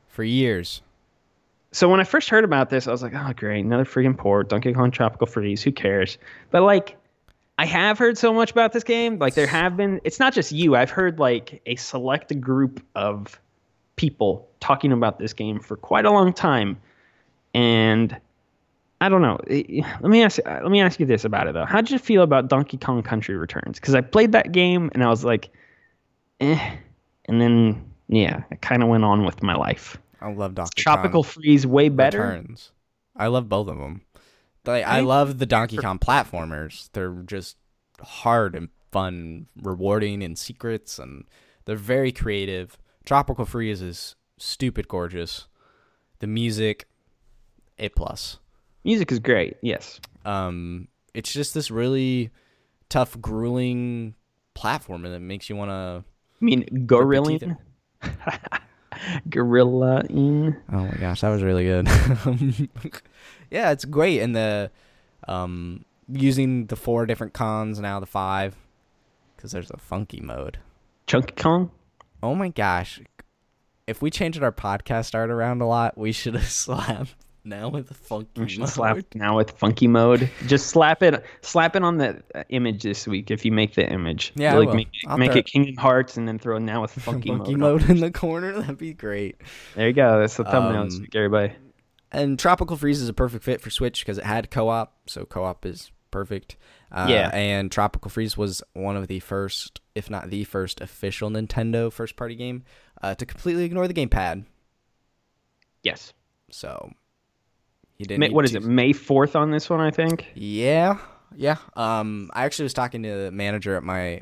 for 0.10 0.24
years. 0.24 0.84
So 1.72 1.90
when 1.90 2.00
I 2.00 2.04
first 2.04 2.30
heard 2.30 2.44
about 2.44 2.70
this, 2.70 2.86
I 2.86 2.92
was 2.92 3.02
like, 3.02 3.14
"Oh, 3.16 3.34
great, 3.36 3.66
another 3.66 3.84
freaking 3.84 4.16
port, 4.16 4.50
Donkey 4.50 4.74
Kong 4.74 4.92
Tropical 4.92 5.26
Freeze. 5.26 5.64
Who 5.64 5.72
cares?" 5.72 6.20
But 6.52 6.62
like, 6.62 6.98
I 7.58 7.66
have 7.66 7.98
heard 7.98 8.20
so 8.20 8.32
much 8.32 8.52
about 8.52 8.74
this 8.74 8.84
game. 8.84 9.18
Like, 9.18 9.34
there 9.34 9.48
have 9.48 9.76
been. 9.76 10.02
It's 10.04 10.20
not 10.20 10.36
just 10.36 10.52
you. 10.52 10.76
I've 10.76 10.92
heard 10.92 11.18
like 11.18 11.60
a 11.66 11.78
select 11.78 12.40
group 12.40 12.86
of 12.94 13.42
people 13.96 14.48
talking 14.60 14.92
about 14.92 15.18
this 15.18 15.34
game 15.34 15.60
for 15.62 15.78
quite 15.78 16.06
a 16.06 16.12
long 16.12 16.32
time, 16.32 16.80
and 17.56 18.16
I 19.00 19.10
don't 19.10 19.22
know. 19.22 19.38
Let 19.48 20.10
me 20.10 20.24
ask. 20.24 20.40
Let 20.46 20.70
me 20.70 20.82
ask 20.82 21.00
you 21.00 21.06
this 21.06 21.24
about 21.24 21.48
it 21.48 21.54
though. 21.54 21.66
How 21.66 21.82
did 21.82 21.92
you 21.92 22.00
feel 22.00 22.24
about 22.24 22.48
Donkey 22.48 22.78
Kong 22.78 23.04
Country 23.04 23.36
Returns? 23.36 23.80
Because 23.80 23.94
I 23.94 24.02
played 24.02 24.32
that 24.32 24.52
game 24.52 24.90
and 24.94 25.04
I 25.04 25.10
was 25.10 25.24
like, 25.24 25.50
eh, 26.40 26.76
and 27.26 27.40
then 27.40 27.92
yeah, 28.08 28.44
I 28.52 28.56
kind 28.56 28.82
of 28.82 28.90
went 28.90 29.04
on 29.04 29.24
with 29.24 29.44
my 29.44 29.56
life. 29.56 29.98
I 30.20 30.32
love 30.32 30.56
Donkey 30.56 30.82
Kong. 30.84 30.96
Tropical 30.96 31.24
Kong 31.24 31.32
Freeze 31.32 31.68
way 31.68 31.90
better. 31.90 32.22
Returns. 32.24 32.72
I 33.16 33.28
love 33.28 33.48
both 33.50 33.68
of 33.68 33.78
them. 33.78 34.02
Like 34.66 34.86
I 34.86 34.98
I- 34.98 35.02
love 35.02 35.38
the 35.38 35.46
Donkey 35.46 35.78
Kong 35.78 36.00
platformers. 36.00 36.90
They're 36.94 37.12
just 37.26 37.56
hard 38.02 38.56
and 38.56 38.70
fun, 38.92 39.46
rewarding 39.62 40.24
and 40.24 40.38
secrets, 40.38 40.98
and 40.98 41.26
they're 41.66 41.76
very 41.76 42.12
creative. 42.12 42.78
Tropical 43.06 43.46
Freeze 43.46 43.82
is 43.82 44.16
stupid 44.38 44.88
gorgeous. 44.88 45.48
The 46.20 46.28
music, 46.28 46.88
a 47.78 47.90
plus. 47.90 48.40
Music 48.88 49.12
is 49.12 49.20
great. 49.20 49.58
Yes. 49.62 50.00
Um, 50.24 50.88
it's 51.14 51.34
just 51.34 51.54
this 51.54 51.70
really 51.70 52.30
tough, 52.88 53.20
grueling 53.20 54.16
platform, 54.54 55.04
and 55.04 55.14
it 55.14 55.20
makes 55.20 55.50
you 55.50 55.58
want 55.58 55.72
to. 55.72 56.06
I 56.42 56.46
mean, 56.46 56.86
Gorillian. 56.88 57.58
Gorilla 59.30 60.06
in. 60.10 60.56
Oh 60.72 60.78
my 60.78 60.96
gosh, 61.02 61.20
that 61.20 61.30
was 61.30 61.44
really 61.44 61.66
good. 61.66 61.88
yeah, 63.52 63.72
it's 63.72 63.84
great, 63.84 64.22
and 64.22 64.34
the 64.34 64.72
um 65.28 65.84
using 66.08 66.68
the 66.68 66.78
four 66.78 67.06
different 67.06 67.34
cons 67.34 67.82
now 67.82 68.00
the 68.00 68.06
five 68.06 68.56
because 69.36 69.52
there's 69.52 69.70
a 69.70 69.78
funky 69.78 70.22
mode. 70.22 70.60
Chunky 71.08 71.36
Kong. 71.36 71.72
Oh 72.24 72.36
my 72.36 72.48
gosh, 72.48 73.02
if 73.86 74.02
we 74.02 74.10
changed 74.10 74.42
our 74.42 74.54
podcast 74.54 75.14
art 75.14 75.30
around 75.30 75.62
a 75.62 75.68
lot, 75.68 75.98
we 75.98 76.14
should 76.14 76.36
have 76.36 76.50
slapped 76.50 77.16
now 77.48 77.70
with 77.70 77.88
the 77.88 77.94
funky 77.94 78.42
We 78.42 78.50
should 78.50 78.60
mode. 78.60 78.70
slap 78.70 78.98
now 79.16 79.36
with 79.38 79.52
funky 79.52 79.88
mode. 79.88 80.30
Just 80.46 80.68
slap 80.68 81.02
it, 81.02 81.24
slap 81.42 81.76
it 81.76 81.84
on 81.84 81.98
the 81.98 82.22
uh, 82.36 82.44
image 82.50 82.84
this 82.84 83.08
week 83.08 83.32
if 83.32 83.44
you 83.46 83.52
make 83.52 83.74
the 83.76 83.90
image. 83.90 84.34
Yeah, 84.36 84.54
I 84.54 84.58
like 84.58 84.68
will. 84.70 84.76
make, 84.76 84.90
I'll 85.08 85.18
make 85.18 85.36
it 85.36 85.46
Kingdom 85.46 85.76
Hearts 85.78 86.18
and 86.18 86.28
then 86.28 86.38
throw 86.40 86.58
now 86.58 86.82
with 86.82 86.92
funky, 87.02 87.30
funky 87.30 87.56
mode. 87.56 87.82
mode 87.82 87.90
in 87.90 88.00
the 88.00 88.12
corner. 88.12 88.54
That'd 88.62 88.78
be 88.78 88.94
great. 88.94 89.38
There 89.76 89.88
you 89.88 89.94
go. 89.94 90.20
That's 90.20 90.38
the 90.38 90.44
thumbnail. 90.44 90.82
Um, 90.84 90.90
week, 91.02 91.16
everybody. 91.16 91.54
And 92.12 92.40
Tropical 92.40 92.78
Freeze 92.78 93.02
is 93.02 93.10
a 93.10 93.14
perfect 93.14 93.44
fit 93.44 93.60
for 93.62 93.70
Switch 93.70 94.00
because 94.02 94.18
it 94.18 94.24
had 94.24 94.50
co-op, 94.52 94.96
so 95.08 95.26
co-op 95.26 95.66
is 95.66 95.92
perfect. 96.12 96.56
Uh, 96.90 97.08
Yeah. 97.10 97.30
And 97.34 97.70
Tropical 97.70 98.10
Freeze 98.10 98.38
was 98.38 98.64
one 98.74 98.96
of 98.96 99.08
the 99.08 99.20
first, 99.20 99.82
if 99.94 100.10
not 100.10 100.30
the 100.30 100.46
first, 100.46 100.80
official 100.80 101.30
Nintendo 101.30 101.92
first-party 101.92 102.36
game 102.36 102.64
uh, 103.02 103.14
to 103.16 103.26
completely 103.26 103.66
ignore 103.66 103.90
the 103.90 103.94
gamepad. 103.94 104.46
Yes. 105.84 106.14
So 106.50 106.92
you 107.98 108.06
didn't. 108.06 108.20
May, 108.20 108.30
what 108.30 108.46
is 108.46 108.56
it? 108.56 108.64
May 108.64 108.94
fourth 108.94 109.36
on 109.36 109.52
this 109.52 109.70
one, 109.70 109.80
I 109.80 109.92
think. 109.92 110.28
Yeah, 110.36 110.98
yeah. 111.36 111.58
Um, 111.76 112.30
I 112.34 112.46
actually 112.46 112.64
was 112.64 112.74
talking 112.74 113.04
to 113.04 113.10
the 113.26 113.32
manager 113.32 113.76
at 113.76 113.84
my 113.84 114.22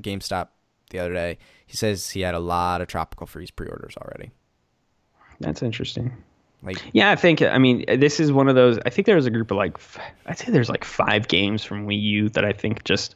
GameStop 0.00 0.48
the 0.90 0.98
other 0.98 1.12
day. 1.12 1.38
He 1.66 1.76
says 1.76 2.10
he 2.10 2.20
had 2.22 2.34
a 2.34 2.38
lot 2.40 2.80
of 2.80 2.88
Tropical 2.88 3.26
Freeze 3.26 3.50
pre-orders 3.50 3.94
already. 3.96 4.30
That's 5.40 5.62
interesting. 5.62 6.12
Like, 6.62 6.82
Yeah, 6.92 7.10
I 7.10 7.16
think. 7.16 7.40
I 7.42 7.56
mean, 7.58 7.84
this 8.00 8.20
is 8.20 8.30
one 8.32 8.48
of 8.48 8.54
those. 8.54 8.78
I 8.84 8.90
think 8.90 9.06
there 9.06 9.16
was 9.16 9.24
a 9.26 9.30
group 9.30 9.50
of 9.50 9.56
like, 9.56 9.78
I'd 10.26 10.36
say 10.38 10.50
there's 10.52 10.68
like 10.68 10.84
five 10.84 11.28
games 11.28 11.64
from 11.64 11.86
Wii 11.86 12.00
U 12.02 12.28
that 12.30 12.44
I 12.44 12.52
think 12.52 12.84
just 12.84 13.14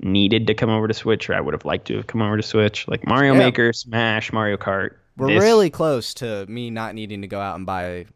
needed 0.00 0.46
to 0.46 0.54
come 0.54 0.70
over 0.70 0.88
to 0.88 0.94
Switch, 0.94 1.28
or 1.28 1.34
I 1.34 1.40
would 1.40 1.52
have 1.54 1.64
liked 1.64 1.86
to 1.88 1.96
have 1.96 2.06
come 2.06 2.22
over 2.22 2.36
to 2.36 2.42
Switch, 2.42 2.86
like 2.88 3.06
Mario 3.06 3.32
Yeah. 3.34 3.40
Maker, 3.40 3.72
Smash, 3.72 4.32
Mario 4.32 4.56
Kart. 4.56 4.90
we're 5.16 5.26
This- 5.26 5.42
really 5.42 5.68
close 5.70 6.14
to 6.14 6.46
me 6.46 6.70
not 6.70 6.94
needing 6.94 7.20
to 7.22 7.26
go 7.28 7.40
out 7.40 7.56
and 7.56 7.66
buy 7.66 8.06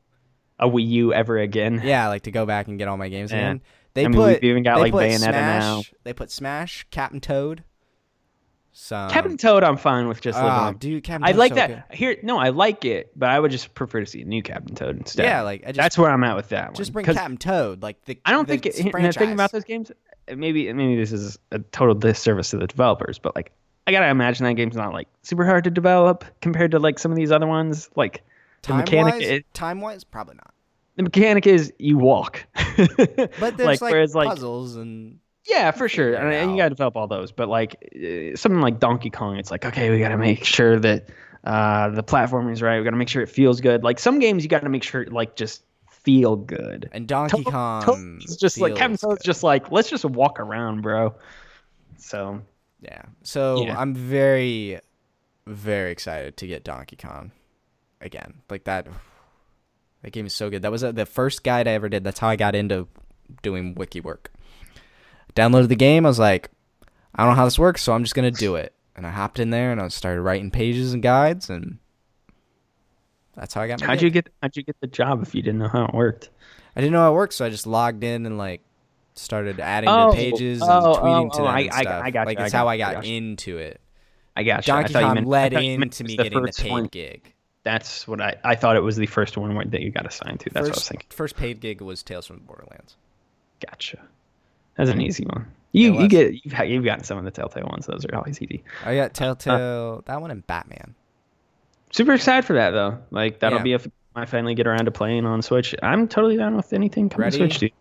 a 0.63 0.69
Wii 0.69 0.87
U 0.89 1.13
ever 1.13 1.37
again. 1.39 1.83
Yeah, 1.85 2.09
like 2.09 2.23
to 2.23 2.31
go 2.31 2.47
back 2.47 2.69
and 2.69 2.79
get 2.79 2.89
all 2.89 2.97
my 2.97 3.09
games 3.09 3.31
Yeah. 3.33 3.39
again. 3.39 3.61
They 3.95 4.07
I 4.07 4.09
mean, 4.09 4.17
put 4.17 4.43
even 4.43 4.63
got, 4.63 4.79
like, 4.81 4.93
Bayonetta 4.95 5.19
Smash, 5.19 5.63
now. 5.63 5.83
They 6.05 6.15
put 6.15 6.31
Smash, 6.31 6.87
Captain 6.91 7.21
Toad. 7.21 7.63
Some 8.75 9.11
Captain 9.11 9.37
Toad, 9.37 9.65
I'm 9.65 9.77
fine 9.77 10.09
with 10.09 10.23
just 10.23 10.37
living. 10.39 10.51
Ah, 10.51 10.69
on. 10.69 10.77
dude, 10.79 11.05
Captain 11.05 11.25
I 11.29 11.33
like 11.33 11.51
so 11.51 11.57
that. 11.57 11.91
good. 11.91 11.97
Here, 11.99 12.17
no, 12.23 12.39
I 12.39 12.49
like 12.49 12.87
it, 12.87 13.11
but 13.15 13.29
I 13.29 13.39
would 13.39 13.51
just 13.51 13.75
prefer 13.75 14.01
to 14.01 14.07
see 14.07 14.23
a 14.23 14.25
new 14.25 14.43
Captain 14.43 14.75
Toad 14.75 14.97
instead. 14.97 15.25
Yeah, 15.27 15.43
like 15.43 15.63
I 15.65 15.73
just 15.73 15.77
that's 15.77 15.99
where 15.99 16.11
I'm 16.11 16.25
at 16.25 16.37
with 16.37 16.49
that 16.49 16.69
one. 16.69 16.75
just 16.75 16.95
one. 16.95 17.05
bring 17.05 17.15
Captain 17.17 17.37
Toad. 17.37 17.83
Like 17.83 18.03
the 18.07 18.19
I 18.25 18.31
don't 18.33 18.49
the 18.49 18.55
think 18.57 18.65
it, 18.67 18.77
the 18.93 19.13
thing 19.13 19.33
about 19.33 19.53
those 19.53 19.65
games, 19.65 19.93
maybe 20.35 20.73
maybe 20.73 20.97
this 20.97 21.13
is 21.13 21.39
a 21.51 21.59
total 21.59 21.95
disservice 21.95 22.49
to 22.51 22.57
the 22.57 22.67
developers, 22.67 23.19
but 23.19 23.37
like 23.37 23.53
I 23.87 23.93
gotta 23.93 24.09
imagine 24.09 24.47
that 24.47 24.55
game's 24.55 24.77
not 24.77 24.95
like 24.95 25.09
super 25.21 25.45
hard 25.45 25.65
to 25.65 25.71
develop 25.71 26.25
compared 26.41 26.71
to 26.71 26.79
like 26.79 26.99
some 26.99 27.13
of 27.13 27.17
these 27.17 27.31
other 27.31 27.47
ones. 27.47 27.91
Like 27.95 28.23
the 28.63 28.69
time 28.69 28.77
mechanic, 28.79 29.15
wise, 29.15 29.23
it, 29.23 29.53
time 29.53 29.83
wise, 29.83 30.03
probably 30.03 30.37
not. 30.37 30.52
The 30.97 31.03
mechanic 31.03 31.47
is 31.47 31.73
you 31.79 31.99
walk. 31.99 32.45
But 32.77 33.57
there's 33.57 33.81
like, 33.81 33.81
whereas 33.81 34.15
like 34.15 34.29
puzzles 34.29 34.77
and 34.77 35.19
yeah, 35.47 35.71
for 35.73 35.89
sure, 35.89 36.15
and, 36.15 36.33
and 36.33 36.51
you 36.53 36.57
got 36.57 36.65
to 36.65 36.71
develop 36.71 36.97
all 36.97 37.09
those. 37.09 37.33
But 37.33 37.49
like 37.49 37.77
uh, 37.97 38.37
something 38.37 38.61
like 38.61 38.79
Donkey 38.79 39.11
Kong, 39.11 39.37
it's 39.37 39.51
like 39.51 39.65
okay, 39.65 39.91
we 39.91 39.99
got 39.99 40.09
to 40.11 40.17
make 40.19 40.45
sure 40.45 40.79
that 40.79 41.09
uh, 41.45 41.91
the 41.91 42.03
platforming 42.03 42.53
is 42.53 42.63
right. 42.63 42.79
We 42.79 42.85
got 42.85 42.91
to 42.91 42.97
make 42.97 43.09
sure 43.09 43.23
it 43.23 43.29
feels 43.29 43.61
good. 43.61 43.83
Like 43.83 43.99
some 43.99 44.19
games, 44.21 44.43
you 44.45 44.49
got 44.49 44.63
to 44.63 44.69
make 44.69 44.83
sure 44.85 45.05
like 45.07 45.35
just 45.37 45.65
feel 45.91 46.37
good. 46.37 46.89
and 46.93 47.07
Donkey 47.07 47.45
To- 47.45 47.51
Kong. 47.51 47.83
Toad's 47.83 48.37
just 48.37 48.59
like 48.61 48.75
Kevin 48.77 48.97
Toad's 48.97 49.23
just 49.25 49.43
like 49.43 49.71
let's 49.73 49.91
just 49.91 50.05
walk 50.05 50.39
around, 50.41 50.83
bro. 50.83 51.15
So 51.99 52.41
Yeah. 52.81 53.03
So 53.23 53.65
Yeah. 53.65 53.79
I'm 53.79 53.95
very, 53.95 54.81
very 55.47 55.91
excited 55.93 56.37
to 56.39 56.47
get 56.47 56.65
Donkey 56.65 56.97
Kong 56.97 57.33
again. 58.01 58.35
Like 58.51 58.65
that. 58.65 58.87
That 60.03 60.13
game 60.13 60.27
is 60.27 60.35
so 60.35 60.51
good. 60.51 60.63
That 60.63 60.73
was 60.73 60.83
uh, 60.85 60.93
the 60.93 61.07
first 61.07 61.45
guide 61.45 61.69
I 61.69 61.73
ever 61.73 61.89
did. 61.89 62.05
That's 62.05 62.19
how 62.19 62.29
I 62.29 62.37
got 62.37 62.55
into 62.55 62.89
doing 63.43 63.75
wiki 63.75 64.01
work. 64.01 64.33
Downloaded 65.35 65.69
the 65.69 65.77
game. 65.77 66.05
I 66.05 66.09
was 66.09 66.19
like, 66.19 66.51
I 67.15 67.23
don't 67.25 67.33
know 67.33 67.37
how 67.37 67.45
this 67.45 67.59
works, 67.59 67.83
so 67.83 67.93
I'm 67.93 68.03
just 68.03 68.15
gonna 68.15 68.31
do 68.31 68.57
it. 68.57 68.75
And 68.97 69.07
I 69.07 69.11
hopped 69.11 69.39
in 69.39 69.51
there 69.51 69.73
and 69.73 69.81
I 69.81 69.89
started 69.89 70.21
writing 70.23 70.51
pages 70.51 70.93
and 70.93 71.03
guides, 71.03 71.49
and 71.49 71.79
that's 73.35 73.55
how 73.55 73.63
I 73.63 73.69
got. 73.69 73.81
My 73.81 73.87
how'd 73.87 73.99
gig. 73.99 74.05
you 74.05 74.11
get 74.11 74.29
how'd 74.43 74.57
you 74.57 74.63
get 74.63 74.77
the 74.81 74.87
job 74.87 75.23
if 75.23 75.35
you 75.35 75.43
didn't 75.43 75.61
know 75.61 75.69
how 75.69 75.85
it 75.87 75.95
worked? 75.95 76.31
I 76.77 76.81
didn't 76.81 76.93
know 76.93 77.01
how 77.01 77.13
it 77.13 77.15
worked, 77.15 77.35
so 77.35 77.45
I 77.45 77.51
just 77.51 77.67
logged 77.67 78.05
in 78.05 78.27
and 78.27 78.37
like 78.39 78.63
started 79.15 79.61
adding 79.61 79.89
Oh, 79.89 80.11
to 80.11 80.17
pages 80.17 80.61
and 80.63 80.71
oh, 80.71 80.95
tweeting 80.95 81.31
oh, 81.33 81.37
to 81.37 81.43
oh, 81.43 81.45
them 81.45 81.55
I- 81.55 81.61
and 81.61 81.73
stuff. 81.73 81.87
I 82.05 82.11
got 82.11 82.27
like 82.27 82.39
you, 82.39 82.45
I 82.45 82.49
got 82.49 82.53
how 82.53 82.69
I 82.69 82.77
got 82.79 83.07
you. 83.07 83.17
into 83.17 83.59
it. 83.59 83.81
I 84.37 84.43
got 84.43 84.67
you. 84.67 84.73
I 84.75 84.83
Donkey 84.83 84.95
Kong 84.95 85.25
led 85.25 85.53
thought 85.53 85.65
you 85.65 85.79
meant 85.79 86.01
into 86.01 86.05
me 86.05 86.17
the 86.17 86.23
getting 86.25 86.43
the 86.43 86.53
paid 86.53 86.71
one. 86.71 86.85
gig. 86.87 87.32
That's 87.65 88.09
what 88.09 88.21
I 88.21 88.37
I 88.45 88.55
thought 88.57 88.77
it 88.77 88.81
was 88.83 88.97
the 88.97 89.07
first 89.07 89.37
one 89.37 89.55
where- 89.55 89.65
that 89.65 89.81
you 89.83 89.91
got 89.91 90.07
assigned 90.07 90.41
to. 90.41 90.51
That's 90.51 90.69
what 90.69 90.77
I 90.77 90.79
was 90.79 90.89
thinking. 90.89 91.07
first 91.11 91.37
paid 91.37 91.61
gig 91.61 91.81
was 91.81 92.03
Tales 92.03 92.27
from 92.27 92.37
the 92.37 92.43
Borderlands. 92.43 92.97
Gotcha. 93.65 93.99
That's 94.77 94.91
an 94.91 95.01
easy 95.01 95.25
one. 95.27 95.47
You 95.73 96.01
you 96.01 96.09
get 96.09 96.33
you've, 96.45 96.59
you've 96.69 96.85
gotten 96.85 97.05
some 97.05 97.19
of 97.19 97.25
the 97.25 97.31
Telltale 97.31 97.67
ones. 97.71 97.87
Those 97.87 98.05
are 98.05 98.15
always 98.17 98.43
easy. 98.43 98.65
Oh, 98.85 98.91
I 98.91 98.97
got 98.97 99.05
uh, 99.07 99.09
Telltale, 99.15 100.03
that 100.07 100.21
one 100.21 100.31
and 100.31 100.47
Batman. 100.47 100.95
Super 101.93 102.15
excited 102.15 102.45
for 102.45 102.55
that 102.55 102.71
though. 102.71 102.99
Like 103.11 103.39
that'll 103.41 103.59
Yeah. 103.59 103.63
be 103.65 103.73
if 103.75 103.87
I 104.17 104.25
finally 104.27 104.55
get 104.55 104.67
around 104.67 104.87
to 104.87 104.91
playing 104.91 105.25
on 105.25 105.41
Switch. 105.41 105.75
I'm 105.83 106.09
totally 106.09 106.37
down 106.37 106.57
with 106.57 106.73
anything 106.73 107.09
coming 107.09 107.25
Ready? 107.27 107.39
to 107.39 107.45
Switch, 107.45 107.59
dude. 107.61 107.73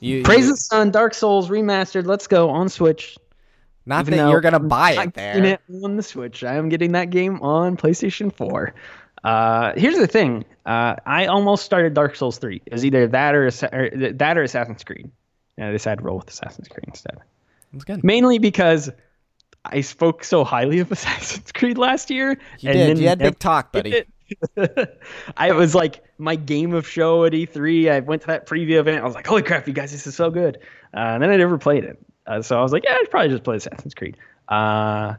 You, 0.00 0.24
Praise 0.24 0.46
you- 0.46 0.50
the 0.52 0.56
Sun, 0.56 0.90
Dark 0.90 1.14
Souls 1.14 1.48
remastered. 1.48 2.06
Let's 2.06 2.26
go 2.26 2.50
on 2.50 2.68
Switch. 2.68 3.16
Not 3.86 4.06
even 4.06 4.18
that 4.18 4.30
you're 4.30 4.40
gonna 4.40 4.58
buy 4.60 4.92
it 4.92 5.14
there. 5.14 5.44
it 5.44 5.60
on 5.82 5.96
the 5.96 6.02
Switch. 6.02 6.44
I 6.44 6.54
am 6.54 6.68
getting 6.68 6.92
that 6.92 7.10
game 7.10 7.40
on 7.42 7.76
PlayStation 7.76 8.34
4. 8.34 8.74
Uh, 9.24 9.72
here's 9.76 9.98
the 9.98 10.06
thing. 10.06 10.44
Uh, 10.66 10.96
I 11.06 11.26
almost 11.26 11.64
started 11.64 11.94
Dark 11.94 12.16
Souls 12.16 12.38
3. 12.38 12.62
It 12.66 12.72
was 12.72 12.84
either 12.84 13.06
that 13.08 13.34
or, 13.34 13.46
or 13.46 13.90
that 14.12 14.38
or 14.38 14.42
Assassin's 14.42 14.84
Creed. 14.84 15.10
And 15.56 15.66
I 15.66 15.72
decided 15.72 16.00
to 16.00 16.04
roll 16.04 16.18
with 16.18 16.28
Assassin's 16.30 16.68
Creed 16.68 16.84
instead. 16.88 17.18
It's 17.74 17.84
good. 17.84 18.02
Mainly 18.04 18.38
because 18.38 18.90
I 19.64 19.80
spoke 19.80 20.24
so 20.24 20.44
highly 20.44 20.80
of 20.80 20.90
Assassin's 20.92 21.52
Creed 21.52 21.78
last 21.78 22.10
year. 22.10 22.38
You 22.60 22.70
and 22.70 22.78
did. 22.78 22.88
then 22.88 23.02
You 23.02 23.08
had 23.08 23.18
big 23.18 23.38
talk, 23.38 23.72
buddy. 23.72 24.04
I 25.36 25.52
was 25.52 25.74
like 25.74 26.02
my 26.18 26.36
game 26.36 26.72
of 26.74 26.88
show 26.88 27.24
at 27.24 27.32
E3. 27.32 27.90
I 27.92 28.00
went 28.00 28.22
to 28.22 28.28
that 28.28 28.46
preview 28.46 28.78
event. 28.78 29.02
I 29.02 29.04
was 29.04 29.14
like, 29.14 29.26
"Holy 29.26 29.42
crap, 29.42 29.66
you 29.68 29.74
guys, 29.74 29.92
this 29.92 30.06
is 30.06 30.14
so 30.14 30.30
good!" 30.30 30.56
Uh, 30.94 31.00
and 31.00 31.22
then 31.22 31.30
I 31.30 31.36
never 31.36 31.58
played 31.58 31.84
it, 31.84 31.98
uh, 32.26 32.42
so 32.42 32.58
I 32.58 32.62
was 32.62 32.72
like, 32.72 32.84
"Yeah, 32.84 32.96
I'd 33.00 33.10
probably 33.10 33.30
just 33.30 33.44
play 33.44 33.56
Assassin's 33.56 33.94
Creed." 33.94 34.16
Uh, 34.48 35.14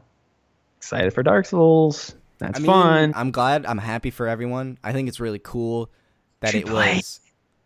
excited 0.78 1.12
for 1.12 1.22
Dark 1.22 1.46
Souls. 1.46 2.14
That's 2.38 2.58
I 2.58 2.62
mean, 2.62 2.66
fun. 2.66 3.12
I'm 3.16 3.30
glad. 3.30 3.64
I'm 3.66 3.78
happy 3.78 4.10
for 4.10 4.26
everyone. 4.26 4.78
I 4.82 4.92
think 4.92 5.08
it's 5.08 5.20
really 5.20 5.38
cool 5.38 5.90
that 6.40 6.54
it 6.54 6.66
play. 6.66 6.96
was. 6.96 7.20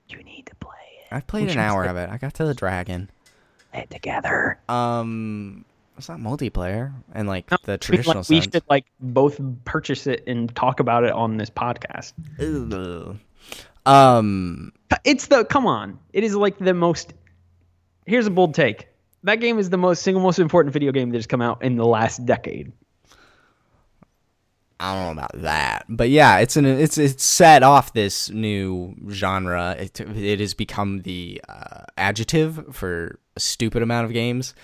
you 0.08 0.22
need 0.22 0.46
to 0.46 0.54
play 0.56 0.74
it. 1.00 1.14
I've 1.14 1.26
played 1.26 1.50
an 1.50 1.58
hour 1.58 1.82
play 1.82 1.90
of 1.90 1.96
it. 1.96 2.10
I 2.10 2.18
got 2.18 2.34
to 2.34 2.44
the 2.44 2.54
dragon. 2.54 3.10
it 3.72 3.90
together. 3.90 4.58
Um, 4.68 5.64
it's 5.96 6.08
not 6.08 6.20
multiplayer 6.20 6.92
and 7.12 7.26
like 7.26 7.50
No, 7.50 7.56
the 7.64 7.78
traditional 7.78 8.18
like, 8.18 8.28
we 8.28 8.40
should 8.40 8.62
like 8.68 8.86
both 9.00 9.40
purchase 9.64 10.06
it 10.06 10.22
and 10.26 10.54
talk 10.54 10.78
about 10.80 11.04
it 11.04 11.10
on 11.12 11.38
this 11.38 11.50
podcast. 11.50 12.12
Um, 13.86 14.72
It's 15.04 15.26
the 15.26 15.44
come 15.44 15.66
on. 15.66 15.98
It 16.12 16.24
is 16.24 16.36
like 16.36 16.58
the 16.58 16.74
most. 16.74 17.14
Here's 18.06 18.26
a 18.26 18.30
bold 18.30 18.54
take. 18.54 18.88
That 19.24 19.36
game 19.40 19.58
is 19.58 19.70
the 19.70 19.76
most 19.78 20.02
single 20.02 20.22
most 20.22 20.38
important 20.38 20.72
video 20.72 20.92
game 20.92 21.10
that 21.10 21.18
has 21.18 21.26
come 21.26 21.42
out 21.42 21.62
in 21.62 21.76
the 21.76 21.86
last 21.86 22.24
decade. 22.24 22.72
I 24.80 24.94
don't 24.94 25.06
know 25.06 25.22
about 25.22 25.42
that, 25.42 25.86
but 25.88 26.08
yeah, 26.08 26.38
it's 26.38 26.56
an 26.56 26.64
it's 26.64 26.98
it's 26.98 27.24
set 27.24 27.64
off 27.64 27.92
this 27.94 28.30
new 28.30 28.94
genre. 29.10 29.74
It 29.76 29.98
it 30.00 30.38
has 30.38 30.54
become 30.54 31.00
the 31.02 31.40
uh, 31.48 31.82
adjective 31.96 32.64
for 32.76 33.18
a 33.36 33.40
stupid 33.40 33.82
amount 33.82 34.06
of 34.06 34.12
games. 34.12 34.54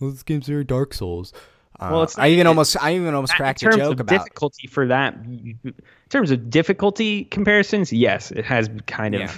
Well, 0.00 0.10
this 0.10 0.24
game's 0.24 0.48
very 0.48 0.64
Dark 0.64 0.92
Souls. 0.92 1.32
Uh, 1.78 1.90
Well, 1.92 2.02
it's 2.02 2.18
I 2.18 2.28
even 2.30 2.46
it- 2.46 2.48
almost 2.48 2.76
I 2.82 2.96
even 2.96 3.14
almost 3.14 3.34
cracked 3.36 3.62
a 3.62 3.70
joke 3.70 4.00
about 4.00 4.08
difficulty 4.24 4.66
for 4.66 4.88
that. 4.88 5.14
In 5.14 5.56
terms 6.08 6.32
of 6.32 6.50
difficulty 6.50 7.26
comparisons, 7.26 7.92
yes, 7.92 8.32
it 8.32 8.44
has 8.44 8.68
kind 8.88 9.14
of 9.14 9.20
Yeah. 9.20 9.32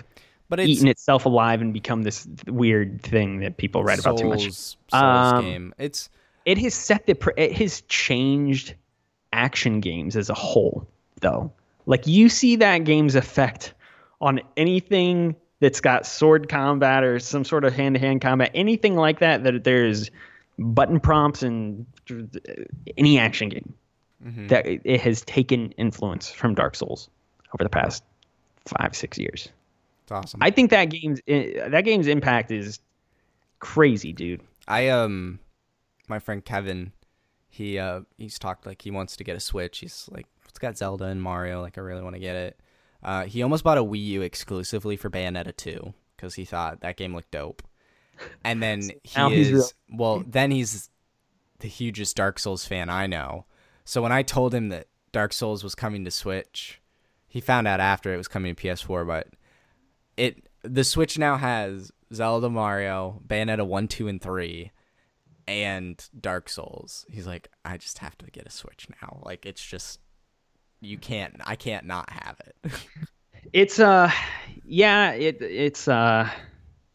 But 0.52 0.60
it's 0.60 0.68
eaten 0.68 0.86
itself 0.88 1.24
alive 1.24 1.62
and 1.62 1.72
become 1.72 2.02
this 2.02 2.28
weird 2.46 3.00
thing 3.02 3.40
that 3.40 3.56
people 3.56 3.82
write 3.82 3.98
about 3.98 4.18
too 4.18 4.28
much. 4.28 4.42
Souls, 4.42 4.76
Souls 4.90 5.02
Um, 5.02 5.44
game. 5.46 5.74
It's 5.78 6.10
It 6.44 6.58
has 6.58 6.74
set 6.74 7.06
the. 7.06 7.14
pr- 7.14 7.30
It 7.38 7.52
has 7.54 7.80
changed 7.88 8.74
action 9.32 9.80
games 9.80 10.14
as 10.14 10.28
a 10.28 10.34
whole, 10.34 10.86
though. 11.22 11.50
Like 11.86 12.06
you 12.06 12.28
see 12.28 12.56
that 12.56 12.84
game's 12.84 13.14
effect 13.14 13.72
on 14.20 14.40
anything 14.58 15.34
that's 15.60 15.80
got 15.80 16.04
sword 16.04 16.50
combat 16.50 17.02
or 17.02 17.18
some 17.18 17.44
sort 17.44 17.64
of 17.64 17.72
hand-to-hand 17.72 18.20
combat, 18.20 18.50
anything 18.52 18.94
like 18.94 19.20
that. 19.20 19.44
That 19.44 19.64
there's 19.64 20.10
button 20.58 21.00
prompts 21.00 21.42
and 21.42 21.86
any 22.98 23.18
action 23.18 23.48
game 23.48 23.72
Mm-hmm. 24.22 24.48
that 24.48 24.64
it 24.66 25.00
has 25.00 25.22
taken 25.22 25.72
influence 25.72 26.30
from 26.30 26.54
Dark 26.54 26.76
Souls 26.76 27.08
over 27.54 27.64
the 27.64 27.68
past 27.70 28.04
five 28.66 28.94
six 28.94 29.18
years. 29.18 29.48
It's 30.02 30.12
awesome. 30.12 30.40
I 30.42 30.50
think 30.50 30.70
that 30.70 30.86
game's 30.86 31.20
that 31.26 31.82
game's 31.84 32.06
impact 32.06 32.50
is 32.50 32.80
crazy, 33.58 34.12
dude. 34.12 34.42
I 34.68 34.88
um 34.88 35.38
my 36.08 36.18
friend 36.18 36.44
Kevin, 36.44 36.92
he 37.48 37.78
uh 37.78 38.02
he's 38.18 38.38
talked 38.38 38.66
like 38.66 38.82
he 38.82 38.90
wants 38.90 39.16
to 39.16 39.24
get 39.24 39.36
a 39.36 39.40
Switch. 39.40 39.78
He's 39.78 40.08
like 40.12 40.26
it's 40.48 40.58
got 40.58 40.76
Zelda 40.76 41.04
and 41.06 41.22
Mario, 41.22 41.62
like 41.62 41.78
I 41.78 41.80
really 41.80 42.02
want 42.02 42.14
to 42.14 42.20
get 42.20 42.36
it. 42.36 42.60
Uh 43.02 43.24
he 43.24 43.42
almost 43.42 43.64
bought 43.64 43.78
a 43.78 43.84
Wii 43.84 44.04
U 44.06 44.22
exclusively 44.22 44.96
for 44.96 45.10
Bayonetta 45.10 45.56
2 45.56 45.94
cuz 46.18 46.34
he 46.34 46.44
thought 46.44 46.80
that 46.80 46.96
game 46.96 47.14
looked 47.14 47.30
dope. 47.30 47.62
And 48.44 48.62
then 48.62 48.90
he 49.04 49.40
is 49.40 49.74
well, 49.90 50.22
then 50.26 50.50
he's 50.50 50.90
the 51.60 51.68
hugest 51.68 52.16
Dark 52.16 52.38
Souls 52.38 52.66
fan 52.66 52.90
I 52.90 53.06
know. 53.06 53.46
So 53.84 54.02
when 54.02 54.12
I 54.12 54.22
told 54.22 54.54
him 54.54 54.68
that 54.68 54.88
Dark 55.12 55.32
Souls 55.32 55.64
was 55.64 55.74
coming 55.74 56.04
to 56.04 56.10
Switch, 56.10 56.80
he 57.28 57.40
found 57.40 57.66
out 57.66 57.80
after 57.80 58.12
it 58.12 58.16
was 58.16 58.28
coming 58.28 58.54
to 58.54 58.62
PS4, 58.62 59.06
but 59.06 59.28
it 60.16 60.46
the 60.62 60.84
Switch 60.84 61.18
now 61.18 61.36
has 61.36 61.90
Zelda, 62.12 62.48
Mario, 62.50 63.20
Bayonetta 63.26 63.66
1, 63.66 63.88
2 63.88 64.08
and 64.08 64.20
3 64.20 64.70
and 65.48 66.08
Dark 66.18 66.48
Souls. 66.48 67.04
He's 67.10 67.26
like 67.26 67.48
I 67.64 67.76
just 67.76 67.98
have 67.98 68.16
to 68.18 68.26
get 68.30 68.46
a 68.46 68.50
Switch 68.50 68.86
now. 69.02 69.20
Like 69.24 69.46
it's 69.46 69.64
just 69.64 70.00
you 70.80 70.98
can't 70.98 71.36
I 71.44 71.56
can't 71.56 71.86
not 71.86 72.10
have 72.10 72.36
it. 72.46 72.72
It's 73.52 73.78
uh, 73.80 74.10
yeah, 74.64 75.12
it 75.12 75.42
it's 75.42 75.88
uh, 75.88 76.28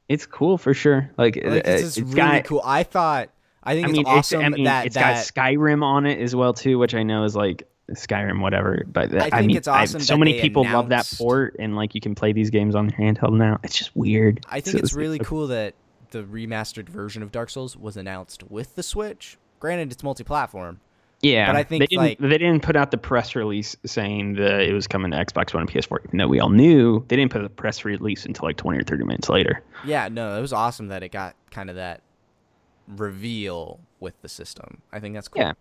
it's 0.08 0.26
cool 0.26 0.58
for 0.58 0.74
sure. 0.74 1.10
Like, 1.18 1.36
like, 1.36 1.68
it's 1.68 1.82
just 1.82 1.98
it's 1.98 2.14
really 2.14 2.16
got. 2.16 2.46
cool. 2.46 2.62
I 2.64 2.84
thought 2.84 3.30
I 3.64 3.76
think 3.76 3.88
I 3.88 3.92
mean, 3.92 4.02
it's 4.02 4.10
awesome 4.10 4.42
it's, 4.42 4.46
I 4.46 4.50
mean, 4.50 4.64
that 4.64 4.86
it's 4.86 4.96
that 4.96 5.16
got 5.36 5.46
Skyrim 5.46 5.84
on 5.84 6.06
it 6.06 6.20
as 6.20 6.36
well 6.36 6.54
too, 6.54 6.80
which 6.80 6.96
I 6.96 7.04
know 7.04 7.26
is 7.26 7.36
like 7.36 7.68
Skyrim, 7.92 8.42
whatever. 8.42 8.84
But 8.88 9.14
I 9.14 9.28
I, 9.28 9.30
think 9.30 9.48
mean, 9.48 9.58
it's 9.58 9.68
awesome 9.68 10.02
I, 10.02 10.04
so 10.04 10.18
many 10.18 10.42
people 10.42 10.64
love 10.64 10.90
that 10.90 11.12
port, 11.18 11.56
and 11.60 11.76
like 11.76 11.96
you 11.96 12.02
can 12.02 12.16
play 12.16 12.34
these 12.34 12.50
games 12.50 12.76
on 12.76 12.90
your 12.90 12.98
handheld 13.00 13.38
now. 13.38 13.60
It's 13.64 13.78
just 13.78 13.96
weird. 13.96 14.46
I 14.50 14.60
think 14.60 14.78
So 14.78 14.84
it's 14.84 14.94
really 14.94 15.18
so- 15.20 15.24
cool 15.26 15.48
that 15.48 15.74
the 16.12 16.24
remastered 16.24 16.88
version 16.90 17.22
of 17.24 17.32
Dark 17.32 17.50
Souls 17.50 17.76
was 17.76 17.98
announced 17.98 18.44
with 18.50 18.76
the 18.76 18.84
Switch. 18.84 19.38
Granted, 19.60 19.92
it's 19.92 20.04
multi-platform. 20.04 20.80
Yeah, 21.22 21.48
But 21.48 21.56
I 21.56 21.64
think, 21.64 21.82
they 21.82 21.88
didn't, 21.88 22.04
like- 22.04 22.20
they 22.20 22.38
didn't 22.38 22.62
put 22.62 22.76
out 22.76 22.92
the 22.92 22.98
press 22.98 23.36
release 23.36 23.76
saying 23.86 24.34
that 24.36 24.62
it 24.62 24.74
was 24.74 24.86
coming 24.88 25.10
to 25.12 25.18
Xbox 25.18 25.54
One 25.54 25.62
and 25.62 25.70
PS4, 25.70 26.06
even 26.06 26.18
though 26.20 26.28
we 26.28 26.40
all 26.40 26.50
knew 26.50 27.04
they 27.08 27.16
didn't 27.16 27.32
put 27.32 27.42
the 27.42 27.50
press 27.50 27.84
release 27.84 28.24
until 28.26 28.48
like 28.48 28.58
20 28.58 28.78
or 28.80 28.84
30 28.84 29.04
minutes 29.04 29.28
later. 29.28 29.64
Yeah, 29.84 30.10
no, 30.10 30.38
it 30.38 30.42
was 30.42 30.54
awesome 30.54 30.90
that 30.90 31.02
it 31.02 31.12
got 31.12 31.36
kind 31.50 31.70
of 31.72 31.78
that 31.78 32.02
reveal 32.88 33.80
with 34.00 34.14
the 34.22 34.30
system. 34.30 34.82
I 34.92 35.00
think 35.00 35.16
that's 35.16 35.28
cool. 35.28 35.42
Yeah. 35.42 35.54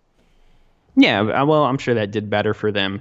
Yeah, 0.97 1.21
uh, 1.21 1.45
well, 1.45 1.65
I'm 1.65 1.79
sure 1.79 1.95
that 1.95 2.11
did 2.11 2.31
better 2.31 2.55
for 2.55 2.73
them. 2.73 3.01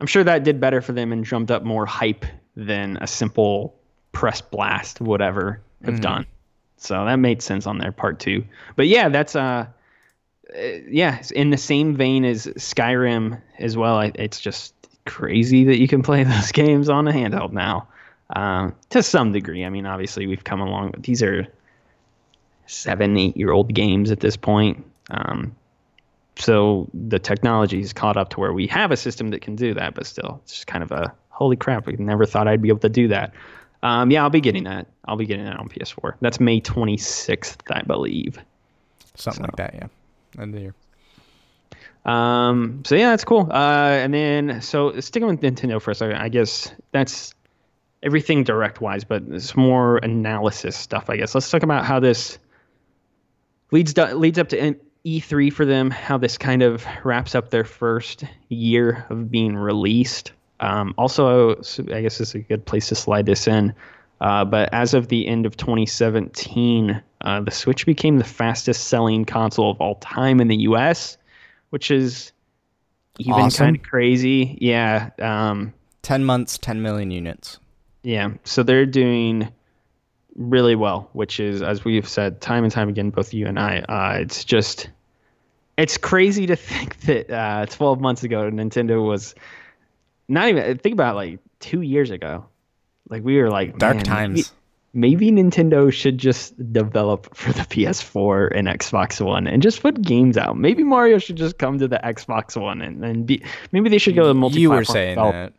I'm 0.00 0.06
sure 0.06 0.24
that 0.24 0.44
did 0.44 0.60
better 0.60 0.80
for 0.80 0.92
them 0.92 1.12
and 1.12 1.24
drummed 1.24 1.50
up 1.50 1.62
more 1.64 1.86
hype 1.86 2.24
than 2.56 2.98
a 3.00 3.06
simple 3.06 3.74
press 4.12 4.40
blast, 4.40 5.00
whatever, 5.00 5.60
have 5.84 6.00
done. 6.00 6.26
So 6.76 7.04
that 7.04 7.16
made 7.16 7.42
sense 7.42 7.66
on 7.66 7.78
their 7.78 7.92
part 7.92 8.18
too. 8.18 8.44
But 8.76 8.88
yeah, 8.88 9.08
that's 9.08 9.36
uh, 9.36 9.66
uh, 10.56 10.62
yeah, 10.88 11.22
in 11.34 11.50
the 11.50 11.56
same 11.56 11.96
vein 11.96 12.24
as 12.24 12.46
Skyrim 12.46 13.40
as 13.58 13.76
well. 13.76 13.98
I, 13.98 14.12
it's 14.16 14.40
just 14.40 14.74
crazy 15.06 15.64
that 15.64 15.78
you 15.78 15.88
can 15.88 16.02
play 16.02 16.24
those 16.24 16.52
games 16.52 16.88
on 16.88 17.08
a 17.08 17.12
handheld 17.12 17.52
now. 17.52 17.88
Um, 18.34 18.74
to 18.90 19.02
some 19.02 19.32
degree, 19.32 19.64
I 19.64 19.70
mean, 19.70 19.86
obviously 19.86 20.26
we've 20.26 20.44
come 20.44 20.60
along. 20.60 20.92
But 20.92 21.02
these 21.02 21.22
are 21.22 21.46
seven, 22.66 23.16
eight 23.16 23.36
year 23.36 23.52
old 23.52 23.72
games 23.72 24.10
at 24.10 24.20
this 24.20 24.36
point. 24.36 24.84
Um, 25.10 25.54
so 26.36 26.88
the 26.94 27.18
technology 27.18 27.80
has 27.80 27.92
caught 27.92 28.16
up 28.16 28.30
to 28.30 28.40
where 28.40 28.52
we 28.52 28.66
have 28.68 28.90
a 28.90 28.96
system 28.96 29.28
that 29.28 29.42
can 29.42 29.56
do 29.56 29.74
that, 29.74 29.94
but 29.94 30.06
still, 30.06 30.40
it's 30.44 30.54
just 30.54 30.66
kind 30.66 30.82
of 30.82 30.90
a 30.90 31.14
holy 31.28 31.56
crap. 31.56 31.88
I 31.88 31.92
never 31.98 32.26
thought 32.26 32.48
I'd 32.48 32.62
be 32.62 32.68
able 32.68 32.80
to 32.80 32.88
do 32.88 33.08
that. 33.08 33.34
Um, 33.82 34.10
yeah, 34.10 34.22
I'll 34.22 34.30
be 34.30 34.40
getting 34.40 34.64
that. 34.64 34.86
I'll 35.04 35.16
be 35.16 35.26
getting 35.26 35.44
that 35.44 35.58
on 35.58 35.68
PS4. 35.68 36.14
That's 36.20 36.38
May 36.40 36.60
26th, 36.60 37.58
I 37.70 37.82
believe. 37.82 38.38
Something 39.16 39.42
so. 39.42 39.48
like 39.48 39.56
that, 39.56 39.74
yeah. 39.74 40.40
End 40.40 40.54
of 40.54 40.60
the 40.60 40.60
year. 40.60 40.74
Um, 42.04 42.82
so 42.84 42.94
yeah, 42.96 43.10
that's 43.10 43.24
cool. 43.24 43.48
Uh, 43.50 43.90
and 43.90 44.12
then 44.12 44.60
so 44.60 44.98
sticking 45.00 45.28
with 45.28 45.40
Nintendo 45.40 45.80
for 45.80 45.90
a 45.90 45.94
second, 45.94 46.16
I 46.16 46.28
guess 46.28 46.72
that's 46.90 47.34
everything 48.02 48.44
direct 48.44 48.80
wise, 48.80 49.04
but 49.04 49.22
it's 49.28 49.56
more 49.56 49.98
analysis 49.98 50.76
stuff. 50.76 51.10
I 51.10 51.16
guess 51.16 51.34
let's 51.34 51.48
talk 51.50 51.62
about 51.62 51.84
how 51.84 52.00
this 52.00 52.38
leads 53.70 53.96
leads 53.96 54.38
up 54.38 54.48
to 54.48 54.74
E3 55.04 55.52
for 55.52 55.64
them. 55.64 55.90
How 55.90 56.18
this 56.18 56.38
kind 56.38 56.62
of 56.62 56.84
wraps 57.04 57.34
up 57.34 57.50
their 57.50 57.64
first 57.64 58.24
year 58.48 59.06
of 59.10 59.30
being 59.30 59.56
released. 59.56 60.32
Um, 60.60 60.94
also, 60.96 61.56
I 61.56 62.02
guess 62.02 62.18
this 62.18 62.20
is 62.20 62.34
a 62.34 62.38
good 62.40 62.64
place 62.64 62.88
to 62.88 62.94
slide 62.94 63.26
this 63.26 63.48
in. 63.48 63.74
Uh, 64.20 64.44
but 64.44 64.72
as 64.72 64.94
of 64.94 65.08
the 65.08 65.26
end 65.26 65.46
of 65.46 65.56
2017, 65.56 67.02
uh, 67.22 67.40
the 67.40 67.50
Switch 67.50 67.84
became 67.84 68.18
the 68.18 68.24
fastest 68.24 68.86
selling 68.86 69.24
console 69.24 69.70
of 69.70 69.80
all 69.80 69.96
time 69.96 70.40
in 70.40 70.46
the 70.46 70.58
US, 70.58 71.16
which 71.70 71.90
is 71.90 72.30
even 73.18 73.32
awesome. 73.32 73.66
kind 73.66 73.76
of 73.76 73.82
crazy. 73.82 74.56
Yeah. 74.60 75.10
Um, 75.18 75.74
10 76.02 76.24
months, 76.24 76.58
10 76.58 76.82
million 76.82 77.10
units. 77.10 77.58
Yeah. 78.04 78.34
So 78.44 78.62
they're 78.62 78.86
doing 78.86 79.48
really 80.36 80.74
well, 80.74 81.08
which 81.12 81.40
is, 81.40 81.62
as 81.62 81.84
we've 81.84 82.08
said 82.08 82.40
time 82.40 82.64
and 82.64 82.72
time 82.72 82.88
again, 82.88 83.10
both 83.10 83.34
you 83.34 83.46
and 83.46 83.58
I, 83.58 83.78
uh, 83.80 84.18
it's 84.20 84.44
just, 84.44 84.88
it's 85.76 85.98
crazy 85.98 86.46
to 86.46 86.56
think 86.56 87.00
that 87.00 87.30
uh, 87.30 87.66
12 87.66 88.00
months 88.00 88.22
ago, 88.22 88.50
Nintendo 88.50 89.06
was 89.06 89.34
not 90.28 90.48
even 90.48 90.78
think 90.78 90.94
about 90.94 91.16
like 91.16 91.40
two 91.60 91.82
years 91.82 92.10
ago. 92.10 92.46
Like 93.08 93.24
we 93.24 93.36
were 93.38 93.50
like 93.50 93.78
dark 93.78 94.02
times. 94.02 94.52
Maybe, 94.94 95.28
maybe 95.30 95.42
Nintendo 95.42 95.92
should 95.92 96.18
just 96.18 96.72
develop 96.72 97.34
for 97.36 97.52
the 97.52 97.62
PS4 97.62 98.56
and 98.56 98.68
Xbox 98.68 99.24
One 99.24 99.46
and 99.46 99.62
just 99.62 99.82
put 99.82 100.00
games 100.00 100.36
out. 100.36 100.56
Maybe 100.56 100.82
Mario 100.82 101.18
should 101.18 101.36
just 101.36 101.58
come 101.58 101.78
to 101.78 101.88
the 101.88 101.98
Xbox 101.98 102.60
One 102.60 102.80
and, 102.80 103.04
and 103.04 103.26
be. 103.26 103.42
Maybe 103.72 103.90
they 103.90 103.98
should 103.98 104.14
go 104.14 104.28
to 104.28 104.34
multi. 104.34 104.60
You 104.60 104.70
were 104.70 104.84
saying 104.84 105.16
that. 105.16 105.52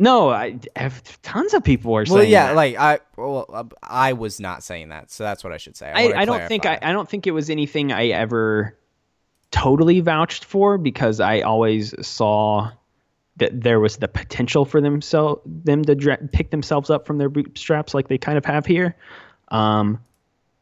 No, 0.00 0.30
I 0.30 0.58
have 0.76 1.20
tons 1.20 1.52
of 1.52 1.62
people 1.62 1.94
are 1.94 2.06
saying. 2.06 2.18
Well, 2.18 2.24
yeah, 2.26 2.46
that. 2.48 2.56
like 2.56 2.76
I, 2.78 3.00
well, 3.16 3.70
I 3.82 4.14
was 4.14 4.40
not 4.40 4.62
saying 4.62 4.88
that, 4.88 5.10
so 5.10 5.24
that's 5.24 5.44
what 5.44 5.52
I 5.52 5.58
should 5.58 5.76
say. 5.76 5.90
I, 5.90 6.06
I, 6.06 6.20
I 6.22 6.24
don't 6.24 6.48
think 6.48 6.64
I, 6.64 6.78
I 6.80 6.92
don't 6.92 7.06
think 7.06 7.26
it 7.26 7.32
was 7.32 7.50
anything 7.50 7.92
I 7.92 8.06
ever 8.06 8.78
totally 9.50 10.00
vouched 10.00 10.46
for 10.46 10.78
because 10.78 11.20
I 11.20 11.42
always 11.42 11.94
saw 12.06 12.70
that 13.36 13.60
there 13.60 13.78
was 13.78 13.98
the 13.98 14.08
potential 14.08 14.64
for 14.64 14.80
them 14.80 15.02
so 15.02 15.42
them 15.44 15.84
to 15.84 15.94
dra- 15.94 16.16
pick 16.32 16.50
themselves 16.50 16.88
up 16.88 17.06
from 17.06 17.18
their 17.18 17.28
bootstraps 17.28 17.92
like 17.92 18.08
they 18.08 18.18
kind 18.18 18.38
of 18.38 18.46
have 18.46 18.64
here. 18.64 18.96
Um, 19.48 20.00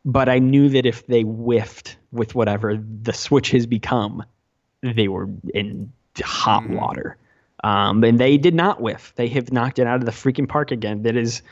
but 0.04 0.28
I 0.28 0.40
knew 0.40 0.68
that 0.70 0.84
if 0.84 1.06
they 1.06 1.22
whiffed 1.22 1.96
with 2.10 2.34
whatever 2.34 2.76
the 2.76 3.12
Switch 3.12 3.52
has 3.52 3.66
become, 3.66 4.24
they 4.82 5.06
were 5.06 5.28
in 5.54 5.92
hot 6.20 6.64
mm. 6.64 6.80
water. 6.80 7.16
Um, 7.64 8.04
and 8.04 8.18
they 8.18 8.36
did 8.36 8.54
not 8.54 8.80
whiff. 8.80 9.12
They 9.16 9.28
have 9.28 9.52
knocked 9.52 9.78
it 9.78 9.86
out 9.86 9.96
of 9.96 10.04
the 10.04 10.12
freaking 10.12 10.48
park 10.48 10.70
again. 10.70 11.02
That 11.02 11.16
is, 11.16 11.42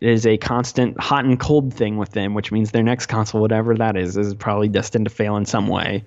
it 0.00 0.08
is 0.08 0.26
a 0.26 0.36
constant 0.36 0.98
hot 1.00 1.24
and 1.24 1.38
cold 1.38 1.74
thing 1.74 1.96
with 1.96 2.10
them, 2.10 2.34
which 2.34 2.52
means 2.52 2.70
their 2.70 2.82
next 2.82 3.06
console, 3.06 3.40
whatever 3.40 3.74
that 3.74 3.96
is, 3.96 4.16
is 4.16 4.34
probably 4.34 4.68
destined 4.68 5.06
to 5.06 5.10
fail 5.10 5.36
in 5.36 5.44
some 5.44 5.66
way. 5.66 6.04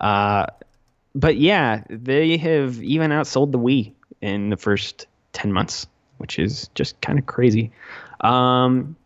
Uh, 0.00 0.46
but 1.14 1.36
yeah, 1.36 1.82
they 1.90 2.36
have 2.36 2.82
even 2.82 3.10
outsold 3.10 3.52
the 3.52 3.58
Wii 3.58 3.92
in 4.20 4.50
the 4.50 4.56
first 4.56 5.06
10 5.32 5.52
months, 5.52 5.86
which 6.18 6.38
is 6.38 6.70
just 6.74 7.00
kind 7.00 7.18
of 7.18 7.26
crazy. 7.26 7.72
Um, 8.20 8.96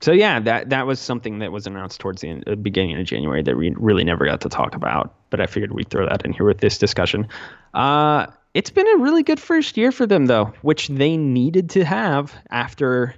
so 0.00 0.12
yeah, 0.12 0.38
that 0.40 0.70
that 0.70 0.86
was 0.86 1.00
something 1.00 1.40
that 1.40 1.50
was 1.50 1.66
announced 1.66 2.00
towards 2.00 2.20
the 2.20 2.28
end, 2.28 2.44
uh, 2.46 2.54
beginning 2.54 2.98
of 2.98 3.04
January 3.04 3.42
that 3.42 3.56
we 3.56 3.74
really 3.76 4.04
never 4.04 4.24
got 4.26 4.40
to 4.42 4.48
talk 4.48 4.76
about, 4.76 5.12
but 5.30 5.40
I 5.40 5.46
figured 5.46 5.72
we'd 5.72 5.90
throw 5.90 6.08
that 6.08 6.24
in 6.24 6.32
here 6.32 6.46
with 6.46 6.58
this 6.58 6.78
discussion. 6.78 7.26
Uh, 7.74 8.26
it's 8.54 8.70
been 8.70 8.86
a 8.88 8.98
really 8.98 9.22
good 9.22 9.40
first 9.40 9.76
year 9.76 9.92
for 9.92 10.06
them 10.06 10.26
though, 10.26 10.52
which 10.62 10.88
they 10.88 11.16
needed 11.16 11.70
to 11.70 11.84
have 11.84 12.34
after 12.50 13.14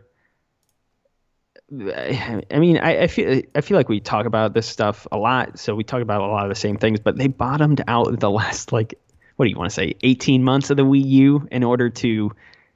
I 1.73 2.43
mean, 2.59 2.79
I, 2.79 3.03
I, 3.03 3.07
feel 3.07 3.43
I 3.55 3.61
feel 3.61 3.77
like 3.77 3.89
we 3.89 4.01
talk 4.01 4.27
about 4.27 4.55
this 4.55 4.67
stuff 4.67 5.07
a 5.13 5.17
lot, 5.17 5.57
so 5.57 5.77
we 5.77 5.85
talk 5.85 6.03
about 6.03 6.21
a 6.21 6.27
lot 6.27 6.45
of 6.45 6.49
the 6.49 6.57
same 6.57 6.77
things. 6.77 6.99
But 6.99 7.17
they 7.17 7.29
bottomed 7.29 7.81
out 7.87 8.19
the 8.19 8.29
last 8.29 8.73
like 8.73 8.99
what 9.41 9.47
do 9.47 9.51
you 9.53 9.57
want 9.57 9.71
to 9.71 9.75
say, 9.75 9.95
18 10.03 10.45
months 10.45 10.69
of 10.69 10.77
the 10.77 10.85
Wii 10.85 11.03
U 11.03 11.49
in 11.51 11.65
order 11.65 11.89
to 11.89 12.31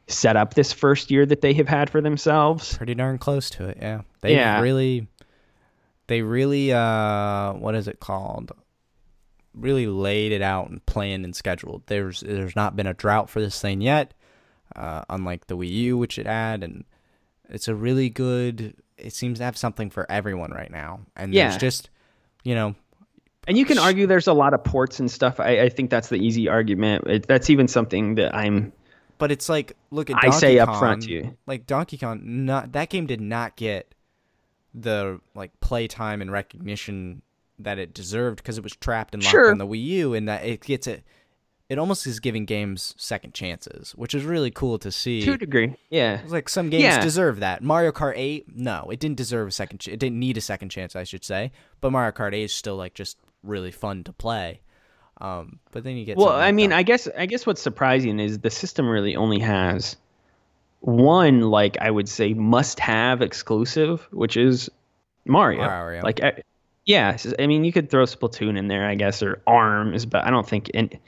set 0.07 0.35
up 0.35 0.55
this 0.55 0.73
first 0.73 1.11
year 1.11 1.27
that 1.27 1.43
they 1.43 1.53
have 1.53 1.69
had 1.69 1.91
for 1.91 2.01
themselves. 2.01 2.79
Pretty 2.79 2.95
darn 2.95 3.19
close 3.19 3.51
to 3.51 3.69
it, 3.69 3.77
yeah. 3.83 4.01
They 4.23 4.35
yeah. 4.35 4.63
really, 4.63 5.07
they 6.07 6.23
really, 6.23 6.73
uh, 6.73 7.53
what 7.53 7.75
is 7.75 7.87
it 7.87 8.01
called? 8.01 8.53
Really 9.55 9.87
laid 9.87 10.33
it 10.33 10.43
out 10.43 10.69
and 10.69 10.85
planned 10.87 11.25
and 11.25 11.35
scheduled. 11.35 11.83
There's 11.87 12.21
there's 12.21 12.57
not 12.57 12.77
been 12.77 12.87
a 12.87 12.95
drought 12.95 13.31
for 13.31 13.41
this 13.41 13.61
thing 13.61 13.81
yet, 13.81 14.15
uh, 14.75 15.03
unlike 15.09 15.47
the 15.47 15.57
Wii 15.57 15.71
U, 15.71 15.99
which 15.99 16.19
it 16.19 16.27
had, 16.27 16.65
and 16.65 16.85
it's 17.49 17.69
a 17.69 17.75
really 17.75 18.11
good. 18.11 18.75
It 18.97 19.13
seems 19.13 19.39
to 19.39 19.45
have 19.45 19.57
something 19.57 19.91
for 19.91 20.11
everyone 20.11 20.51
right 20.51 20.71
now, 20.71 21.01
and 21.17 21.33
yeah. 21.33 21.49
there's 21.49 21.61
just, 21.61 21.91
you 22.43 22.55
know, 22.55 22.75
and 23.47 23.59
you 23.59 23.65
can 23.65 23.79
argue 23.79 24.07
there's 24.07 24.27
a 24.27 24.33
lot 24.33 24.55
of 24.55 24.65
ports 24.65 25.01
and 25.01 25.11
stuff. 25.11 25.39
I, 25.41 25.63
I 25.63 25.69
think 25.69 25.91
that's 25.91 26.09
the 26.09 26.17
easy 26.17 26.49
argument. 26.49 27.07
It, 27.07 27.27
that's 27.27 27.51
even 27.51 27.69
something 27.69 28.17
that 28.17 28.35
I'm. 28.35 28.73
But 29.19 29.31
it's 29.31 29.49
like, 29.49 29.77
look 29.91 30.11
at 30.11 30.15
Donkey 30.15 30.29
I 30.29 30.31
say 30.39 30.59
Kong, 30.59 30.69
up 30.69 30.79
front 30.79 31.03
to 31.03 31.11
you, 31.11 31.37
like 31.47 31.67
Donkey 31.67 31.99
Kong. 31.99 32.21
Not 32.25 32.73
that 32.73 32.91
game 32.91 33.07
did 33.07 33.21
not 33.21 33.57
get 33.57 33.95
the 34.75 35.21
like 35.35 35.59
playtime 35.61 36.21
and 36.21 36.33
recognition 36.33 37.23
that 37.59 37.79
it 37.79 37.95
deserved 37.95 38.37
because 38.39 38.59
it 38.59 38.65
was 38.65 38.75
trapped 38.77 39.15
and 39.15 39.23
locked 39.23 39.31
sure. 39.31 39.51
on 39.51 39.59
the 39.59 39.67
Wii 39.67 39.85
U, 39.85 40.15
and 40.15 40.29
that 40.29 40.45
it 40.45 40.61
gets 40.61 40.87
it. 40.87 41.03
It 41.71 41.79
almost 41.79 42.07
is 42.07 42.21
giving 42.21 42.45
games 42.45 42.95
second 42.99 43.33
chances, 43.33 43.93
which 43.93 44.15
is 44.15 44.23
really 44.25 44.51
cool 44.51 44.79
to 44.81 44.93
see. 44.93 45.23
To 45.23 45.33
a 45.33 45.39
degree, 45.39 45.75
yeah. 45.89 46.21
It's 46.21 46.33
like 46.33 46.49
some 46.49 46.69
games 46.69 46.83
yeah. 46.83 47.01
deserve 47.01 47.41
that. 47.41 47.63
Mario 47.63 47.91
Kart 47.91 48.13
8, 48.17 48.55
no, 48.55 48.91
it 48.93 49.01
didn't 49.01 49.17
deserve 49.17 49.49
a 49.49 49.51
second. 49.51 49.79
Ch- 49.79 49.89
it 49.89 49.99
didn't 49.99 50.19
need 50.19 50.37
a 50.37 50.43
second 50.43 50.69
chance, 50.69 50.95
I 50.95 51.05
should 51.05 51.25
say. 51.25 51.53
But 51.81 51.91
Mario 51.91 52.13
Kart 52.13 52.35
8 52.35 52.43
is 52.43 52.55
still 52.55 52.77
like 52.77 52.93
just 52.93 53.17
really 53.43 53.71
fun 53.71 54.05
to 54.05 54.13
play. 54.13 54.61
Um, 55.21 55.59
but 55.71 55.85
then 55.85 55.97
you 55.97 56.05
get 56.05 56.17
well. 56.19 56.29
I 56.29 56.53
mean, 56.53 56.73
I 56.73 56.83
guess 56.83 57.09
I 57.17 57.27
guess 57.27 57.47
what's 57.47 57.63
surprising 57.63 58.19
is 58.19 58.41
the 58.41 58.51
system 58.51 58.89
really 58.89 59.17
only 59.17 59.39
has 59.39 59.97
one 60.81 61.41
like 61.41 61.79
I 61.81 61.91
would 61.91 62.09
say 62.09 62.35
must-have 62.35 63.23
exclusive, 63.23 64.07
which 64.11 64.37
is 64.37 64.71
Mario. 65.25 65.63
Mario. 65.63 66.03
Like, 66.03 66.23
I, 66.23 66.43
yeah, 66.87 67.17
I 67.39 67.47
mean, 67.47 67.65
you 67.65 67.73
could 67.73 67.91
throw 67.91 68.05
Splatoon 68.05 68.59
in 68.59 68.69
there, 68.69 68.87
I 68.87 68.95
guess, 68.95 69.23
or 69.23 69.43
Arms, 69.47 70.07
but 70.07 70.25
I 70.25 70.31
don't 70.31 70.49
think 70.49 70.69
in, 70.71 70.91
I 70.93 70.99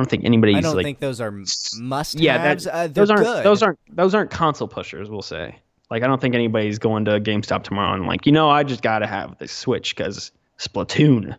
don't 0.00 0.08
think 0.08 0.24
anybody's. 0.24 0.56
I 0.56 0.60
don't 0.60 0.76
like, 0.76 0.84
think 0.84 0.98
those 0.98 1.20
are 1.20 1.30
must-haves. 1.30 2.14
Yeah, 2.14 2.54
that, 2.54 2.66
uh, 2.66 2.86
those 2.88 3.10
aren't 3.10 3.24
good. 3.24 3.44
those 3.44 3.62
aren't 3.62 3.78
those 3.88 4.14
aren't 4.14 4.30
console 4.30 4.68
pushers. 4.68 5.08
We'll 5.08 5.22
say. 5.22 5.58
Like, 5.90 6.02
I 6.02 6.06
don't 6.06 6.20
think 6.20 6.34
anybody's 6.34 6.78
going 6.78 7.04
to 7.04 7.20
GameStop 7.20 7.62
tomorrow 7.62 7.94
and 7.94 8.06
like, 8.06 8.26
you 8.26 8.32
know, 8.32 8.48
I 8.48 8.64
just 8.64 8.82
got 8.82 9.00
to 9.00 9.06
have 9.06 9.38
the 9.38 9.46
Switch 9.46 9.94
because 9.94 10.32
Splatoon. 10.58 11.36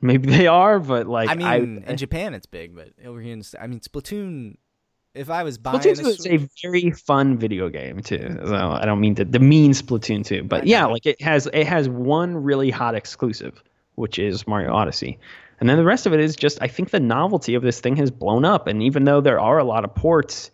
Maybe 0.00 0.30
they 0.30 0.46
are, 0.46 0.78
but 0.78 1.06
like 1.06 1.28
I 1.28 1.34
mean, 1.34 1.46
I, 1.46 1.90
in 1.90 1.96
Japan 1.96 2.34
it's 2.34 2.46
big, 2.46 2.74
but 2.74 2.90
over 3.04 3.20
here, 3.20 3.34
in, 3.34 3.42
I 3.60 3.66
mean, 3.66 3.80
Splatoon. 3.80 4.56
If 5.14 5.28
I 5.28 5.42
was 5.42 5.58
buying 5.58 5.78
Splatoon 5.78 6.00
2 6.00 6.08
is 6.08 6.26
a 6.26 6.48
very 6.62 6.90
fun 6.90 7.36
video 7.36 7.68
game 7.68 8.00
too. 8.00 8.38
So 8.44 8.54
I 8.54 8.86
don't 8.86 9.00
mean 9.00 9.14
to 9.16 9.24
demean 9.24 9.72
Splatoon 9.72 10.24
2, 10.24 10.44
but 10.44 10.66
yeah, 10.66 10.86
like 10.86 11.04
it 11.04 11.20
has 11.20 11.48
it 11.52 11.66
has 11.66 11.88
one 11.88 12.36
really 12.42 12.70
hot 12.70 12.94
exclusive, 12.94 13.62
which 13.96 14.18
is 14.18 14.46
Mario 14.46 14.72
Odyssey. 14.72 15.18
And 15.60 15.68
then 15.68 15.76
the 15.76 15.84
rest 15.84 16.06
of 16.06 16.14
it 16.14 16.20
is 16.20 16.34
just 16.34 16.58
I 16.62 16.68
think 16.68 16.90
the 16.90 17.00
novelty 17.00 17.54
of 17.54 17.62
this 17.62 17.80
thing 17.80 17.96
has 17.96 18.10
blown 18.10 18.44
up 18.44 18.66
and 18.66 18.82
even 18.82 19.04
though 19.04 19.20
there 19.20 19.38
are 19.38 19.58
a 19.58 19.64
lot 19.64 19.84
of 19.84 19.94
ports, 19.94 20.50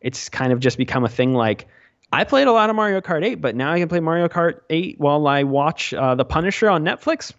it's 0.00 0.28
kind 0.28 0.52
of 0.52 0.58
just 0.58 0.76
become 0.76 1.04
a 1.04 1.08
thing 1.08 1.32
like 1.32 1.68
I 2.12 2.24
played 2.24 2.48
a 2.48 2.52
lot 2.52 2.68
of 2.68 2.76
Mario 2.76 3.00
Kart 3.00 3.24
8, 3.24 3.36
but 3.36 3.54
now 3.54 3.72
I 3.72 3.78
can 3.78 3.88
play 3.88 4.00
Mario 4.00 4.26
Kart 4.26 4.60
8 4.68 4.98
while 4.98 5.28
I 5.28 5.44
watch 5.44 5.94
uh, 5.94 6.16
The 6.16 6.24
Punisher 6.24 6.68
on 6.68 6.84
Netflix 6.84 7.32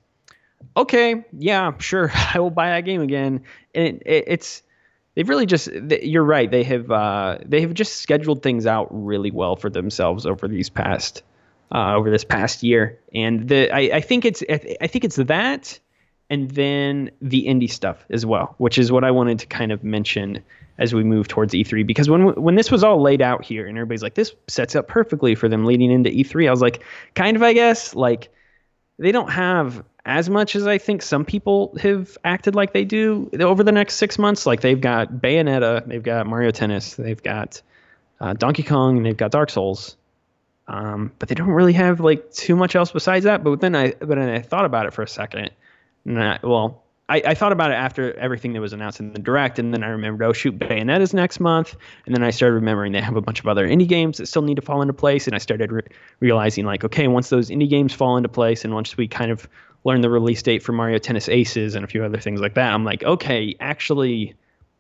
okay, 0.76 1.26
yeah, 1.38 1.74
sure, 1.80 2.12
I 2.34 2.40
will 2.40 2.50
buy 2.50 2.70
that 2.70 2.82
game 2.82 3.02
again. 3.02 3.44
And 3.74 3.88
it, 3.88 4.04
it, 4.06 4.24
it's 4.28 4.64
they've 5.16 5.28
really 5.28 5.46
just 5.46 5.68
you're 5.68 6.24
right. 6.24 6.50
They 6.50 6.64
have 6.64 6.92
uh, 6.92 7.40
they 7.46 7.62
have 7.62 7.74
just 7.74 7.98
scheduled 7.98 8.42
things 8.44 8.66
out 8.66 8.88
really 8.92 9.32
well 9.32 9.56
for 9.56 9.70
themselves 9.70 10.26
over 10.26 10.48
these 10.48 10.70
past 10.70 11.24
uh, 11.74 11.96
over 11.96 12.10
this 12.10 12.24
past 12.24 12.64
year. 12.64 13.00
And 13.14 13.48
the 13.48 13.72
I, 13.72 13.98
I 13.98 14.02
think 14.02 14.26
it's 14.26 14.44
I 14.50 14.88
think 14.88 15.04
it's 15.04 15.18
that, 15.18 15.80
and 16.30 16.52
then 16.52 17.12
the 17.22 17.46
indie 17.46 17.72
stuff 17.72 18.06
as 18.10 18.26
well, 18.26 18.56
which 18.58 18.78
is 18.78 18.92
what 18.92 19.04
I 19.04 19.12
wanted 19.12 19.40
to 19.40 19.48
kind 19.48 19.72
of 19.72 19.84
mention 19.84 20.44
as 20.78 20.94
we 20.94 21.04
move 21.04 21.28
towards 21.28 21.54
E3. 21.54 21.86
Because 21.86 22.10
when 22.10 22.34
when 22.36 22.56
this 22.56 22.72
was 22.72 22.84
all 22.84 23.02
laid 23.02 23.22
out 23.22 23.44
here, 23.44 23.68
and 23.68 23.78
everybody's 23.78 24.04
like, 24.04 24.16
this 24.16 24.34
sets 24.48 24.76
up 24.76 24.88
perfectly 24.88 25.36
for 25.36 25.48
them 25.48 25.66
leading 25.66 25.92
into 25.92 26.10
E3, 26.10 26.48
I 26.48 26.52
was 26.52 26.62
like, 26.62 26.84
kind 27.16 27.36
of, 27.36 27.44
I 27.44 27.54
guess, 27.54 27.96
like 27.96 28.30
they 29.02 29.12
don't 29.12 29.32
have 29.32 29.84
as 30.06 30.30
much 30.30 30.56
as 30.56 30.68
I 30.68 30.78
think 30.78 31.02
some 31.02 31.26
people 31.26 31.76
have 31.82 32.18
acted 32.24 32.54
like 32.54 32.72
they 32.72 32.86
do 32.86 33.30
over 33.40 33.64
the 33.64 33.72
next 33.72 33.96
six 33.96 34.20
months. 34.20 34.46
Like 34.46 34.62
they've 34.62 34.80
got 34.80 35.12
Bayonetta, 35.12 35.88
they've 35.88 36.04
got 36.04 36.28
Mario 36.28 36.52
Tennis, 36.52 36.94
they've 36.96 37.22
got 37.22 37.62
uh, 38.20 38.34
Donkey 38.34 38.64
Kong, 38.64 38.98
and 38.98 39.06
they've 39.06 39.18
got 39.18 39.32
Dark 39.32 39.50
Souls. 39.50 39.98
Um, 40.68 41.12
but 41.18 41.30
they 41.30 41.36
don't 41.36 41.50
really 41.50 41.74
have 41.74 42.00
like 42.00 42.32
too 42.32 42.56
much 42.56 42.76
else 42.76 42.92
besides 42.92 43.26
that. 43.26 43.44
But 43.44 43.60
then 43.60 43.76
I 43.76 43.92
but 43.92 44.10
then 44.10 44.30
I 44.30 44.40
thought 44.40 44.66
about 44.66 44.86
it 44.86 44.94
for 44.94 45.02
a 45.02 45.08
second. 45.08 45.50
And 46.06 46.24
I, 46.24 46.40
well, 46.44 46.84
I, 47.12 47.22
I 47.26 47.34
thought 47.34 47.52
about 47.52 47.72
it 47.72 47.74
after 47.74 48.18
everything 48.18 48.54
that 48.54 48.62
was 48.62 48.72
announced 48.72 49.02
in 49.02 49.12
the 49.12 49.20
direct, 49.20 49.60
and 49.60 49.74
then 49.74 49.84
I 49.84 49.88
remembered, 49.90 50.26
oh 50.26 50.32
shoot, 50.32 50.58
Bayonetta's 50.58 51.14
next 51.14 51.42
month, 51.42 51.76
and 52.06 52.16
then 52.16 52.24
I 52.24 52.30
started 52.30 52.56
remembering 52.56 52.94
they 52.94 53.02
have 53.02 53.18
a 53.18 53.22
bunch 53.22 53.42
of 53.42 53.48
other 53.48 53.68
indie 53.68 53.88
games 53.88 54.18
that 54.18 54.28
still 54.28 54.44
need 54.44 54.56
to 54.56 54.62
fall 54.62 54.82
into 54.82 54.94
place, 54.94 55.28
and 55.28 55.36
I 55.36 55.40
started 55.40 55.74
re- 55.74 55.82
realizing 56.22 56.66
like, 56.66 56.86
okay, 56.86 57.10
once 57.10 57.28
those 57.28 57.50
indie 57.50 57.70
games 57.70 57.94
fall 57.94 58.16
into 58.16 58.30
place, 58.30 58.64
and 58.64 58.74
once 58.74 58.96
we 58.96 59.10
kind 59.10 59.30
of 59.30 59.50
learn 59.84 60.00
the 60.00 60.10
release 60.10 60.42
date 60.42 60.64
for 60.64 60.72
Mario 60.72 61.00
Tennis 61.00 61.28
Aces 61.28 61.76
and 61.76 61.84
a 61.84 61.88
few 61.88 62.02
other 62.02 62.18
things 62.18 62.40
like 62.40 62.54
that, 62.54 62.74
I'm 62.74 62.86
like, 62.86 63.04
okay, 63.04 63.58
actually, 63.60 64.34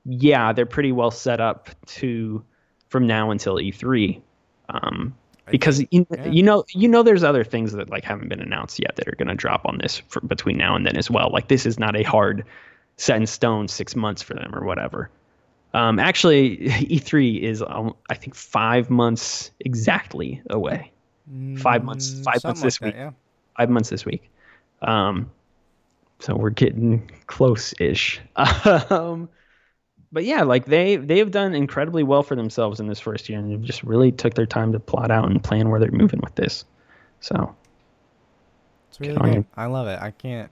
yeah, 0.06 0.54
they're 0.54 0.66
pretty 0.66 0.94
well 0.94 1.12
set 1.12 1.42
up 1.42 1.70
to 1.88 2.46
from 2.88 3.08
now 3.08 3.32
until 3.32 3.56
E3. 3.56 4.22
Um, 4.70 5.14
because 5.50 5.84
you, 5.92 6.06
yeah. 6.10 6.28
you 6.28 6.44
know 6.44 6.64
you 6.70 6.88
know 6.88 7.04
there's 7.04 7.24
other 7.24 7.44
things 7.44 7.72
that 7.74 7.90
like 7.90 8.04
haven't 8.04 8.30
been 8.30 8.42
announced 8.42 8.80
yet 8.80 8.96
that 8.96 9.08
are 9.08 9.16
going 9.16 9.28
to 9.28 9.36
drop 9.36 9.66
on 9.66 9.80
this 9.80 10.02
for, 10.08 10.22
between 10.22 10.58
now 10.58 10.76
and 10.76 10.86
then 10.86 10.98
as 10.98 11.10
well. 11.10 11.30
Like 11.32 11.48
this 11.48 11.66
is 11.66 11.80
not 11.80 11.96
a 11.96 12.04
hard 12.04 12.46
set 12.98 13.18
in 13.18 13.26
stone 13.26 13.68
six 13.68 13.96
months 13.96 14.22
for 14.22 14.34
them 14.34 14.54
or 14.54 14.66
whatever. 14.66 15.10
Um, 15.74 16.00
actually, 16.00 16.58
E3 16.68 17.42
is 17.42 17.64
um, 17.66 17.96
I 18.10 18.16
think 18.16 18.36
five 18.36 18.90
months 18.90 19.52
exactly 19.60 20.42
away. 20.50 20.92
Five 21.58 21.84
months. 21.84 22.10
Mm, 22.10 22.24
five 22.24 22.44
months 22.44 22.62
this 22.62 22.82
like 22.82 22.88
week. 22.88 22.96
That, 22.96 23.00
yeah. 23.00 23.12
Five 23.58 23.70
months 23.70 23.90
this 23.90 24.06
week. 24.06 24.30
Um, 24.82 25.32
so 26.20 26.36
we're 26.36 26.50
getting 26.50 27.10
close-ish. 27.28 28.20
um, 28.36 29.30
but 30.12 30.26
yeah, 30.26 30.44
like 30.44 30.66
they 30.66 30.98
they 30.98 31.20
have 31.20 31.32
done 31.32 31.54
incredibly 31.54 32.04
well 32.04 32.24
for 32.24 32.36
themselves 32.36 32.80
in 32.80 32.88
this 32.88 33.00
first 33.00 33.30
year, 33.30 33.40
and 33.40 33.52
they've 33.52 33.62
just 33.62 33.84
really 33.84 34.12
took 34.12 34.34
their 34.34 34.46
time 34.46 34.72
to 34.74 34.80
plot 34.80 35.12
out 35.12 35.30
and 35.30 35.44
plan 35.44 35.70
where 35.70 35.80
they're 35.80 35.92
moving 35.92 36.20
with 36.22 36.36
this. 36.36 36.66
So 37.22 37.56
it's 38.90 39.00
really 39.00 39.16
good. 39.16 39.46
I 39.56 39.68
love 39.68 39.88
it. 39.88 40.00
I 40.02 40.12
can't. 40.12 40.52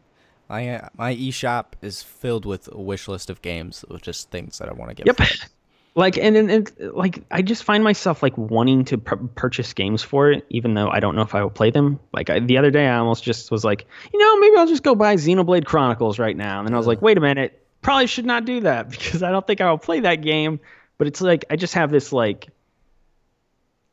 My 0.50 0.88
my 0.98 1.16
eShop 1.16 1.74
is 1.82 2.02
filled 2.02 2.46
with 2.46 2.70
a 2.72 2.80
wish 2.80 3.08
list 3.08 3.30
of 3.30 3.42
games 3.42 3.84
with 3.90 4.02
just 4.02 4.32
things 4.32 4.58
that 4.60 4.70
I 4.70 4.74
want 4.74 4.90
to 4.90 4.96
get. 4.96 5.08
Yep. 5.08 5.28
Like 5.96 6.18
and, 6.18 6.38
and, 6.38 6.50
and 6.52 6.72
like 6.94 7.24
I 7.32 7.42
just 7.42 7.64
find 7.64 7.84
myself 7.84 8.22
like 8.24 8.38
wanting 8.38 8.86
to 8.86 8.98
pr- 9.00 9.16
purchase 9.36 9.74
games 9.74 10.04
for 10.04 10.32
it, 10.32 10.46
even 10.50 10.76
though 10.76 10.88
I 10.88 11.00
don't 11.00 11.16
know 11.16 11.24
if 11.24 11.34
I 11.34 11.42
will 11.42 11.50
play 11.50 11.72
them. 11.72 12.00
Like 12.14 12.30
I, 12.30 12.40
the 12.40 12.58
other 12.58 12.72
day, 12.72 12.88
I 12.88 13.00
almost 13.00 13.24
just 13.24 13.52
was 13.52 13.66
like, 13.66 13.86
you 14.14 14.20
know, 14.20 14.38
maybe 14.38 14.56
I'll 14.56 14.68
just 14.68 14.84
go 14.84 14.96
buy 14.96 15.16
Xenoblade 15.16 15.66
Chronicles 15.66 16.20
right 16.20 16.38
now, 16.38 16.60
and 16.60 16.68
then 16.68 16.74
I 16.74 16.78
was 16.78 16.88
like, 16.88 17.02
wait 17.02 17.18
a 17.18 17.22
minute, 17.22 17.59
probably 17.82 18.08
should 18.08 18.26
not 18.26 18.46
do 18.46 18.62
that 18.62 18.90
because 18.90 19.24
I 19.24 19.32
don't 19.32 19.46
think 19.46 19.62
I 19.62 19.70
will 19.70 19.78
play 19.78 20.02
that 20.02 20.22
game. 20.22 20.60
But 20.98 21.08
it's 21.08 21.22
like 21.22 21.46
I 21.50 21.56
just 21.56 21.74
have 21.76 21.92
this 21.92 22.12
like 22.12 22.50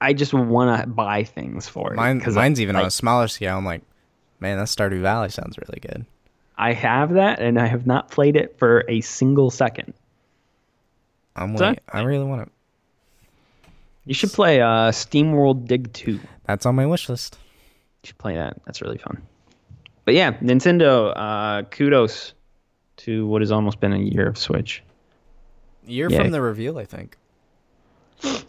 I 0.00 0.12
just 0.12 0.34
want 0.34 0.80
to 0.80 0.86
buy 0.86 1.24
things 1.24 1.68
for 1.68 1.92
it. 1.92 1.96
Mine, 1.96 2.22
mine's 2.34 2.58
I, 2.58 2.62
even 2.62 2.74
like, 2.74 2.82
on 2.82 2.88
a 2.88 2.90
smaller 2.90 3.28
scale. 3.28 3.56
I'm 3.56 3.64
like, 3.64 3.82
man, 4.40 4.58
that 4.58 4.66
Stardew 4.66 5.00
Valley 5.00 5.30
sounds 5.30 5.56
really 5.56 5.80
good. 5.80 6.04
I 6.58 6.72
have 6.72 7.14
that, 7.14 7.40
and 7.40 7.58
I 7.58 7.66
have 7.66 7.86
not 7.86 8.10
played 8.10 8.36
it 8.36 8.58
for 8.58 8.84
a 8.88 9.00
single 9.02 9.50
second. 9.50 9.92
I'm 11.34 11.56
so, 11.56 11.74
I 11.92 12.02
really 12.02 12.24
want 12.24 12.46
to. 12.46 13.70
You 14.06 14.14
should 14.14 14.32
play 14.32 14.60
uh, 14.60 14.92
Steam 14.92 15.32
World 15.32 15.66
Dig 15.66 15.92
2. 15.92 16.18
That's 16.44 16.64
on 16.64 16.74
my 16.74 16.86
wish 16.86 17.08
list. 17.08 17.38
You 18.02 18.08
should 18.08 18.18
play 18.18 18.36
that. 18.36 18.56
That's 18.64 18.80
really 18.80 18.98
fun. 18.98 19.20
But 20.04 20.14
yeah, 20.14 20.32
Nintendo, 20.34 21.12
uh, 21.14 21.62
kudos 21.64 22.32
to 22.98 23.26
what 23.26 23.42
has 23.42 23.52
almost 23.52 23.80
been 23.80 23.92
a 23.92 23.98
year 23.98 24.26
of 24.26 24.38
Switch. 24.38 24.82
Year 25.86 26.10
from 26.10 26.30
the 26.30 26.40
reveal, 26.40 26.78
I 26.78 26.84
think. 26.84 27.16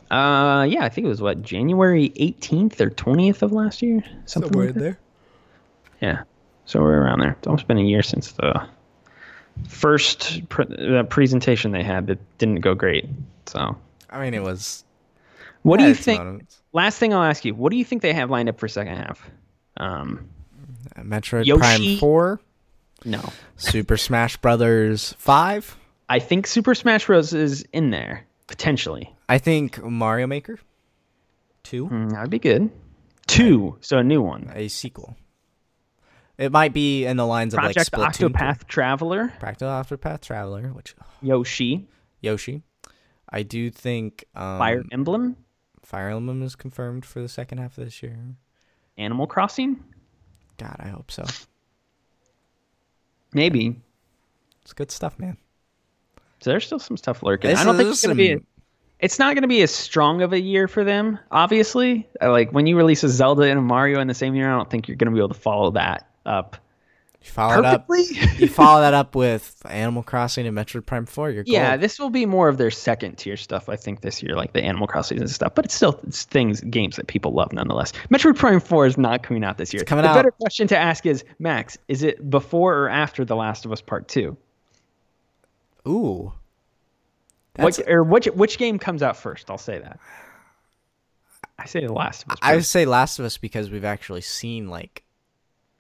Uh, 0.10 0.66
yeah, 0.70 0.84
I 0.84 0.90
think 0.90 1.06
it 1.06 1.10
was 1.10 1.22
what 1.22 1.42
January 1.42 2.10
18th 2.12 2.80
or 2.80 2.90
20th 2.90 3.42
of 3.42 3.52
last 3.52 3.82
year, 3.82 4.02
something 4.26 4.52
Somewhere 4.52 4.68
like 4.68 4.76
there. 4.76 5.00
Yeah, 6.02 6.24
so 6.66 6.82
we're 6.82 7.02
around 7.02 7.20
there. 7.20 7.32
It's 7.32 7.48
almost 7.48 7.68
been 7.68 7.78
a 7.78 7.84
year 7.84 8.02
since 8.02 8.32
the 8.32 8.66
first 9.68 10.48
pre- 10.50 11.04
presentation 11.10 11.72
they 11.72 11.84
had 11.84 12.08
that 12.08 12.38
didn't 12.38 12.62
go 12.62 12.74
great. 12.74 13.06
So 13.48 13.76
I 14.10 14.22
mean, 14.22 14.34
it 14.34 14.44
was. 14.44 14.84
What 15.64 15.80
do 15.80 15.86
you 15.88 15.94
think? 15.94 16.48
Last 16.72 16.98
thing 16.98 17.14
I'll 17.14 17.24
ask 17.24 17.44
you: 17.44 17.54
What 17.54 17.72
do 17.72 17.78
you 17.78 17.84
think 17.84 18.02
they 18.02 18.14
have 18.14 18.30
lined 18.30 18.48
up 18.48 18.60
for 18.60 18.68
second 18.68 18.96
half? 18.96 19.30
Um, 19.78 20.30
Metroid 20.98 21.46
Yoshi, 21.46 21.60
Prime 21.60 21.98
Four. 21.98 22.40
No. 23.06 23.22
Super 23.56 23.98
Smash 23.98 24.38
Brothers 24.38 25.14
5? 25.18 25.78
I 26.10 26.20
think 26.20 26.48
Super 26.48 26.74
Smash 26.74 27.06
Bros. 27.06 27.34
is 27.34 27.66
in 27.74 27.92
there, 27.92 28.26
potentially. 28.48 29.14
I 29.30 29.38
think 29.38 29.84
Mario 29.84 30.28
Maker 30.28 30.60
2. 31.64 31.88
Mm, 31.88 32.12
that'd 32.12 32.30
be 32.30 32.40
good. 32.40 32.72
2, 33.28 33.78
so 33.82 33.98
a 33.98 34.04
new 34.04 34.22
one. 34.22 34.52
A 34.56 34.68
sequel. 34.70 35.16
It 36.38 36.52
might 36.52 36.72
be 36.74 37.06
in 37.06 37.18
the 37.18 37.26
lines 37.26 37.54
Project 37.54 37.94
of 37.94 38.00
like 38.00 38.14
Splatoon. 38.14 38.30
Octopath 38.30 38.68
Traveler. 38.68 39.34
Project 39.40 39.62
Octopath 39.62 40.22
Traveler, 40.22 40.70
which 40.74 40.96
Yoshi. 41.22 41.88
Yoshi. 42.22 42.62
I 43.30 43.44
do 43.44 43.70
think 43.70 44.24
um, 44.36 44.58
Fire 44.60 44.84
Emblem. 44.92 45.36
Fire 45.84 46.10
Emblem 46.10 46.44
is 46.44 46.56
confirmed 46.56 47.06
for 47.06 47.22
the 47.22 47.28
second 47.30 47.58
half 47.58 47.78
of 47.78 47.86
this 47.86 48.02
year. 48.02 48.18
Animal 48.98 49.28
Crossing. 49.28 49.84
God, 50.58 50.76
I 50.80 50.90
hope 50.90 51.12
so. 51.12 51.24
Maybe. 53.34 53.80
It's 54.64 54.74
good 54.74 54.92
stuff, 54.92 55.18
man. 55.20 55.38
So 56.40 56.52
there's 56.52 56.66
still 56.66 56.80
some 56.80 56.98
stuff 56.98 57.24
lurking. 57.24 57.50
This 57.50 57.60
I 57.60 57.64
don't 57.64 57.78
think 57.78 57.90
it's 57.90 58.02
gonna 58.02 58.12
some... 58.12 58.18
be. 58.18 58.40
it's 59.00 59.20
not 59.20 59.36
gonna 59.36 59.48
be 59.48 59.62
as 59.62 59.72
strong 59.72 60.22
of 60.22 60.34
a 60.34 60.40
year 60.40 60.68
for 60.68 60.84
them. 60.84 61.20
Obviously, 61.32 62.08
uh, 62.22 62.32
like 62.32 62.52
when 62.52 62.68
you 62.68 62.78
release 62.78 63.04
a 63.04 63.10
Zelda 63.10 63.44
and 63.44 63.60
a 63.60 63.62
Mario 63.62 64.00
in 64.02 64.08
the 64.08 64.14
same 64.14 64.36
year, 64.36 64.52
I 64.52 64.56
don't 64.56 64.70
think 64.70 64.88
you're 64.88 64.98
gonna 64.98 65.12
be 65.12 65.18
able 65.18 65.30
to 65.30 65.34
follow 65.34 65.72
that 65.72 66.10
up. 66.26 66.58
You 67.28 67.34
follow 67.34 67.62
Perfectly? 67.62 68.06
up. 68.22 68.40
you 68.40 68.48
follow 68.48 68.82
that 68.82 68.94
up 68.94 69.14
with 69.14 69.62
Animal 69.70 70.02
Crossing 70.02 70.48
and 70.48 70.58
Metroid 70.58 70.86
Prime 70.86 71.06
Four. 71.06 71.30
You're 71.30 71.44
yeah. 71.46 71.76
This 71.76 72.00
will 72.00 72.10
be 72.10 72.26
more 72.26 72.48
of 72.48 72.58
their 72.58 72.72
second 72.72 73.18
tier 73.18 73.36
stuff, 73.36 73.68
I 73.68 73.76
think, 73.76 74.02
this 74.02 74.24
year, 74.24 74.36
like 74.36 74.54
the 74.54 74.64
Animal 74.64 74.88
Crossing 74.88 75.20
and 75.20 75.30
stuff. 75.30 75.54
But 75.54 75.66
it's 75.66 75.76
still 75.76 76.00
it's 76.08 76.24
things, 76.24 76.62
games 76.62 76.96
that 76.96 77.08
people 77.08 77.34
love 77.34 77.52
nonetheless. 77.52 77.92
Metroid 78.10 78.38
Prime 78.38 78.62
Four 78.62 78.86
is 78.86 78.98
not 78.98 79.24
coming 79.24 79.44
out 79.44 79.58
this 79.58 79.74
year. 79.74 79.82
It's 79.82 79.90
coming 79.90 80.04
the 80.04 80.10
out. 80.10 80.16
better 80.16 80.32
question 80.32 80.68
to 80.70 80.78
ask 80.78 81.06
is, 81.06 81.26
Max, 81.38 81.78
is 81.90 82.02
it 82.02 82.30
before 82.30 82.76
or 82.78 82.90
after 82.90 83.26
The 83.26 83.36
Last 83.36 83.66
of 83.66 83.72
Us 83.74 83.82
Part 83.82 84.08
Two? 84.08 84.38
Ooh. 85.86 86.32
What 87.58 87.80
or 87.90 88.04
which 88.04 88.28
which 88.28 88.58
game 88.58 88.80
comes 88.80 89.04
out 89.04 89.18
first? 89.18 89.50
I'll 89.50 89.58
say 89.58 89.80
that. 89.80 90.00
I 91.60 91.66
say 91.66 91.86
The 91.86 91.94
Last 91.94 92.24
of 92.24 92.32
Us. 92.32 92.38
I 92.42 92.56
would 92.56 92.66
say 92.66 92.86
Last 92.86 93.20
of 93.20 93.26
Us 93.26 93.38
because 93.38 93.70
we've 93.70 93.84
actually 93.84 94.22
seen 94.22 94.70
like 94.70 95.04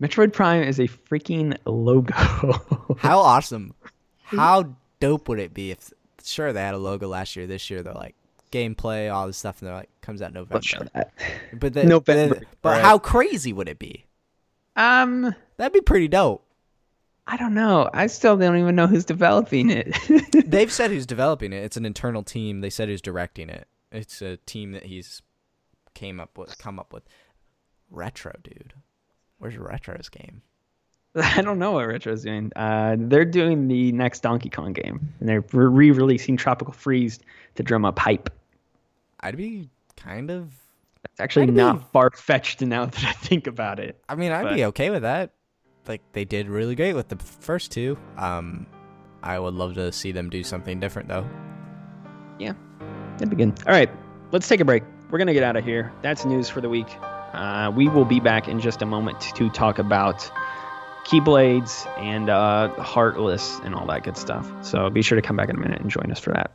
Metroid 0.01 0.33
Prime 0.33 0.63
is 0.63 0.79
a 0.79 0.87
freaking 0.87 1.57
logo. 1.65 2.13
How 2.97 3.19
awesome! 3.19 3.73
How 4.23 4.75
dope 4.99 5.29
would 5.29 5.39
it 5.39 5.53
be 5.53 5.71
if 5.71 5.91
sure 6.27 6.53
they 6.53 6.61
had 6.61 6.73
a 6.73 6.79
logo 6.79 7.07
last 7.07 7.35
year. 7.35 7.47
This 7.47 7.69
year 7.69 7.81
they're 7.81 7.93
like 7.93 8.15
gameplay, 8.51 9.13
all 9.13 9.27
this 9.27 9.37
stuff, 9.37 9.61
and 9.61 9.67
they're 9.67 9.75
like 9.75 9.89
comes 10.01 10.21
out 10.21 10.33
November. 10.33 10.89
But 11.53 11.73
then, 11.73 11.87
November. 11.87 12.35
But, 12.35 12.47
but 12.61 12.69
right. 12.69 12.83
how 12.83 12.99
crazy 12.99 13.53
would 13.53 13.69
it 13.69 13.79
be? 13.79 14.05
Um, 14.75 15.33
that'd 15.57 15.73
be 15.73 15.81
pretty 15.81 16.07
dope. 16.07 16.43
I 17.29 17.35
don't 17.35 17.53
know. 17.53 17.89
I 17.93 18.07
still 18.07 18.37
don't 18.37 18.57
even 18.57 18.75
know 18.75 18.87
who's 18.87 19.03
developing 19.03 19.69
it. 19.69 19.97
They've 20.49 20.71
said 20.71 20.91
who's 20.91 21.05
developing 21.05 21.51
it. 21.51 21.57
It's 21.63 21.75
an 21.75 21.85
internal 21.85 22.23
team. 22.23 22.61
They 22.61 22.69
said 22.69 22.87
who's 22.87 23.01
directing 23.01 23.49
it. 23.49 23.67
It's 23.91 24.21
a 24.21 24.37
team 24.37 24.71
that 24.71 24.85
he's 24.85 25.21
came 25.93 26.21
up 26.21 26.37
with, 26.37 26.57
come 26.57 26.79
up 26.79 26.93
with. 26.93 27.03
Retro, 27.89 28.33
dude. 28.43 28.73
Where's 29.39 29.53
your 29.53 29.63
Retro's 29.63 30.09
game? 30.09 30.41
I 31.15 31.41
don't 31.41 31.59
know 31.59 31.73
what 31.73 31.87
Retro's 31.87 32.23
doing. 32.23 32.51
Uh, 32.55 32.95
they're 32.99 33.25
doing 33.25 33.67
the 33.67 33.91
next 33.91 34.21
Donkey 34.21 34.49
Kong 34.49 34.73
game, 34.73 35.13
and 35.19 35.29
they're 35.29 35.43
re-releasing 35.51 36.37
Tropical 36.37 36.73
Freeze 36.73 37.19
to 37.55 37.63
drum 37.63 37.85
up 37.85 37.97
hype. 37.97 38.29
I'd 39.19 39.37
be 39.37 39.69
kind 39.95 40.29
of. 40.29 40.53
It's 41.05 41.19
actually 41.19 41.43
I'd 41.43 41.53
not 41.53 41.79
be... 41.79 41.85
far 41.91 42.11
fetched 42.11 42.61
now 42.61 42.85
that 42.87 43.03
I 43.03 43.13
think 43.13 43.47
about 43.47 43.79
it. 43.79 43.99
I 44.07 44.15
mean, 44.15 44.31
I'd 44.31 44.43
but... 44.43 44.55
be 44.55 44.65
okay 44.65 44.89
with 44.89 45.03
that. 45.03 45.31
Like 45.87 46.01
they 46.11 46.25
did 46.25 46.49
really 46.49 46.75
great 46.75 46.93
with 46.93 47.07
the 47.07 47.15
first 47.15 47.71
two. 47.71 47.97
Um, 48.17 48.67
I 49.23 49.39
would 49.39 49.53
love 49.53 49.75
to 49.75 49.91
see 49.91 50.11
them 50.11 50.29
do 50.29 50.43
something 50.43 50.79
different 50.79 51.07
though. 51.07 51.27
Yeah, 52.39 52.53
that'd 53.13 53.29
be 53.29 53.37
good. 53.37 53.57
All 53.65 53.73
right, 53.73 53.89
let's 54.31 54.47
take 54.47 54.59
a 54.59 54.65
break. 54.65 54.83
We're 55.09 55.17
gonna 55.17 55.33
get 55.33 55.43
out 55.43 55.55
of 55.55 55.63
here. 55.63 55.93
That's 56.01 56.25
news 56.25 56.49
for 56.49 56.61
the 56.61 56.69
week. 56.69 56.87
Uh, 57.37 57.71
we 57.71 57.87
will 57.87 58.05
be 58.05 58.19
back 58.19 58.47
in 58.47 58.59
just 58.59 58.81
a 58.81 58.85
moment 58.85 59.21
to 59.21 59.49
talk 59.49 59.79
about 59.79 60.31
Keyblades, 61.05 61.87
and 61.97 62.29
uh, 62.29 62.67
Heartless, 62.81 63.59
and 63.59 63.73
all 63.73 63.85
that 63.87 64.03
good 64.03 64.17
stuff. 64.17 64.51
So 64.61 64.89
be 64.89 65.01
sure 65.01 65.15
to 65.15 65.21
come 65.21 65.37
back 65.37 65.49
in 65.49 65.55
a 65.55 65.59
minute 65.59 65.79
and 65.79 65.89
join 65.89 66.11
us 66.11 66.19
for 66.19 66.33
that. 66.33 66.51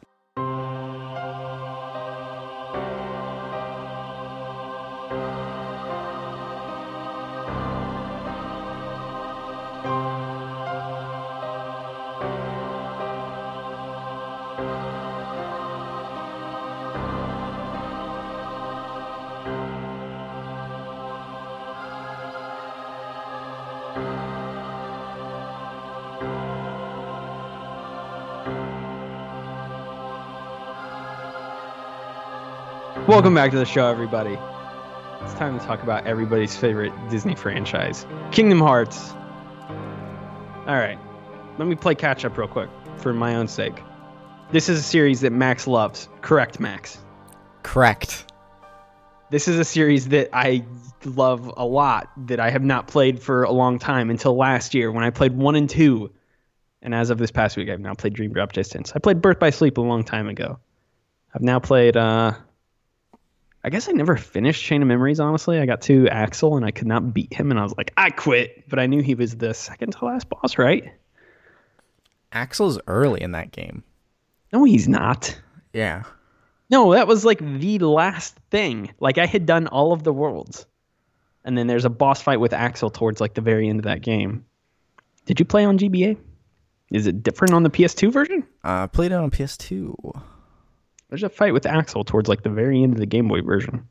Welcome 33.23 33.36
back 33.36 33.53
to 33.53 33.59
the 33.59 33.65
show, 33.65 33.86
everybody. 33.86 34.36
It's 35.23 35.35
time 35.35 35.57
to 35.57 35.65
talk 35.65 35.85
about 35.85 36.09
everybody's 36.09 36.57
favorite 36.57 36.93
Disney 37.09 37.36
franchise, 37.36 38.05
Kingdom 38.32 38.59
Hearts. 38.59 39.12
All 40.66 40.74
right, 40.74 40.99
let 41.57 41.69
me 41.69 41.77
play 41.77 41.94
catch 41.94 42.24
up 42.24 42.36
real 42.36 42.49
quick 42.49 42.69
for 42.97 43.12
my 43.12 43.36
own 43.36 43.47
sake. 43.47 43.81
This 44.51 44.69
is 44.69 44.81
a 44.81 44.82
series 44.82 45.20
that 45.20 45.31
Max 45.31 45.69
loves. 45.69 46.09
Correct, 46.20 46.59
Max. 46.59 46.99
Correct. 47.62 48.32
This 49.31 49.47
is 49.47 49.57
a 49.57 49.65
series 49.65 50.09
that 50.09 50.28
I 50.32 50.65
love 51.05 51.49
a 51.57 51.65
lot 51.65 52.11
that 52.27 52.40
I 52.40 52.51
have 52.51 52.65
not 52.65 52.89
played 52.89 53.23
for 53.23 53.44
a 53.44 53.53
long 53.53 53.78
time 53.78 54.11
until 54.11 54.36
last 54.36 54.74
year 54.74 54.90
when 54.90 55.05
I 55.05 55.11
played 55.11 55.36
one 55.36 55.55
and 55.55 55.70
two. 55.70 56.12
And 56.82 56.93
as 56.93 57.11
of 57.11 57.19
this 57.19 57.31
past 57.31 57.57
week, 57.57 57.70
I've 57.70 57.78
now 57.78 57.94
played 57.94 58.15
Dream 58.15 58.32
Drop 58.32 58.51
Distance. 58.51 58.90
I 58.97 58.99
played 58.99 59.23
Birth 59.23 59.39
by 59.39 59.51
Sleep 59.51 59.78
a 59.78 59.81
long 59.81 60.03
time 60.03 60.27
ago. 60.27 60.59
I've 61.32 61.43
now 61.43 61.61
played 61.61 61.97
uh, 61.97 62.32
I 63.64 63.70
guess 63.70 63.89
I 63.89 63.93
never 63.93 64.16
finished 64.16 64.64
Chain 64.64 64.82
of 64.82 64.89
Memories, 64.89 65.20
honestly. 65.20 65.60
I 65.60 65.66
got 65.66 65.82
to 65.82 66.09
Axel 66.09 66.56
and 66.56 66.66
I 66.66 66.72
could 66.72 66.89
not 66.89 67.14
beat 67.14 67.32
him, 67.32 67.51
and 67.51 67.60
I 67.60 67.62
was 67.62 67.76
like, 67.76 67.93
I 67.97 68.10
quit. 68.10 68.68
But 68.68 68.78
I 68.78 68.86
knew 68.86 69.02
he 69.02 69.14
was 69.14 69.36
the 69.36 69.55
second 69.55 69.93
to 69.93 70.05
last 70.05 70.28
boss, 70.28 70.59
right? 70.59 70.93
Axel's 72.32 72.80
early 72.86 73.20
in 73.20 73.32
that 73.32 73.52
game. 73.52 73.84
No, 74.52 74.64
he's 74.64 74.89
not. 74.89 75.39
Yeah. 75.72 76.02
No, 76.70 76.93
that 76.93 77.06
was 77.06 77.24
like 77.24 77.39
the 77.39 77.78
last 77.78 78.36
thing. 78.51 78.93
Like 78.98 79.18
I 79.18 79.26
had 79.26 79.47
done 79.47 79.66
all 79.68 79.93
of 79.93 80.02
the 80.02 80.12
worlds. 80.12 80.66
And 81.44 81.56
then 81.56 81.66
there's 81.66 81.84
a 81.84 81.90
boss 81.90 82.22
fight 82.22 82.40
with 82.40 82.52
Axel 82.52 82.90
towards 82.90 83.20
like 83.20 83.34
the 83.34 83.40
very 83.40 83.68
end 83.68 83.80
of 83.80 83.84
that 83.84 84.01
game. 84.01 84.44
Did 85.26 85.39
you 85.39 85.44
play 85.44 85.64
on 85.64 85.78
GBA? 85.78 86.16
Is 86.90 87.06
it 87.06 87.22
different 87.22 87.55
on 87.55 87.62
the 87.62 87.70
PS2 87.70 88.12
version? 88.12 88.47
I 88.64 88.82
uh, 88.82 88.86
played 88.86 89.12
it 89.12 89.16
on 89.16 89.30
PS2. 89.30 90.22
There's 91.12 91.24
a 91.24 91.28
fight 91.28 91.52
with 91.52 91.66
Axel 91.66 92.05
towards 92.05 92.26
like 92.26 92.43
the 92.43 92.48
very 92.48 92.82
end 92.82 92.94
of 92.94 92.98
the 92.98 93.05
Game 93.05 93.28
Boy 93.28 93.43
version. 93.43 93.86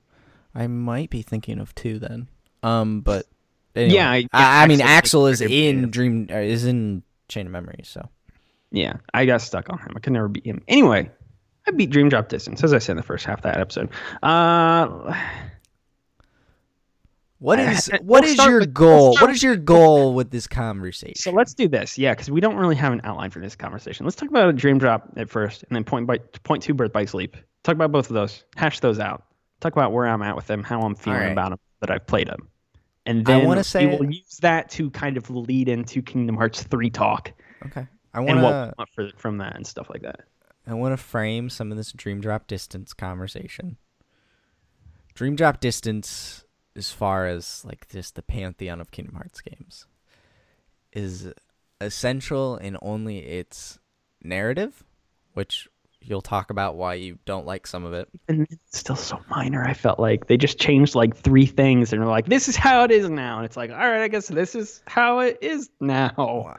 I 0.56 0.66
might 0.66 1.12
be 1.12 1.22
thinking 1.22 1.60
of 1.60 1.76
two 1.76 2.00
then. 2.00 2.28
Um, 2.64 3.02
but 3.02 3.28
anyway, 3.76 3.94
yeah, 3.94 4.10
I, 4.10 4.28
I, 4.34 4.64
I 4.64 4.68
mean 4.68 4.82
Axel 4.82 5.28
is 5.28 5.40
in 5.40 5.92
Dream 5.92 6.30
uh, 6.32 6.38
is 6.38 6.66
in 6.66 7.04
Chain 7.28 7.46
of 7.46 7.52
Memories, 7.52 7.88
so 7.88 8.10
yeah, 8.72 8.94
I 9.14 9.28
got 9.28 9.42
stuck 9.42 9.70
on 9.70 9.78
him. 9.78 9.94
I 9.96 10.00
could 10.00 10.14
never 10.14 10.30
beat 10.30 10.48
him. 10.48 10.64
Anyway, 10.68 11.12
I 11.68 11.72
beat 11.72 11.92
Dream 11.92 12.10
Drop 12.10 12.28
Distance 12.28 12.64
as 12.64 12.74
I 12.74 12.80
said 12.80 12.94
in 12.94 12.98
the 12.98 13.04
first 13.04 13.24
half 13.26 13.38
of 13.38 13.44
that 13.44 13.60
episode. 13.60 13.90
Uh, 14.24 15.16
what 17.42 17.60
is 17.60 17.90
what 18.04 18.22
we'll 18.22 18.32
is 18.32 18.38
your 18.38 18.60
with, 18.60 18.74
goal? 18.74 19.10
We'll 19.10 19.22
what 19.22 19.32
is 19.32 19.42
your 19.42 19.56
goal 19.56 20.14
with 20.14 20.30
this 20.30 20.46
conversation? 20.46 21.16
So 21.16 21.32
let's 21.32 21.56
do 21.56 21.68
this, 21.68 21.98
yeah, 21.98 22.14
because 22.14 22.30
we 22.30 22.40
don't 22.40 22.56
really 22.56 22.76
have 22.76 22.94
an 22.94 23.02
outline 23.04 23.32
for 23.32 23.40
this 23.40 23.56
conversation. 23.56 24.06
Let's 24.06 24.16
talk 24.16 24.30
about 24.30 24.48
a 24.48 24.54
dream 24.54 24.78
drop 24.78 25.10
at 25.18 25.28
first, 25.28 25.64
and 25.64 25.76
then 25.76 25.84
point 25.84 26.06
by 26.06 26.20
point 26.44 26.62
two 26.62 26.76
birth 26.76 26.94
by 26.94 27.06
sleep. 27.06 27.36
Talk 27.64 27.74
about 27.74 27.92
both 27.92 28.12
of 28.12 28.14
those. 28.14 28.44
Hash 28.58 28.80
those 28.80 29.00
out. 29.00 29.24
Talk 29.60 29.74
about 29.74 29.92
where 29.92 30.06
I'm 30.06 30.22
at 30.22 30.36
with 30.36 30.46
them, 30.46 30.62
how 30.62 30.82
I'm 30.82 30.94
feeling 30.94 31.20
right. 31.20 31.32
about 31.32 31.50
them, 31.50 31.60
that 31.80 31.90
I've 31.90 32.06
played 32.06 32.28
them, 32.28 32.48
and 33.08 33.26
then 33.26 33.42
I 33.42 33.44
want 33.44 33.58
to 33.58 33.64
say 33.64 33.88
we 33.88 33.96
will 33.96 34.14
use 34.14 34.38
that 34.42 34.70
to 34.72 34.92
kind 34.92 35.18
of 35.18 35.28
lead 35.32 35.68
into 35.68 36.04
Kingdom 36.04 36.38
Hearts 36.38 36.62
three 36.62 36.92
talk. 36.92 37.34
Okay, 37.66 37.88
I 38.14 38.20
want 38.20 38.32
and 38.34 38.44
what 38.44 38.78
want 38.78 38.90
for, 38.94 39.10
from 39.18 39.40
that 39.40 39.56
and 39.56 39.66
stuff 39.66 39.90
like 39.90 40.04
that. 40.04 40.22
I 40.68 40.76
want 40.76 40.94
to 40.94 41.04
frame 41.04 41.50
some 41.50 41.72
of 41.72 41.78
this 41.78 41.92
dream 41.92 42.22
drop 42.22 42.46
distance 42.46 42.94
conversation. 42.94 43.78
Dream 45.16 45.36
drop 45.36 45.60
distance 45.60 46.46
as 46.76 46.92
far 46.92 47.28
as 47.28 47.64
like 47.66 47.88
just 47.90 48.16
the 48.16 48.22
pantheon 48.22 48.82
of 48.82 48.92
Kingdom 48.92 49.16
Hearts 49.16 49.42
games 49.42 49.86
is 50.94 51.32
essential 51.80 52.58
in 52.58 52.78
only 52.82 53.20
its 53.20 53.80
narrative, 54.24 54.84
which 55.34 55.68
you'll 56.04 56.22
talk 56.22 56.50
about 56.50 56.76
why 56.76 56.96
you 56.96 57.20
don't 57.26 57.46
like 57.46 57.68
some 57.68 57.86
of 57.86 57.94
it. 57.94 58.08
And 58.28 58.48
it's 58.50 58.80
still 58.80 58.96
so 58.96 59.20
minor. 59.30 59.64
I 59.64 59.74
felt 59.74 60.00
like 60.00 60.28
they 60.28 60.38
just 60.38 60.60
changed 60.60 60.96
like 60.96 61.16
three 61.16 61.46
things 61.46 61.94
and 61.94 62.02
they're 62.02 62.10
like, 62.10 62.26
this 62.26 62.48
is 62.48 62.56
how 62.56 62.84
it 62.84 62.92
is 62.92 63.10
now. 63.10 63.38
And 63.38 63.46
it's 63.46 63.58
like, 63.58 63.72
all 63.72 63.78
right, 63.78 64.02
I 64.02 64.08
guess 64.08 64.28
this 64.28 64.56
is 64.56 64.82
how 64.88 65.20
it 65.20 65.38
is 65.42 65.70
now. 65.80 66.56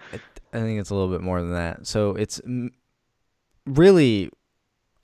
I 0.52 0.58
think 0.60 0.80
it's 0.80 0.90
a 0.90 0.94
little 0.94 1.10
bit 1.10 1.22
more 1.22 1.40
than 1.40 1.52
that. 1.52 1.86
So 1.86 2.10
it's 2.10 2.40
really 3.66 4.30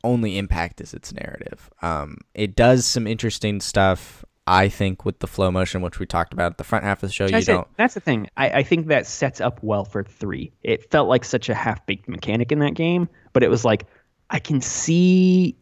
only 0.04 0.38
impact 0.38 0.80
is 0.80 0.94
its 0.94 1.12
narrative. 1.12 1.70
Um, 1.82 2.18
it 2.34 2.54
does 2.54 2.86
some 2.86 3.06
interesting 3.06 3.60
stuff 3.60 4.24
I 4.48 4.70
think 4.70 5.04
with 5.04 5.18
the 5.18 5.26
flow 5.26 5.50
motion, 5.50 5.82
which 5.82 5.98
we 5.98 6.06
talked 6.06 6.32
about 6.32 6.52
at 6.52 6.58
the 6.58 6.64
front 6.64 6.84
half 6.84 7.02
of 7.02 7.10
the 7.10 7.12
show, 7.12 7.26
you 7.26 7.42
said, 7.42 7.52
don't. 7.52 7.68
That's 7.76 7.92
the 7.92 8.00
thing. 8.00 8.30
I, 8.36 8.50
I 8.50 8.62
think 8.62 8.86
that 8.86 9.06
sets 9.06 9.42
up 9.42 9.62
well 9.62 9.84
for 9.84 10.02
three. 10.02 10.52
It 10.62 10.90
felt 10.90 11.06
like 11.06 11.24
such 11.24 11.50
a 11.50 11.54
half 11.54 11.84
baked 11.84 12.08
mechanic 12.08 12.50
in 12.50 12.60
that 12.60 12.72
game, 12.74 13.10
but 13.34 13.42
it 13.42 13.50
was 13.50 13.64
like 13.64 13.84
I 14.30 14.38
can 14.38 14.62
see 14.62 15.54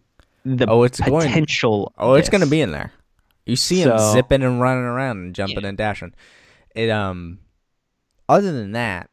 the 0.44 0.66
oh, 0.68 0.84
it's 0.84 1.00
potential. 1.00 1.92
Going, 1.98 2.10
oh, 2.10 2.14
it's 2.14 2.28
going 2.28 2.42
to 2.42 2.46
be 2.46 2.60
in 2.60 2.70
there. 2.70 2.92
You 3.44 3.56
see 3.56 3.82
so, 3.82 3.92
him 3.92 4.12
zipping 4.12 4.42
and 4.42 4.60
running 4.60 4.84
around 4.84 5.18
and 5.18 5.34
jumping 5.34 5.62
yeah. 5.62 5.68
and 5.68 5.78
dashing. 5.78 6.14
It 6.76 6.88
um, 6.88 7.40
other 8.28 8.52
than 8.52 8.72
that, 8.72 9.10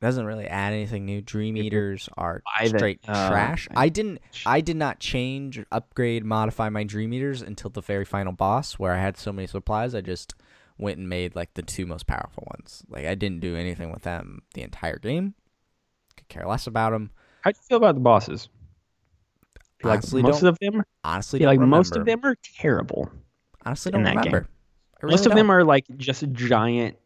doesn't 0.00 0.26
really 0.26 0.46
add 0.46 0.72
anything 0.72 1.06
new. 1.06 1.20
Dream 1.22 1.56
Eaters 1.56 2.08
are 2.16 2.42
straight 2.64 3.00
uh, 3.08 3.28
trash. 3.28 3.68
I 3.74 3.88
didn't 3.88 4.20
I 4.44 4.60
did 4.60 4.76
not 4.76 5.00
change, 5.00 5.62
upgrade, 5.72 6.24
modify 6.24 6.68
my 6.68 6.84
Dream 6.84 7.12
Eaters 7.12 7.42
until 7.42 7.70
the 7.70 7.80
very 7.80 8.04
final 8.04 8.32
boss 8.32 8.74
where 8.74 8.92
I 8.92 9.00
had 9.00 9.16
so 9.16 9.32
many 9.32 9.46
supplies. 9.46 9.94
I 9.94 10.02
just 10.02 10.34
went 10.78 10.98
and 10.98 11.08
made 11.08 11.34
like 11.34 11.54
the 11.54 11.62
two 11.62 11.86
most 11.86 12.06
powerful 12.06 12.46
ones. 12.54 12.82
Like 12.88 13.06
I 13.06 13.14
didn't 13.14 13.40
do 13.40 13.56
anything 13.56 13.90
with 13.90 14.02
them 14.02 14.42
the 14.54 14.62
entire 14.62 14.98
game. 14.98 15.34
Could 16.16 16.28
care 16.28 16.46
less 16.46 16.66
about 16.66 16.90
them. 16.90 17.10
How 17.40 17.50
do 17.50 17.56
you 17.56 17.62
feel 17.68 17.78
about 17.78 17.94
the 17.94 18.00
bosses? 18.00 18.48
Honestly, 19.84 20.22
like 20.22 20.32
most 20.32 20.42
of 20.42 20.58
them. 20.60 20.82
Honestly, 21.04 21.40
like 21.40 21.58
remember. 21.58 21.76
most 21.76 21.96
of 21.96 22.04
them 22.04 22.20
are 22.24 22.36
terrible. 22.58 23.10
Honestly, 23.64 23.92
don't 23.92 24.04
remember. 24.04 24.48
Really 25.02 25.12
most 25.12 25.26
of 25.26 25.30
don't. 25.30 25.36
them 25.36 25.50
are 25.50 25.64
like 25.64 25.84
just 25.96 26.24
giant 26.32 26.96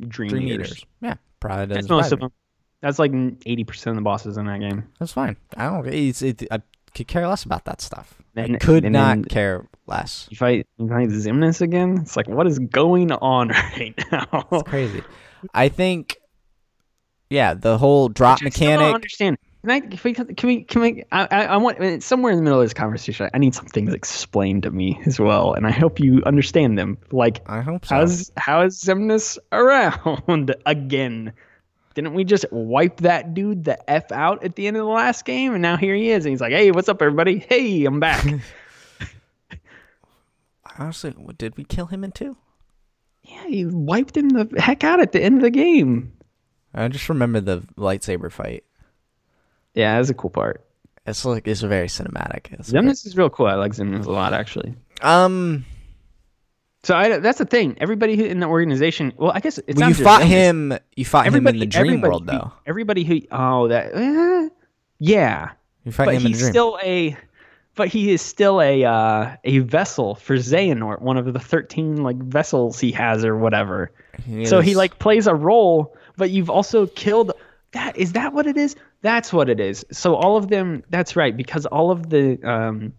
dream, 0.00 0.30
dream 0.30 0.48
eaters. 0.48 0.70
eaters. 0.70 0.84
Yeah, 1.00 1.14
probably 1.40 1.66
doesn't. 1.66 1.82
That's 1.82 1.88
most 1.88 2.12
of 2.12 2.20
them. 2.20 2.32
That's 2.80 2.98
like 2.98 3.12
eighty 3.46 3.64
percent 3.64 3.92
of 3.92 3.96
the 3.96 4.02
bosses 4.02 4.36
in 4.36 4.46
that 4.46 4.60
game. 4.60 4.88
That's 4.98 5.12
fine. 5.12 5.36
I 5.56 5.66
don't. 5.66 5.86
It's, 5.86 6.22
it, 6.22 6.42
I 6.50 6.60
could 6.94 7.08
care 7.08 7.26
less 7.26 7.44
about 7.44 7.64
that 7.66 7.80
stuff. 7.80 8.14
And, 8.36 8.56
I 8.56 8.58
could 8.58 8.84
and 8.84 8.92
not 8.92 9.28
care 9.28 9.66
less. 9.86 10.28
You 10.30 10.36
fight, 10.36 10.66
you 10.78 10.88
fight 10.88 11.08
Xemnas 11.08 11.60
again. 11.60 11.98
It's 12.00 12.16
like 12.16 12.28
what 12.28 12.46
is 12.46 12.58
going 12.58 13.12
on 13.12 13.48
right 13.78 13.94
now? 14.10 14.46
It's 14.52 14.68
crazy. 14.68 15.02
I 15.52 15.68
think. 15.68 16.16
Yeah, 17.28 17.54
the 17.54 17.78
whole 17.78 18.08
drop 18.08 18.38
Which 18.38 18.54
mechanic. 18.54 18.80
I 18.80 18.86
don't 18.86 18.94
understand. 18.96 19.38
Can 19.62 19.70
I? 19.70 19.80
Can 19.80 20.00
we? 20.02 20.14
Can 20.14 20.46
we? 20.46 20.62
Can 20.64 20.80
we 20.80 21.04
I, 21.12 21.28
I, 21.30 21.44
I 21.44 21.56
want 21.58 22.02
somewhere 22.02 22.32
in 22.32 22.38
the 22.38 22.42
middle 22.42 22.60
of 22.60 22.64
this 22.64 22.72
conversation. 22.72 23.28
I 23.34 23.38
need 23.38 23.54
some 23.54 23.66
things 23.66 23.92
explained 23.92 24.62
to 24.62 24.70
me 24.70 24.98
as 25.04 25.20
well, 25.20 25.52
and 25.52 25.66
I 25.66 25.70
hope 25.70 26.00
you 26.00 26.22
understand 26.24 26.78
them. 26.78 26.96
Like, 27.12 27.42
I 27.46 27.60
hope 27.60 27.84
so. 27.84 27.94
How's 27.94 28.32
how 28.38 28.62
is 28.62 28.82
Xemnas 28.82 29.36
around 29.52 30.54
again? 30.66 31.34
Didn't 31.94 32.14
we 32.14 32.24
just 32.24 32.46
wipe 32.50 32.98
that 32.98 33.34
dude 33.34 33.64
the 33.64 33.90
f 33.90 34.10
out 34.12 34.44
at 34.44 34.56
the 34.56 34.66
end 34.66 34.78
of 34.78 34.86
the 34.86 34.90
last 34.90 35.26
game? 35.26 35.52
And 35.52 35.60
now 35.60 35.76
here 35.76 35.94
he 35.94 36.10
is, 36.10 36.24
and 36.24 36.30
he's 36.30 36.40
like, 36.40 36.52
"Hey, 36.52 36.70
what's 36.70 36.88
up, 36.88 37.02
everybody? 37.02 37.40
Hey, 37.40 37.84
I'm 37.84 38.00
back." 38.00 38.24
Honestly, 40.78 41.14
did 41.36 41.58
we 41.58 41.64
kill 41.64 41.86
him 41.86 42.02
in 42.04 42.12
two? 42.12 42.38
Yeah, 43.24 43.46
he 43.46 43.66
wiped 43.66 44.16
him 44.16 44.30
the 44.30 44.48
heck 44.58 44.84
out 44.84 45.00
at 45.00 45.12
the 45.12 45.22
end 45.22 45.36
of 45.36 45.42
the 45.42 45.50
game. 45.50 46.12
I 46.72 46.88
just 46.88 47.10
remember 47.10 47.40
the 47.40 47.60
lightsaber 47.76 48.32
fight. 48.32 48.64
Yeah, 49.74 49.96
that's 49.96 50.10
a 50.10 50.14
cool 50.14 50.30
part. 50.30 50.64
It's 51.06 51.24
like 51.24 51.48
it's 51.48 51.60
very 51.60 51.88
cinematic. 51.88 52.52
It's 52.52 52.70
Xemnas 52.70 53.06
is 53.06 53.16
real 53.16 53.30
cool. 53.30 53.46
I 53.46 53.54
like 53.54 53.72
Xemnas 53.72 54.06
a 54.06 54.10
lot, 54.10 54.32
actually. 54.32 54.74
Um, 55.00 55.64
so 56.82 56.94
I, 56.94 57.18
that's 57.18 57.38
the 57.38 57.46
thing. 57.46 57.76
Everybody 57.80 58.16
who 58.16 58.24
in 58.24 58.40
the 58.40 58.46
organization, 58.46 59.12
well, 59.16 59.32
I 59.34 59.40
guess 59.40 59.58
it's 59.58 59.78
well, 59.78 59.88
you 59.88 59.94
fought 59.94 60.22
him. 60.22 60.78
You 60.96 61.04
fought 61.04 61.26
everybody, 61.26 61.58
him 61.58 61.62
in 61.62 61.68
the 61.68 61.78
dream 61.78 62.00
world, 62.00 62.22
who, 62.22 62.36
though. 62.36 62.52
Everybody 62.66 63.04
who, 63.04 63.20
oh, 63.30 63.68
that, 63.68 63.94
eh, 63.94 64.48
yeah. 64.98 65.50
You 65.84 65.92
fight 65.92 66.06
but 66.06 66.14
him 66.16 66.22
he's 66.22 66.42
in 66.42 66.50
still 66.50 66.78
a 66.82 67.16
but 67.74 67.88
he 67.88 68.12
is 68.12 68.20
still 68.20 68.60
a 68.60 68.84
uh, 68.84 69.36
a 69.44 69.58
vessel 69.60 70.14
for 70.14 70.36
Xehanort, 70.36 71.00
one 71.00 71.16
of 71.16 71.32
the 71.32 71.40
thirteen 71.40 72.02
like 72.02 72.16
vessels 72.16 72.78
he 72.78 72.92
has 72.92 73.24
or 73.24 73.36
whatever. 73.36 73.92
He 74.26 74.44
So 74.46 74.60
he 74.60 74.74
like 74.74 74.98
plays 74.98 75.26
a 75.26 75.34
role, 75.34 75.96
but 76.16 76.30
you've 76.30 76.50
also 76.50 76.86
killed. 76.86 77.32
That 77.72 77.96
is 77.96 78.12
that 78.12 78.32
what 78.32 78.46
it 78.46 78.56
is? 78.56 78.76
That's 79.02 79.32
what 79.32 79.48
it 79.48 79.60
is. 79.60 79.84
So 79.90 80.14
all 80.14 80.36
of 80.36 80.48
them. 80.48 80.82
That's 80.90 81.16
right, 81.16 81.36
because 81.36 81.66
all 81.66 81.90
of 81.90 82.10
the 82.10 82.38
um, 82.42 82.92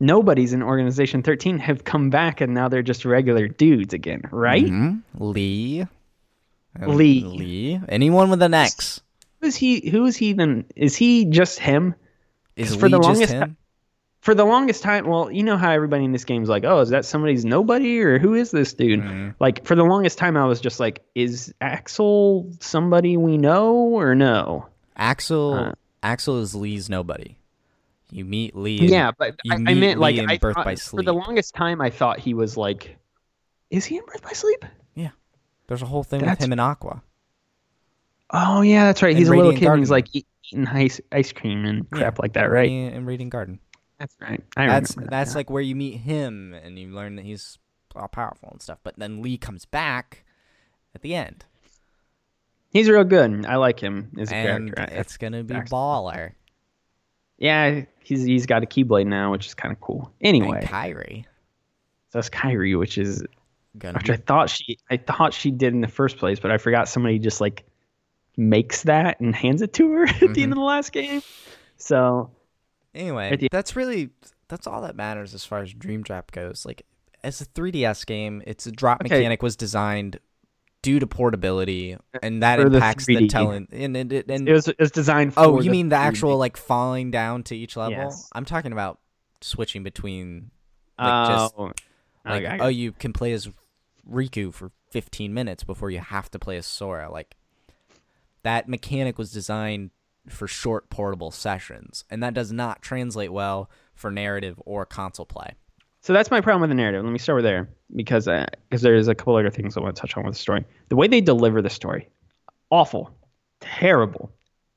nobodies 0.00 0.52
in 0.52 0.62
Organization 0.62 1.22
Thirteen 1.22 1.58
have 1.58 1.84
come 1.84 2.10
back, 2.10 2.40
and 2.40 2.54
now 2.54 2.68
they're 2.68 2.82
just 2.82 3.04
regular 3.04 3.48
dudes 3.48 3.92
again, 3.94 4.22
right? 4.30 4.66
Mhm. 4.66 5.02
Lea. 5.18 5.86
Uh, 6.80 6.86
Lea. 6.86 7.24
Lea. 7.24 7.80
Anyone 7.88 8.30
with 8.30 8.42
an 8.42 8.54
X. 8.54 9.00
Who 9.40 9.48
is 9.48 9.56
he? 9.56 9.88
Who 9.90 10.04
is 10.06 10.16
he? 10.16 10.32
Then 10.32 10.64
is 10.76 10.94
he 10.94 11.24
just 11.24 11.58
him? 11.58 11.94
Is 12.56 12.76
for 12.76 12.86
Lea 12.86 12.92
the 12.92 12.98
just 12.98 13.08
longest 13.08 13.32
him? 13.32 13.56
for 14.22 14.34
the 14.36 14.44
longest 14.44 14.84
time, 14.84 15.04
well, 15.06 15.32
you 15.32 15.42
know 15.42 15.56
how 15.56 15.72
everybody 15.72 16.04
in 16.04 16.12
this 16.12 16.24
game 16.24 16.44
is 16.44 16.48
like, 16.48 16.64
oh, 16.64 16.78
is 16.78 16.90
that 16.90 17.04
somebody's 17.04 17.44
nobody 17.44 18.00
or 18.00 18.20
who 18.20 18.34
is 18.34 18.52
this 18.52 18.72
dude? 18.72 19.00
Mm-hmm. 19.00 19.30
Like 19.40 19.64
for 19.66 19.74
the 19.74 19.82
longest 19.82 20.16
time, 20.16 20.36
I 20.36 20.44
was 20.44 20.60
just 20.60 20.78
like, 20.78 21.02
is 21.16 21.52
Axel 21.60 22.48
somebody 22.60 23.16
we 23.16 23.36
know 23.36 23.74
or 23.74 24.14
no? 24.14 24.68
Axel. 24.96 25.54
Uh, 25.54 25.72
Axel 26.02 26.40
is 26.40 26.54
Lea's 26.54 26.88
nobody. 26.90 27.36
You 28.10 28.24
meet 28.24 28.54
Lea. 28.56 28.78
in- 28.78 28.84
Yeah, 28.88 29.10
but 29.16 29.36
I, 29.50 29.54
I 29.54 29.74
meant 29.74 29.98
like 30.00 30.16
Lea 30.16 30.22
in 30.22 30.30
I 30.30 30.38
Birth 30.38 30.56
thought- 30.56 30.64
by 30.64 30.76
for 30.76 31.02
the 31.02 31.14
longest 31.14 31.54
time, 31.54 31.80
I 31.80 31.90
thought 31.90 32.18
he 32.18 32.34
was 32.34 32.56
like, 32.56 32.96
is 33.70 33.84
he 33.86 33.96
in 33.96 34.04
Birth 34.06 34.22
by 34.22 34.32
Sleep? 34.32 34.64
Yeah. 34.94 35.10
There's 35.66 35.80
a 35.82 35.86
whole 35.86 36.02
thing 36.04 36.20
That's- 36.20 36.38
with 36.38 36.44
him 36.46 36.52
and 36.52 36.60
Aqua. 36.60 37.02
Oh 38.30 38.62
yeah, 38.62 38.84
that's 38.86 39.02
right. 39.02 39.10
And 39.10 39.18
He's 39.18 39.28
a 39.28 39.30
little 39.30 39.50
Radiant 39.50 39.60
kid. 39.60 39.68
and 39.70 39.78
He's 39.80 39.90
like 39.90 40.08
eating 40.12 40.66
ice 40.66 41.00
ice 41.10 41.32
cream 41.32 41.64
and 41.64 41.88
crap 41.90 42.16
Yeah, 42.16 42.22
like 42.22 42.32
that, 42.34 42.50
right? 42.50 42.68
In, 42.70 42.92
in 42.94 43.06
Radiant 43.06 43.30
Garden. 43.32 43.58
That's 43.98 44.16
right. 44.20 44.42
I 44.56 44.66
That's 44.66 44.96
remember 44.96 45.10
that 45.10 45.16
that's 45.16 45.30
now. 45.32 45.38
like 45.38 45.50
where 45.50 45.62
you 45.62 45.76
meet 45.76 45.98
him 45.98 46.54
and 46.54 46.78
you 46.78 46.88
learn 46.88 47.16
that 47.16 47.24
he's 47.24 47.58
all 47.94 48.08
powerful 48.08 48.48
and 48.50 48.60
stuff. 48.62 48.78
But 48.82 48.94
then 48.98 49.22
Lea 49.22 49.36
comes 49.36 49.64
back 49.66 50.24
at 50.94 51.02
the 51.02 51.14
end, 51.14 51.44
he's 52.72 52.88
real 52.88 53.04
good. 53.04 53.46
I 53.46 53.56
like 53.56 53.78
him 53.80 54.10
as 54.18 54.30
a 54.30 54.34
and 54.34 54.74
character. 54.74 54.96
It's 54.98 55.16
gonna 55.16 55.44
be 55.44 55.54
Excellent. 55.54 55.70
baller. 56.06 56.32
Yeah, 57.38 57.82
he's 58.00 58.22
he's 58.24 58.46
got 58.46 58.62
a 58.62 58.66
keyblade 58.66 59.06
now, 59.06 59.30
which 59.32 59.46
is 59.46 59.54
kind 59.54 59.72
of 59.72 59.80
cool. 59.80 60.12
And 60.20 60.36
Anyway, 60.36 60.60
Kairi 60.64 61.24
so 62.10 62.18
that's 62.18 62.28
Kairi, 62.30 62.78
which 62.78 62.98
is 62.98 63.24
gonna 63.78 63.98
which 63.98 64.06
be 64.06 64.12
I 64.12 64.16
thought 64.16 64.50
she 64.50 64.78
I 64.90 64.96
thought 64.98 65.32
she 65.34 65.50
did 65.50 65.72
in 65.72 65.80
the 65.80 65.88
first 65.88 66.18
place, 66.18 66.38
but 66.38 66.50
I 66.50 66.58
forgot 66.58 66.88
somebody 66.88 67.18
just 67.18 67.40
like 67.40 67.64
makes 68.36 68.82
that 68.84 69.18
and 69.20 69.34
hands 69.34 69.62
it 69.62 69.72
to 69.74 69.90
her 69.92 70.04
at 70.08 70.14
Mm-hmm. 70.16 70.32
the 70.34 70.42
end 70.42 70.52
of 70.52 70.56
the 70.58 70.64
last 70.64 70.92
game. 70.92 71.22
So 71.78 72.30
Anyway, 72.94 73.36
the- 73.36 73.48
that's 73.50 73.74
really 73.76 74.10
that's 74.48 74.66
all 74.66 74.82
that 74.82 74.94
matters 74.96 75.32
as 75.34 75.44
far 75.44 75.60
as 75.62 75.72
Dream 75.72 76.02
Drop 76.02 76.30
goes. 76.30 76.64
Like 76.66 76.82
as 77.24 77.40
a 77.40 77.46
3DS 77.46 78.04
game, 78.06 78.42
its 78.46 78.70
drop 78.70 79.00
Okay. 79.04 79.14
mechanic 79.16 79.42
was 79.42 79.56
designed 79.56 80.18
due 80.82 80.98
to 80.98 81.06
portability, 81.06 81.96
and 82.22 82.42
that 82.42 82.58
For 82.58 82.66
impacts 82.66 83.06
the 83.06 83.16
3D. 83.16 83.28
telling. 83.30 83.68
And 83.72 83.96
and, 83.96 84.12
and, 84.12 84.30
and 84.30 84.48
it 84.48 84.52
was 84.52 84.68
it 84.68 84.78
was 84.78 84.90
designed 84.90 85.32
oh, 85.36 85.44
for 85.44 85.58
oh, 85.58 85.60
you 85.60 85.70
mean 85.70 85.88
the 85.88 85.96
3D. 85.96 86.00
actual 86.00 86.36
like 86.36 86.56
falling 86.56 87.10
down 87.10 87.44
to 87.44 87.56
each 87.56 87.76
level? 87.76 87.92
Yes. 87.92 88.28
I'm 88.32 88.44
talking 88.44 88.72
about 88.72 88.98
switching 89.40 89.82
between 89.82 90.50
like 90.98 91.28
just 91.28 91.54
oh, 91.56 91.72
like 92.24 92.44
okay, 92.44 92.58
oh 92.60 92.68
you 92.68 92.92
can 92.92 93.12
play 93.12 93.32
as 93.32 93.48
Riku 94.10 94.52
for 94.52 94.72
15 94.90 95.32
minutes 95.32 95.64
before 95.64 95.90
you 95.90 96.00
have 96.00 96.30
to 96.32 96.38
play 96.38 96.56
as 96.56 96.66
Sora. 96.66 97.10
Like 97.10 97.36
that 98.42 98.68
mechanic 98.68 99.18
was 99.18 99.32
designed 99.32 99.90
for 100.28 100.46
short 100.46 100.90
portable 100.90 101.30
sessions, 101.30 102.04
and 102.10 102.22
that 102.22 102.34
does 102.34 102.52
not 102.52 102.82
translate 102.82 103.32
well 103.32 103.70
for 103.94 104.10
narrative 104.10 104.60
or 104.64 104.84
console 104.84 105.26
play. 105.26 105.54
So 106.02 106.12
that's 106.12 106.30
my 106.30 106.40
problem 106.40 106.62
with 106.62 106.70
the 106.70 106.74
narrative. 106.74 107.04
Let 107.04 107.12
me 107.12 107.18
start 107.18 107.36
with 107.36 107.44
there 107.44 107.68
because 107.94 108.26
uh, 108.26 108.46
because 108.68 108.82
there's 108.82 109.08
a 109.08 109.14
couple 109.14 109.36
other 109.36 109.50
things 109.50 109.76
I 109.76 109.80
want 109.80 109.94
to 109.94 110.00
touch 110.00 110.16
on 110.16 110.24
with 110.24 110.34
the 110.34 110.40
story. 110.40 110.64
The 110.88 110.96
way 110.96 111.06
they 111.06 111.20
deliver 111.20 111.62
the 111.62 111.70
story, 111.70 112.08
awful, 112.70 113.10
terrible, 113.60 114.32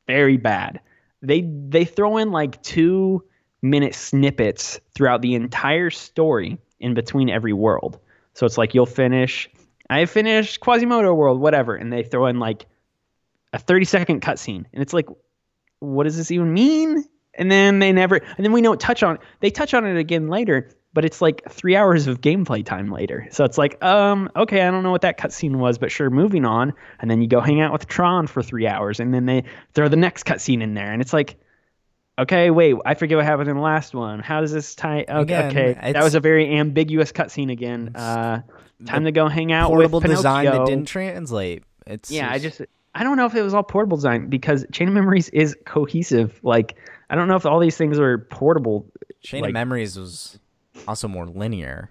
very 0.08 0.38
bad. 0.38 0.80
They 1.24 1.42
they 1.42 1.84
throw 1.84 2.18
in 2.18 2.32
like 2.32 2.62
two 2.62 3.24
minute 3.64 3.96
snippets 3.96 4.80
throughout 4.94 5.24
the 5.24 5.34
entire 5.34 5.90
story 5.90 6.60
in 6.80 6.94
between 6.94 7.30
every 7.30 7.54
world. 7.54 8.00
So 8.34 8.46
it's 8.46 8.58
like 8.58 8.76
you'll 8.76 8.86
finish, 8.86 9.50
I 9.90 10.06
finished 10.06 10.60
Quasimodo 10.60 11.14
World, 11.14 11.40
whatever, 11.40 11.76
and 11.76 11.92
they 11.92 12.04
throw 12.04 12.28
in 12.28 12.38
like 12.38 12.68
a 13.54 13.58
30 13.58 13.86
second 13.86 14.22
cutscene, 14.22 14.66
and 14.72 14.82
it's 14.82 14.94
like, 14.94 15.08
what 15.80 16.04
does 16.04 16.18
this 16.18 16.30
even 16.30 16.54
mean? 16.54 17.04
And 17.34 17.52
then 17.52 17.80
they 17.80 17.92
never, 17.92 18.18
and 18.18 18.46
then 18.46 18.52
we 18.52 18.62
don't 18.62 18.80
touch 18.80 19.02
on. 19.02 19.18
They 19.40 19.50
touch 19.50 19.74
on 19.74 19.86
it 19.86 19.98
again 19.98 20.28
later, 20.28 20.70
but 20.96 21.04
it's 21.04 21.22
like 21.22 21.44
three 21.52 21.76
hours 21.76 22.08
of 22.08 22.22
gameplay 22.22 22.66
time 22.66 22.90
later. 22.90 23.28
So 23.30 23.44
it's 23.44 23.58
like, 23.58 23.84
um, 23.84 24.32
okay, 24.34 24.62
I 24.62 24.72
don't 24.72 24.82
know 24.82 24.92
what 24.92 25.02
that 25.02 25.20
cutscene 25.20 25.58
was, 25.58 25.78
but 25.78 25.92
sure, 25.92 26.10
moving 26.10 26.46
on. 26.46 26.74
And 27.00 27.12
then 27.12 27.22
you 27.22 27.28
go 27.28 27.42
hang 27.42 27.60
out 27.60 27.74
with 27.74 27.86
Tron 27.86 28.28
for 28.28 28.42
three 28.42 28.66
hours, 28.66 29.02
and 29.02 29.14
then 29.14 29.26
they 29.26 29.44
throw 29.74 29.90
the 29.90 29.98
next 29.98 30.24
cutscene 30.26 30.64
in 30.64 30.74
there, 30.74 30.92
and 30.92 31.02
it's 31.02 31.12
like, 31.12 31.36
okay, 32.18 32.50
wait, 32.50 32.78
I 32.86 32.94
forget 32.94 33.18
what 33.18 33.26
happened 33.26 33.50
in 33.50 33.58
the 33.58 33.62
last 33.62 33.94
one. 33.94 34.22
How 34.22 34.40
does 34.40 34.54
this 34.54 34.74
tie? 34.74 35.02
Okay, 35.02 35.22
Again, 35.22 35.52
okay, 35.52 35.92
that 35.92 36.02
was 36.02 36.16
a 36.16 36.22
very 36.22 36.58
ambiguous 36.58 37.12
cutscene 37.12 37.52
again. 37.52 37.92
Uh, 37.94 38.42
time 38.86 39.04
to 39.04 39.12
go 39.12 39.28
hang 39.28 39.52
out 39.52 39.72
with 39.72 39.80
Portable 39.80 40.00
with 40.00 40.10
design 40.10 40.46
that 40.46 40.66
didn't 40.66 40.88
translate. 40.88 41.64
It's 41.86 42.10
Yeah, 42.10 42.32
I 42.32 42.40
just 42.40 42.62
I 42.96 43.04
don't 43.04 43.18
know 43.18 43.26
if 43.26 43.36
it 43.36 43.42
was 43.42 43.54
all 43.54 43.64
portable 43.64 43.98
design 43.98 44.30
because 44.30 44.66
Chain 44.72 44.88
of 44.88 44.94
Memories 44.94 45.28
is 45.30 45.58
cohesive. 45.66 46.40
Like 46.42 46.78
I 47.10 47.16
don't 47.16 47.28
know 47.28 47.36
if 47.36 47.46
all 47.46 47.60
these 47.60 47.76
things 47.76 48.00
are 48.00 48.18
portable. 48.18 48.88
Chain 49.22 49.42
like- 49.42 49.50
of 49.50 49.54
Memories 49.54 50.00
was 50.00 50.40
also 50.88 51.08
more 51.08 51.26
linear 51.28 51.90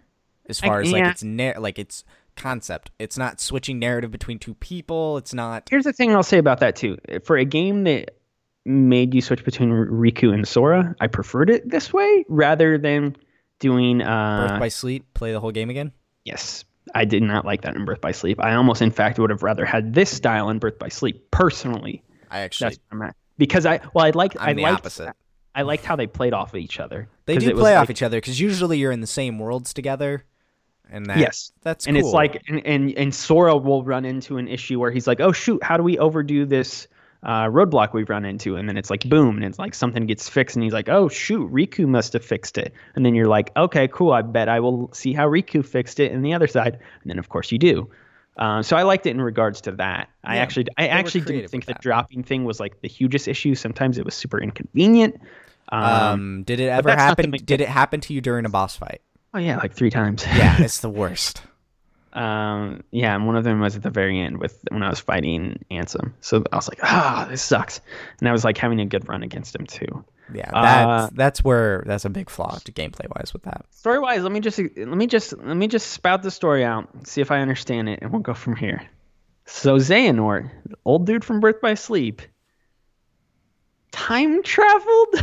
as 0.48 0.62
I- 0.62 0.66
far 0.66 0.80
as 0.80 0.92
like 0.92 1.04
its 1.04 1.22
na- 1.22 1.54
like 1.58 1.78
its 1.78 2.04
concept. 2.36 2.90
It's 2.98 3.16
not 3.16 3.40
switching 3.40 3.78
narrative 3.78 4.10
between 4.10 4.38
two 4.38 4.54
people. 4.54 5.16
It's 5.18 5.32
not 5.34 5.68
Here's 5.70 5.84
the 5.84 5.92
thing 5.92 6.14
I'll 6.14 6.22
say 6.22 6.38
about 6.38 6.60
that 6.60 6.76
too. 6.76 6.98
For 7.24 7.36
a 7.36 7.44
game 7.44 7.84
that 7.84 8.16
made 8.64 9.14
you 9.14 9.20
switch 9.20 9.44
between 9.44 9.70
Riku 9.70 10.32
and 10.32 10.46
Sora, 10.48 10.94
I 11.00 11.06
preferred 11.06 11.50
it 11.50 11.68
this 11.68 11.92
way 11.92 12.24
rather 12.28 12.78
than 12.78 13.16
doing 13.60 14.02
uh 14.02 14.48
Birth 14.48 14.60
by 14.60 14.68
Sleep. 14.68 15.04
Play 15.14 15.32
the 15.32 15.40
whole 15.40 15.52
game 15.52 15.70
again. 15.70 15.92
yes. 16.24 16.64
I 16.94 17.06
did 17.06 17.22
not 17.22 17.46
like 17.46 17.62
that 17.62 17.74
in 17.76 17.86
Birth 17.86 18.02
by 18.02 18.12
Sleep. 18.12 18.38
I 18.40 18.54
almost 18.54 18.82
in 18.82 18.90
fact 18.90 19.18
would 19.18 19.30
have 19.30 19.42
rather 19.42 19.64
had 19.64 19.94
this 19.94 20.10
style 20.10 20.50
in 20.50 20.58
Birth 20.58 20.78
by 20.78 20.88
Sleep 20.88 21.30
personally. 21.30 22.02
I 22.30 22.40
actually 22.40 22.66
That's 22.66 22.78
where 22.90 23.02
I'm 23.02 23.08
at. 23.08 23.16
Because 23.38 23.64
I 23.64 23.80
well 23.94 24.04
I 24.04 24.10
liked 24.10 24.36
I'm 24.38 24.50
I 24.50 24.52
the 24.52 24.62
liked 24.62 24.74
opposite. 24.80 25.14
I 25.54 25.62
liked 25.62 25.84
how 25.84 25.96
they 25.96 26.06
played 26.06 26.32
off 26.32 26.52
of 26.54 26.60
each 26.60 26.80
other. 26.80 27.08
They 27.26 27.36
do 27.36 27.54
play 27.54 27.74
off 27.74 27.82
like- 27.82 27.90
each 27.90 28.02
other 28.02 28.18
because 28.18 28.40
usually 28.40 28.78
you're 28.78 28.92
in 28.92 29.00
the 29.00 29.06
same 29.06 29.38
worlds 29.38 29.72
together, 29.72 30.24
and 30.90 31.06
that, 31.06 31.18
Yes. 31.18 31.52
that's 31.62 31.86
and 31.86 31.96
cool. 31.96 32.06
it's 32.06 32.14
like 32.14 32.42
and, 32.48 32.64
and 32.66 32.92
and 32.96 33.14
Sora 33.14 33.56
will 33.56 33.84
run 33.84 34.04
into 34.04 34.36
an 34.38 34.48
issue 34.48 34.78
where 34.80 34.90
he's 34.90 35.06
like, 35.06 35.20
"Oh 35.20 35.32
shoot, 35.32 35.62
how 35.62 35.76
do 35.76 35.82
we 35.82 35.98
overdo 35.98 36.44
this 36.44 36.88
uh, 37.22 37.44
roadblock 37.46 37.94
we've 37.94 38.10
run 38.10 38.24
into?" 38.24 38.56
And 38.56 38.68
then 38.68 38.76
it's 38.76 38.90
like, 38.90 39.08
boom, 39.08 39.36
and 39.36 39.44
it's 39.44 39.58
like 39.58 39.74
something 39.74 40.06
gets 40.06 40.28
fixed, 40.28 40.56
and 40.56 40.62
he's 40.62 40.72
like, 40.74 40.88
"Oh 40.88 41.08
shoot, 41.08 41.50
Riku 41.50 41.86
must 41.86 42.12
have 42.14 42.24
fixed 42.24 42.58
it." 42.58 42.74
And 42.96 43.06
then 43.06 43.14
you're 43.14 43.28
like, 43.28 43.50
"Okay, 43.56 43.88
cool. 43.88 44.12
I 44.12 44.22
bet 44.22 44.48
I 44.48 44.60
will 44.60 44.92
see 44.92 45.12
how 45.12 45.26
Riku 45.28 45.64
fixed 45.64 46.00
it 46.00 46.12
in 46.12 46.22
the 46.22 46.34
other 46.34 46.46
side." 46.48 46.74
And 47.02 47.10
then 47.10 47.18
of 47.18 47.28
course 47.28 47.50
you 47.52 47.58
do. 47.58 47.88
Uh, 48.36 48.60
so 48.62 48.76
I 48.76 48.82
liked 48.82 49.06
it 49.06 49.10
in 49.10 49.20
regards 49.22 49.60
to 49.60 49.70
that. 49.72 50.08
I 50.24 50.38
actually, 50.38 50.66
I 50.76 50.88
actually 50.88 51.20
didn't 51.20 51.46
think 51.48 51.66
the 51.66 51.74
that. 51.74 51.80
dropping 51.80 52.24
thing 52.24 52.44
was 52.44 52.58
like 52.58 52.80
the 52.80 52.88
hugest 52.88 53.28
issue. 53.28 53.54
Sometimes 53.54 53.96
it 53.96 54.04
was 54.04 54.12
super 54.14 54.40
inconvenient. 54.42 55.20
Um, 55.74 55.84
um, 55.84 56.42
did 56.44 56.60
it 56.60 56.68
ever 56.68 56.90
happen? 56.90 57.24
to 57.26 57.30
make- 57.30 57.46
Did 57.46 57.60
it 57.60 57.68
happen 57.68 58.00
to 58.02 58.14
you 58.14 58.20
during 58.20 58.44
a 58.46 58.48
boss 58.50 58.76
fight? 58.76 59.00
oh 59.34 59.38
yeah, 59.38 59.56
like 59.58 59.72
three 59.72 59.90
times. 59.90 60.24
Yeah, 60.36 60.60
it's 60.62 60.80
the 60.80 60.88
worst. 61.02 61.42
Um, 62.12 62.84
yeah, 62.92 63.14
and 63.16 63.26
one 63.26 63.34
of 63.36 63.42
them 63.42 63.58
was 63.60 63.74
at 63.74 63.82
the 63.82 63.90
very 63.90 64.20
end 64.20 64.38
with 64.38 64.60
when 64.70 64.84
I 64.84 64.88
was 64.88 65.00
fighting 65.00 65.64
Ansem. 65.70 66.12
So 66.20 66.44
I 66.52 66.56
was 66.56 66.68
like, 66.68 66.78
ah, 66.84 67.26
this 67.28 67.42
sucks. 67.42 67.80
And 68.20 68.28
I 68.28 68.32
was 68.32 68.44
like 68.44 68.56
having 68.56 68.80
a 68.80 68.86
good 68.86 69.08
run 69.08 69.24
against 69.24 69.56
him 69.56 69.66
too. 69.66 70.04
Yeah, 70.32 70.48
Uh, 70.52 70.62
that's 70.62 71.14
that's 71.14 71.44
where 71.44 71.82
that's 71.86 72.04
a 72.04 72.10
big 72.10 72.30
flaw 72.30 72.56
to 72.64 72.72
gameplay 72.72 73.08
wise 73.16 73.32
with 73.32 73.42
that. 73.42 73.66
Story 73.72 73.98
wise, 73.98 74.22
let 74.22 74.30
me 74.32 74.38
just 74.40 74.58
let 74.58 74.86
me 74.86 75.06
just 75.08 75.36
let 75.38 75.56
me 75.56 75.66
just 75.66 75.88
spout 75.90 76.22
the 76.22 76.30
story 76.30 76.64
out, 76.64 76.88
see 77.06 77.20
if 77.20 77.30
I 77.32 77.40
understand 77.40 77.88
it, 77.88 77.98
and 78.00 78.12
we'll 78.12 78.22
go 78.22 78.32
from 78.32 78.54
here. 78.56 78.80
So 79.46 79.76
Xehanort, 79.78 80.50
old 80.84 81.06
dude 81.06 81.24
from 81.24 81.40
Birth 81.40 81.60
by 81.60 81.74
Sleep, 81.74 82.22
time 83.94 84.42
traveled 84.42 85.14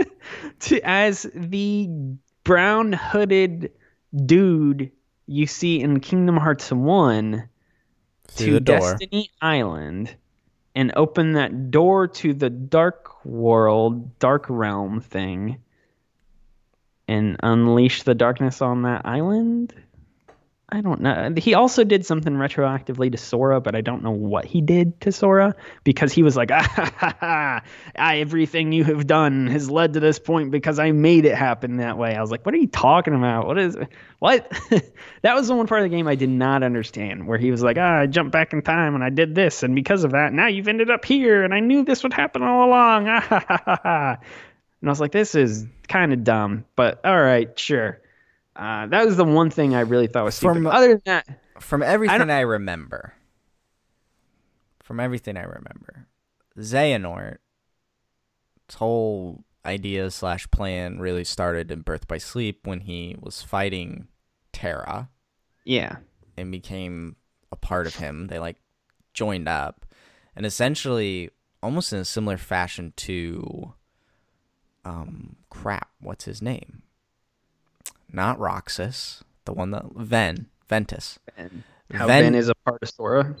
to 0.60 0.80
as 0.84 1.26
the 1.34 1.88
brown 2.44 2.92
hooded 2.92 3.72
dude 4.26 4.92
you 5.26 5.46
see 5.46 5.80
in 5.80 6.00
Kingdom 6.00 6.36
Hearts 6.36 6.70
1 6.70 7.48
to. 8.36 8.60
Destiny 8.60 9.30
Island 9.40 10.14
and 10.74 10.92
open 10.94 11.32
that 11.32 11.70
door 11.70 12.06
to 12.06 12.34
the 12.34 12.50
dark 12.50 13.24
world, 13.24 14.18
dark 14.18 14.44
realm 14.50 15.00
thing 15.00 15.62
and 17.08 17.38
unleash 17.42 18.02
the 18.02 18.14
darkness 18.14 18.60
on 18.60 18.82
that 18.82 19.06
island? 19.06 19.74
I 20.70 20.82
don't 20.82 21.00
know. 21.00 21.32
He 21.38 21.54
also 21.54 21.82
did 21.82 22.04
something 22.04 22.34
retroactively 22.34 23.10
to 23.12 23.16
Sora, 23.16 23.58
but 23.58 23.74
I 23.74 23.80
don't 23.80 24.02
know 24.02 24.10
what 24.10 24.44
he 24.44 24.60
did 24.60 25.00
to 25.00 25.12
Sora 25.12 25.54
because 25.82 26.12
he 26.12 26.22
was 26.22 26.36
like, 26.36 26.50
ah, 26.52 26.60
ha, 26.60 26.92
ha, 26.94 27.16
ha, 27.20 27.60
everything 27.96 28.72
you 28.72 28.84
have 28.84 29.06
done 29.06 29.46
has 29.46 29.70
led 29.70 29.94
to 29.94 30.00
this 30.00 30.18
point 30.18 30.50
because 30.50 30.78
I 30.78 30.92
made 30.92 31.24
it 31.24 31.34
happen 31.34 31.78
that 31.78 31.96
way. 31.96 32.14
I 32.14 32.20
was 32.20 32.30
like, 32.30 32.44
what 32.44 32.54
are 32.54 32.58
you 32.58 32.66
talking 32.66 33.14
about? 33.14 33.46
What 33.46 33.58
is 33.58 33.78
what? 34.18 34.46
that 35.22 35.34
was 35.34 35.48
the 35.48 35.54
one 35.54 35.66
part 35.66 35.80
of 35.80 35.90
the 35.90 35.96
game 35.96 36.06
I 36.06 36.16
did 36.16 36.28
not 36.28 36.62
understand 36.62 37.26
where 37.26 37.38
he 37.38 37.50
was 37.50 37.62
like, 37.62 37.78
ah, 37.78 38.00
I 38.00 38.06
jumped 38.06 38.32
back 38.32 38.52
in 38.52 38.60
time 38.60 38.94
and 38.94 39.02
I 39.02 39.08
did 39.08 39.34
this, 39.34 39.62
and 39.62 39.74
because 39.74 40.04
of 40.04 40.12
that, 40.12 40.34
now 40.34 40.48
you've 40.48 40.68
ended 40.68 40.90
up 40.90 41.06
here, 41.06 41.44
and 41.44 41.54
I 41.54 41.60
knew 41.60 41.82
this 41.82 42.02
would 42.02 42.12
happen 42.12 42.42
all 42.42 42.68
along. 42.68 43.06
Ah. 43.08 44.18
And 44.80 44.88
I 44.88 44.92
was 44.92 45.00
like, 45.00 45.10
this 45.10 45.34
is 45.34 45.66
kind 45.88 46.12
of 46.12 46.22
dumb, 46.22 46.64
but 46.76 47.04
all 47.04 47.20
right, 47.20 47.58
sure. 47.58 48.00
Uh, 48.58 48.86
that 48.88 49.06
was 49.06 49.16
the 49.16 49.24
one 49.24 49.50
thing 49.50 49.74
I 49.76 49.80
really 49.80 50.08
thought 50.08 50.24
was 50.24 50.34
stupid. 50.34 50.54
From- 50.54 50.66
Other 50.66 50.88
than 50.88 51.02
that, 51.04 51.26
From 51.60 51.80
everything 51.82 52.28
I, 52.28 52.40
remember, 52.40 53.14
from 54.82 54.98
everything 54.98 55.36
I 55.36 55.42
remember, 55.44 56.08
Xehanort, 56.58 57.36
its 58.66 58.74
whole 58.74 59.44
idea 59.64 60.10
slash 60.10 60.50
plan 60.50 60.98
really 60.98 61.22
started 61.24 61.70
in 61.70 61.82
Birth 61.82 62.08
by 62.08 62.18
Sleep 62.18 62.66
when 62.66 62.80
he 62.80 63.16
was 63.20 63.42
fighting 63.42 64.08
Terra 64.52 65.08
yeah, 65.64 65.96
and 66.36 66.50
became 66.50 67.14
a 67.52 67.56
part 67.56 67.86
of 67.86 67.94
him. 67.96 68.26
They 68.26 68.40
like 68.40 68.56
joined 69.14 69.48
up, 69.48 69.86
and 70.34 70.44
essentially, 70.44 71.30
almost 71.62 71.92
in 71.92 72.00
a 72.00 72.04
similar 72.04 72.36
fashion 72.38 72.92
to, 72.96 73.74
um, 74.84 75.36
crap, 75.48 75.90
what's 76.00 76.24
his 76.24 76.42
name? 76.42 76.82
Not 78.12 78.38
Roxas, 78.38 79.22
the 79.44 79.52
one 79.52 79.70
that 79.72 79.84
Ven 79.94 80.46
Ventus. 80.68 81.18
and 81.36 81.62
how 81.92 82.06
Ven- 82.06 82.24
Ben 82.24 82.34
is 82.34 82.48
a 82.48 82.54
part 82.66 82.82
of 82.82 82.88
Sora. 82.88 83.36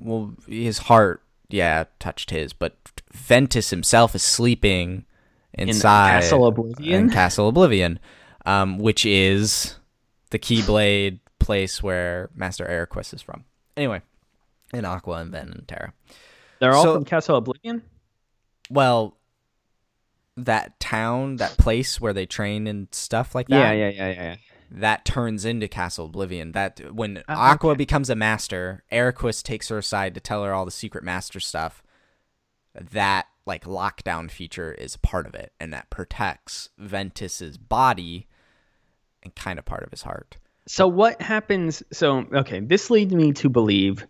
well, 0.00 0.34
his 0.48 0.78
heart, 0.78 1.22
yeah, 1.48 1.84
touched 1.98 2.30
his, 2.30 2.52
but 2.52 2.76
Ventus 3.12 3.70
himself 3.70 4.14
is 4.14 4.22
sleeping 4.22 5.04
inside 5.52 6.20
Castle 6.22 6.46
Oblivion? 6.46 7.00
in 7.04 7.10
Castle 7.10 7.48
Oblivion, 7.48 7.98
um, 8.46 8.78
which 8.78 9.04
is 9.06 9.76
the 10.30 10.38
Keyblade 10.38 11.20
place 11.38 11.82
where 11.82 12.30
Master 12.34 12.64
Eraqus 12.64 13.12
is 13.14 13.22
from. 13.22 13.44
Anyway, 13.76 14.00
in 14.72 14.84
Aqua 14.84 15.16
and 15.18 15.30
Ven 15.32 15.48
and 15.52 15.68
Terra. 15.68 15.92
They're 16.60 16.72
all 16.72 16.82
So- 16.84 16.94
from 16.94 17.04
Castle 17.04 17.36
Oblivion. 17.36 17.82
Well, 18.70 19.16
that 20.36 20.78
town, 20.80 21.36
that 21.36 21.56
place 21.56 22.00
where 22.00 22.12
they 22.12 22.26
train 22.26 22.66
and 22.66 22.88
stuff 22.92 23.34
like 23.34 23.48
that. 23.48 23.56
Yeah, 23.58 23.72
yeah, 23.72 23.88
yeah, 23.90 24.10
yeah. 24.10 24.22
yeah. 24.22 24.36
that 24.70 25.04
turns 25.04 25.44
into 25.44 25.68
Castle 25.68 26.06
Oblivion. 26.06 26.52
That 26.52 26.80
when 26.92 27.18
Oh, 27.28 27.34
Aqua 27.34 27.70
okay. 27.70 27.78
becomes 27.78 28.10
a 28.10 28.16
master, 28.16 28.82
Eraqus 28.90 29.42
takes 29.42 29.68
her 29.68 29.78
aside 29.78 30.14
to 30.14 30.20
tell 30.20 30.42
her 30.44 30.52
all 30.52 30.64
the 30.64 30.70
secret 30.70 31.04
master 31.04 31.38
stuff. 31.40 31.82
That 32.92 33.26
like 33.46 33.64
lockdown 33.64 34.30
feature 34.30 34.72
is 34.72 34.96
part 34.96 35.26
of 35.26 35.34
it, 35.34 35.52
and 35.60 35.72
that 35.72 35.90
protects 35.90 36.70
Ventus's 36.80 37.56
body 37.58 38.26
and 39.22 39.34
kind 39.34 39.58
of 39.58 39.64
part 39.64 39.84
of 39.84 39.90
his 39.90 40.02
heart. 40.02 40.38
So 40.66 40.88
what 40.88 41.20
happens? 41.22 41.82
So 41.92 42.26
okay, 42.32 42.58
this 42.60 42.90
leads 42.90 43.14
me 43.14 43.32
to 43.34 43.48
believe 43.48 44.06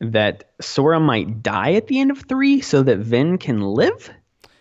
that 0.00 0.50
Sora 0.60 0.98
might 0.98 1.42
die 1.42 1.74
at 1.74 1.86
the 1.86 2.00
end 2.00 2.10
of 2.10 2.22
three, 2.28 2.60
so 2.60 2.82
that 2.82 2.98
Vin 2.98 3.38
can 3.38 3.60
live, 3.60 4.10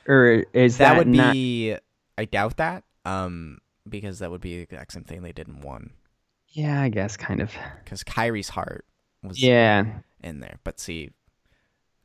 or 0.08 0.46
is 0.54 0.78
that, 0.78 0.94
That, 0.94 0.98
would 0.98 1.08
not? 1.08 1.34
be. 1.34 1.76
I 2.18 2.26
doubt 2.26 2.58
that. 2.58 2.84
Um, 3.06 3.60
because 3.88 4.20
that 4.20 4.32
would 4.32 4.42
be 4.42 4.56
the 4.58 4.62
exact 4.64 4.94
same 4.94 5.04
thing 5.04 5.22
they 5.22 5.32
did 5.32 5.48
in 5.48 5.62
one. 5.62 5.92
Yeah, 6.50 6.82
I 6.82 6.90
guess 6.90 7.18
kind 7.18 7.42
of. 7.42 7.52
Because 7.84 8.04
Kairi's 8.04 8.50
heart 8.50 8.86
was 9.24 9.42
Yeah, 9.42 9.86
in 10.24 10.40
there, 10.40 10.58
but 10.64 10.80
see, 10.80 11.12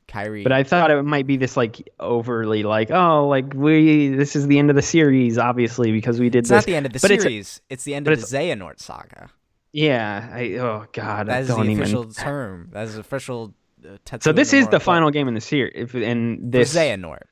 Kairi. 0.09 0.43
but 0.43 0.53
I 0.53 0.65
thought 0.65 0.91
it 0.91 1.03
might 1.05 1.27
be 1.27 1.37
this 1.37 1.57
like 1.57 1.89
overly 2.01 2.65
like 2.65 2.91
oh 2.91 3.29
like 3.29 3.55
we 3.55 4.09
this 4.09 4.35
is 4.35 4.49
the 4.49 4.59
end 4.59 4.69
of 4.69 4.75
the 4.77 4.83
series 4.83 5.39
obviously 5.39 5.93
because 5.93 6.19
we 6.19 6.29
did 6.31 6.41
it's 6.41 6.49
this. 6.49 6.57
not 6.57 6.65
the 6.67 6.75
end 6.75 6.85
of 6.87 6.93
the 6.93 6.99
but 6.99 7.11
it's- 7.13 7.23
series. 7.23 7.61
It's, 7.71 7.85
the 7.85 7.95
end 7.95 8.09
of 8.09 8.19
the 8.21 8.27
Xehanort 8.27 8.81
saga. 8.81 9.31
Yeah, 9.73 10.29
I 10.33 10.55
oh 10.57 10.87
god, 10.93 11.29
I 11.29 11.35
That 11.35 11.43
is 11.43 11.49
the 11.49 11.55
don't 11.55 11.71
even. 11.71 11.83
official 11.85 12.07
term. 12.13 12.71
That 12.73 12.89
is 12.89 12.99
official. 12.99 13.55
Uh, 13.89 14.19
So 14.21 14.33
this 14.33 14.53
is 14.53 14.67
the 14.69 14.81
final 14.81 15.13
game 15.13 15.29
in 15.29 15.35
the 15.35 15.41
series, 15.41 15.73
if, 15.77 15.95
and 15.95 16.41
For 16.41 16.59
this. 16.59 16.75
Xehanort. 16.75 17.23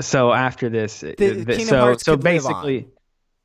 So 0.00 0.32
after 0.32 0.68
this, 0.68 1.02
uh, 1.02 1.14
The 1.16 1.44
Kingdom 1.46 1.66
so 1.66 1.96
so 1.96 2.16
basically, 2.16 2.86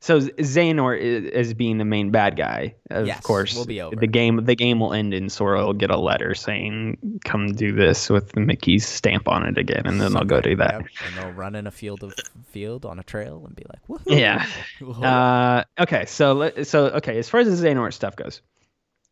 so 0.00 0.20
Xehanort 0.20 0.98
is, 1.00 1.24
is 1.30 1.54
being 1.54 1.78
the 1.78 1.84
main 1.84 2.10
bad 2.10 2.36
guy. 2.36 2.74
Of 2.90 3.06
Yes, 3.06 3.20
course, 3.22 3.54
will 3.56 3.64
be 3.64 3.80
over. 3.80 3.96
the 3.96 4.06
game 4.06 4.44
the 4.44 4.54
game 4.54 4.80
will 4.80 4.92
end, 4.92 5.14
and 5.14 5.30
Sora 5.32 5.64
will 5.64 5.72
get 5.72 5.90
a 5.90 5.96
letter 5.96 6.34
saying, 6.34 7.20
"Come 7.24 7.52
do 7.52 7.72
this" 7.72 8.10
with 8.10 8.36
Mickey's 8.36 8.86
stamp 8.86 9.28
on 9.28 9.46
it 9.46 9.56
again, 9.56 9.82
and 9.86 10.00
then 10.00 10.12
they'll 10.12 10.24
go 10.24 10.40
do 10.42 10.56
that. 10.56 10.72
Yep, 10.80 10.86
And 11.06 11.16
they'll 11.16 11.32
run 11.32 11.54
in 11.54 11.66
a 11.66 11.70
field 11.70 12.02
of 12.02 12.12
field 12.50 12.84
on 12.84 12.98
a 12.98 13.02
trail 13.02 13.42
and 13.46 13.56
be 13.56 13.64
like, 13.70 13.80
Woohoo! 13.88 14.18
Yeah. 14.18 14.44
Uh, 15.02 15.64
okay, 15.80 16.04
so 16.06 16.50
so 16.64 16.86
okay, 16.88 17.16
as 17.18 17.28
far 17.30 17.40
as 17.40 17.46
the 17.60 17.66
Xehanort 17.66 17.94
stuff 17.94 18.14
goes, 18.16 18.42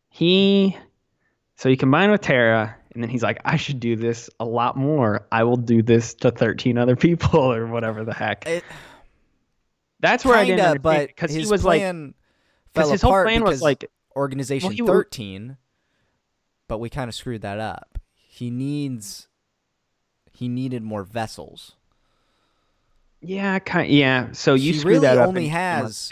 he 0.09 0.77
so 1.55 1.69
he 1.69 1.77
combined 1.77 2.11
with 2.11 2.21
Terra, 2.21 2.75
and 2.93 3.01
then 3.01 3.09
he's 3.09 3.23
like, 3.23 3.39
I 3.45 3.57
should 3.57 3.79
do 3.79 3.95
this 3.95 4.29
a 4.39 4.45
lot 4.45 4.75
more. 4.75 5.27
I 5.31 5.43
will 5.43 5.57
do 5.57 5.81
this 5.81 6.13
to 6.15 6.31
thirteen 6.31 6.77
other 6.77 6.95
people 6.95 7.39
or 7.53 7.67
whatever 7.67 8.03
the 8.03 8.13
heck. 8.13 8.45
It, 8.47 8.63
That's 9.99 10.25
where 10.25 10.37
I 10.37 10.45
didn't 10.45 10.81
but 10.81 11.07
because 11.07 11.31
he 11.31 11.39
his 11.39 11.51
was 11.51 11.63
like, 11.63 11.81
because 12.73 12.91
his 12.91 13.01
whole 13.01 13.23
plan 13.23 13.43
was 13.43 13.61
like, 13.61 13.89
Organization 14.15 14.67
well, 14.67 14.75
he 14.75 14.81
wa- 14.81 14.91
13, 14.91 15.57
but 16.67 16.79
we 16.79 16.89
kind 16.89 17.07
of 17.07 17.15
screwed 17.15 17.41
that 17.43 17.59
up. 17.59 17.97
He 18.13 18.49
needs. 18.49 19.27
He 20.33 20.49
needed 20.49 20.81
more 20.81 21.03
vessels. 21.03 21.75
yeah, 23.21 23.59
kind, 23.59 23.91
yeah. 23.91 24.31
So 24.31 24.55
you 24.55 24.81
really 24.83 24.99
that 24.99 25.17
up. 25.17 25.27
only 25.27 25.47
has-. 25.49 26.11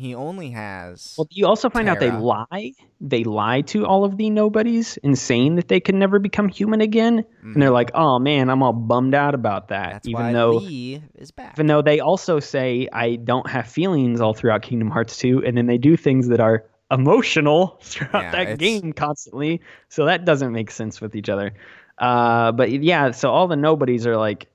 He 0.00 0.14
only 0.14 0.50
has. 0.52 1.14
Well, 1.18 1.28
you 1.30 1.46
also 1.46 1.68
find 1.68 1.86
out 1.86 2.00
they 2.00 2.10
lie. 2.10 2.72
They 3.02 3.22
lie 3.22 3.60
to 3.62 3.84
all 3.84 4.04
of 4.06 4.16
the 4.16 4.30
nobodies 4.30 4.98
and 5.04 5.18
saying 5.18 5.56
that 5.56 5.68
they 5.68 5.78
can 5.78 5.98
never 5.98 6.18
become 6.18 6.48
human 6.48 6.80
again. 6.80 7.22
And 7.42 7.60
they're 7.60 7.70
like, 7.70 7.90
"Oh 7.94 8.18
man, 8.18 8.48
I'm 8.48 8.62
all 8.62 8.72
bummed 8.72 9.14
out 9.14 9.34
about 9.34 9.68
that." 9.68 9.84
Mm-hmm. 9.86 9.92
That's 9.92 10.08
even 10.08 10.22
why 10.24 10.32
though, 10.32 10.50
Lea 10.56 11.02
is 11.16 11.30
back. 11.32 11.54
even 11.56 11.66
though 11.66 11.82
they 11.82 12.00
also 12.00 12.40
say, 12.40 12.88
"I 12.90 13.16
don't 13.16 13.48
have 13.50 13.66
feelings" 13.68 14.22
all 14.22 14.32
throughout 14.32 14.62
Kingdom 14.62 14.88
Hearts 14.90 15.18
2, 15.18 15.44
and 15.44 15.54
then 15.56 15.66
they 15.66 15.76
do 15.78 15.98
things 15.98 16.28
that 16.28 16.40
are 16.40 16.64
emotional 16.90 17.78
throughout 17.82 18.22
Yeah, 18.22 18.30
that 18.32 18.40
it's- 18.42 18.56
game 18.58 18.94
constantly. 18.94 19.60
So 19.90 20.06
that 20.06 20.24
doesn't 20.24 20.52
make 20.52 20.70
sense 20.70 21.00
with 21.02 21.14
each 21.14 21.28
other. 21.28 21.52
Uh, 21.98 22.52
but 22.52 22.70
yeah, 22.70 23.10
so 23.10 23.30
all 23.30 23.48
the 23.48 23.56
nobodies 23.56 24.06
are 24.06 24.16
like, 24.16 24.46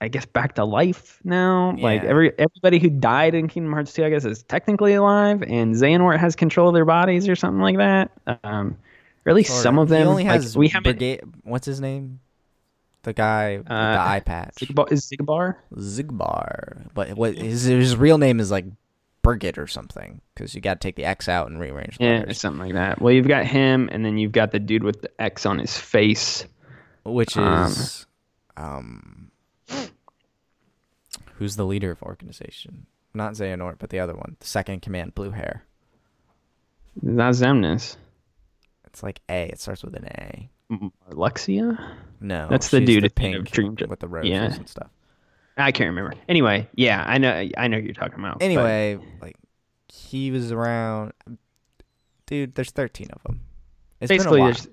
I 0.00 0.08
guess 0.08 0.26
back 0.26 0.54
to 0.54 0.64
life 0.64 1.18
now. 1.24 1.74
Like 1.76 2.04
every 2.04 2.32
everybody 2.38 2.78
who 2.78 2.88
died 2.88 3.34
in 3.34 3.48
Kingdom 3.48 3.72
Hearts 3.72 3.92
2, 3.94 4.04
I 4.04 4.10
guess, 4.10 4.24
is 4.24 4.42
technically 4.44 4.94
alive, 4.94 5.42
and 5.42 5.74
Xehanort 5.74 6.18
has 6.18 6.36
control 6.36 6.68
of 6.68 6.74
their 6.74 6.84
bodies 6.84 7.28
or 7.28 7.34
something 7.34 7.60
like 7.60 7.78
that. 7.78 8.10
Um, 8.44 8.76
or 9.26 9.30
at 9.30 9.34
least 9.36 9.50
Sorta. 9.50 9.62
some 9.62 9.78
of 9.78 9.88
them. 9.88 10.02
He 10.02 10.06
only 10.08 10.24
like, 10.24 10.32
has 10.40 10.56
we. 10.56 10.72
Brigade. 10.82 11.22
What's 11.42 11.66
his 11.66 11.80
name? 11.80 12.20
The 13.02 13.12
guy 13.12 13.58
with 13.58 13.70
Uh, 13.70 13.92
the 13.92 14.00
eye 14.00 14.20
patch. 14.20 14.56
Xigbar, 14.56 14.92
is 14.92 15.04
Xigbar? 15.10 15.56
Xigbar. 15.74 16.88
But 16.94 17.16
what 17.16 17.36
his 17.36 17.64
his 17.64 17.96
real 17.96 18.18
name 18.18 18.38
is 18.40 18.50
like 18.50 18.66
Brigid 19.22 19.58
or 19.58 19.66
something 19.66 20.20
because 20.34 20.54
you 20.54 20.60
got 20.60 20.80
to 20.80 20.86
take 20.86 20.96
the 20.96 21.04
X 21.04 21.28
out 21.28 21.48
and 21.50 21.58
rearrange 21.60 21.98
the 21.98 22.04
Yeah, 22.04 22.18
letters, 22.20 22.40
something 22.40 22.60
like 22.60 22.74
that. 22.74 23.00
Well, 23.00 23.12
you've 23.12 23.28
got 23.28 23.46
him, 23.46 23.88
and 23.92 24.04
then 24.04 24.16
you've 24.18 24.32
got 24.32 24.52
the 24.52 24.58
dude 24.60 24.84
with 24.84 25.02
the 25.02 25.10
X 25.20 25.44
on 25.46 25.58
his 25.58 25.76
face. 25.76 26.44
which 27.04 27.36
um, 27.36 27.70
is 27.72 28.06
um, 28.56 29.27
who's 31.38 31.56
the 31.56 31.64
leader 31.64 31.90
of 31.90 32.02
organization? 32.02 32.86
Not 33.14 33.32
Xehanort, 33.34 33.76
but 33.78 33.90
the 33.90 34.00
other 34.00 34.14
one, 34.14 34.36
the 34.40 34.46
second 34.46 34.82
command, 34.82 35.14
blue 35.14 35.30
hair. 35.30 35.64
That's 37.02 37.40
Xemnas. 37.40 37.96
It's 38.86 39.02
like 39.02 39.20
A. 39.28 39.44
It 39.44 39.60
starts 39.60 39.82
with 39.82 39.94
an 39.94 40.06
A. 40.06 40.50
Alexia? 41.10 41.96
No, 42.20 42.48
That's 42.50 42.68
the 42.70 42.80
dude 42.80 43.04
the 43.04 43.10
pink 43.10 43.50
Dream 43.50 43.76
with 43.88 44.00
the 44.00 44.08
roses 44.08 44.30
yeah. 44.30 44.54
and 44.54 44.68
stuff. 44.68 44.90
I 45.56 45.72
can't 45.72 45.88
remember. 45.88 46.14
Anyway, 46.28 46.68
yeah, 46.74 47.02
I 47.06 47.18
know. 47.18 47.48
I 47.56 47.68
know 47.68 47.78
who 47.78 47.84
you're 47.84 47.94
talking 47.94 48.18
about. 48.18 48.38
but- 48.38 48.44
Anyway, 48.44 48.98
like 49.20 49.36
he 49.88 50.30
was 50.30 50.52
around. 50.52 51.12
Dude, 52.26 52.54
there's 52.54 52.70
13 52.70 53.08
of 53.12 53.22
them. 53.22 53.40
It's 54.00 54.08
basically, 54.08 54.38
been 54.38 54.40
a 54.40 54.42
while. 54.42 54.52
there's 54.52 54.68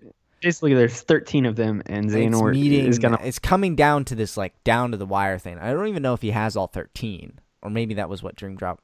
basically 0.46 0.76
there's 0.76 1.02
13 1.02 1.46
of 1.46 1.56
them, 1.56 1.82
and 1.88 2.06
it's 2.14 2.42
meeting. 2.42 2.86
is 2.86 3.00
gonna. 3.00 3.20
It's 3.24 3.40
coming 3.40 3.76
down 3.76 4.06
to 4.06 4.16
this 4.16 4.38
like 4.38 4.64
down 4.64 4.92
to 4.92 4.98
the 4.98 5.06
wire 5.06 5.40
thing. 5.40 5.58
I 5.58 5.74
don't 5.74 5.88
even 5.88 6.04
know 6.04 6.14
if 6.14 6.22
he 6.22 6.32
has 6.32 6.56
all 6.56 6.68
13, 6.68 7.40
or 7.64 7.70
maybe 7.72 7.96
that 7.96 8.10
was 8.10 8.22
what 8.22 8.36
Dream 8.36 8.56
Drop 8.56 8.80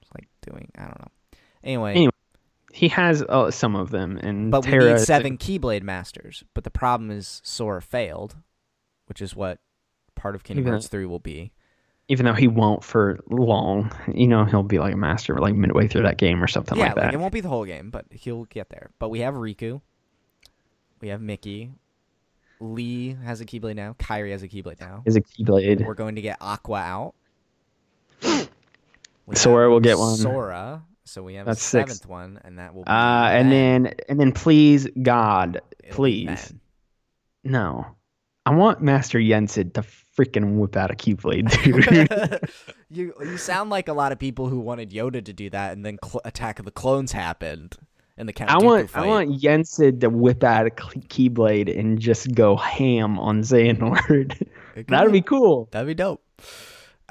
was 0.00 0.08
like 0.14 0.28
doing. 0.42 0.70
I 0.76 0.82
don't 0.82 1.00
know. 1.00 1.08
Anyway, 1.62 1.92
Anyway, 1.92 2.12
He 2.72 2.88
has 2.88 3.22
uh, 3.22 3.50
some 3.50 3.76
of 3.76 3.90
them, 3.90 4.18
and 4.18 4.50
but 4.50 4.66
we 4.66 4.78
need 4.78 4.98
seven 4.98 5.38
Keyblade 5.38 5.82
Masters. 5.82 6.42
But 6.54 6.64
the 6.64 6.70
problem 6.70 7.10
is 7.10 7.40
Sora 7.44 7.80
failed, 7.80 8.36
which 9.06 9.22
is 9.22 9.36
what 9.36 9.60
part 10.16 10.34
of 10.34 10.42
Kingdom 10.42 10.66
Hearts 10.66 10.88
3 10.88 11.06
will 11.06 11.20
be. 11.20 11.52
Even 12.10 12.24
though 12.24 12.34
he 12.34 12.48
won't 12.48 12.82
for 12.82 13.20
long, 13.28 13.92
you 14.12 14.26
know, 14.26 14.44
he'll 14.44 14.62
be 14.62 14.78
like 14.78 14.94
a 14.94 14.96
master 14.96 15.36
like 15.36 15.54
midway 15.54 15.86
through 15.86 16.02
that 16.02 16.16
game 16.16 16.42
or 16.42 16.46
something 16.46 16.78
yeah, 16.78 16.86
like 16.86 16.94
that. 16.94 17.14
it 17.14 17.18
won't 17.18 17.34
be 17.34 17.42
the 17.42 17.50
whole 17.50 17.66
game, 17.66 17.90
but 17.90 18.06
he'll 18.10 18.46
get 18.46 18.70
there. 18.70 18.90
But 18.98 19.10
we 19.10 19.20
have 19.20 19.34
Riku, 19.34 19.82
we 21.00 21.08
have 21.08 21.20
Mickey, 21.20 21.72
Lea 22.60 23.16
has 23.24 23.40
a 23.40 23.44
Keyblade 23.44 23.76
now, 23.76 23.94
Kairi 23.98 24.32
has 24.32 24.42
a 24.42 24.48
Keyblade 24.48 24.80
now. 24.80 25.02
Is 25.04 25.16
a 25.16 25.20
Keyblade. 25.20 25.84
We're 25.84 25.94
going 25.94 26.16
to 26.16 26.22
get 26.22 26.38
Aqua 26.40 26.78
out. 26.78 27.14
We 29.26 29.36
Sora 29.36 29.70
will 29.70 29.80
get 29.80 29.98
one. 29.98 30.16
Sora, 30.16 30.82
so 31.04 31.22
we 31.22 31.34
have 31.34 31.46
That's 31.46 31.60
a 31.60 31.64
six. 31.64 31.92
seventh 31.92 32.08
one, 32.08 32.40
and 32.44 32.58
that 32.58 32.74
will 32.74 32.84
be. 32.84 32.88
Uh, 32.90 33.28
and 33.30 33.52
then 33.52 33.94
and 34.08 34.18
then 34.18 34.32
please 34.32 34.88
God, 35.02 35.60
It'll 35.84 35.94
please 35.94 36.54
no, 37.44 37.86
I 38.46 38.54
want 38.54 38.80
Master 38.80 39.18
Yensid 39.18 39.74
to 39.74 39.82
freaking 39.82 40.56
whip 40.56 40.76
out 40.76 40.90
a 40.90 40.94
Keyblade, 40.94 41.50
dude. 42.40 42.50
you 42.90 43.14
you 43.20 43.36
sound 43.36 43.70
like 43.70 43.88
a 43.88 43.92
lot 43.92 44.12
of 44.12 44.18
people 44.18 44.48
who 44.48 44.58
wanted 44.60 44.90
Yoda 44.90 45.24
to 45.24 45.32
do 45.32 45.50
that, 45.50 45.72
and 45.72 45.84
then 45.84 45.98
cl- 46.02 46.22
Attack 46.24 46.58
of 46.58 46.64
the 46.64 46.70
Clones 46.70 47.12
happened, 47.12 47.76
and 48.18 48.28
the 48.28 48.32
Count 48.34 48.50
I 48.50 48.56
Dooku 48.56 48.64
want 48.64 48.90
fight. 48.90 49.04
I 49.04 49.06
want 49.06 49.30
Yensid 49.40 50.00
to 50.02 50.10
whip 50.10 50.44
out 50.44 50.66
a 50.66 50.70
Keyblade 50.70 51.78
and 51.78 51.98
just 51.98 52.34
go 52.34 52.56
ham 52.56 53.18
on 53.18 53.40
Xehanort. 53.40 54.46
That'd 54.88 55.12
be 55.12 55.22
cool. 55.22 55.68
That'd 55.70 55.86
be 55.88 55.94
dope. 55.94 56.22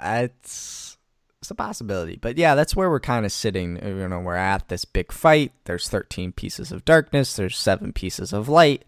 It's 0.01 0.97
it's 1.41 1.51
a 1.51 1.55
possibility, 1.55 2.17
but 2.21 2.37
yeah, 2.37 2.55
that's 2.55 2.75
where 2.75 2.89
we're 2.89 2.99
kind 2.99 3.25
of 3.25 3.31
sitting. 3.31 3.81
uh, 3.83 3.87
You 3.87 4.07
know, 4.07 4.19
we're 4.19 4.35
at 4.35 4.67
this 4.69 4.85
big 4.85 5.11
fight. 5.11 5.53
There's 5.65 5.87
13 5.87 6.31
pieces 6.33 6.71
of 6.71 6.83
darkness. 6.85 7.35
There's 7.35 7.57
seven 7.57 7.93
pieces 7.93 8.33
of 8.33 8.49
light, 8.49 8.83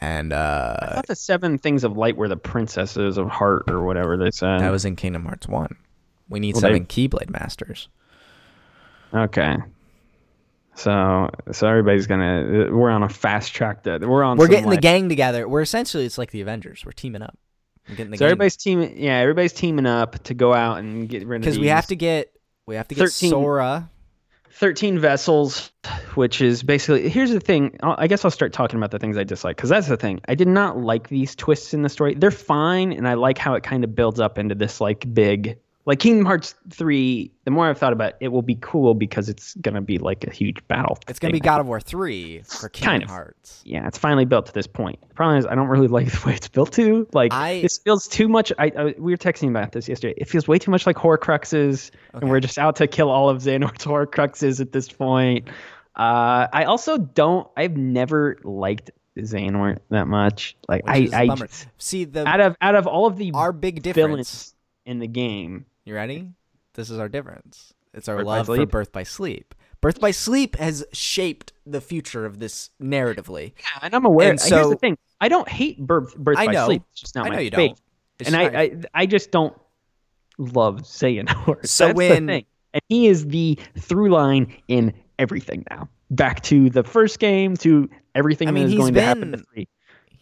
and 0.00 0.32
I 0.32 0.36
uh, 0.36 0.94
thought 0.96 1.06
the 1.06 1.14
seven 1.16 1.58
things 1.58 1.84
of 1.84 1.96
light 1.96 2.16
were 2.16 2.28
the 2.28 2.36
princesses 2.36 3.18
of 3.18 3.28
heart 3.28 3.64
or 3.70 3.84
whatever 3.84 4.16
they 4.16 4.30
said. 4.30 4.60
that 4.60 4.70
was 4.70 4.84
in 4.84 4.96
Kingdom 4.96 5.24
Hearts 5.26 5.46
One. 5.48 5.76
We 6.28 6.40
need 6.40 6.54
Well, 6.54 6.62
they- 6.62 6.68
seven 6.68 6.86
Keyblade 6.86 7.30
Masters. 7.30 7.88
okay. 9.14 9.56
So 10.76 11.30
so 11.52 11.66
everybody's 11.66 12.06
gonna 12.06 12.68
we're 12.70 12.90
on 12.90 13.02
a 13.02 13.08
fast 13.08 13.54
track 13.54 13.84
that 13.84 14.02
we're 14.02 14.22
on. 14.22 14.36
We're 14.36 14.48
getting 14.48 14.70
the 14.70 14.76
gang 14.76 15.08
together. 15.08 15.48
We're 15.48 15.62
essentially 15.62 16.04
it's 16.04 16.18
like 16.18 16.30
the 16.30 16.42
Avengers. 16.42 16.84
We're 16.84 16.92
teaming 16.92 17.22
up. 17.22 17.36
We're 17.88 17.96
getting 17.96 18.10
the 18.10 18.18
So 18.18 18.24
gang 18.24 18.32
everybody's 18.32 18.56
teaming. 18.56 18.94
Yeah, 18.96 19.18
everybody's 19.18 19.54
teaming 19.54 19.86
up 19.86 20.22
to 20.24 20.34
go 20.34 20.52
out 20.52 20.78
and 20.78 21.08
get 21.08 21.26
rid 21.26 21.38
of 21.38 21.42
because 21.42 21.58
we 21.58 21.68
have 21.68 21.86
to 21.86 21.96
get 21.96 22.30
we 22.66 22.74
have 22.76 22.88
to 22.88 22.94
get 22.94 23.08
13 23.08 23.30
Sora. 23.30 23.90
13 24.56 24.98
vessels, 24.98 25.70
which 26.14 26.40
is 26.40 26.62
basically. 26.62 27.08
Here's 27.10 27.30
the 27.30 27.40
thing. 27.40 27.76
I 27.82 28.06
guess 28.06 28.24
I'll 28.24 28.30
start 28.30 28.54
talking 28.54 28.78
about 28.78 28.90
the 28.90 28.98
things 28.98 29.18
I 29.18 29.24
dislike 29.24 29.56
because 29.56 29.68
that's 29.68 29.86
the 29.86 29.98
thing. 29.98 30.20
I 30.28 30.34
did 30.34 30.48
not 30.48 30.78
like 30.78 31.08
these 31.08 31.34
twists 31.34 31.74
in 31.74 31.82
the 31.82 31.90
story. 31.90 32.14
They're 32.14 32.30
fine, 32.30 32.92
and 32.92 33.06
I 33.06 33.14
like 33.14 33.36
how 33.36 33.54
it 33.54 33.62
kind 33.62 33.84
of 33.84 33.94
builds 33.94 34.18
up 34.18 34.38
into 34.38 34.54
this 34.54 34.80
like 34.80 35.12
big. 35.12 35.58
Like 35.86 36.00
Kingdom 36.00 36.26
Hearts 36.26 36.56
3, 36.70 37.30
the 37.44 37.50
more 37.52 37.68
I've 37.68 37.78
thought 37.78 37.92
about 37.92 38.10
it, 38.10 38.16
it 38.22 38.28
will 38.28 38.42
be 38.42 38.58
cool 38.60 38.92
because 38.94 39.28
it's 39.28 39.54
going 39.54 39.76
to 39.76 39.80
be 39.80 39.98
like 39.98 40.24
a 40.26 40.32
huge 40.32 40.66
battle. 40.66 40.98
It's 41.08 41.20
gonna 41.20 41.32
be. 41.32 41.38
God 41.38 41.60
of 41.60 41.68
War 41.68 41.80
three 41.80 42.42
for 42.42 42.68
Kingdom 42.68 42.90
Kind 42.90 43.02
of. 43.04 43.08
Hearts. 43.10 43.62
yeah, 43.64 43.86
it's 43.86 43.96
finally 43.96 44.24
built 44.24 44.46
to 44.46 44.52
this 44.52 44.66
point. 44.66 44.98
The 45.08 45.14
problem 45.14 45.38
is 45.38 45.46
I 45.46 45.54
don't 45.54 45.68
really 45.68 45.86
like 45.98 46.10
the 46.10 46.26
way 46.26 46.34
it's 46.34 46.48
built 46.48 46.72
to. 46.72 47.06
Like 47.12 47.32
I- 47.32 47.60
this 47.62 47.78
feels 47.78 48.08
too 48.08 48.26
much. 48.28 48.52
I, 48.58 48.72
I 48.76 48.84
we 48.98 49.12
were 49.12 49.16
texting 49.16 49.48
about 49.48 49.70
this 49.70 49.88
yesterday. 49.88 50.14
It 50.16 50.28
feels 50.28 50.48
way 50.48 50.58
too 50.58 50.72
much 50.72 50.86
like 50.88 50.96
Horcruxes, 50.96 51.92
Okay. 52.14 52.20
and 52.22 52.30
we're 52.30 52.40
just 52.40 52.58
out 52.58 52.74
to 52.76 52.88
kill 52.88 53.08
all 53.08 53.28
of 53.30 53.40
Xehanort's 53.42 53.84
Horcruxes 53.84 54.60
at 54.60 54.72
this 54.72 54.88
point. 54.88 55.46
Uh, 55.94 56.48
I 56.52 56.64
also 56.64 56.98
don't. 56.98 57.48
I've 57.56 57.76
never 57.76 58.38
liked 58.42 58.90
Xehanort 59.16 59.78
that 59.90 60.08
much. 60.08 60.56
Like 60.68 60.84
Which 60.86 61.12
I, 61.12 61.22
I 61.22 61.26
just- 61.36 61.68
See 61.78 62.04
the 62.06 62.26
out 62.26 62.40
of 62.40 62.56
out 62.60 62.74
of 62.74 62.88
all 62.88 63.06
of 63.06 63.16
the 63.16 63.30
our 63.34 63.52
big 63.52 63.82
difference. 63.82 63.94
villains 64.08 64.54
in 64.84 64.98
the 64.98 65.06
game, 65.06 65.64
You 65.86 65.94
ready? 65.94 66.28
This 66.74 66.90
is 66.90 66.98
our 66.98 67.08
difference. 67.08 67.72
It's 67.94 68.08
our 68.08 68.16
Birth 68.16 68.26
love 68.26 68.46
for 68.46 68.66
Birth 68.66 68.92
by 68.92 69.04
Sleep. 69.04 69.54
Birth 69.80 70.00
by 70.00 70.10
Sleep 70.10 70.56
has 70.56 70.84
shaped 70.92 71.52
the 71.64 71.80
future 71.80 72.26
of 72.26 72.40
this 72.40 72.70
narratively. 72.82 73.52
yeah, 73.58 73.78
and 73.82 73.94
I'm 73.94 74.04
aware. 74.04 74.30
And 74.30 74.40
here's 74.40 74.68
the 74.68 74.76
thing: 74.76 74.98
I 75.20 75.28
don't 75.28 75.48
hate 75.48 75.78
Birth, 75.78 76.16
birth 76.16 76.38
I 76.38 76.46
by 76.46 76.52
know. 76.52 76.66
Sleep. 76.66 76.82
It's 76.90 77.00
just 77.00 77.14
not 77.14 77.26
I 77.26 77.28
my 77.30 77.34
know 77.36 77.40
you 77.40 77.50
favorite. 77.50 77.80
don't. 78.18 78.26
And 78.26 78.36
I, 78.36 78.42
I 78.60 78.80
I 79.02 79.06
just 79.06 79.30
don't 79.30 79.56
love 80.38 80.82
Xehanort. 80.82 81.66
So 81.68 81.86
That's 81.86 81.96
when- 81.96 82.26
the 82.26 82.32
thing. 82.32 82.46
and 82.74 82.82
he 82.88 83.06
is 83.06 83.26
the 83.28 83.58
through 83.78 84.10
line 84.10 84.52
in 84.68 84.92
everything 85.20 85.64
now. 85.70 85.88
Back 86.10 86.42
to 86.44 86.68
the 86.68 86.82
first 86.84 87.18
game 87.20 87.56
to 87.58 87.88
everything 88.14 88.48
I 88.48 88.50
mean, 88.50 88.64
that 88.66 88.72
is 88.72 88.78
going 88.78 88.94
to 88.94 89.02
happen 89.02 89.30
to 89.32 89.36
been- 89.38 89.46
three. 89.54 89.68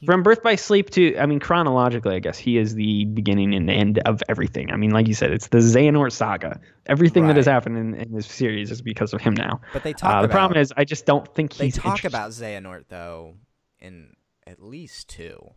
From 0.06 0.22
Birth 0.22 0.42
by 0.42 0.54
Sleep 0.56 0.90
to, 0.90 1.16
I 1.18 1.26
mean, 1.26 1.40
chronologically, 1.40 2.14
I 2.16 2.18
guess 2.18 2.38
he 2.38 2.56
is 2.58 2.74
the 2.74 3.04
beginning 3.06 3.54
and 3.54 3.68
end 3.70 3.98
of 4.00 4.22
everything. 4.28 4.70
I 4.72 4.76
mean, 4.76 4.90
like 4.90 5.06
you 5.08 5.14
said, 5.14 5.30
it's 5.32 5.48
the 5.48 5.58
Xehanort 5.58 6.12
saga. 6.12 6.60
Everything 6.86 7.26
that 7.28 7.36
has 7.36 7.46
happened 7.46 7.78
in, 7.78 7.94
in 7.94 8.12
this 8.12 8.26
series 8.26 8.70
is 8.70 8.82
because 8.82 9.12
of 9.14 9.20
him 9.20 9.34
now. 9.34 9.60
but 9.72 9.82
they 9.82 9.92
talk 9.92 10.10
Uh, 10.10 10.20
the 10.20 10.24
about 10.26 10.30
problem 10.30 10.60
is, 10.60 10.72
I 10.76 10.84
just 10.84 11.06
don't 11.06 11.26
think 11.34 11.52
he's 11.54 11.58
they 11.58 11.70
talk 11.80 12.04
interested. 12.04 12.08
about 12.08 12.30
Xehanort 12.30 12.84
though 12.88 13.34
in 13.80 14.14
at 14.46 14.62
least 14.62 15.08
two. 15.08 15.50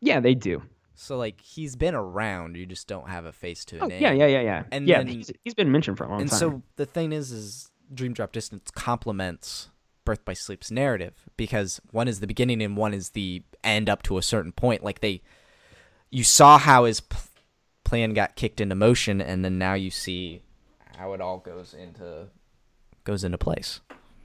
Yeah, 0.00 0.20
they 0.20 0.34
do. 0.34 0.62
So 0.94 1.16
like 1.16 1.40
he's 1.40 1.76
been 1.76 1.94
around. 1.94 2.56
You 2.56 2.66
just 2.66 2.86
don't 2.86 3.08
have 3.08 3.24
a 3.24 3.32
face 3.32 3.64
to 3.66 3.78
a 3.78 3.84
Oh, 3.84 3.86
name. 3.86 4.00
yeah, 4.02 4.12
yeah, 4.12 4.26
yeah, 4.26 4.40
yeah. 4.40 4.62
And 4.70 4.86
yeah, 4.86 4.98
then- 4.98 5.08
he's, 5.08 5.30
he's 5.42 5.54
been 5.54 5.72
mentioned 5.72 5.98
for 5.98 6.04
a 6.04 6.08
long 6.08 6.20
And 6.20 6.30
time. 6.30 6.42
And 6.42 6.52
so 6.54 6.62
the 6.76 6.86
thing 6.86 7.12
is, 7.12 7.32
is 7.32 7.70
Dream 7.92 8.12
Drop 8.12 8.32
Distance 8.32 8.70
complements 8.70 9.70
Birth 10.04 10.24
by 10.24 10.34
Sleep's 10.34 10.70
narrative 10.70 11.14
because 11.36 11.80
one 11.90 12.08
is 12.08 12.20
the 12.20 12.26
beginning 12.26 12.62
and 12.62 12.76
one 12.76 12.94
is 12.94 13.10
the 13.10 13.42
end 13.62 13.88
up 13.88 14.02
to 14.04 14.18
a 14.18 14.22
certain 14.22 14.52
point. 14.52 14.84
Like 14.84 15.00
they, 15.00 15.22
you 16.10 16.24
saw 16.24 16.58
how 16.58 16.84
his 16.84 17.00
p- 17.00 17.16
plan 17.84 18.14
got 18.14 18.36
kicked 18.36 18.60
into 18.60 18.74
motion, 18.74 19.20
and 19.20 19.44
then 19.44 19.58
now 19.58 19.74
you 19.74 19.90
see 19.90 20.42
how 20.96 21.12
it 21.12 21.20
all 21.20 21.38
goes 21.38 21.74
into 21.74 22.26
goes 23.04 23.24
into 23.24 23.38
place. 23.38 23.80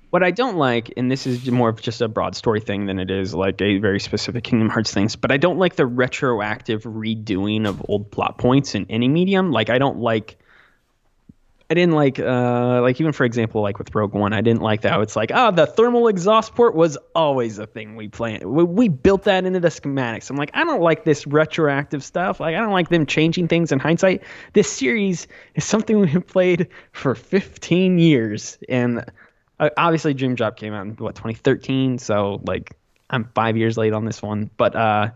What 0.09 0.23
I 0.23 0.31
don't 0.31 0.57
like, 0.57 0.91
and 0.97 1.11
this 1.11 1.27
is 1.27 1.49
more 1.51 1.69
of 1.69 1.81
just 1.81 2.01
a 2.01 2.07
broad 2.07 2.35
story 2.35 2.61
thing 2.61 2.87
than 2.87 2.97
it 2.97 3.11
is 3.11 3.35
like 3.35 3.61
a 3.61 3.77
very 3.77 3.99
specific 3.99 4.43
Kingdom 4.43 4.69
Hearts 4.69 4.91
things, 4.91 5.15
but 5.15 5.31
I 5.31 5.37
don't 5.37 5.59
like 5.59 5.75
the 5.75 5.85
retroactive 5.85 6.83
redoing 6.83 7.67
of 7.67 7.85
old 7.87 8.09
plot 8.09 8.39
points 8.39 8.73
in 8.73 8.87
any 8.89 9.07
medium. 9.07 9.51
Like 9.51 9.69
I 9.69 9.77
don't 9.77 9.99
like 9.99 10.39
I 11.71 11.75
didn't 11.75 11.93
like 11.93 12.17
uh 12.17 12.81
like 12.81 12.99
even 12.99 13.11
for 13.11 13.25
example 13.25 13.61
like 13.61 13.77
with 13.77 13.93
Rogue 13.93 14.15
One, 14.15 14.33
I 14.33 14.41
didn't 14.41 14.63
like 14.63 14.81
that. 14.81 14.99
It's 15.01 15.15
like, 15.15 15.31
ah, 15.31 15.51
the 15.51 15.67
thermal 15.67 16.07
exhaust 16.07 16.55
port 16.55 16.73
was 16.73 16.97
always 17.13 17.59
a 17.59 17.67
thing 17.67 17.95
we 17.95 18.07
planned. 18.07 18.43
We, 18.43 18.63
we 18.63 18.87
built 18.87 19.23
that 19.25 19.45
into 19.45 19.59
the 19.59 19.67
schematics. 19.67 20.31
I'm 20.31 20.35
like, 20.35 20.49
I 20.55 20.63
don't 20.63 20.81
like 20.81 21.03
this 21.03 21.27
retroactive 21.27 22.03
stuff. 22.03 22.39
Like 22.39 22.55
I 22.55 22.59
don't 22.59 22.71
like 22.71 22.89
them 22.89 23.05
changing 23.05 23.49
things 23.49 23.71
in 23.71 23.77
hindsight. 23.77 24.23
This 24.53 24.71
series 24.71 25.27
is 25.53 25.63
something 25.63 25.99
we've 25.99 26.25
played 26.25 26.67
for 26.91 27.13
15 27.13 27.99
years 27.99 28.57
and 28.67 29.05
uh, 29.59 29.69
obviously 29.77 30.15
Dream 30.15 30.33
Drop 30.33 30.57
came 30.57 30.73
out 30.73 30.87
in 30.87 30.95
what 30.95 31.15
2013, 31.15 31.99
so 31.99 32.41
like 32.47 32.75
I'm 33.11 33.25
5 33.35 33.57
years 33.57 33.77
late 33.77 33.93
on 33.93 34.05
this 34.05 34.23
one, 34.23 34.49
but 34.57 34.75
uh 34.75 35.11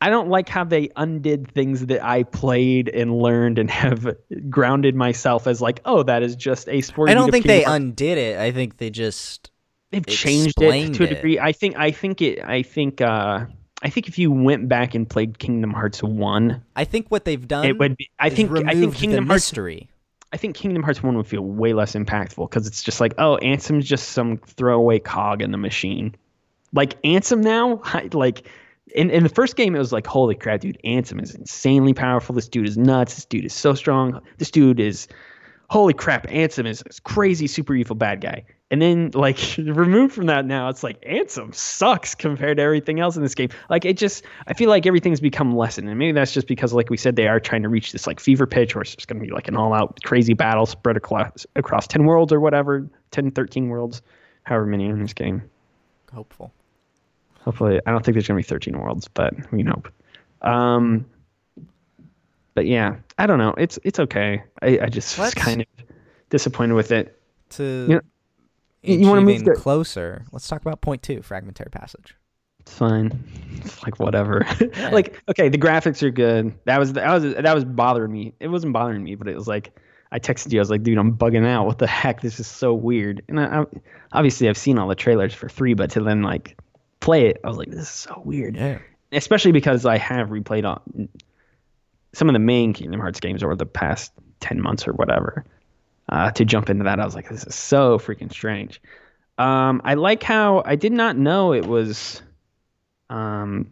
I 0.00 0.08
don't 0.08 0.28
like 0.28 0.48
how 0.48 0.64
they 0.64 0.88
undid 0.96 1.52
things 1.52 1.86
that 1.86 2.02
I 2.02 2.22
played 2.22 2.88
and 2.88 3.18
learned 3.18 3.58
and 3.58 3.70
have 3.70 4.16
grounded 4.48 4.94
myself 4.94 5.46
as 5.46 5.60
like, 5.60 5.80
oh, 5.84 6.02
that 6.04 6.22
is 6.22 6.36
just 6.36 6.68
a 6.68 6.80
sport. 6.80 7.10
I 7.10 7.14
don't 7.14 7.30
think 7.30 7.44
they 7.44 7.64
undid 7.64 8.16
it. 8.16 8.38
I 8.38 8.50
think 8.50 8.78
they 8.78 8.88
just 8.88 9.50
they've 9.90 10.06
changed 10.06 10.60
it 10.62 10.94
to 10.94 11.02
a 11.04 11.06
it. 11.06 11.14
degree. 11.14 11.38
I 11.38 11.52
think 11.52 11.76
I 11.76 11.90
think 11.90 12.22
it 12.22 12.42
I 12.42 12.62
think 12.62 13.00
uh 13.00 13.44
I 13.82 13.88
think 13.90 14.08
if 14.08 14.18
you 14.18 14.30
went 14.30 14.68
back 14.68 14.94
and 14.94 15.08
played 15.08 15.38
Kingdom 15.38 15.72
Hearts 15.72 16.02
1, 16.02 16.62
I 16.76 16.84
think 16.84 17.08
what 17.08 17.24
they've 17.24 17.46
done. 17.46 17.64
it 17.64 17.78
would 17.78 17.96
be 17.96 18.10
I 18.18 18.30
think 18.30 18.50
I 18.52 18.74
think 18.74 18.94
Kingdom 18.94 19.26
Hearts 19.26 19.50
mystery. 19.52 19.88
I 20.32 20.36
think 20.36 20.54
Kingdom 20.56 20.82
Hearts 20.82 21.02
1 21.02 21.16
would 21.16 21.26
feel 21.26 21.42
way 21.42 21.72
less 21.72 21.94
impactful 21.94 22.48
because 22.48 22.66
it's 22.66 22.82
just 22.82 23.00
like, 23.00 23.14
oh, 23.18 23.38
Ansem's 23.42 23.86
just 23.86 24.10
some 24.10 24.36
throwaway 24.38 25.00
cog 25.00 25.42
in 25.42 25.50
the 25.50 25.58
machine. 25.58 26.14
Like, 26.72 27.02
Ansem 27.02 27.42
now, 27.42 27.80
I- 27.84 28.08
like, 28.12 28.46
in, 28.94 29.10
in 29.10 29.22
the 29.22 29.28
first 29.28 29.56
game, 29.56 29.74
it 29.74 29.78
was 29.78 29.92
like, 29.92 30.06
holy 30.06 30.34
crap, 30.34 30.60
dude, 30.60 30.78
Ansem 30.84 31.22
is 31.22 31.34
insanely 31.34 31.94
powerful. 31.94 32.34
This 32.34 32.48
dude 32.48 32.68
is 32.68 32.76
nuts. 32.76 33.14
This 33.14 33.24
dude 33.24 33.44
is 33.44 33.54
so 33.54 33.74
strong. 33.74 34.20
This 34.38 34.50
dude 34.50 34.80
is, 34.80 35.08
holy 35.68 35.94
crap, 35.94 36.26
Ansem 36.26 36.66
is 36.66 36.80
this 36.80 37.00
crazy, 37.00 37.46
super 37.46 37.74
evil 37.74 37.96
bad 37.96 38.20
guy. 38.20 38.44
And 38.72 38.80
then, 38.80 39.10
like, 39.14 39.38
removed 39.58 40.14
from 40.14 40.26
that 40.26 40.44
now, 40.44 40.68
it's 40.68 40.82
like, 40.82 41.00
Ansem 41.02 41.54
sucks 41.54 42.14
compared 42.14 42.58
to 42.58 42.62
everything 42.62 43.00
else 43.00 43.16
in 43.16 43.22
this 43.22 43.34
game. 43.34 43.48
Like, 43.68 43.84
it 43.84 43.96
just, 43.96 44.24
I 44.46 44.54
feel 44.54 44.68
like 44.68 44.86
everything's 44.86 45.20
become 45.20 45.56
lessened. 45.56 45.88
And 45.88 45.98
maybe 45.98 46.12
that's 46.12 46.32
just 46.32 46.46
because, 46.46 46.72
like 46.72 46.90
we 46.90 46.96
said, 46.96 47.16
they 47.16 47.26
are 47.26 47.40
trying 47.40 47.62
to 47.62 47.68
reach 47.68 47.92
this, 47.92 48.06
like, 48.06 48.20
fever 48.20 48.46
pitch 48.46 48.74
where 48.74 48.82
it's 48.82 48.94
just 48.94 49.08
going 49.08 49.20
to 49.20 49.26
be, 49.26 49.32
like, 49.32 49.48
an 49.48 49.56
all 49.56 49.72
out 49.72 49.98
crazy 50.04 50.34
battle 50.34 50.66
spread 50.66 50.96
across, 50.96 51.46
across 51.56 51.86
10 51.86 52.04
worlds 52.04 52.32
or 52.32 52.40
whatever, 52.40 52.88
10, 53.10 53.32
13 53.32 53.68
worlds, 53.68 54.02
however 54.44 54.66
many 54.66 54.86
in 54.86 55.02
this 55.02 55.12
game. 55.12 55.42
Hopeful. 56.12 56.52
Hopefully, 57.44 57.80
I 57.86 57.90
don't 57.90 58.04
think 58.04 58.14
there's 58.14 58.28
going 58.28 58.40
to 58.40 58.46
be 58.46 58.48
13 58.48 58.78
worlds, 58.78 59.08
but 59.08 59.32
we 59.52 59.62
can 59.62 59.68
hope. 59.68 59.88
Um, 60.42 61.06
but 62.54 62.66
yeah, 62.66 62.96
I 63.18 63.26
don't 63.26 63.38
know. 63.38 63.54
It's 63.56 63.78
it's 63.84 63.98
okay. 63.98 64.42
I, 64.62 64.78
I 64.82 64.86
just 64.88 65.18
Let's- 65.18 65.34
kind 65.34 65.62
of 65.62 65.66
disappointed 66.28 66.74
with 66.74 66.92
it. 66.92 67.16
To 67.50 67.64
You 67.64 67.94
know, 67.96 68.00
you- 68.82 69.08
wanna 69.08 69.22
move 69.22 69.44
the- 69.44 69.54
closer, 69.54 70.24
let's 70.32 70.46
talk 70.48 70.60
about 70.60 70.80
point 70.80 71.02
two, 71.02 71.22
fragmentary 71.22 71.70
passage. 71.70 72.14
It's 72.60 72.74
fine. 72.74 73.10
It's 73.56 73.82
like 73.82 73.98
whatever. 73.98 74.46
like 74.92 75.22
okay, 75.30 75.48
the 75.48 75.58
graphics 75.58 76.02
are 76.02 76.10
good. 76.10 76.52
That 76.66 76.78
was 76.78 76.92
that 76.92 77.10
was 77.10 77.34
that 77.34 77.54
was 77.54 77.64
bothering 77.64 78.12
me. 78.12 78.34
It 78.40 78.48
wasn't 78.48 78.72
bothering 78.74 79.02
me, 79.02 79.14
but 79.14 79.28
it 79.28 79.34
was 79.34 79.48
like 79.48 79.72
I 80.12 80.18
texted 80.18 80.52
you. 80.52 80.58
I 80.58 80.62
was 80.62 80.70
like, 80.70 80.82
dude, 80.82 80.98
I'm 80.98 81.16
bugging 81.16 81.46
out. 81.46 81.66
What 81.66 81.78
the 81.78 81.86
heck? 81.86 82.20
This 82.20 82.38
is 82.40 82.46
so 82.46 82.74
weird. 82.74 83.22
And 83.28 83.40
I, 83.40 83.60
I, 83.60 83.64
obviously, 84.12 84.48
I've 84.48 84.58
seen 84.58 84.76
all 84.78 84.88
the 84.88 84.94
trailers 84.94 85.32
for 85.32 85.48
three, 85.48 85.72
but 85.74 85.90
to 85.92 86.00
then 86.02 86.22
like 86.22 86.56
play 87.00 87.26
it, 87.26 87.40
I 87.42 87.48
was 87.48 87.56
like, 87.56 87.70
this 87.70 87.80
is 87.80 87.88
so 87.88 88.22
weird. 88.24 88.56
Yeah. 88.56 88.78
Especially 89.12 89.52
because 89.52 89.84
I 89.86 89.98
have 89.98 90.28
replayed 90.28 90.64
on 90.64 91.08
some 92.12 92.28
of 92.28 92.32
the 92.32 92.38
main 92.38 92.72
Kingdom 92.72 93.00
Hearts 93.00 93.20
games 93.20 93.42
over 93.42 93.56
the 93.56 93.66
past 93.66 94.12
ten 94.40 94.60
months 94.60 94.86
or 94.86 94.92
whatever. 94.92 95.44
Uh, 96.08 96.30
to 96.32 96.44
jump 96.44 96.70
into 96.70 96.84
that, 96.84 97.00
I 97.00 97.04
was 97.04 97.14
like, 97.14 97.28
this 97.28 97.44
is 97.44 97.54
so 97.54 97.98
freaking 97.98 98.32
strange. 98.32 98.80
Um, 99.38 99.80
I 99.84 99.94
like 99.94 100.22
how 100.22 100.62
I 100.64 100.76
did 100.76 100.92
not 100.92 101.16
know 101.16 101.52
it 101.52 101.66
was. 101.66 102.22
Um, 103.08 103.70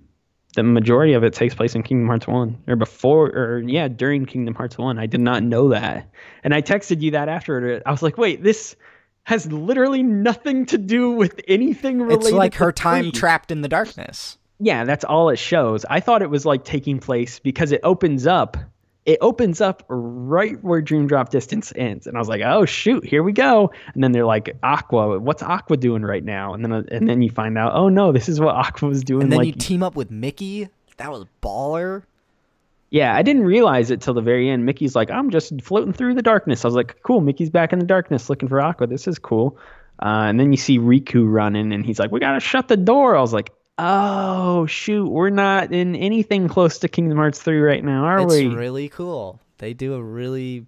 the 0.57 0.63
majority 0.65 1.13
of 1.13 1.23
it 1.23 1.35
takes 1.35 1.55
place 1.55 1.75
in 1.77 1.85
Kingdom 1.85 2.09
Hearts 2.09 2.27
1 2.27 2.65
or 2.67 2.75
before 2.75 3.27
or 3.27 3.61
yeah, 3.61 3.87
during 3.87 4.27
Kingdom 4.27 4.55
Hearts 4.55 4.77
1. 4.77 4.99
I 4.99 5.07
did 5.07 5.21
not 5.21 5.43
know 5.43 5.69
that. 5.69 6.11
And 6.43 6.53
I 6.53 6.63
texted 6.63 7.01
you 7.01 7.13
that 7.13 7.29
after 7.29 7.69
it. 7.69 7.83
I 7.87 7.93
was 7.93 8.03
like, 8.03 8.19
"Wait, 8.19 8.43
this 8.43 8.75
has 9.29 9.45
literally 9.53 10.03
nothing 10.03 10.65
to 10.65 10.79
do 10.79 11.11
with 11.11 11.39
anything 11.47 12.01
related 12.01 12.29
It's 12.29 12.33
like 12.33 12.53
to 12.53 12.59
her 12.61 12.73
time 12.73 13.05
three." 13.05 13.13
trapped 13.13 13.51
in 13.51 13.61
the 13.61 13.69
darkness. 13.69 14.39
Yeah, 14.59 14.85
that's 14.85 15.05
all 15.05 15.29
it 15.29 15.37
shows. 15.37 15.85
I 15.91 16.01
thought 16.01 16.23
it 16.23 16.31
was 16.31 16.47
like 16.47 16.65
taking 16.65 16.99
place 16.99 17.39
because 17.39 17.71
it 17.71 17.83
opens 17.83 18.27
up. 18.27 18.57
It 19.05 19.19
opens 19.21 19.61
up 19.61 19.85
right 19.89 20.57
where 20.65 20.81
Dream 20.81 21.07
Drop 21.07 21.29
Distance 21.29 21.75
ends, 21.77 22.07
and 22.07 22.17
I 22.17 22.21
was 22.21 22.29
like, 22.31 22.41
"Oh 22.43 22.65
shoot, 22.65 23.05
here 23.05 23.23
we 23.23 23.33
go!" 23.33 23.71
And 23.93 24.03
then 24.03 24.13
they're 24.13 24.25
like, 24.25 24.57
"Aqua, 24.63 25.19
what's 25.19 25.43
Aqua 25.43 25.77
doing 25.77 26.05
right 26.05 26.25
now?" 26.25 26.55
And 26.55 26.65
then 26.65 26.73
uh, 26.73 26.83
and 26.91 27.07
then 27.07 27.21
you 27.21 27.29
find 27.29 27.59
out, 27.59 27.75
"Oh 27.75 27.91
no, 27.91 28.13
this 28.13 28.31
is 28.31 28.41
what 28.41 28.55
Aqua 28.55 28.89
was 28.89 29.05
doing." 29.05 29.25
And 29.25 29.33
then 29.33 29.41
like 29.41 29.47
you 29.47 29.53
team 29.53 29.83
up 29.83 29.95
with 29.95 30.11
Mickey. 30.11 30.71
That 30.97 31.11
was 31.13 31.27
baller. 31.43 32.05
Yeah, 32.91 33.15
I 33.15 33.23
didn't 33.23 33.45
realize 33.45 33.91
it 33.91 34.01
till 34.01 34.15
the 34.15 34.23
very 34.23 34.49
end. 34.49 34.65
Mickey's 34.65 34.97
like, 34.97 35.11
I'm 35.11 35.31
just 35.31 35.61
floating 35.63 35.93
through 35.93 36.15
the 36.15 36.23
darkness. 36.23 36.65
I 36.65 36.69
was 36.69 36.75
like, 36.75 37.03
cool, 37.03 37.21
Mickey's 37.21 37.51
back 37.51 37.73
in 37.73 37.79
the 37.79 37.85
darkness 37.87 38.31
looking 38.31 38.49
for 38.49 38.61
Aqua. 38.61 38.87
This 38.87 39.07
is 39.07 39.19
cool. 39.19 39.59
Uh, 40.01 40.25
and 40.29 40.41
then 40.41 40.53
you 40.53 40.57
see 40.57 40.79
Riku 40.79 41.31
running, 41.31 41.73
and 41.73 41.85
he's 41.85 41.99
like, 41.99 42.11
we 42.13 42.21
gotta 42.21 42.41
shut 42.41 42.69
the 42.69 42.77
door. 42.77 43.17
I 43.17 43.21
was 43.21 43.33
like, 43.33 43.51
oh 43.79 44.67
shoot, 44.67 45.07
we're 45.09 45.31
not 45.31 45.73
in 45.73 45.95
anything 45.97 46.49
close 46.49 46.79
to 46.79 46.89
Kingdom 46.89 47.19
Hearts 47.19 47.41
3 47.43 47.61
right 47.61 47.85
now, 47.85 48.05
are 48.05 48.21
It's 48.21 48.33
we? 48.35 48.47
really 48.49 48.89
cool. 48.89 49.41
They 49.59 49.75
do 49.75 49.95
a 49.95 50.03
really 50.03 50.67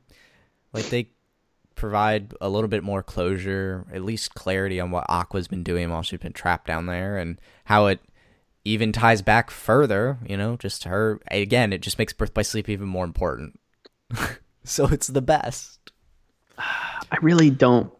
like 0.72 0.88
they 0.90 1.08
provide 1.74 2.34
a 2.40 2.48
little 2.48 2.68
bit 2.68 2.82
more 2.84 3.02
closure, 3.02 3.86
at 3.92 4.02
least 4.02 4.34
clarity 4.34 4.78
on 4.80 4.90
what 4.90 5.06
Aqua's 5.08 5.48
been 5.48 5.62
doing 5.62 5.90
while 5.90 6.02
she's 6.02 6.20
been 6.20 6.32
trapped 6.32 6.66
down 6.66 6.86
there 6.86 7.16
and 7.18 7.40
how 7.64 7.86
it 7.86 8.00
even 8.64 8.92
ties 8.92 9.22
back 9.22 9.50
further, 9.50 10.18
you 10.26 10.36
know, 10.36 10.56
just 10.56 10.84
her 10.84 11.20
again, 11.28 11.72
it 11.72 11.80
just 11.80 11.98
makes 11.98 12.12
Birth 12.12 12.34
by 12.34 12.42
Sleep 12.42 12.68
even 12.68 12.86
more 12.86 13.04
important. 13.04 13.58
so 14.64 14.86
it's 14.86 15.06
the 15.06 15.22
best. 15.22 15.78
I 16.58 17.16
really 17.22 17.50
don't. 17.50 17.92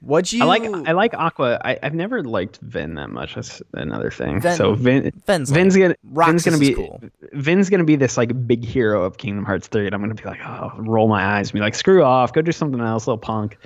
What'd 0.00 0.32
you 0.32 0.42
I 0.42 0.46
like 0.46 0.64
I 0.64 0.92
like 0.92 1.14
Aqua. 1.14 1.58
I, 1.64 1.78
I've 1.82 1.94
never 1.94 2.22
liked 2.22 2.58
Ven 2.60 2.94
that 2.96 3.08
much. 3.08 3.36
That's 3.36 3.62
another 3.72 4.10
thing. 4.10 4.38
Ven- 4.38 4.56
so 4.56 4.74
Ven, 4.74 5.10
Ven's 5.26 5.50
Ven's 5.50 5.76
gonna 5.76 5.96
Ven's 6.04 6.44
gonna 6.44 6.58
be 6.58 6.74
cool. 6.74 7.02
Ven's 7.32 7.70
gonna 7.70 7.84
be 7.84 7.96
this 7.96 8.18
like 8.18 8.46
big 8.46 8.62
hero 8.62 9.02
of 9.04 9.16
Kingdom 9.16 9.46
Hearts 9.46 9.66
3, 9.68 9.86
and 9.86 9.94
I'm 9.94 10.02
gonna 10.02 10.14
be 10.14 10.24
like, 10.24 10.40
oh, 10.44 10.72
roll 10.76 11.08
my 11.08 11.38
eyes, 11.38 11.48
and 11.48 11.54
be 11.54 11.60
like, 11.60 11.74
screw 11.74 12.04
off, 12.04 12.34
go 12.34 12.42
do 12.42 12.52
something 12.52 12.80
else, 12.80 13.06
little 13.06 13.16
punk. 13.18 13.56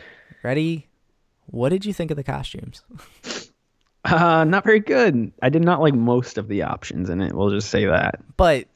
ready? 0.45 0.87
What 1.47 1.71
did 1.71 1.85
you 1.85 1.93
think 1.93 2.13
of 2.13 2.17
the 2.17 2.25
costumes? 2.25 2.83
Uh, 4.11 4.45
not 4.45 4.65
very 4.65 4.81
good. 4.81 5.33
I 5.43 5.49
did 5.49 5.63
not 5.63 5.81
like 5.81 5.95
most 5.95 6.39
of 6.39 6.49
the 6.49 6.63
options 6.63 7.11
in 7.11 7.21
it. 7.21 7.33
We'll 7.35 7.51
just 7.51 7.71
say 7.71 7.85
that. 7.87 8.21
But 8.37 8.67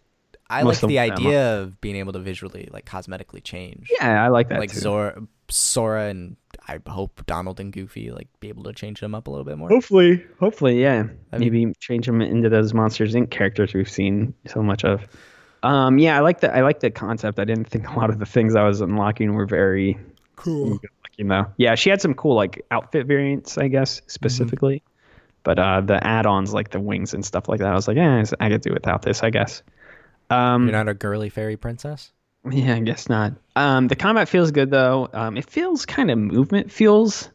I 0.51 0.63
Most 0.65 0.83
like 0.83 0.89
the 0.91 0.99
of 0.99 1.09
them. 1.17 1.27
idea 1.27 1.61
of 1.61 1.81
being 1.81 1.97
able 1.97 2.13
to 2.13 2.19
visually 2.19 2.69
like 2.73 2.85
cosmetically 2.85 3.43
change. 3.43 3.89
Yeah, 4.01 4.23
I 4.25 4.29
like 4.29 4.49
that 4.51 4.59
like 4.61 4.71
too. 4.73 4.81
Zora, 4.81 5.23
Sora, 5.49 6.07
and 6.09 6.37
I 6.69 6.79
hope 6.87 7.25
Donald 7.27 7.59
and 7.61 7.73
Goofy 7.73 8.11
like 8.11 8.29
be 8.41 8.49
able 8.49 8.65
to 8.65 8.73
change 8.75 9.01
them 9.01 9.15
up 9.15 9.27
a 9.29 9.31
little 9.31 9.45
bit 9.47 9.57
more. 9.57 9.69
hopefully, 9.71 10.23
hopefully, 10.41 10.81
yeah. 10.83 11.05
I 11.33 11.39
mean- 11.39 11.53
Maybe 11.53 11.73
change 11.81 12.07
them 12.07 12.21
into 12.21 12.49
those 12.51 12.75
Monsters 12.75 13.15
Inc. 13.15 13.31
characters 13.31 13.73
we've 13.73 13.89
seen 13.91 14.35
so 14.47 14.63
much 14.63 14.85
of. 14.85 15.07
Um, 15.63 15.99
yeah, 15.99 16.17
I 16.17 16.21
like 16.21 16.41
the 16.41 16.55
I 16.55 16.63
like 16.63 16.81
the 16.81 16.91
concept. 16.91 17.39
I 17.39 17.45
didn't 17.45 17.69
think 17.69 17.89
a 17.89 17.99
lot 17.99 18.11
of 18.11 18.19
the 18.19 18.27
things 18.27 18.55
I 18.57 18.65
was 18.67 18.81
unlocking 18.81 19.33
were 19.35 19.47
very 19.47 19.97
Cool. 20.37 20.79
you 21.17 21.25
know. 21.25 21.47
Yeah, 21.57 21.77
she 21.77 21.89
had 21.89 22.01
some 22.03 22.13
cool 22.15 22.35
like 22.35 22.65
outfit 22.71 23.07
variants, 23.07 23.57
I 23.57 23.69
guess 23.69 24.03
specifically. 24.07 24.83
But 25.45 25.59
uh, 25.59 25.81
the 25.81 26.05
add-ons 26.07 26.53
like 26.53 26.71
the 26.71 26.81
wings 26.81 27.15
and 27.15 27.25
stuff 27.25 27.49
like 27.49 27.61
that, 27.61 27.73
I 27.73 27.75
was 27.75 27.89
like, 27.89 27.97
yeah, 27.97 28.23
I 28.39 28.49
could 28.49 28.61
do 28.61 28.73
without 28.73 29.03
this, 29.03 29.23
I 29.23 29.31
guess. 29.31 29.63
Um, 30.31 30.65
You're 30.69 30.73
not 30.73 30.89
a 30.89 30.95
girly 30.95 31.29
fairy 31.31 31.57
princess. 31.57 32.13
Yeah, 32.51 32.75
I 32.75 32.81
guess 32.81 33.09
not. 33.09 33.35
Um, 33.55 33.89
the 33.89 33.97
combat 33.97 34.29
feels 34.29 34.51
good 34.51 34.71
though. 34.71 35.09
Um, 35.13 35.37
it 35.37 35.49
feels 35.49 35.87
kind 35.87 36.11
of 36.11 36.19
movement 36.19 36.73
feels 36.73 37.29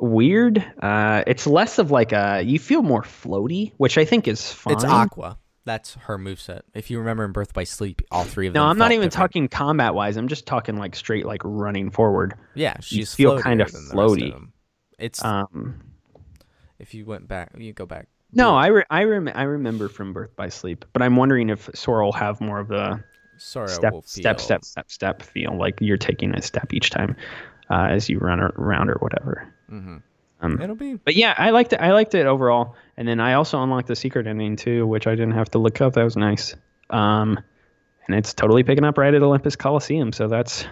weird. 0.00 0.64
Uh, 0.80 1.24
it's 1.26 1.46
less 1.46 1.78
of 1.78 1.90
like 1.90 2.12
a 2.12 2.42
you 2.42 2.58
feel 2.58 2.82
more 2.82 3.02
floaty, 3.02 3.72
which 3.76 3.98
I 3.98 4.04
think 4.04 4.28
is 4.28 4.50
fine. 4.50 4.74
It's 4.74 4.84
Aqua. 4.84 5.38
That's 5.64 5.94
her 5.94 6.16
moveset. 6.16 6.62
If 6.72 6.90
you 6.90 6.98
remember 6.98 7.24
in 7.26 7.32
Birth 7.32 7.52
by 7.52 7.64
Sleep, 7.64 8.00
all 8.10 8.24
three 8.24 8.46
of 8.46 8.54
them. 8.54 8.62
No, 8.62 8.66
I'm 8.68 8.78
not 8.78 8.92
even 8.92 9.08
different. 9.08 9.12
talking 9.12 9.48
combat 9.48 9.92
wise. 9.92 10.16
I'm 10.16 10.28
just 10.28 10.46
talking 10.46 10.78
like 10.78 10.96
straight 10.96 11.26
like 11.26 11.42
running 11.44 11.90
forward. 11.90 12.34
Yeah, 12.54 12.78
she's 12.80 13.14
feel 13.14 13.36
than 13.36 13.58
the 13.58 13.64
rest 13.64 13.74
of 13.74 13.82
floaty. 13.92 14.48
It's 14.98 15.22
Um, 15.22 15.82
if 16.78 16.94
you 16.94 17.04
went 17.04 17.28
back, 17.28 17.50
you 17.58 17.72
go 17.72 17.86
back. 17.86 18.08
no, 18.32 18.54
I 18.56 18.66
re- 18.68 18.84
I 18.90 19.04
rem- 19.04 19.30
I 19.34 19.42
remember 19.42 19.88
from 19.88 20.12
Birth 20.12 20.34
by 20.36 20.48
Sleep, 20.48 20.84
but 20.92 21.02
I'm 21.02 21.16
wondering 21.16 21.50
if 21.50 21.68
Sora 21.74 22.04
will 22.04 22.12
have 22.12 22.40
more 22.40 22.58
of 22.60 22.68
the 22.68 23.02
Sora 23.38 23.68
step 23.68 23.92
will 23.92 24.02
step 24.02 24.38
feel- 24.38 24.44
step 24.44 24.64
step 24.64 24.90
step 24.90 25.22
feel 25.22 25.56
like 25.56 25.78
you're 25.80 25.96
taking 25.96 26.34
a 26.34 26.42
step 26.42 26.72
each 26.72 26.90
time 26.90 27.16
uh, 27.70 27.86
as 27.90 28.08
you 28.08 28.18
run 28.18 28.40
around 28.40 28.90
or 28.90 28.96
whatever. 29.00 29.52
Mhm. 29.70 30.02
Um, 30.40 30.60
It'll 30.62 30.76
be 30.76 30.94
But 30.94 31.16
yeah, 31.16 31.34
I 31.36 31.50
liked 31.50 31.72
it. 31.72 31.80
I 31.80 31.92
liked 31.92 32.14
it 32.14 32.24
overall. 32.26 32.76
And 32.96 33.08
then 33.08 33.18
I 33.18 33.32
also 33.34 33.60
unlocked 33.60 33.88
the 33.88 33.96
secret 33.96 34.26
ending 34.28 34.54
too, 34.54 34.86
which 34.86 35.06
I 35.08 35.10
didn't 35.10 35.32
have 35.32 35.50
to 35.50 35.58
look 35.58 35.80
up. 35.80 35.94
That 35.94 36.04
was 36.04 36.16
nice. 36.16 36.54
Um, 36.90 37.40
and 38.06 38.16
it's 38.16 38.32
totally 38.34 38.62
picking 38.62 38.84
up 38.84 38.96
right 38.98 39.12
at 39.12 39.20
Olympus 39.22 39.56
Coliseum. 39.56 40.12
So 40.12 40.28
that's 40.28 40.64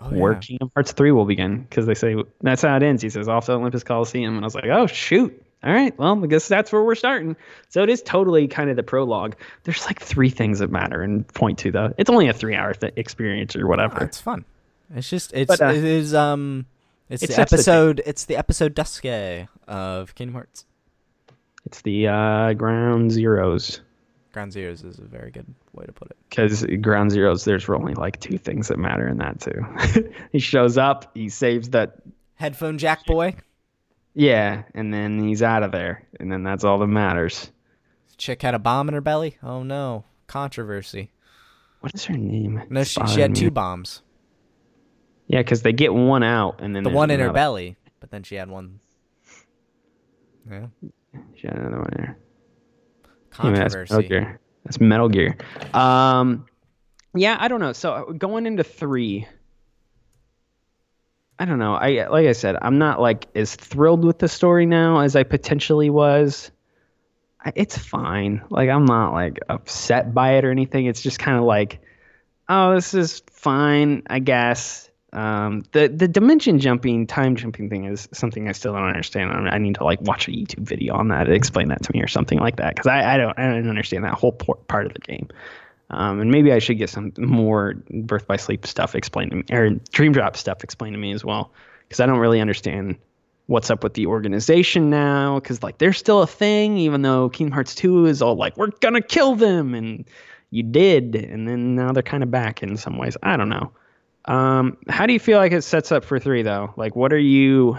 oh, 0.00 0.10
where 0.10 0.32
yeah. 0.32 0.38
Kingdom 0.40 0.70
Hearts 0.74 0.92
3 0.92 1.12
will 1.12 1.24
begin 1.24 1.62
because 1.62 1.86
they 1.86 1.94
say 1.94 2.16
that's 2.42 2.62
how 2.62 2.76
it 2.76 2.82
ends. 2.82 3.02
He 3.02 3.10
says 3.10 3.28
off 3.28 3.46
to 3.46 3.52
Olympus 3.52 3.84
Coliseum. 3.84 4.36
And 4.36 4.44
I 4.44 4.46
was 4.46 4.54
like, 4.54 4.66
oh, 4.66 4.86
shoot. 4.86 5.42
All 5.62 5.72
right. 5.72 5.96
Well, 5.98 6.22
I 6.24 6.26
guess 6.26 6.48
that's 6.48 6.72
where 6.72 6.82
we're 6.82 6.94
starting. 6.94 7.36
So 7.68 7.82
it 7.82 7.90
is 7.90 8.00
totally 8.02 8.48
kind 8.48 8.70
of 8.70 8.76
the 8.76 8.82
prologue. 8.82 9.36
There's 9.64 9.84
like 9.84 10.00
three 10.00 10.30
things 10.30 10.60
that 10.60 10.70
matter 10.70 11.02
and 11.02 11.28
point 11.34 11.58
to 11.60 11.70
though. 11.70 11.92
It's 11.98 12.08
only 12.08 12.28
a 12.28 12.32
three 12.32 12.54
hour 12.54 12.72
th- 12.72 12.94
experience 12.96 13.54
or 13.56 13.66
Oh, 13.66 13.68
whatever. 13.68 14.02
it's 14.04 14.20
fun. 14.20 14.44
It's 14.94 15.10
just 15.10 15.32
it's 15.34 15.48
But, 15.48 15.60
uh, 15.60 15.66
it 15.72 15.84
is 15.84 16.14
um 16.14 16.64
it's 17.10 17.22
it 17.22 17.26
the 17.26 17.32
sets 17.34 17.50
the 17.50 17.56
episode 17.56 18.02
it's 18.06 18.24
the 18.24 18.36
episode 18.36 18.74
Duske 18.74 19.48
of 19.68 20.14
Kingdom 20.14 20.34
Hearts. 20.34 20.64
It's 21.66 21.82
the 21.82 22.08
uh, 22.08 22.52
ground 22.54 23.12
zeros. 23.12 23.80
Ground 24.32 24.52
Zeroes 24.52 24.84
is 24.84 24.98
a 24.98 25.04
very 25.04 25.30
good 25.32 25.46
way 25.72 25.84
to 25.86 25.92
put 25.92 26.10
it. 26.10 26.16
because 26.28 26.64
ground 26.80 27.10
zeros 27.10 27.44
there's 27.44 27.68
only 27.68 27.94
like 27.94 28.20
two 28.20 28.38
things 28.38 28.68
that 28.68 28.78
matter 28.78 29.08
in 29.08 29.18
that 29.18 29.40
too 29.40 30.12
he 30.32 30.38
shows 30.38 30.78
up 30.78 31.10
he 31.14 31.28
saves 31.28 31.70
that 31.70 31.96
Headphone 32.34 32.78
Jack 32.78 33.04
boy. 33.06 33.34
yeah 34.14 34.62
and 34.74 34.94
then 34.94 35.18
he's 35.18 35.42
out 35.42 35.62
of 35.64 35.72
there 35.72 36.06
and 36.20 36.30
then 36.30 36.42
that's 36.44 36.62
all 36.64 36.78
that 36.78 36.86
matters 36.86 37.50
Chick 38.18 38.42
had 38.42 38.54
a 38.54 38.58
bomb 38.58 38.86
in 38.88 38.94
her 38.94 39.00
belly. 39.00 39.36
Oh 39.42 39.62
no, 39.62 40.04
controversy. 40.26 41.10
what 41.80 41.94
is 41.94 42.04
her 42.04 42.16
name 42.16 42.62
No, 42.70 42.84
she, 42.84 43.00
she 43.06 43.20
had 43.20 43.30
me. 43.32 43.36
two 43.36 43.50
bombs. 43.50 44.02
yeah 45.26 45.40
because 45.40 45.62
they 45.62 45.72
get 45.72 45.92
one 45.92 46.22
out 46.22 46.60
and 46.60 46.76
then 46.76 46.82
The 46.84 46.90
one 46.90 47.10
in 47.10 47.18
her 47.20 47.32
belly, 47.32 47.76
but 47.98 48.10
then 48.10 48.22
she 48.22 48.34
had 48.36 48.48
one. 48.50 48.78
Yeah, 50.50 50.66
she 51.34 51.46
had 51.46 51.56
another 51.56 51.78
one 51.78 51.90
there 51.96 52.16
Yeah, 53.44 53.50
that's 53.58 53.74
metal 53.90 54.08
gear 54.08 54.40
that's 54.64 54.80
metal 54.80 55.08
gear 55.08 55.36
um 55.74 56.46
yeah 57.14 57.36
i 57.40 57.48
don't 57.48 57.60
know 57.60 57.72
so 57.72 57.92
uh, 57.92 58.12
going 58.12 58.46
into 58.46 58.62
three 58.64 59.26
I 61.38 61.46
don't 61.46 61.58
know. 61.58 61.72
I 61.74 62.06
like 62.08 62.26
I 62.26 62.32
said, 62.32 62.56
I'm 62.60 62.76
not 62.76 63.00
like 63.00 63.26
as 63.34 63.54
thrilled 63.56 64.04
with 64.04 64.18
the 64.18 64.28
story 64.28 64.66
now 64.66 64.98
as 65.00 65.16
I 65.16 65.22
potentially 65.22 65.88
was. 65.88 66.50
I- 67.42 67.54
It's 67.56 67.78
fine. 67.78 68.42
Like 68.50 68.68
I'm 68.68 68.84
not 68.84 69.14
like 69.14 69.38
upset 69.48 70.12
by 70.12 70.32
it 70.32 70.44
or 70.44 70.50
anything. 70.50 70.84
It's 70.84 71.00
just 71.00 71.18
kind 71.18 71.38
of 71.38 71.44
like, 71.44 71.80
oh, 72.50 72.74
this 72.74 72.92
is 72.92 73.22
fine, 73.30 74.02
I 74.10 74.18
guess. 74.18 74.89
Um, 75.12 75.64
the 75.72 75.88
the 75.88 76.06
dimension 76.06 76.60
jumping, 76.60 77.06
time 77.06 77.34
jumping 77.34 77.68
thing 77.68 77.84
is 77.84 78.08
something 78.12 78.48
I 78.48 78.52
still 78.52 78.72
don't 78.72 78.86
understand. 78.86 79.32
I, 79.32 79.54
I 79.54 79.58
need 79.58 79.74
to 79.76 79.84
like 79.84 80.00
watch 80.02 80.28
a 80.28 80.30
YouTube 80.30 80.60
video 80.60 80.94
on 80.94 81.08
that 81.08 81.24
to 81.24 81.32
explain 81.32 81.68
that 81.68 81.82
to 81.82 81.92
me 81.92 82.00
or 82.00 82.08
something 82.08 82.38
like 82.38 82.56
that 82.56 82.76
because 82.76 82.86
I, 82.86 83.14
I 83.14 83.16
don't 83.16 83.36
I 83.38 83.46
don't 83.46 83.68
understand 83.68 84.04
that 84.04 84.14
whole 84.14 84.32
por- 84.32 84.56
part 84.68 84.86
of 84.86 84.94
the 84.94 85.00
game. 85.00 85.28
Um, 85.90 86.20
and 86.20 86.30
maybe 86.30 86.52
I 86.52 86.60
should 86.60 86.78
get 86.78 86.88
some 86.88 87.12
more 87.18 87.74
Birth 87.90 88.28
by 88.28 88.36
Sleep 88.36 88.64
stuff 88.64 88.94
explained 88.94 89.32
to 89.32 89.36
me, 89.38 89.44
or 89.50 89.70
Dream 89.90 90.12
Drop 90.12 90.36
stuff 90.36 90.62
explained 90.62 90.94
to 90.94 90.98
me 90.98 91.12
as 91.12 91.24
well, 91.24 91.52
because 91.88 91.98
I 91.98 92.06
don't 92.06 92.18
really 92.20 92.40
understand 92.40 92.96
what's 93.50 93.68
up 93.68 93.82
with 93.82 93.94
the 93.94 94.06
organization 94.06 94.90
now 94.90 95.40
because 95.40 95.60
like 95.60 95.76
they're 95.78 95.92
still 95.92 96.22
a 96.22 96.26
thing 96.26 96.78
even 96.78 97.02
though 97.02 97.28
kingdom 97.28 97.52
hearts 97.52 97.74
2 97.74 98.06
is 98.06 98.22
all 98.22 98.36
like 98.36 98.56
we're 98.56 98.70
gonna 98.80 99.02
kill 99.02 99.34
them 99.34 99.74
and 99.74 100.04
you 100.50 100.62
did 100.62 101.16
and 101.16 101.48
then 101.48 101.74
now 101.74 101.90
they're 101.90 102.00
kind 102.00 102.22
of 102.22 102.30
back 102.30 102.62
in 102.62 102.76
some 102.76 102.96
ways 102.96 103.16
i 103.24 103.36
don't 103.36 103.48
know 103.48 103.72
um, 104.26 104.76
how 104.88 105.06
do 105.06 105.12
you 105.12 105.20
feel 105.20 105.38
like 105.38 105.52
it 105.52 105.62
sets 105.62 105.92
up 105.92 106.04
for 106.04 106.18
3 106.18 106.42
though 106.42 106.72
like 106.76 106.94
what 106.94 107.12
are 107.12 107.18
you 107.18 107.76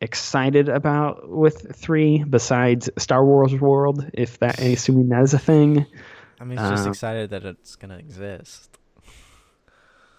excited 0.00 0.68
about 0.68 1.28
with 1.28 1.74
3 1.76 2.24
besides 2.24 2.90
star 2.98 3.24
wars 3.24 3.54
world 3.54 4.04
if 4.14 4.38
that 4.40 4.58
assuming 4.60 5.08
that 5.10 5.22
is 5.22 5.34
a 5.34 5.38
thing 5.38 5.86
i 6.40 6.44
mean 6.44 6.58
just 6.58 6.84
um, 6.84 6.88
excited 6.88 7.30
that 7.30 7.44
it's 7.44 7.76
gonna 7.76 7.98
exist 7.98 8.78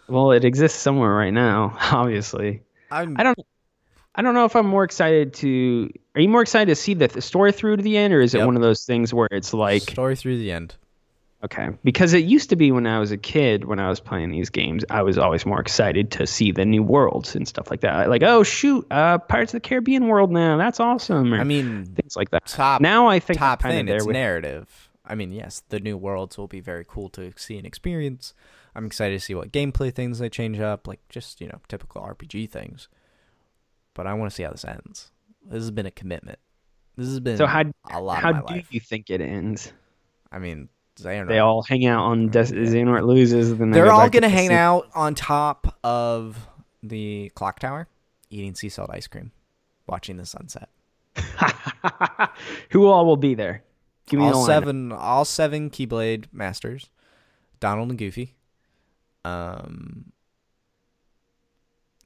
well 0.07 0.31
it 0.31 0.45
exists 0.45 0.79
somewhere 0.79 1.11
right 1.11 1.33
now 1.33 1.75
obviously 1.91 2.61
I'm, 2.91 3.17
I 3.19 3.23
don't 3.23 3.37
I 4.15 4.21
don't 4.21 4.35
know 4.35 4.45
if 4.45 4.55
I'm 4.55 4.67
more 4.67 4.83
excited 4.83 5.33
to. 5.35 5.91
Are 6.15 6.21
you 6.21 6.29
more 6.29 6.43
excited 6.43 6.67
to 6.67 6.75
see 6.75 6.93
the, 6.93 7.07
the 7.07 7.21
story 7.21 7.51
through 7.51 7.77
to 7.77 7.83
the 7.83 7.97
end, 7.97 8.13
or 8.13 8.21
is 8.21 8.35
it 8.35 8.45
one 8.45 8.55
of 8.55 8.61
those 8.61 8.85
things 8.85 9.13
where 9.13 9.27
it's 9.31 9.53
like 9.53 9.81
story 9.81 10.15
through 10.15 10.37
the 10.37 10.51
end? 10.51 10.75
Okay, 11.43 11.69
because 11.83 12.13
it 12.13 12.23
used 12.23 12.49
to 12.51 12.55
be 12.55 12.71
when 12.71 12.87
I 12.87 12.99
was 12.99 13.11
a 13.11 13.17
kid, 13.17 13.65
when 13.65 13.79
I 13.79 13.89
was 13.89 13.99
playing 13.99 14.31
these 14.31 14.49
games, 14.49 14.85
I 14.89 15.01
was 15.01 15.17
always 15.17 15.45
more 15.45 15.59
excited 15.59 16.09
to 16.11 16.25
see 16.25 16.53
the 16.53 16.63
new 16.63 16.81
worlds 16.81 17.35
and 17.35 17.45
stuff 17.45 17.69
like 17.69 17.81
that. 17.81 18.09
Like, 18.09 18.23
oh 18.23 18.43
shoot, 18.43 18.87
uh, 18.91 19.17
Pirates 19.17 19.53
of 19.53 19.61
the 19.61 19.67
Caribbean 19.67 20.07
world 20.07 20.31
now, 20.31 20.57
that's 20.57 20.79
awesome. 20.79 21.33
Or 21.33 21.39
I 21.39 21.43
mean, 21.43 21.85
things 21.85 22.15
like 22.15 22.31
that. 22.31 22.45
Top 22.45 22.79
now, 22.81 23.07
I 23.07 23.19
think 23.19 23.39
top 23.39 23.61
thing 23.61 23.87
it's 23.89 24.05
with... 24.05 24.13
narrative. 24.13 24.89
I 25.05 25.15
mean, 25.15 25.33
yes, 25.33 25.63
the 25.67 25.81
new 25.81 25.97
worlds 25.97 26.37
will 26.37 26.47
be 26.47 26.61
very 26.61 26.85
cool 26.87 27.09
to 27.09 27.33
see 27.35 27.57
and 27.57 27.67
experience. 27.67 28.33
I'm 28.73 28.85
excited 28.85 29.19
to 29.19 29.25
see 29.25 29.35
what 29.35 29.51
gameplay 29.51 29.93
things 29.93 30.19
they 30.19 30.29
change 30.29 30.59
up, 30.59 30.87
like 30.87 31.01
just 31.09 31.41
you 31.41 31.47
know 31.47 31.59
typical 31.67 32.01
RPG 32.01 32.49
things 32.49 32.87
but 33.93 34.07
I 34.07 34.13
want 34.13 34.31
to 34.31 34.35
see 34.35 34.43
how 34.43 34.51
this 34.51 34.65
ends. 34.65 35.11
This 35.45 35.61
has 35.61 35.71
been 35.71 35.85
a 35.85 35.91
commitment. 35.91 36.39
This 36.95 37.07
has 37.07 37.19
been 37.19 37.37
so 37.37 37.45
how 37.45 37.63
a 37.89 38.01
lot. 38.01 38.19
How 38.19 38.31
do 38.31 38.53
life. 38.53 38.67
you 38.71 38.79
think 38.79 39.09
it 39.09 39.21
ends? 39.21 39.71
I 40.31 40.39
mean, 40.39 40.69
Xehanort. 40.97 41.27
They 41.27 41.39
all 41.39 41.63
hang 41.63 41.85
out 41.85 42.03
on 42.05 42.29
Des- 42.29 42.45
Xehanort 42.45 43.05
loses. 43.05 43.57
Then 43.57 43.71
they 43.71 43.81
are 43.81 43.91
all 43.91 44.09
gonna 44.09 44.21
to 44.21 44.29
hang 44.29 44.51
out 44.51 44.87
on 44.93 45.15
top 45.15 45.77
of 45.83 46.37
the 46.81 47.31
clock 47.35 47.59
tower, 47.59 47.87
eating 48.29 48.55
sea 48.55 48.69
salt 48.69 48.89
ice 48.93 49.07
cream, 49.07 49.31
watching 49.87 50.17
the 50.17 50.25
sunset. 50.25 50.69
Who 52.71 52.87
all 52.87 53.05
will 53.05 53.17
be 53.17 53.33
there? 53.35 53.63
Give 54.07 54.19
me 54.19 54.27
all 54.27 54.45
seven. 54.45 54.91
All 54.91 55.25
seven 55.25 55.69
Keyblade 55.69 56.25
masters, 56.31 56.89
Donald 57.59 57.89
and 57.89 57.97
Goofy. 57.97 58.35
Um, 59.25 60.11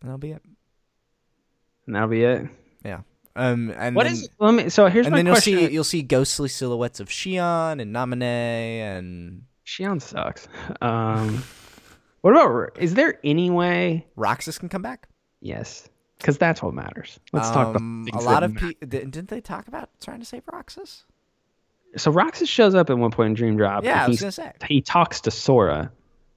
that'll 0.01 0.19
be 0.19 0.31
it 0.31 0.43
and 1.87 1.95
that'll 1.95 2.09
be 2.09 2.23
it. 2.23 2.47
Yeah. 2.85 2.99
Um, 3.37 3.71
and 3.77 3.95
what 3.95 4.05
then, 4.05 4.13
is? 4.13 4.29
Let 4.39 4.53
me, 4.53 4.69
so 4.69 4.87
here's 4.87 5.05
and 5.05 5.13
my 5.13 5.19
then 5.19 5.27
question. 5.27 5.53
you'll 5.53 5.67
see 5.67 5.73
you'll 5.73 5.83
see 5.83 6.01
ghostly 6.01 6.49
silhouettes 6.49 6.99
of 6.99 7.07
Xion 7.07 7.79
and 7.79 7.95
Naminé 7.95 8.79
and 8.79 9.43
Xion 9.63 10.01
sucks. 10.01 10.47
Um, 10.81 11.43
what 12.21 12.31
about? 12.31 12.81
Is 12.81 12.95
there 12.95 13.19
any 13.23 13.51
way 13.51 14.07
Roxas 14.15 14.57
can 14.57 14.69
come 14.69 14.81
back? 14.81 15.07
Yes, 15.39 15.87
because 16.17 16.39
that's 16.39 16.63
what 16.63 16.73
matters. 16.73 17.19
Let's 17.31 17.49
um, 17.49 17.53
talk 17.53 17.67
about 17.69 17.81
um, 17.81 18.07
a 18.11 18.21
lot 18.21 18.41
of 18.41 18.55
people. 18.55 18.87
Didn't 18.87 19.27
they 19.27 19.39
talk 19.39 19.67
about 19.67 19.89
trying 20.01 20.19
to 20.19 20.25
save 20.25 20.41
Roxas? 20.51 21.03
So 21.95 22.09
Roxas 22.09 22.49
shows 22.49 22.73
up 22.73 22.89
at 22.89 22.97
one 22.97 23.11
point 23.11 23.27
in 23.29 23.33
Dream 23.35 23.55
Drop. 23.55 23.83
Yeah, 23.83 24.03
I 24.03 24.07
was 24.07 24.19
gonna 24.19 24.31
say 24.31 24.51
he 24.65 24.81
talks 24.81 25.21
to 25.21 25.31
Sora. 25.31 25.91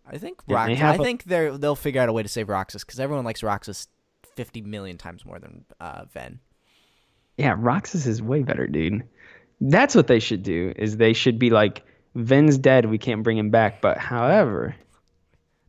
I 0.06 0.18
think 0.18 0.44
Rox- 0.46 0.82
I 0.82 0.94
a, 0.96 0.98
think 0.98 1.24
they 1.24 1.48
they'll 1.56 1.76
figure 1.76 2.02
out 2.02 2.10
a 2.10 2.12
way 2.12 2.22
to 2.22 2.28
save 2.28 2.50
Roxas 2.50 2.84
because 2.84 3.00
everyone 3.00 3.24
likes 3.24 3.42
Roxas 3.42 3.88
50 4.36 4.60
million 4.62 4.98
times 4.98 5.24
more 5.24 5.38
than 5.38 5.64
uh, 5.80 6.04
Ven. 6.12 6.40
Yeah, 7.40 7.54
Roxas 7.56 8.06
is 8.06 8.22
way 8.22 8.42
better, 8.42 8.66
dude. 8.66 9.02
That's 9.60 9.94
what 9.94 10.06
they 10.06 10.20
should 10.20 10.42
do. 10.42 10.74
Is 10.76 10.96
they 10.96 11.12
should 11.12 11.38
be 11.38 11.50
like, 11.50 11.82
Ven's 12.14 12.58
dead. 12.58 12.86
We 12.86 12.98
can't 12.98 13.22
bring 13.22 13.38
him 13.38 13.50
back. 13.50 13.80
But 13.80 13.98
however, 13.98 14.74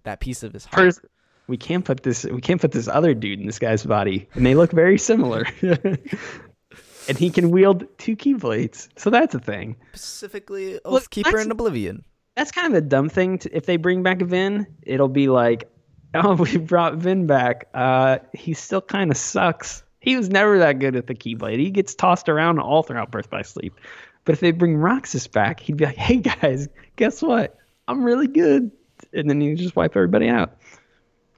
that 0.04 0.20
piece 0.20 0.44
of 0.44 0.54
his 0.54 0.66
heart. 0.66 0.86
First, 0.86 1.02
we 1.48 1.58
can't 1.58 1.86
put 1.86 2.04
this. 2.04 2.26
We 2.26 2.42
can't 2.42 2.60
put 2.60 2.72
this 2.72 2.88
other 2.88 3.14
dude 3.14 3.40
in 3.40 3.46
this 3.46 3.60
guy's 3.60 3.86
body, 3.86 4.28
and 4.34 4.46
they 4.46 4.56
look 4.56 4.72
very 4.72 4.98
similar. 4.98 5.46
and 5.62 7.18
he 7.18 7.30
can 7.30 7.52
wield 7.52 7.86
two 7.98 8.16
keyblades, 8.16 8.90
so 8.98 9.10
that's 9.10 9.34
a 9.36 9.40
thing. 9.40 9.78
Specifically, 9.94 10.80
Oathkeeper 10.86 11.42
and 11.42 11.52
Oblivion. 11.52 12.04
That's 12.36 12.52
kind 12.52 12.68
of 12.68 12.74
a 12.74 12.82
dumb 12.86 13.10
thing. 13.10 13.40
To, 13.40 13.56
if 13.56 13.66
they 13.66 13.78
bring 13.78 14.04
back 14.04 14.22
Ven, 14.22 14.68
it'll 14.84 15.10
be 15.10 15.28
like, 15.28 15.70
Oh, 16.14 16.36
we 16.36 16.58
brought 16.58 16.96
Ven 16.96 17.26
back. 17.26 17.68
Uh, 17.74 18.20
he 18.34 18.54
still 18.54 18.82
kind 18.82 19.12
of 19.12 19.18
sucks. 19.18 19.84
He 20.02 20.18
was 20.18 20.30
never 20.30 20.58
that 20.60 20.80
good 20.80 20.96
at 20.96 21.08
the 21.08 21.16
Keyblade. 21.16 21.60
He 21.60 21.70
gets 21.70 21.96
tossed 21.96 22.28
around 22.28 22.60
all 22.60 22.84
throughout 22.84 23.12
Birth 23.12 23.30
by 23.30 23.44
Sleep. 23.44 23.80
But 24.26 24.34
if 24.34 24.40
they 24.40 24.52
bring 24.52 24.76
Roxas 24.76 25.28
back, 25.28 25.60
he'd 25.60 25.78
be 25.78 25.86
like, 25.86 25.96
"Hey 25.96 26.18
guys, 26.18 26.68
guess 26.96 27.22
what? 27.22 27.58
I'm 27.88 28.04
really 28.04 28.28
good," 28.28 28.72
and 29.14 29.30
then 29.30 29.40
he'd 29.40 29.58
just 29.58 29.76
wipe 29.76 29.96
everybody 29.96 30.28
out. 30.28 30.58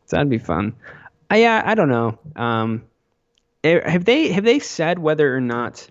So 0.05 0.15
that'd 0.15 0.29
be 0.29 0.37
fun. 0.37 0.75
I 1.29 1.37
yeah, 1.37 1.61
I 1.65 1.75
don't 1.75 1.89
know. 1.89 2.17
Um, 2.35 2.83
eh, 3.63 3.89
have 3.89 4.05
they 4.05 4.31
have 4.31 4.43
they 4.43 4.59
said 4.59 4.99
whether 4.99 5.35
or 5.35 5.41
not 5.41 5.87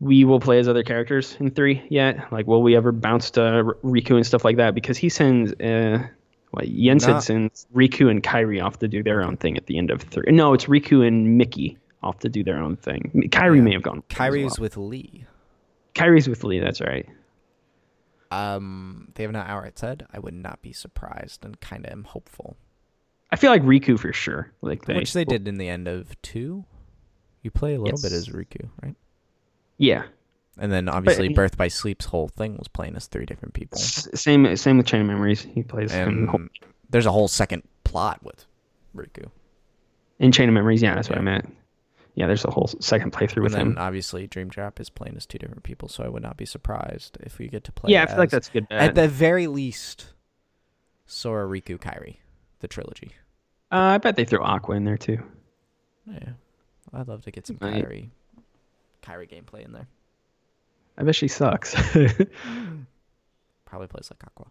we 0.00 0.24
will 0.24 0.40
play 0.40 0.58
as 0.58 0.68
other 0.68 0.82
characters 0.82 1.36
in 1.40 1.50
three 1.50 1.82
yet? 1.88 2.32
Like, 2.32 2.46
will 2.46 2.62
we 2.62 2.76
ever 2.76 2.92
bounce 2.92 3.32
to 3.32 3.40
Riku 3.82 4.16
and 4.16 4.26
stuff 4.26 4.44
like 4.44 4.56
that? 4.56 4.74
Because 4.74 4.96
he 4.96 5.08
sends 5.08 5.52
uh, 5.54 6.06
what 6.50 6.64
Yensid 6.64 7.22
sends 7.22 7.66
Riku 7.74 8.10
and 8.10 8.22
Kairi 8.22 8.62
off 8.62 8.78
to 8.78 8.88
do 8.88 9.02
their 9.02 9.22
own 9.22 9.36
thing 9.36 9.56
at 9.56 9.66
the 9.66 9.78
end 9.78 9.90
of 9.90 10.02
three. 10.02 10.32
No, 10.32 10.54
it's 10.54 10.64
Riku 10.64 11.06
and 11.06 11.36
Mickey 11.36 11.76
off 12.02 12.18
to 12.20 12.28
do 12.28 12.42
their 12.42 12.58
own 12.58 12.76
thing. 12.76 13.10
Kairi 13.30 13.56
yeah. 13.56 13.62
may 13.62 13.72
have 13.72 13.82
gone. 13.82 14.02
Kairi's 14.08 14.58
well. 14.58 14.64
with 14.64 14.76
Lea. 14.76 15.26
Kairi's 15.94 16.28
with 16.28 16.44
Lea. 16.44 16.60
That's 16.60 16.80
right. 16.80 17.06
Um, 18.30 19.08
they 19.14 19.22
have 19.22 19.32
not 19.32 19.48
outright 19.48 19.78
said. 19.78 20.06
I 20.12 20.18
would 20.18 20.34
not 20.34 20.62
be 20.62 20.72
surprised, 20.72 21.44
and 21.44 21.58
kind 21.60 21.86
of 21.86 21.92
am 21.92 22.04
hopeful. 22.04 22.56
I 23.30 23.36
feel 23.36 23.50
like 23.50 23.62
Riku 23.62 23.98
for 23.98 24.12
sure. 24.12 24.52
Like 24.62 24.84
they, 24.84 24.94
which 24.94 25.12
they 25.12 25.24
well, 25.24 25.38
did 25.38 25.48
in 25.48 25.58
the 25.58 25.68
end 25.68 25.88
of 25.88 26.20
two. 26.22 26.64
You 27.42 27.50
play 27.50 27.74
a 27.74 27.80
little 27.80 27.98
yes. 27.98 28.02
bit 28.02 28.12
as 28.12 28.28
Riku, 28.28 28.68
right? 28.82 28.96
Yeah, 29.76 30.04
and 30.58 30.72
then 30.72 30.88
obviously, 30.88 31.28
but, 31.28 31.36
Birth 31.36 31.56
by 31.56 31.68
Sleep's 31.68 32.06
whole 32.06 32.28
thing 32.28 32.56
was 32.56 32.68
playing 32.68 32.96
as 32.96 33.06
three 33.06 33.26
different 33.26 33.54
people. 33.54 33.78
Same, 33.78 34.56
same 34.56 34.76
with 34.76 34.86
Chain 34.86 35.02
of 35.02 35.06
Memories. 35.06 35.42
He 35.42 35.62
plays. 35.62 35.92
And 35.92 36.50
there's 36.90 37.06
a 37.06 37.12
whole 37.12 37.28
second 37.28 37.62
plot 37.84 38.20
with 38.22 38.44
Riku. 38.96 39.30
In 40.18 40.32
Chain 40.32 40.48
of 40.48 40.54
Memories, 40.54 40.82
yeah, 40.82 40.94
that's 40.94 41.08
yeah. 41.08 41.14
what 41.14 41.20
I 41.20 41.22
meant. 41.22 41.54
Yeah, 42.14 42.26
there's 42.26 42.44
a 42.44 42.50
whole 42.50 42.68
second 42.80 43.12
playthrough 43.12 43.36
and 43.36 43.42
with 43.44 43.52
then 43.52 43.60
him. 43.60 43.78
Obviously, 43.78 44.26
Dream 44.26 44.48
Drop 44.48 44.80
is 44.80 44.90
playing 44.90 45.16
as 45.16 45.24
two 45.24 45.38
different 45.38 45.62
people, 45.62 45.88
so 45.88 46.02
I 46.02 46.08
would 46.08 46.22
not 46.22 46.36
be 46.36 46.46
surprised 46.46 47.16
if 47.20 47.38
we 47.38 47.46
get 47.46 47.62
to 47.64 47.72
play. 47.72 47.92
Yeah, 47.92 48.02
I 48.02 48.06
feel 48.06 48.18
like 48.18 48.30
that's 48.30 48.48
good. 48.48 48.68
Bet. 48.68 48.80
At 48.80 48.94
the 48.96 49.06
very 49.06 49.46
least, 49.46 50.14
Sora, 51.06 51.46
Riku, 51.46 51.78
Kairi, 51.78 52.16
the 52.58 52.66
trilogy. 52.66 53.12
Uh, 53.70 53.76
I 53.76 53.98
bet 53.98 54.16
they 54.16 54.24
throw 54.24 54.42
Aqua 54.42 54.74
in 54.74 54.84
there 54.84 54.96
too. 54.96 55.22
Yeah, 56.06 56.30
I'd 56.92 57.06
love 57.06 57.22
to 57.22 57.30
get 57.30 57.46
some 57.46 57.56
Kairi, 57.56 58.08
Kairi 59.02 59.30
gameplay 59.30 59.64
in 59.64 59.72
there. 59.72 59.86
I 60.98 61.04
bet 61.04 61.14
she 61.14 61.28
sucks. 61.28 61.74
Probably 63.64 63.86
plays 63.86 64.10
like 64.10 64.22
Aqua. 64.24 64.46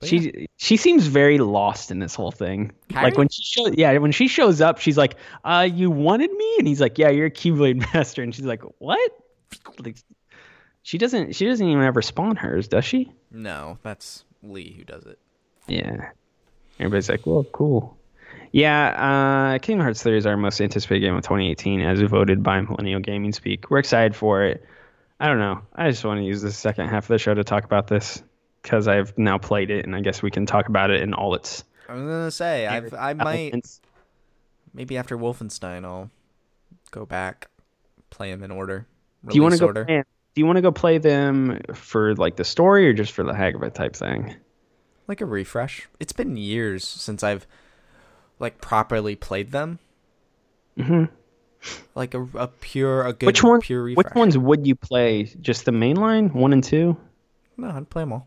But 0.00 0.08
she 0.08 0.18
yeah. 0.18 0.46
she 0.56 0.76
seems 0.76 1.06
very 1.06 1.38
lost 1.38 1.90
in 1.90 2.00
this 2.00 2.14
whole 2.14 2.32
thing. 2.32 2.72
Kairi? 2.88 3.02
Like 3.02 3.18
when 3.18 3.28
she 3.28 3.42
shows 3.44 3.74
yeah, 3.76 3.96
when 3.98 4.12
she 4.12 4.26
shows 4.28 4.60
up, 4.60 4.78
she's 4.78 4.98
like, 4.98 5.14
"Uh, 5.44 5.68
you 5.72 5.90
wanted 5.90 6.32
me?" 6.32 6.56
And 6.58 6.66
he's 6.66 6.80
like, 6.80 6.98
"Yeah, 6.98 7.10
you're 7.10 7.26
a 7.26 7.30
Keyblade 7.30 7.78
master." 7.94 8.22
And 8.22 8.34
she's 8.34 8.46
like, 8.46 8.62
"What?" 8.78 9.12
Like, 9.78 9.98
she 10.82 10.98
doesn't 10.98 11.36
she 11.36 11.46
doesn't 11.46 11.66
even 11.66 11.82
ever 11.82 12.02
spawn 12.02 12.36
hers, 12.36 12.66
does 12.66 12.84
she? 12.84 13.12
No, 13.30 13.78
that's 13.82 14.24
Lea 14.42 14.72
who 14.72 14.84
does 14.84 15.04
it. 15.04 15.18
Yeah. 15.68 16.10
Everybody's 16.80 17.08
like, 17.08 17.26
"Well, 17.26 17.44
cool." 17.52 17.96
Yeah, 18.52 19.52
uh, 19.54 19.58
Kingdom 19.58 19.84
Hearts 19.84 20.02
3 20.02 20.16
is 20.16 20.26
our 20.26 20.36
most 20.36 20.60
anticipated 20.60 21.00
game 21.00 21.14
of 21.14 21.22
2018, 21.22 21.80
as 21.82 22.00
voted 22.00 22.42
by 22.42 22.60
Millennial 22.60 22.98
Gaming 22.98 23.32
Speak. 23.32 23.70
We're 23.70 23.78
excited 23.78 24.16
for 24.16 24.42
it. 24.42 24.64
I 25.20 25.26
don't 25.28 25.38
know. 25.38 25.60
I 25.74 25.90
just 25.90 26.02
want 26.02 26.18
to 26.18 26.24
use 26.24 26.40
the 26.40 26.50
second 26.50 26.88
half 26.88 27.04
of 27.04 27.08
the 27.08 27.18
show 27.18 27.34
to 27.34 27.44
talk 27.44 27.64
about 27.64 27.86
this 27.86 28.22
because 28.62 28.88
I've 28.88 29.16
now 29.18 29.36
played 29.36 29.70
it, 29.70 29.84
and 29.84 29.94
I 29.94 30.00
guess 30.00 30.22
we 30.22 30.30
can 30.30 30.46
talk 30.46 30.68
about 30.68 30.90
it 30.90 31.02
in 31.02 31.12
all 31.12 31.34
its. 31.34 31.62
I 31.88 31.94
was 31.94 32.02
gonna 32.02 32.30
say 32.30 32.66
I've, 32.66 32.94
I 32.94 33.12
might 33.12 33.54
maybe 34.72 34.96
after 34.96 35.18
Wolfenstein 35.18 35.84
I'll 35.84 36.10
go 36.90 37.04
back, 37.04 37.48
play 38.08 38.30
them 38.30 38.42
in 38.42 38.50
order. 38.50 38.86
Do 39.26 39.36
you 39.36 39.42
want 39.42 39.54
to 39.56 39.60
go? 39.60 39.84
Play, 39.84 40.02
do 40.34 40.40
you 40.40 40.46
want 40.46 40.56
to 40.56 40.62
go 40.62 40.72
play 40.72 40.96
them 40.96 41.60
for 41.74 42.14
like 42.14 42.36
the 42.36 42.44
story 42.44 42.88
or 42.88 42.94
just 42.94 43.12
for 43.12 43.22
the 43.22 43.34
heck 43.34 43.54
of 43.54 43.62
it 43.62 43.74
type 43.74 43.94
thing? 43.94 44.34
Like 45.06 45.20
a 45.20 45.26
refresh. 45.26 45.86
It's 45.98 46.12
been 46.14 46.38
years 46.38 46.86
since 46.86 47.22
I've 47.22 47.46
like 48.38 48.60
properly 48.62 49.16
played 49.16 49.52
them. 49.52 49.80
Mm 50.78 50.86
hmm 50.86 51.04
like 51.94 52.14
a, 52.14 52.22
a 52.34 52.48
pure 52.48 53.06
a 53.06 53.12
good 53.12 53.26
which 53.26 53.42
one, 53.42 53.60
pure 53.60 53.82
refresh. 53.82 54.04
Which 54.04 54.14
ones 54.14 54.38
would 54.38 54.66
you 54.66 54.74
play? 54.74 55.24
Just 55.40 55.64
the 55.64 55.72
main 55.72 55.96
line, 55.96 56.28
one 56.30 56.52
and 56.52 56.64
two? 56.64 56.96
No, 57.56 57.68
I'd 57.68 57.90
play 57.90 58.02
them 58.02 58.12
all. 58.12 58.26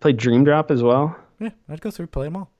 Play 0.00 0.12
Dream 0.12 0.44
Drop 0.44 0.70
as 0.70 0.82
well. 0.82 1.16
Yeah, 1.40 1.50
I'd 1.68 1.80
go 1.80 1.90
through 1.90 2.06
play 2.08 2.26
them 2.26 2.36
all. 2.36 2.50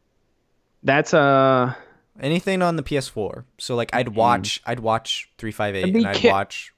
That's 0.82 1.14
uh 1.14 1.74
Anything 2.18 2.62
on 2.62 2.76
the 2.76 2.82
PS4. 2.82 3.44
So 3.58 3.76
like 3.76 3.94
I'd 3.94 4.08
watch 4.08 4.62
I'd 4.64 4.80
watch 4.80 5.30
358 5.38 5.96
And 5.96 6.06
I'd 6.06 6.24
watch 6.24 6.72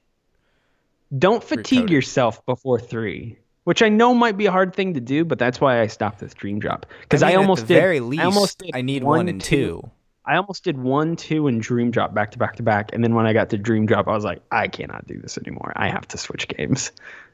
Don't 1.16 1.42
fatigue 1.42 1.86
Recoded. 1.86 1.90
yourself 1.90 2.44
before 2.44 2.78
three, 2.80 3.38
which 3.64 3.82
I 3.82 3.88
know 3.88 4.14
might 4.14 4.36
be 4.36 4.46
a 4.46 4.50
hard 4.50 4.74
thing 4.74 4.94
to 4.94 5.00
do, 5.00 5.24
but 5.24 5.38
that's 5.38 5.60
why 5.60 5.80
I 5.80 5.86
stopped 5.86 6.20
with 6.20 6.34
Dream 6.34 6.58
Drop 6.58 6.86
because 7.02 7.22
I, 7.22 7.28
mean, 7.28 7.38
almost 7.38 7.62
at 7.62 7.68
the 7.68 7.74
did. 7.74 7.80
very 7.80 8.00
least 8.00 8.22
I 8.22 8.24
almost 8.26 8.58
did 8.58 8.70
I 8.74 8.82
need 8.82 9.04
one, 9.04 9.28
and 9.28 9.40
two. 9.40 9.88
I 10.28 10.36
almost 10.36 10.62
did 10.62 10.76
one, 10.76 11.16
two, 11.16 11.46
and 11.48 11.60
Dream 11.60 11.90
Drop 11.90 12.12
back 12.12 12.32
to 12.32 12.38
back 12.38 12.56
to 12.56 12.62
back, 12.62 12.90
and 12.92 13.02
then 13.02 13.14
when 13.14 13.26
I 13.26 13.32
got 13.32 13.50
to 13.50 13.58
Dream 13.58 13.86
Drop, 13.86 14.06
I 14.08 14.12
was 14.12 14.24
like, 14.24 14.42
I 14.50 14.68
cannot 14.68 15.06
do 15.06 15.18
this 15.18 15.38
anymore. 15.38 15.72
I 15.74 15.88
have 15.88 16.06
to 16.08 16.18
switch 16.18 16.46
games, 16.48 16.92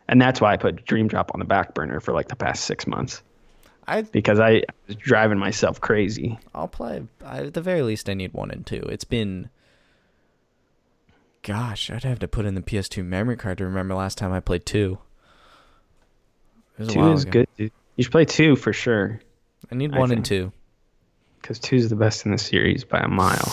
and 0.08 0.22
that's 0.22 0.40
why 0.40 0.52
I 0.52 0.56
put 0.56 0.84
Dream 0.84 1.08
Drop 1.08 1.32
on 1.34 1.40
the 1.40 1.44
back 1.44 1.74
burner 1.74 1.98
for 2.00 2.12
like 2.12 2.28
the 2.28 2.36
past 2.36 2.64
six 2.64 2.86
months 2.86 3.22
I 3.86 4.02
because 4.02 4.40
I 4.40 4.62
was 4.86 4.96
driving 4.96 5.38
myself 5.38 5.80
crazy. 5.80 6.38
I'll 6.54 6.68
play 6.68 7.02
I, 7.24 7.38
at 7.46 7.54
the 7.54 7.60
very 7.60 7.82
least 7.82 8.08
I 8.08 8.14
need 8.14 8.32
one 8.32 8.50
and 8.50 8.64
two. 8.66 8.82
It's 8.88 9.04
been 9.04 9.50
Gosh, 11.42 11.90
I'd 11.90 12.04
have 12.04 12.20
to 12.20 12.28
put 12.28 12.46
in 12.46 12.54
the 12.54 12.62
PS2 12.62 13.04
memory 13.04 13.36
card 13.36 13.58
to 13.58 13.64
remember 13.64 13.94
last 13.94 14.16
time 14.16 14.32
I 14.32 14.40
played 14.40 14.64
2. 14.64 14.96
It 16.78 16.78
was 16.78 16.88
a 16.88 16.92
Two 16.92 17.12
is 17.12 17.22
ago. 17.24 17.30
good. 17.30 17.48
Dude. 17.58 17.72
You 17.96 18.04
should 18.04 18.12
play 18.12 18.24
two 18.24 18.56
for 18.56 18.72
sure 18.72 19.20
I 19.70 19.74
need 19.74 19.94
I 19.94 19.98
one 19.98 20.10
and 20.10 20.26
think. 20.26 20.52
2. 21.44 21.48
because 21.48 21.58
two 21.58 21.76
is 21.76 21.90
the 21.90 21.96
best 21.96 22.24
in 22.24 22.32
the 22.32 22.38
series 22.38 22.84
by 22.84 22.98
a 22.98 23.08
mile. 23.08 23.52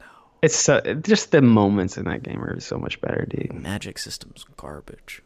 No, 0.00 0.06
it's 0.42 0.56
so, 0.56 0.80
just 0.94 1.30
the 1.30 1.42
moments 1.42 1.98
in 1.98 2.06
that 2.06 2.22
game 2.22 2.42
are 2.42 2.58
so 2.60 2.78
much 2.78 3.00
better, 3.00 3.26
dude. 3.28 3.52
Magic 3.52 3.98
system's 3.98 4.44
garbage. 4.56 5.22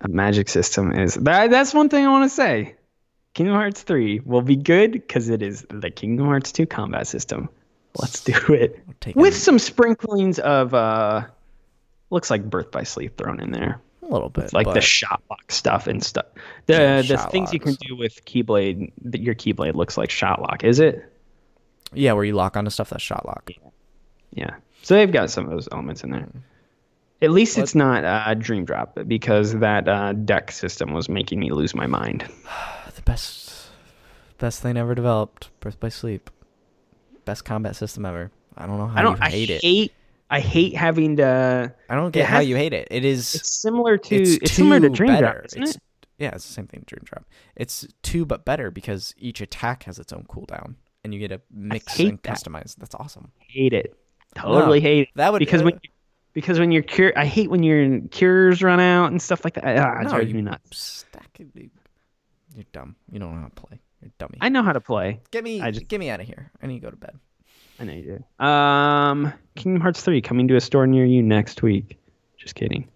A 0.00 0.08
magic 0.08 0.48
system 0.48 0.92
is 0.92 1.14
that. 1.14 1.50
That's 1.50 1.72
one 1.72 1.88
thing 1.88 2.04
I 2.04 2.10
want 2.10 2.30
to 2.30 2.34
say. 2.34 2.74
Kingdom 3.34 3.54
Hearts 3.56 3.82
3 3.82 4.20
will 4.24 4.42
be 4.42 4.56
good 4.56 4.92
because 4.92 5.28
it 5.28 5.42
is 5.42 5.66
the 5.70 5.90
Kingdom 5.90 6.26
Hearts 6.26 6.52
2 6.52 6.66
combat 6.66 7.06
system. 7.06 7.48
Let's 7.96 8.24
do 8.24 8.34
it 8.52 8.80
taking 9.00 9.20
with 9.20 9.36
some 9.36 9.58
sprinklings 9.58 10.40
of 10.40 10.74
uh, 10.74 11.22
looks 12.10 12.30
like 12.30 12.48
Birth 12.48 12.70
by 12.70 12.82
Sleep 12.82 13.16
thrown 13.16 13.40
in 13.40 13.50
there, 13.50 13.80
a 14.04 14.12
little 14.12 14.28
bit. 14.28 14.52
like 14.52 14.66
the 14.66 14.74
but 14.74 14.82
shot 14.84 15.22
lock 15.30 15.50
stuff 15.50 15.86
and 15.86 16.02
stuff. 16.02 16.26
The 16.66 16.72
Yeah, 16.74 17.02
the 17.02 17.16
things 17.18 17.52
you 17.52 17.60
can 17.60 17.74
do 17.74 17.96
with 17.96 18.24
Keyblade. 18.24 18.92
that 19.02 19.20
Your 19.20 19.34
Keyblade 19.34 19.74
looks 19.74 19.96
like 19.96 20.10
shot 20.10 20.40
lock. 20.40 20.64
Is 20.64 20.80
it? 20.80 21.10
yeah, 21.92 22.12
where 22.12 22.24
you 22.24 22.34
lock 22.34 22.56
onto 22.56 22.70
stuff 22.70 22.90
that's 22.90 23.02
shot 23.02 23.24
lock. 23.26 23.50
Yeah. 24.32 24.56
So 24.82 24.94
they've 24.94 25.10
got 25.12 25.30
some 25.30 25.44
of 25.44 25.50
those 25.50 25.68
elements 25.72 26.02
in 26.02 26.10
there. 26.10 26.28
At 27.22 27.30
least 27.30 27.56
it's 27.56 27.74
not 27.74 28.04
uh, 28.04 28.34
Dream 28.34 28.64
Drop 28.64 28.98
because 29.06 29.52
that 29.60 29.88
uh, 29.88 30.12
deck 30.12 30.50
system 30.52 30.92
was 30.92 31.08
making 31.08 31.38
me 31.40 31.50
lose 31.52 31.74
my 31.74 31.86
mind. 31.86 32.24
The 32.94 33.02
best 33.02 33.70
best 34.38 34.62
thing 34.62 34.76
ever 34.76 34.94
developed. 34.94 35.50
Birth 35.58 35.80
by 35.80 35.88
Sleep. 35.88 36.30
Best 37.24 37.44
combat 37.44 37.74
system 37.74 38.06
ever. 38.06 38.30
I 38.56 38.66
don't 38.66 38.78
know 38.78 38.86
how 38.86 39.00
I 39.00 39.02
don't. 39.02 39.16
you 39.16 39.22
I 39.22 39.30
hate 39.30 39.50
it. 39.50 39.64
I 40.30 40.40
hate 40.40 40.74
having 40.74 41.16
to. 41.16 41.74
I 41.88 41.94
don't 41.94 42.10
get 42.12 42.26
how 42.26 42.38
has- 42.38 42.48
you 42.48 42.56
hate 42.56 42.72
it. 42.72 42.88
It 42.90 43.04
is 43.04 43.34
It's 43.34 43.60
similar 43.60 43.96
to. 43.98 44.14
it's, 44.16 44.32
It's, 44.36 44.52
similar 44.52 44.80
to 44.80 44.88
Dream 44.88 45.12
better. 45.12 45.32
Drop, 45.32 45.44
isn't 45.46 45.62
it's, 45.62 45.74
it? 45.76 45.82
Yeah, 46.18 46.30
it's 46.34 46.46
the 46.46 46.52
same 46.52 46.66
thing. 46.66 46.84
Dream 46.86 47.02
Drop. 47.04 47.24
It's 47.56 47.86
two 48.02 48.24
but 48.24 48.44
better 48.44 48.70
because 48.70 49.14
each 49.18 49.40
attack 49.40 49.82
has 49.84 49.98
its 49.98 50.12
own 50.12 50.24
cooldown, 50.28 50.76
and 51.04 51.12
you 51.12 51.20
get 51.20 51.28
to 51.28 51.40
mix 51.52 51.98
and 52.00 52.18
that. 52.22 52.22
customize. 52.22 52.74
That's 52.76 52.94
awesome. 52.94 53.32
Hate 53.38 53.72
it. 53.72 53.96
Totally 54.34 54.80
hate 54.80 55.02
it. 55.02 55.08
That 55.16 55.32
would 55.32 55.38
because 55.40 55.60
uh, 55.62 55.66
when 55.66 55.80
because 56.32 56.58
when 56.58 56.72
your 56.72 56.82
cure, 56.82 57.12
I 57.16 57.26
hate 57.26 57.50
when 57.50 57.62
your 57.62 58.00
cures 58.10 58.62
run 58.62 58.80
out 58.80 59.12
and 59.12 59.20
stuff 59.22 59.44
like 59.44 59.54
that. 59.54 59.64
Ah, 59.78 60.00
no, 60.02 60.08
drives 60.08 60.28
you 60.28 60.34
me 60.34 60.42
nuts. 60.42 61.04
stack 61.08 61.30
it. 61.38 61.48
you- 61.54 61.70
You're 62.56 62.64
dumb. 62.72 62.96
You 63.12 63.18
don't 63.20 63.34
know 63.34 63.40
how 63.42 63.48
to 63.48 63.54
play. 63.54 63.80
You're 64.00 64.08
a 64.08 64.12
dummy. 64.18 64.38
I 64.40 64.48
know 64.48 64.62
how 64.62 64.72
to 64.72 64.80
play. 64.80 65.20
get 65.30 65.44
me. 65.44 65.60
I 65.60 65.70
just- 65.70 65.86
get 65.88 66.00
me 66.00 66.10
out 66.10 66.20
of 66.20 66.26
here. 66.26 66.50
I 66.62 66.66
need 66.66 66.80
to 66.80 66.86
go 66.86 66.90
to 66.90 66.96
bed. 66.96 67.18
I 67.80 67.84
know 67.84 67.92
you 67.92 68.20
do. 68.40 68.44
Um, 68.44 69.32
Kingdom 69.56 69.80
Hearts 69.82 70.02
3 70.02 70.20
coming 70.20 70.48
to 70.48 70.56
a 70.56 70.60
store 70.60 70.86
near 70.86 71.04
you 71.04 71.22
next 71.22 71.62
week. 71.62 71.98
Just 72.36 72.54
kidding. 72.54 72.88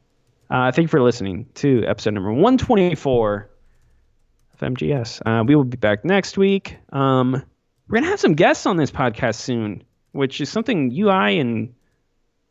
Uh, 0.50 0.72
thank 0.72 0.84
you 0.84 0.88
for 0.88 1.02
listening 1.02 1.46
to 1.55 1.84
episode 1.86 2.14
number 2.14 2.32
124 2.32 3.50
of 4.55 4.60
MGS. 4.60 5.20
Uh, 5.26 5.44
we 5.44 5.55
will 5.56 5.64
be 5.64 5.76
back 5.76 6.05
next 6.05 6.38
week. 6.38 6.76
Um, 6.92 7.32
we're 7.88 7.94
going 7.94 8.05
to 8.05 8.10
have 8.10 8.20
some 8.20 8.34
guests 8.34 8.66
on 8.66 8.76
this 8.76 8.90
podcast 8.90 9.36
soon, 9.36 9.82
which 10.12 10.40
is 10.40 10.48
something 10.50 10.90
you, 10.90 11.10
I, 11.10 11.30
and 11.30 11.74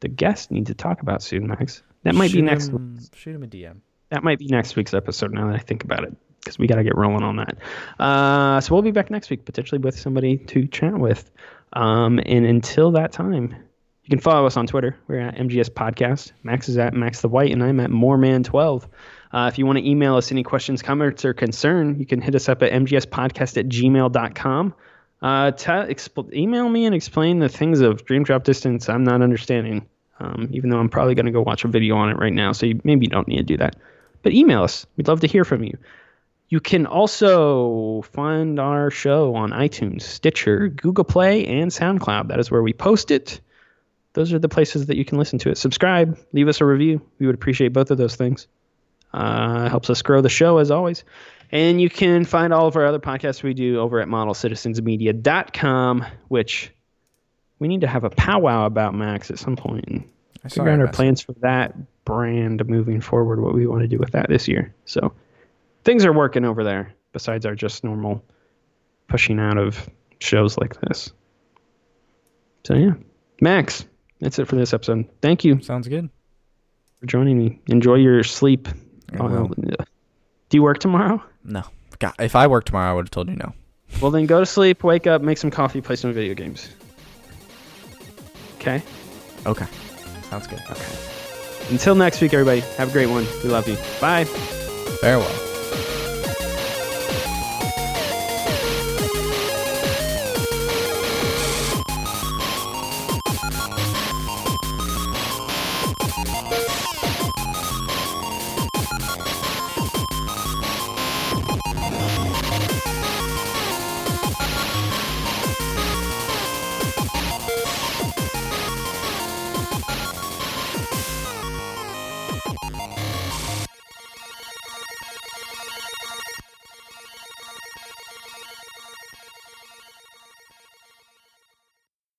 the 0.02 0.08
guest 0.08 0.52
need 0.52 0.68
to 0.68 0.74
talk 0.74 1.02
about 1.02 1.22
soon, 1.24 1.48
Max. 1.48 1.82
That 2.04 2.16
might 2.16 2.32
be 2.32 2.42
next 2.42 2.68
him- 2.70 3.00
Shoot 3.16 3.36
him 3.36 3.44
a 3.44 3.48
DM. 3.48 3.78
that 4.10 4.24
might 4.24 4.40
be 4.40 4.48
next 4.48 4.76
week's 4.76 4.94
episode 4.94 5.34
now 5.34 5.48
that 5.48 5.56
I 5.56 5.60
think 5.60 5.84
about 5.84 6.04
it 6.04 6.16
because 6.40 6.58
we 6.60 6.68
got 6.68 6.76
to 6.76 6.84
get 6.84 6.96
rolling 6.96 7.24
on 7.24 7.38
that. 7.38 7.58
Uh, 8.00 8.62
so 8.62 8.74
we'll 8.74 8.82
be 8.84 8.92
back 8.92 9.10
next 9.12 9.30
week, 9.30 9.44
potentially 9.44 9.80
with 9.80 10.00
somebody 10.00 10.38
to 10.38 10.66
chat 10.68 10.94
with. 10.98 11.30
Um, 11.74 12.20
and 12.26 12.46
until 12.46 12.92
that 12.92 13.12
time, 13.12 13.56
you 14.04 14.10
can 14.10 14.20
follow 14.20 14.48
us 14.48 14.56
on 14.56 14.68
Twitter. 14.68 14.98
We're 15.08 15.20
at 15.20 15.36
MGS 15.36 15.70
Podcast. 15.70 16.32
Max 16.44 16.70
is 16.70 16.78
at 16.78 16.94
Max 16.94 17.22
the 17.22 17.28
White, 17.28 17.52
and 17.52 17.62
I'm 17.62 17.80
at 17.80 17.90
Moreman12. 17.90 18.88
Uh, 19.34 19.50
if 19.52 19.58
you 19.58 19.66
want 19.66 19.78
to 19.80 19.86
email 19.86 20.16
us 20.16 20.32
any 20.32 20.44
questions, 20.44 20.82
comments, 20.82 21.26
or 21.26 21.34
concern, 21.34 22.00
you 22.00 22.06
can 22.06 22.22
hit 22.22 22.34
us 22.34 22.48
up 22.48 22.64
at 22.64 22.72
mgspodcast 22.72 23.58
at 23.58 23.68
gmail.com. 23.68 24.74
Uh, 25.22 25.52
te- 25.52 25.72
expl- 25.72 26.34
email 26.34 26.70
me 26.70 26.86
and 26.86 26.96
explain 26.96 27.40
the 27.40 27.50
things 27.50 27.82
of 27.82 28.06
Dream 28.06 28.24
Drop 28.24 28.44
Distance 28.44 28.88
I'm 28.88 29.04
not 29.04 29.22
understanding, 29.22 29.86
um, 30.20 30.48
even 30.52 30.70
though 30.70 30.78
I'm 30.78 30.90
probably 30.90 31.16
going 31.16 31.26
to 31.26 31.32
go 31.32 31.42
watch 31.42 31.66
a 31.66 31.68
video 31.68 31.98
on 31.98 32.10
it 32.10 32.18
right 32.18 32.34
now, 32.34 32.54
so 32.54 32.66
you, 32.66 32.80
maybe 32.84 33.08
don't 33.08 33.28
need 33.28 33.38
to 33.38 33.44
do 33.44 33.58
that. 33.58 33.76
But 34.24 34.34
email 34.34 34.64
us. 34.64 34.86
We'd 34.96 35.08
love 35.08 35.20
to 35.22 35.28
hear 35.28 35.44
from 35.44 35.64
you. 35.64 35.78
You 36.50 36.60
can 36.62 36.86
also 36.86 38.04
find 38.14 38.60
our 38.60 38.90
show 38.90 39.36
on 39.36 39.52
iTunes, 39.52 40.04
Stitcher, 40.04 40.70
Google 40.70 41.04
Play, 41.04 41.46
and 41.46 41.70
SoundCloud. 41.72 42.30
That 42.30 42.40
is 42.40 42.50
where 42.50 42.64
we 42.64 42.72
post 42.72 43.12
it. 43.12 43.42
Those 44.14 44.32
are 44.32 44.40
the 44.40 44.48
places 44.48 44.86
that 44.86 44.96
you 44.98 45.04
can 45.04 45.18
listen 45.18 45.38
to 45.40 45.50
it. 45.50 45.58
Subscribe, 45.58 46.18
leave 46.32 46.48
us 46.48 46.62
a 46.62 46.66
review. 46.66 47.02
We 47.20 47.26
would 47.26 47.36
appreciate 47.36 47.74
both 47.74 47.92
of 47.92 47.98
those 47.98 48.16
things. 48.16 48.48
Uh, 49.14 49.70
helps 49.70 49.90
us 49.90 50.02
grow 50.02 50.22
the 50.22 50.30
show 50.30 50.58
as 50.58 50.72
always. 50.72 51.04
And 51.52 51.82
you 51.82 51.90
can 51.90 52.26
find 52.26 52.54
all 52.54 52.68
of 52.68 52.76
our 52.76 52.86
other 52.86 53.00
podcasts 53.00 53.44
we 53.44 53.54
do 53.54 53.80
over 53.80 54.00
at 54.00 54.08
modelcitizensmedia.com, 54.08 56.06
which 56.30 56.72
we 57.60 57.68
need 57.68 57.82
to 57.82 57.88
have 57.88 58.04
a 58.04 58.10
powwow 58.10 58.66
about 58.66 58.94
Max 58.96 59.32
at 59.32 59.40
some 59.40 59.56
point 59.56 59.86
and 59.88 60.10
I 60.44 60.50
figure 60.50 60.70
out 60.70 60.80
our 60.80 60.88
plans 60.88 61.22
for 61.22 61.34
that 61.42 61.76
brand 62.06 62.66
moving 62.68 63.02
forward, 63.02 63.42
what 63.42 63.54
we 63.54 63.68
want 63.68 63.82
to 63.82 63.88
do 63.88 63.98
with 63.98 64.12
that 64.12 64.30
this 64.30 64.48
year. 64.48 64.74
So 64.86 65.14
things 65.88 66.04
are 66.04 66.12
working 66.12 66.44
over 66.44 66.66
there 66.66 66.94
besides 67.14 67.46
our 67.46 67.56
just 67.56 67.82
normal 67.86 68.22
pushing 69.08 69.40
out 69.40 69.58
of 69.58 69.90
shows 70.20 70.58
like 70.58 70.78
this. 70.82 71.14
So 72.66 72.74
yeah, 72.74 72.96
Max, 73.40 73.86
that's 74.20 74.38
it 74.38 74.50
for 74.50 74.58
this 74.58 74.74
episode. 74.74 75.06
Thank 75.22 75.46
you 75.46 75.62
Sounds 75.62 75.88
good. 75.88 76.10
for 77.00 77.06
joining 77.06 77.38
me. 77.38 77.62
Enjoy 77.68 77.96
your 77.96 78.22
sleep. 78.24 78.68
Uh, 79.18 79.48
do 79.48 80.58
you 80.58 80.62
work 80.62 80.80
tomorrow? 80.80 81.24
No. 81.46 81.64
God, 82.00 82.16
if 82.20 82.36
I 82.36 82.48
worked 82.48 82.68
tomorrow, 82.68 82.92
I 82.92 82.94
would 82.94 83.06
have 83.06 83.12
told 83.12 83.30
you 83.30 83.38
no. 83.38 83.54
Well, 84.02 84.12
then 84.12 84.26
go 84.26 84.42
to 84.42 84.46
sleep, 84.46 84.84
wake 84.84 85.08
up, 85.08 85.22
make 85.22 85.38
some 85.38 85.52
coffee, 85.52 85.80
play 85.80 85.96
some 85.96 86.12
video 86.12 86.34
games. 86.34 86.70
Okay? 88.56 88.84
Okay. 89.46 89.66
Sounds 90.24 90.48
good. 90.48 90.60
Okay. 90.70 90.96
Until 91.70 91.96
next 91.96 92.20
week, 92.20 92.34
everybody, 92.34 92.60
have 92.76 92.90
a 92.90 92.92
great 92.92 93.10
one. 93.10 93.26
We 93.42 93.50
love 93.50 93.70
you. 93.70 93.78
Bye. 94.02 94.26
Farewell. 95.00 95.47